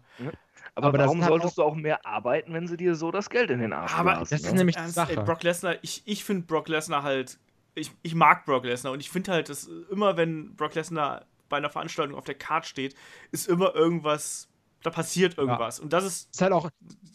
Aber, 0.75 0.89
Aber 0.89 0.99
das 0.99 1.07
warum 1.07 1.21
halt 1.23 1.29
solltest 1.29 1.59
du 1.59 1.63
auch 1.63 1.75
mehr 1.75 2.05
arbeiten, 2.07 2.55
wenn 2.55 2.67
sie 2.67 2.77
dir 2.77 2.95
so 2.95 3.11
das 3.11 3.31
Geld 3.31 3.51
in 3.51 3.61
den 3.61 3.73
Arsch 3.73 3.95
Aber 3.95 4.13
blasen, 4.15 4.29
das 4.31 4.41
ist 4.41 4.53
ne? 4.53 4.59
nämlich 4.59 4.77
die 4.77 4.89
Sache. 4.89 5.17
Ey, 5.17 5.25
Brock 5.25 5.43
Lesnar, 5.43 5.77
ich, 5.83 6.03
ich 6.07 6.25
finde 6.25 6.47
Brock 6.47 6.69
Lesnar 6.69 7.03
halt. 7.03 7.39
Ich, 7.75 7.93
ich 8.03 8.15
mag 8.15 8.45
Brock 8.45 8.65
Lesnar 8.65 8.93
und 8.93 9.01
ich 9.01 9.11
finde 9.11 9.33
halt, 9.33 9.49
dass 9.49 9.69
immer, 9.91 10.17
wenn 10.17 10.57
Brock 10.57 10.75
Lesnar 10.75 11.27
bei 11.49 11.59
einer 11.59 11.71
Veranstaltung 11.71 12.17
auf 12.17 12.25
der 12.25 12.35
Card 12.35 12.67
steht, 12.67 12.95
ist 13.31 13.49
immer 13.49 13.75
irgendwas. 13.75 14.49
Da 14.85 14.91
passiert 14.91 15.37
irgendwas. 15.39 15.81
Und 15.81 15.93
das 15.93 16.05
ist. 16.05 16.31
Ist 16.33 16.41
halt 16.41 16.53
auch, 16.53 16.71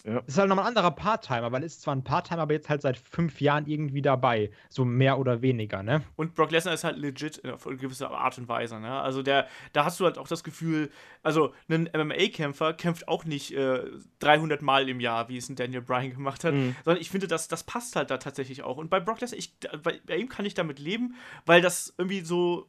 Ja. 0.06 0.20
ist 0.28 0.38
halt 0.38 0.50
nochmal 0.50 0.66
ein 0.66 0.70
anderer 0.70 0.92
Part-Timer, 0.92 1.52
weil 1.54 1.62
er 1.64 1.66
ist 1.66 1.82
zwar 1.82 1.96
ein 1.96 2.04
Part-Timer, 2.04 2.42
aber 2.42 2.52
jetzt 2.54 2.68
halt 2.70 2.82
seit 2.82 2.98
fünf 2.98 3.40
Jahren 3.40 3.66
irgendwie 3.68 4.02
dabei. 4.02 4.52
So 4.70 4.84
mehr 4.84 5.18
oder 5.18 5.42
weniger, 5.42 5.82
ne? 5.82 6.04
Und 6.18 6.36
Brock 6.36 6.52
Lesnar 6.52 6.74
ist 6.74 6.84
halt 6.84 6.98
legit 6.98 7.42
auf 7.50 7.66
eine 7.66 7.78
gewisse 7.78 8.10
Art 8.10 8.38
und 8.38 8.50
Weise. 8.50 8.82
Ne? 8.82 8.92
Also 9.00 9.24
der, 9.24 9.48
da 9.72 9.86
hast 9.86 9.98
du 10.02 10.04
halt 10.06 10.18
auch 10.18 10.28
das 10.28 10.44
Gefühl, 10.44 10.92
also 11.22 11.54
ein 11.70 11.90
MMA-Kämpfer 11.96 12.74
kämpft 12.74 13.08
auch 13.08 13.24
nicht 13.24 13.54
äh, 13.56 13.84
300 14.20 14.62
Mal 14.62 14.90
im 14.90 15.00
Jahr, 15.00 15.30
wie 15.30 15.38
es 15.38 15.48
ein 15.48 15.56
Daniel 15.56 15.82
Bryan 15.82 16.12
gemacht 16.12 16.44
hat, 16.44 16.54
Mhm. 16.54 16.76
sondern 16.84 17.02
ich 17.02 17.10
finde, 17.10 17.28
das, 17.28 17.48
das 17.48 17.64
passt 17.64 17.96
halt 17.96 18.12
da 18.12 18.18
tatsächlich 18.18 18.64
auch. 18.64 18.76
Und 18.76 18.90
bei 18.90 19.00
Brock 19.00 19.22
Lesnar, 19.22 19.40
ich, 19.40 19.54
bei, 19.84 20.02
bei 20.06 20.18
ihm 20.18 20.28
kann 20.28 20.46
ich 20.46 20.54
damit 20.54 20.80
leben, 20.80 21.16
weil 21.46 21.62
das 21.62 21.94
irgendwie 21.98 22.22
so, 22.22 22.68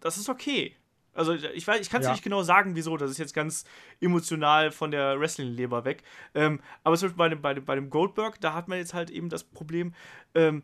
das 0.00 0.16
ist 0.18 0.28
okay. 0.28 0.74
Also 1.16 1.32
ich 1.34 1.66
weiß, 1.66 1.80
ich 1.80 1.90
kann 1.90 2.00
es 2.00 2.06
Ja. 2.06 2.12
nicht 2.12 2.22
genau 2.22 2.42
sagen, 2.42 2.74
wieso. 2.76 2.96
Das 2.96 3.10
ist 3.10 3.18
jetzt 3.18 3.34
ganz 3.34 3.64
emotional 4.00 4.70
von 4.70 4.90
der 4.90 5.18
Wrestling-Leber 5.18 5.84
weg. 5.84 6.02
Ähm, 6.34 6.60
aber 6.84 6.96
zum 6.96 7.08
Beispiel 7.08 7.18
bei 7.18 7.28
dem, 7.28 7.42
bei, 7.42 7.54
dem, 7.54 7.64
bei 7.64 7.74
dem 7.74 7.90
Goldberg, 7.90 8.40
da 8.40 8.54
hat 8.54 8.68
man 8.68 8.78
jetzt 8.78 8.94
halt 8.94 9.10
eben 9.10 9.28
das 9.28 9.44
Problem, 9.44 9.94
ähm, 10.34 10.62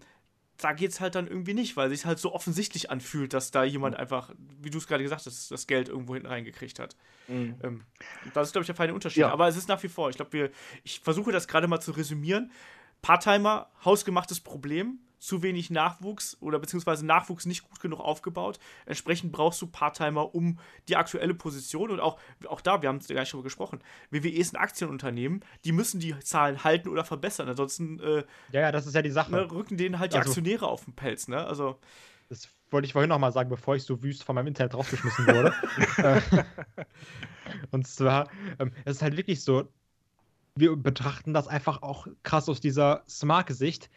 da 0.58 0.72
geht 0.74 0.90
es 0.92 1.00
halt 1.00 1.14
dann 1.16 1.26
irgendwie 1.26 1.54
nicht, 1.54 1.76
weil 1.76 1.88
sich 1.88 2.04
halt 2.06 2.18
so 2.20 2.32
offensichtlich 2.32 2.90
anfühlt, 2.90 3.32
dass 3.32 3.50
da 3.50 3.64
jemand 3.64 3.96
einfach, 3.96 4.30
wie 4.60 4.70
du 4.70 4.78
es 4.78 4.86
gerade 4.86 5.02
gesagt 5.02 5.26
hast, 5.26 5.50
das 5.50 5.66
Geld 5.66 5.88
irgendwo 5.88 6.14
hinten 6.14 6.28
reingekriegt 6.28 6.78
hat. 6.78 6.94
Mhm. 7.26 7.56
Ähm, 7.64 7.84
das 8.34 8.48
ist, 8.48 8.52
glaube 8.52 8.62
ich, 8.62 8.66
der 8.66 8.76
feine 8.76 8.94
Unterschied. 8.94 9.22
Ja. 9.22 9.32
Aber 9.32 9.48
es 9.48 9.56
ist 9.56 9.68
nach 9.68 9.82
wie 9.82 9.88
vor, 9.88 10.10
ich 10.10 10.16
glaube, 10.16 10.32
wir, 10.32 10.50
ich 10.84 11.00
versuche 11.00 11.32
das 11.32 11.48
gerade 11.48 11.66
mal 11.66 11.80
zu 11.80 11.90
resümieren. 11.92 12.52
Part-Timer, 13.00 13.70
hausgemachtes 13.84 14.40
Problem, 14.40 15.00
zu 15.22 15.40
wenig 15.42 15.70
Nachwuchs 15.70 16.36
oder 16.40 16.58
beziehungsweise 16.58 17.06
Nachwuchs 17.06 17.46
nicht 17.46 17.62
gut 17.68 17.78
genug 17.78 18.00
aufgebaut. 18.00 18.58
Entsprechend 18.86 19.30
brauchst 19.30 19.62
du 19.62 19.68
Part-Timer 19.68 20.34
um 20.34 20.58
die 20.88 20.96
aktuelle 20.96 21.32
Position 21.32 21.90
und 21.90 22.00
auch, 22.00 22.18
auch 22.48 22.60
da, 22.60 22.82
wir 22.82 22.88
haben 22.88 22.96
es 22.96 23.06
ja 23.06 23.14
gar 23.14 23.22
nicht 23.22 23.32
drüber 23.32 23.44
gesprochen, 23.44 23.78
WWE 24.10 24.30
ist 24.30 24.52
ein 24.54 24.60
Aktienunternehmen, 24.60 25.44
die 25.64 25.70
müssen 25.70 26.00
die 26.00 26.18
Zahlen 26.18 26.64
halten 26.64 26.88
oder 26.88 27.04
verbessern. 27.04 27.48
Ansonsten 27.48 28.00
äh, 28.00 28.24
Ja, 28.50 28.62
ja, 28.62 28.72
das 28.72 28.86
ist 28.88 28.94
ja 28.94 29.02
die 29.02 29.10
Sache. 29.12 29.30
ne, 29.30 29.48
rücken 29.50 29.76
denen 29.76 30.00
halt 30.00 30.12
die 30.12 30.18
Also- 30.18 30.30
Aktionäre 30.30 30.66
auf 30.66 30.84
den 30.86 30.94
Pelz. 30.94 31.28
Ne? 31.28 31.46
Also, 31.46 31.78
Das 32.28 32.48
wollte 32.72 32.86
ich 32.86 32.92
vorhin 32.92 33.10
noch 33.10 33.18
mal 33.20 33.30
sagen, 33.32 33.48
bevor 33.48 33.76
ich 33.76 33.84
so 33.84 34.02
wüst 34.02 34.24
von 34.24 34.34
meinem 34.34 34.48
Internet 34.48 34.74
rausgeschmissen 34.74 35.26
wurde. 35.28 35.54
Äh, 35.98 36.44
Und 37.70 37.86
zwar, 37.86 38.28
ähm, 38.58 38.72
es 38.84 38.96
ist 38.96 39.02
halt 39.02 39.16
wirklich 39.16 39.42
so, 39.44 39.68
wir 40.54 40.74
betrachten 40.76 41.32
das 41.32 41.48
einfach 41.48 41.82
auch 41.82 42.06
krass 42.22 42.48
aus 42.48 42.60
dieser 42.60 43.02
Smart-Sicht 43.08 43.90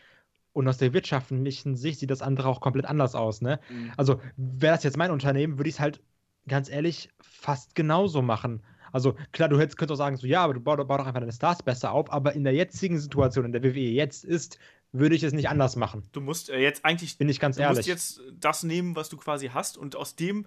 und 0.56 0.68
aus 0.68 0.78
der 0.78 0.94
wirtschaftlichen 0.94 1.76
Sicht 1.76 2.00
sieht 2.00 2.10
das 2.12 2.22
andere 2.22 2.48
auch 2.48 2.62
komplett 2.62 2.86
anders 2.86 3.14
aus, 3.14 3.42
ne? 3.42 3.60
Mhm. 3.70 3.92
Also, 3.98 4.22
wäre 4.38 4.76
das 4.76 4.84
jetzt 4.84 4.98
mein 4.98 5.12
Unternehmen, 5.12 5.58
würde 5.58 5.70
ich 5.70 5.76
es 5.76 5.80
halt 5.82 6.02
ganz 6.48 6.70
ehrlich 6.70 7.10
fast 7.22 7.76
genauso 7.76 8.22
machen. 8.22 8.64
Also, 8.94 9.16
klar, 9.34 9.50
du 9.50 9.60
hättest, 9.60 9.78
könntest 9.78 9.96
auch 9.96 10.06
sagen, 10.06 10.16
so, 10.16 10.26
ja, 10.26 10.42
aber 10.44 10.54
du 10.54 10.62
bau, 10.62 10.78
bau 10.78 10.98
doch 10.98 11.06
einfach 11.06 11.20
deine 11.20 11.34
Stars 11.34 11.62
besser 11.62 11.92
auf, 11.92 12.12
aber 12.12 12.34
in 12.34 12.46
der 12.46 12.54
jetzigen 12.54 12.98
Situation, 12.98 13.44
in 13.46 13.52
der 13.52 13.64
WWE 13.64 13.80
jetzt 13.80 14.24
ist, 14.24 14.58
würde 14.94 15.16
ich 15.16 15.24
es 15.24 15.34
nicht 15.34 15.50
anders 15.50 15.76
machen. 15.76 16.04
du 16.14 16.22
musst 16.22 16.50
äh, 16.50 16.60
jetzt 16.60 16.86
eigentlich 16.86 17.18
Bin 17.18 17.28
ich 17.28 17.42
ganz 17.42 17.58
Du 17.58 17.64
ehrlich. 17.64 17.80
musst 17.80 17.90
jetzt 17.90 18.22
das 18.40 18.64
nehmen, 18.64 18.96
was 18.96 19.10
du 19.10 19.18
quasi 19.18 19.48
hast 19.54 19.78
und 19.78 19.98
aus 19.98 20.16
dem 20.16 20.46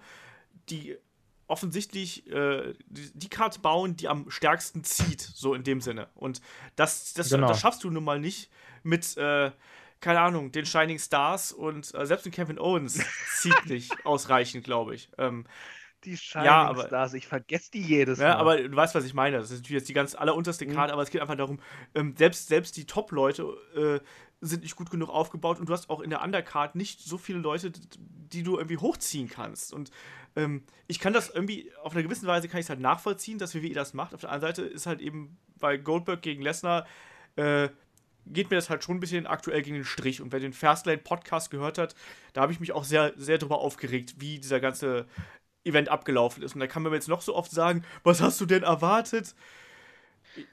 die 0.71 0.97
offensichtlich 1.47 2.29
äh, 2.31 2.73
die, 2.87 3.11
die 3.13 3.29
Karte 3.29 3.59
bauen, 3.59 3.95
die 3.95 4.07
am 4.07 4.29
stärksten 4.29 4.83
zieht, 4.83 5.21
so 5.21 5.53
in 5.53 5.63
dem 5.63 5.81
Sinne. 5.81 6.07
Und 6.15 6.41
das, 6.75 7.13
das, 7.13 7.29
Genau. 7.29 7.47
das 7.47 7.59
schaffst 7.59 7.83
du 7.83 7.89
nun 7.89 8.03
mal 8.03 8.19
nicht 8.19 8.49
mit, 8.83 9.17
äh, 9.17 9.51
keine 10.01 10.21
Ahnung, 10.21 10.51
den 10.51 10.65
Shining 10.65 10.99
Stars 10.99 11.51
und 11.51 11.93
äh, 11.93 12.05
selbst 12.05 12.25
den 12.25 12.31
Kevin 12.31 12.59
Owens 12.59 12.99
zieht 13.37 13.65
nicht 13.67 14.05
ausreichend, 14.05 14.63
glaube 14.63 14.95
ich. 14.95 15.09
Ähm, 15.17 15.45
Die 16.05 16.15
Shining 16.17 16.45
Ja, 16.45 16.63
aber- 16.69 16.87
Stars, 16.87 17.13
ich 17.13 17.27
vergesse 17.27 17.71
die 17.71 17.81
jedes 17.81 18.19
ja, 18.19 18.29
Mal. 18.29 18.35
aber 18.37 18.57
du 18.61 18.73
weißt, 18.75 18.95
was 18.95 19.03
ich 19.05 19.13
meine. 19.13 19.37
Das 19.37 19.51
ist 19.51 19.59
natürlich 19.59 19.81
jetzt 19.81 19.89
die 19.89 19.93
ganz 19.93 20.15
allerunterste 20.15 20.65
Mhm. 20.65 20.73
Karte, 20.73 20.93
aber 20.93 21.01
es 21.01 21.09
geht 21.09 21.21
einfach 21.21 21.35
darum, 21.35 21.59
ähm, 21.95 22.15
selbst, 22.17 22.47
selbst 22.47 22.77
die 22.77 22.85
Top-Leute 22.85 23.43
äh, 23.75 23.99
sind 24.41 24.63
nicht 24.63 24.77
gut 24.77 24.89
genug 24.89 25.09
aufgebaut 25.09 25.59
und 25.59 25.67
du 25.67 25.73
hast 25.73 25.89
auch 25.89 25.99
in 25.99 26.09
der 26.09 26.23
Undercard 26.23 26.75
nicht 26.75 27.01
so 27.01 27.17
viele 27.17 27.39
Leute, 27.39 27.71
die 27.71 28.43
du 28.43 28.57
irgendwie 28.57 28.77
hochziehen 28.77 29.27
kannst. 29.27 29.73
Und 29.73 29.91
ähm, 30.37 30.63
ich 30.87 30.99
kann 30.99 31.11
das 31.11 31.29
irgendwie, 31.29 31.69
auf 31.83 31.91
einer 31.91 32.03
gewissen 32.03 32.25
Weise 32.27 32.47
kann 32.47 32.61
ich 32.61 32.67
es 32.67 32.69
halt 32.69 32.79
nachvollziehen, 32.79 33.37
dass 33.37 33.53
WWE 33.53 33.73
das 33.73 33.93
macht. 33.93 34.13
Auf 34.13 34.21
der 34.21 34.31
anderen 34.31 34.55
Seite 34.55 34.61
ist 34.69 34.85
halt 34.85 35.01
eben 35.01 35.37
bei 35.59 35.75
Goldberg 35.75 36.21
gegen 36.21 36.41
Lesnar, 36.41 36.85
äh, 37.35 37.67
geht 38.29 38.49
mir 38.49 38.55
das 38.55 38.69
halt 38.69 38.83
schon 38.83 38.97
ein 38.97 38.99
bisschen 38.99 39.27
aktuell 39.27 39.61
gegen 39.61 39.75
den 39.75 39.85
Strich. 39.85 40.21
Und 40.21 40.31
wer 40.31 40.39
den 40.39 40.53
Fastlane 40.53 40.99
Podcast 40.99 41.51
gehört 41.51 41.77
hat, 41.77 41.95
da 42.33 42.41
habe 42.41 42.51
ich 42.51 42.59
mich 42.59 42.71
auch 42.71 42.83
sehr, 42.83 43.13
sehr 43.17 43.37
drüber 43.37 43.59
aufgeregt, 43.59 44.15
wie 44.17 44.39
dieser 44.39 44.59
ganze 44.59 45.07
Event 45.63 45.89
abgelaufen 45.89 46.43
ist. 46.43 46.53
Und 46.53 46.61
da 46.61 46.67
kann 46.67 46.83
man 46.83 46.91
mir 46.91 46.97
jetzt 46.97 47.09
noch 47.09 47.21
so 47.21 47.35
oft 47.35 47.51
sagen, 47.51 47.83
was 48.03 48.21
hast 48.21 48.39
du 48.39 48.45
denn 48.45 48.63
erwartet? 48.63 49.35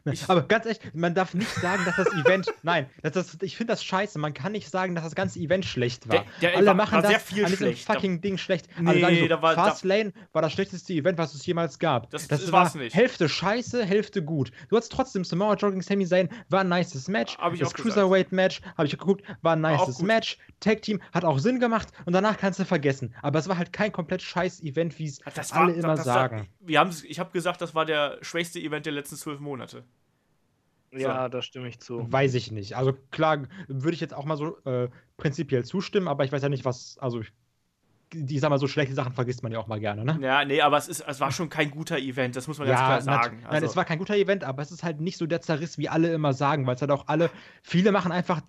Ich, 0.05 0.29
aber 0.29 0.43
ganz 0.43 0.67
ehrlich, 0.67 0.81
man 0.95 1.15
darf 1.15 1.35
nicht 1.35 1.51
sagen, 1.51 1.85
dass 1.85 1.97
das 1.97 2.09
Event. 2.15 2.47
nein, 2.63 2.87
das, 3.03 3.13
das, 3.13 3.37
ich 3.43 3.57
finde 3.57 3.73
das 3.73 3.85
scheiße. 3.85 4.19
Man 4.19 4.35
kann 4.35 4.53
nicht 4.53 4.71
sagen, 4.71 4.95
dass 4.95 5.05
das 5.05 5.15
ganze 5.15 5.39
Event 5.39 5.65
schlecht 5.65 6.09
war. 6.09 6.17
Der, 6.41 6.51
der 6.51 6.57
Alle 6.59 6.67
war, 6.69 6.75
machen 6.75 6.95
war 6.95 7.03
das 7.03 7.11
sehr 7.11 7.21
viel 7.21 7.45
an 7.45 7.51
diesem 7.51 7.77
fucking 7.77 8.21
Ding 8.21 8.39
schlecht. 8.39 8.69
Nee, 8.79 8.89
Alle 8.91 9.01
sagen 9.01 9.17
so, 9.21 9.27
da 9.29 9.43
war- 9.43 9.55
da- 9.55 9.65
Fastlane 9.65 10.13
war 10.33 10.43
das 10.43 10.53
schlechteste 10.53 10.93
Event, 10.93 11.19
was 11.19 11.35
es 11.35 11.45
jemals 11.47 11.79
gab. 11.79 12.11
Das- 12.11 12.27
das 12.29 12.51
war 12.53 12.63
war's 12.65 12.75
nicht. 12.75 12.95
Hälfte 12.95 13.29
scheiße, 13.29 13.85
Hälfte 13.85 14.23
gut. 14.23 14.51
Du 14.69 14.77
hattest 14.77 14.93
trotzdem 14.93 15.25
Samoa 15.25 15.55
gegen 15.57 15.83
Sami 15.83 16.07
Zayn, 16.07 16.29
war 16.49 16.61
ein 16.61 16.69
nices 16.69 17.09
Match. 17.09 17.37
Hab 17.39 17.53
ich 17.53 17.61
das. 17.61 17.75
Cruiserweight-Match, 17.75 18.61
habe 18.77 18.87
ich 18.87 18.97
geguckt, 18.99 19.25
war 19.43 19.55
ein 19.57 19.61
nices. 19.61 20.01
Match. 20.03 20.39
Tag-Team 20.61 21.03
hat 21.13 21.25
auch 21.25 21.39
Sinn 21.39 21.61
gemacht 21.61 21.89
und 22.07 22.13
danach 22.15 22.39
kannst 22.39 22.59
du 22.59 22.65
vergessen. 22.65 23.15
Aber 23.23 23.39
es 23.39 23.49
war 23.49 23.59
halt 23.59 23.73
kein 23.73 23.93
komplett 23.93 24.23
scheiß 24.23 24.63
Event, 24.63 24.99
wie 24.99 25.07
es 25.07 25.21
alle 25.53 25.73
war- 25.73 25.79
immer 25.79 25.97
sagen. 25.97 26.49
Wir 26.61 26.87
ich 27.09 27.19
habe 27.19 27.31
gesagt, 27.33 27.61
das 27.61 27.75
war 27.75 27.85
der 27.85 28.19
schwächste 28.23 28.59
Event 28.59 28.87
der 28.87 28.93
letzten 28.93 29.17
zwölf 29.17 29.41
Monate. 29.41 29.66
Ja, 30.93 31.29
da 31.29 31.43
stimme 31.43 31.69
ich 31.69 31.81
zu. 31.81 32.11
Weiß 32.11 32.35
ich 32.35 32.51
nicht. 32.53 32.77
Also 32.77 32.95
klar, 33.11 33.43
würde 33.69 33.95
ich 33.95 34.01
jetzt 34.01 34.15
auch 34.15 34.25
mal 34.25 34.37
so 34.37 34.57
äh, 34.65 34.89
prinzipiell 35.17 35.65
zustimmen, 35.65 36.09
aber 36.09 36.25
ich 36.25 36.33
weiß 36.33 36.43
ja 36.43 36.49
nicht, 36.49 36.65
was, 36.65 36.97
also 36.99 37.21
ich, 37.21 37.33
die, 38.13 38.39
sag 38.39 38.51
mal, 38.51 38.59
so 38.59 38.69
schlechte 38.69 38.95
Sachen 38.95 39.13
vergisst 39.13 39.43
man 39.43 39.53
ja 39.53 39.59
auch 39.59 39.67
mal 39.67 39.81
gerne, 39.81 40.05
ne? 40.05 40.19
Ja, 40.21 40.45
nee, 40.45 40.61
aber 40.61 40.77
es, 40.77 40.89
ist, 40.89 41.01
es 41.07 41.21
war 41.21 41.33
schon 41.33 41.49
kein 41.49 41.71
guter 41.71 41.99
Event, 41.99 42.37
das 42.37 42.47
muss 42.47 42.59
man 42.59 42.69
ganz 42.69 42.81
klar 42.81 43.03
sagen. 43.03 43.41
Nein, 43.43 43.51
Also, 43.51 43.67
es 43.67 43.77
war 43.77 43.85
kein 43.85 43.99
guter 43.99 44.17
Event, 44.17 44.45
aber 44.45 44.63
es 44.63 44.71
ist 44.71 44.85
halt 44.85 45.01
nicht 45.01 45.17
so 45.17 45.27
der 45.27 45.41
Zerriss, 45.41 45.77
wie 45.77 45.89
alle 45.89 46.13
immer 46.13 46.33
sagen, 46.33 46.67
weil 46.67 46.77
es 46.77 46.81
halt 46.81 46.93
auch 46.93 47.09
alle, 47.09 47.31
viele 47.63 47.93
machen 47.93 48.13
einfach 48.13 48.43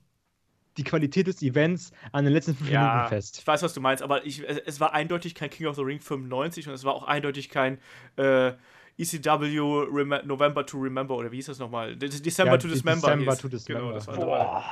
die 0.78 0.84
Qualität 0.84 1.26
des 1.26 1.42
Events 1.42 1.92
an 2.12 2.24
den 2.24 2.34
letzten 2.34 2.54
fünf 2.54 2.70
ja, 2.70 2.88
Minuten 2.88 3.10
fest. 3.10 3.40
ich 3.40 3.48
weiß, 3.48 3.64
was 3.64 3.74
du 3.74 3.82
meinst, 3.82 4.04
aber 4.04 4.26
ich, 4.26 4.48
es, 4.48 4.60
es 4.60 4.80
war 4.80 4.94
eindeutig 4.94 5.34
kein 5.34 5.50
King 5.50 5.66
of 5.66 5.76
the 5.76 5.82
Ring 5.82 6.00
95 6.00 6.68
und 6.68 6.74
es 6.76 6.84
war 6.84 6.94
auch 6.94 7.04
eindeutig 7.04 7.50
kein 7.50 7.80
äh, 8.18 8.54
ECW 8.98 9.88
Rem 9.92 10.14
November 10.26 10.66
to 10.66 10.78
Remember 10.80 11.16
oder 11.16 11.32
wie 11.32 11.36
hieß 11.38 11.48
das 11.48 11.60
nochmal? 11.60 11.96
De 11.96 12.10
December 12.10 12.54
Ja, 12.54 12.58
to 12.58 12.68
Dismember. 12.68 13.08
December 13.08 13.32
hieß. 13.34 13.42
to 13.42 13.48
Dismember. 13.48 13.82
Genau, 13.84 13.94
das 13.94 14.08
war 14.08 14.16
Boah. 14.16 14.64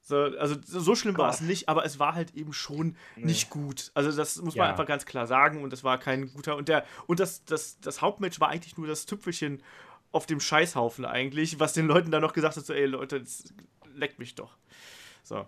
so, 0.00 0.16
also 0.38 0.56
so, 0.64 0.94
schlimm 0.94 1.18
war 1.18 1.28
es 1.30 1.40
nicht, 1.42 1.68
aber 1.68 1.84
es 1.84 1.98
war 1.98 2.14
halt 2.14 2.34
eben 2.34 2.52
schon 2.54 2.96
Nee. 3.16 3.26
nicht 3.26 3.50
gut. 3.50 3.90
Also 3.94 4.10
das 4.10 4.40
muss 4.40 4.56
man 4.56 4.64
Ja. 4.66 4.70
einfach 4.70 4.86
ganz 4.86 5.04
klar 5.04 5.26
sagen 5.26 5.62
und 5.62 5.72
das 5.72 5.84
war 5.84 5.98
kein 5.98 6.32
guter 6.32 6.56
und 6.56 6.68
der 6.68 6.84
und 7.06 7.20
das 7.20 7.44
das 7.44 7.78
das 7.80 8.00
Hauptmatch 8.00 8.40
war 8.40 8.48
eigentlich 8.48 8.76
nur 8.78 8.86
das 8.86 9.04
Tüpfelchen 9.06 9.62
auf 10.12 10.24
dem 10.24 10.40
Scheißhaufen 10.40 11.04
eigentlich, 11.04 11.60
was 11.60 11.74
den 11.74 11.86
Leuten 11.86 12.10
dann 12.10 12.22
noch 12.22 12.32
gesagt 12.32 12.56
hat, 12.56 12.64
so 12.64 12.72
ey 12.72 12.86
Leute, 12.86 13.18
jetzt 13.18 13.52
leckt 13.94 14.18
mich 14.18 14.34
doch. 14.34 14.56
So. 15.22 15.46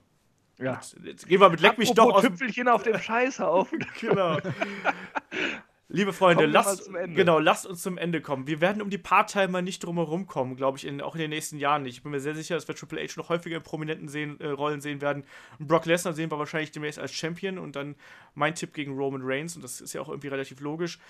Ja. 0.59 0.75
Gut, 0.75 0.97
Jetzt 1.07 1.27
gehen 1.27 1.41
wir 1.41 1.49
mit 1.49 1.61
leck 1.61 1.79
mich 1.79 1.95
doch 1.95 2.03
Apropos 2.11 2.17
aus 2.17 2.23
dem 2.25 2.33
Tüpfelchen 2.33 2.69
auf 2.69 2.83
dem 2.83 2.99
Scheißhaufen. 3.01 3.87
Genau. 3.99 4.37
Liebe 5.93 6.13
Freunde, 6.13 6.47
lasst, 6.47 6.85
zum 6.85 6.95
Ende. 6.95 7.17
genau, 7.17 7.41
lasst 7.41 7.67
uns 7.67 7.83
zum 7.83 7.99
Ende 7.99 8.21
kommen. 8.21 8.47
Wir 8.47 8.61
werden 8.61 8.81
um 8.81 8.91
die 8.91 8.99
Part-Timer 8.99 9.61
nicht 9.61 9.85
drumherum 9.85 10.27
kommen, 10.27 10.55
glaube 10.57 10.79
ich, 10.79 10.87
in, 10.87 11.01
auch 11.01 11.17
in 11.17 11.21
den 11.21 11.31
nächsten 11.31 11.59
Jahren 11.59 11.83
nicht. 11.83 11.97
Ich 11.97 12.03
bin 12.03 12.13
mir 12.13 12.21
sehr 12.21 12.37
sicher, 12.37 12.55
dass 12.55 12.69
wir 12.69 12.77
Triple 12.77 13.03
H 13.03 13.15
noch 13.17 13.29
häufiger 13.29 13.57
in 13.57 13.63
prominenten 13.63 14.09
sehen, 14.09 14.39
äh, 14.41 14.49
Rollen 14.49 14.81
sehen 14.81 15.01
werden. 15.01 15.25
Brock 15.59 15.87
Lesnar 15.87 16.15
sehen 16.15 16.31
wir 16.31 16.39
wahrscheinlich 16.39 16.71
demnächst 16.71 17.01
als 17.01 17.13
Champion 17.13 17.59
und 17.59 17.75
dann 17.75 17.97
mein 18.35 18.55
Tipp 18.55 18.73
gegen 18.73 18.97
Roman 18.97 19.23
Reigns 19.25 19.57
und 19.57 19.63
das 19.63 19.81
ist 19.81 19.93
ja 19.93 20.01
auch 20.01 20.09
irgendwie 20.09 20.29
relativ 20.29 20.61
logisch. 20.61 21.01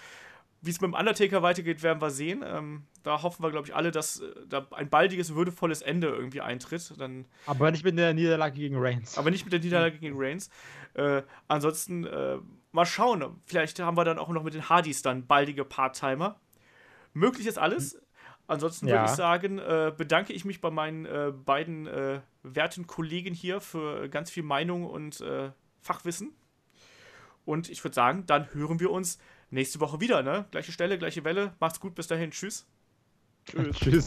Wie 0.63 0.71
es 0.71 0.81
mit 0.81 0.91
dem 0.91 0.95
Undertaker 0.95 1.43
weitergeht, 1.43 1.83
werden 1.83 2.03
wir 2.03 2.11
sehen. 2.11 2.45
Ähm, 2.47 2.85
da 3.03 3.23
hoffen 3.23 3.43
wir, 3.43 3.51
glaube 3.51 3.67
ich, 3.67 3.75
alle, 3.75 3.91
dass 3.91 4.21
äh, 4.21 4.27
da 4.47 4.67
ein 4.73 4.91
baldiges, 4.91 5.35
würdevolles 5.35 5.81
Ende 5.81 6.09
irgendwie 6.09 6.43
eintritt. 6.43 6.93
Dann 6.99 7.25
Aber 7.47 7.71
nicht 7.71 7.85
mit 7.85 7.99
der 7.99 8.13
Niederlage 8.13 8.57
gegen 8.57 8.77
Reigns. 8.77 9.17
aber 9.17 9.31
nicht 9.31 9.45
mit 9.45 9.53
der 9.53 9.61
Niederlage 9.61 9.99
gegen 9.99 10.17
Reigns. 10.19 10.51
Äh, 10.95 11.23
ansonsten 11.49 12.05
äh, 12.05 12.39
mal 12.73 12.87
schauen. 12.87 13.41
Vielleicht 13.47 13.79
haben 13.81 13.97
wir 13.97 14.05
dann 14.05 14.19
auch 14.19 14.29
noch 14.29 14.43
mit 14.43 14.55
den 14.55 14.69
Hardys 14.69 15.03
dann 15.03 15.27
baldige 15.27 15.65
Part-Timer. 15.65 16.39
Möglich 17.13 17.47
ist 17.47 17.59
alles. 17.59 18.01
Ansonsten 18.47 18.87
würde 18.87 18.97
Ja. 18.97 19.05
ich 19.05 19.11
sagen, 19.11 19.59
äh, 19.59 19.93
bedanke 19.97 20.33
ich 20.33 20.45
mich 20.45 20.61
bei 20.61 20.71
meinen 20.71 21.05
äh, 21.07 21.33
beiden 21.33 21.87
äh, 21.87 22.21
werten 22.43 22.87
Kollegen 22.87 23.33
hier 23.35 23.61
für 23.61 24.09
ganz 24.09 24.31
viel 24.31 24.43
Meinung 24.43 24.87
und 24.87 25.21
äh, 25.21 25.51
Fachwissen. 25.81 26.33
Und 27.45 27.69
ich 27.71 27.83
würde 27.85 27.95
sagen, 27.95 28.25
dann 28.27 28.53
hören 28.53 28.81
wir 28.81 28.91
uns 28.91 29.19
nächste 29.51 29.81
Woche 29.81 30.01
wieder. 30.01 30.23
Ne? 30.23 30.47
Gleiche 30.51 30.73
Stelle, 30.73 30.99
gleiche 30.99 31.25
Welle. 31.25 31.55
Macht's 31.61 31.81
gut, 31.81 31.95
bis 31.95 32.07
dahin. 32.09 32.31
Tschüss. 32.33 32.67
Tschüss. 33.73 34.07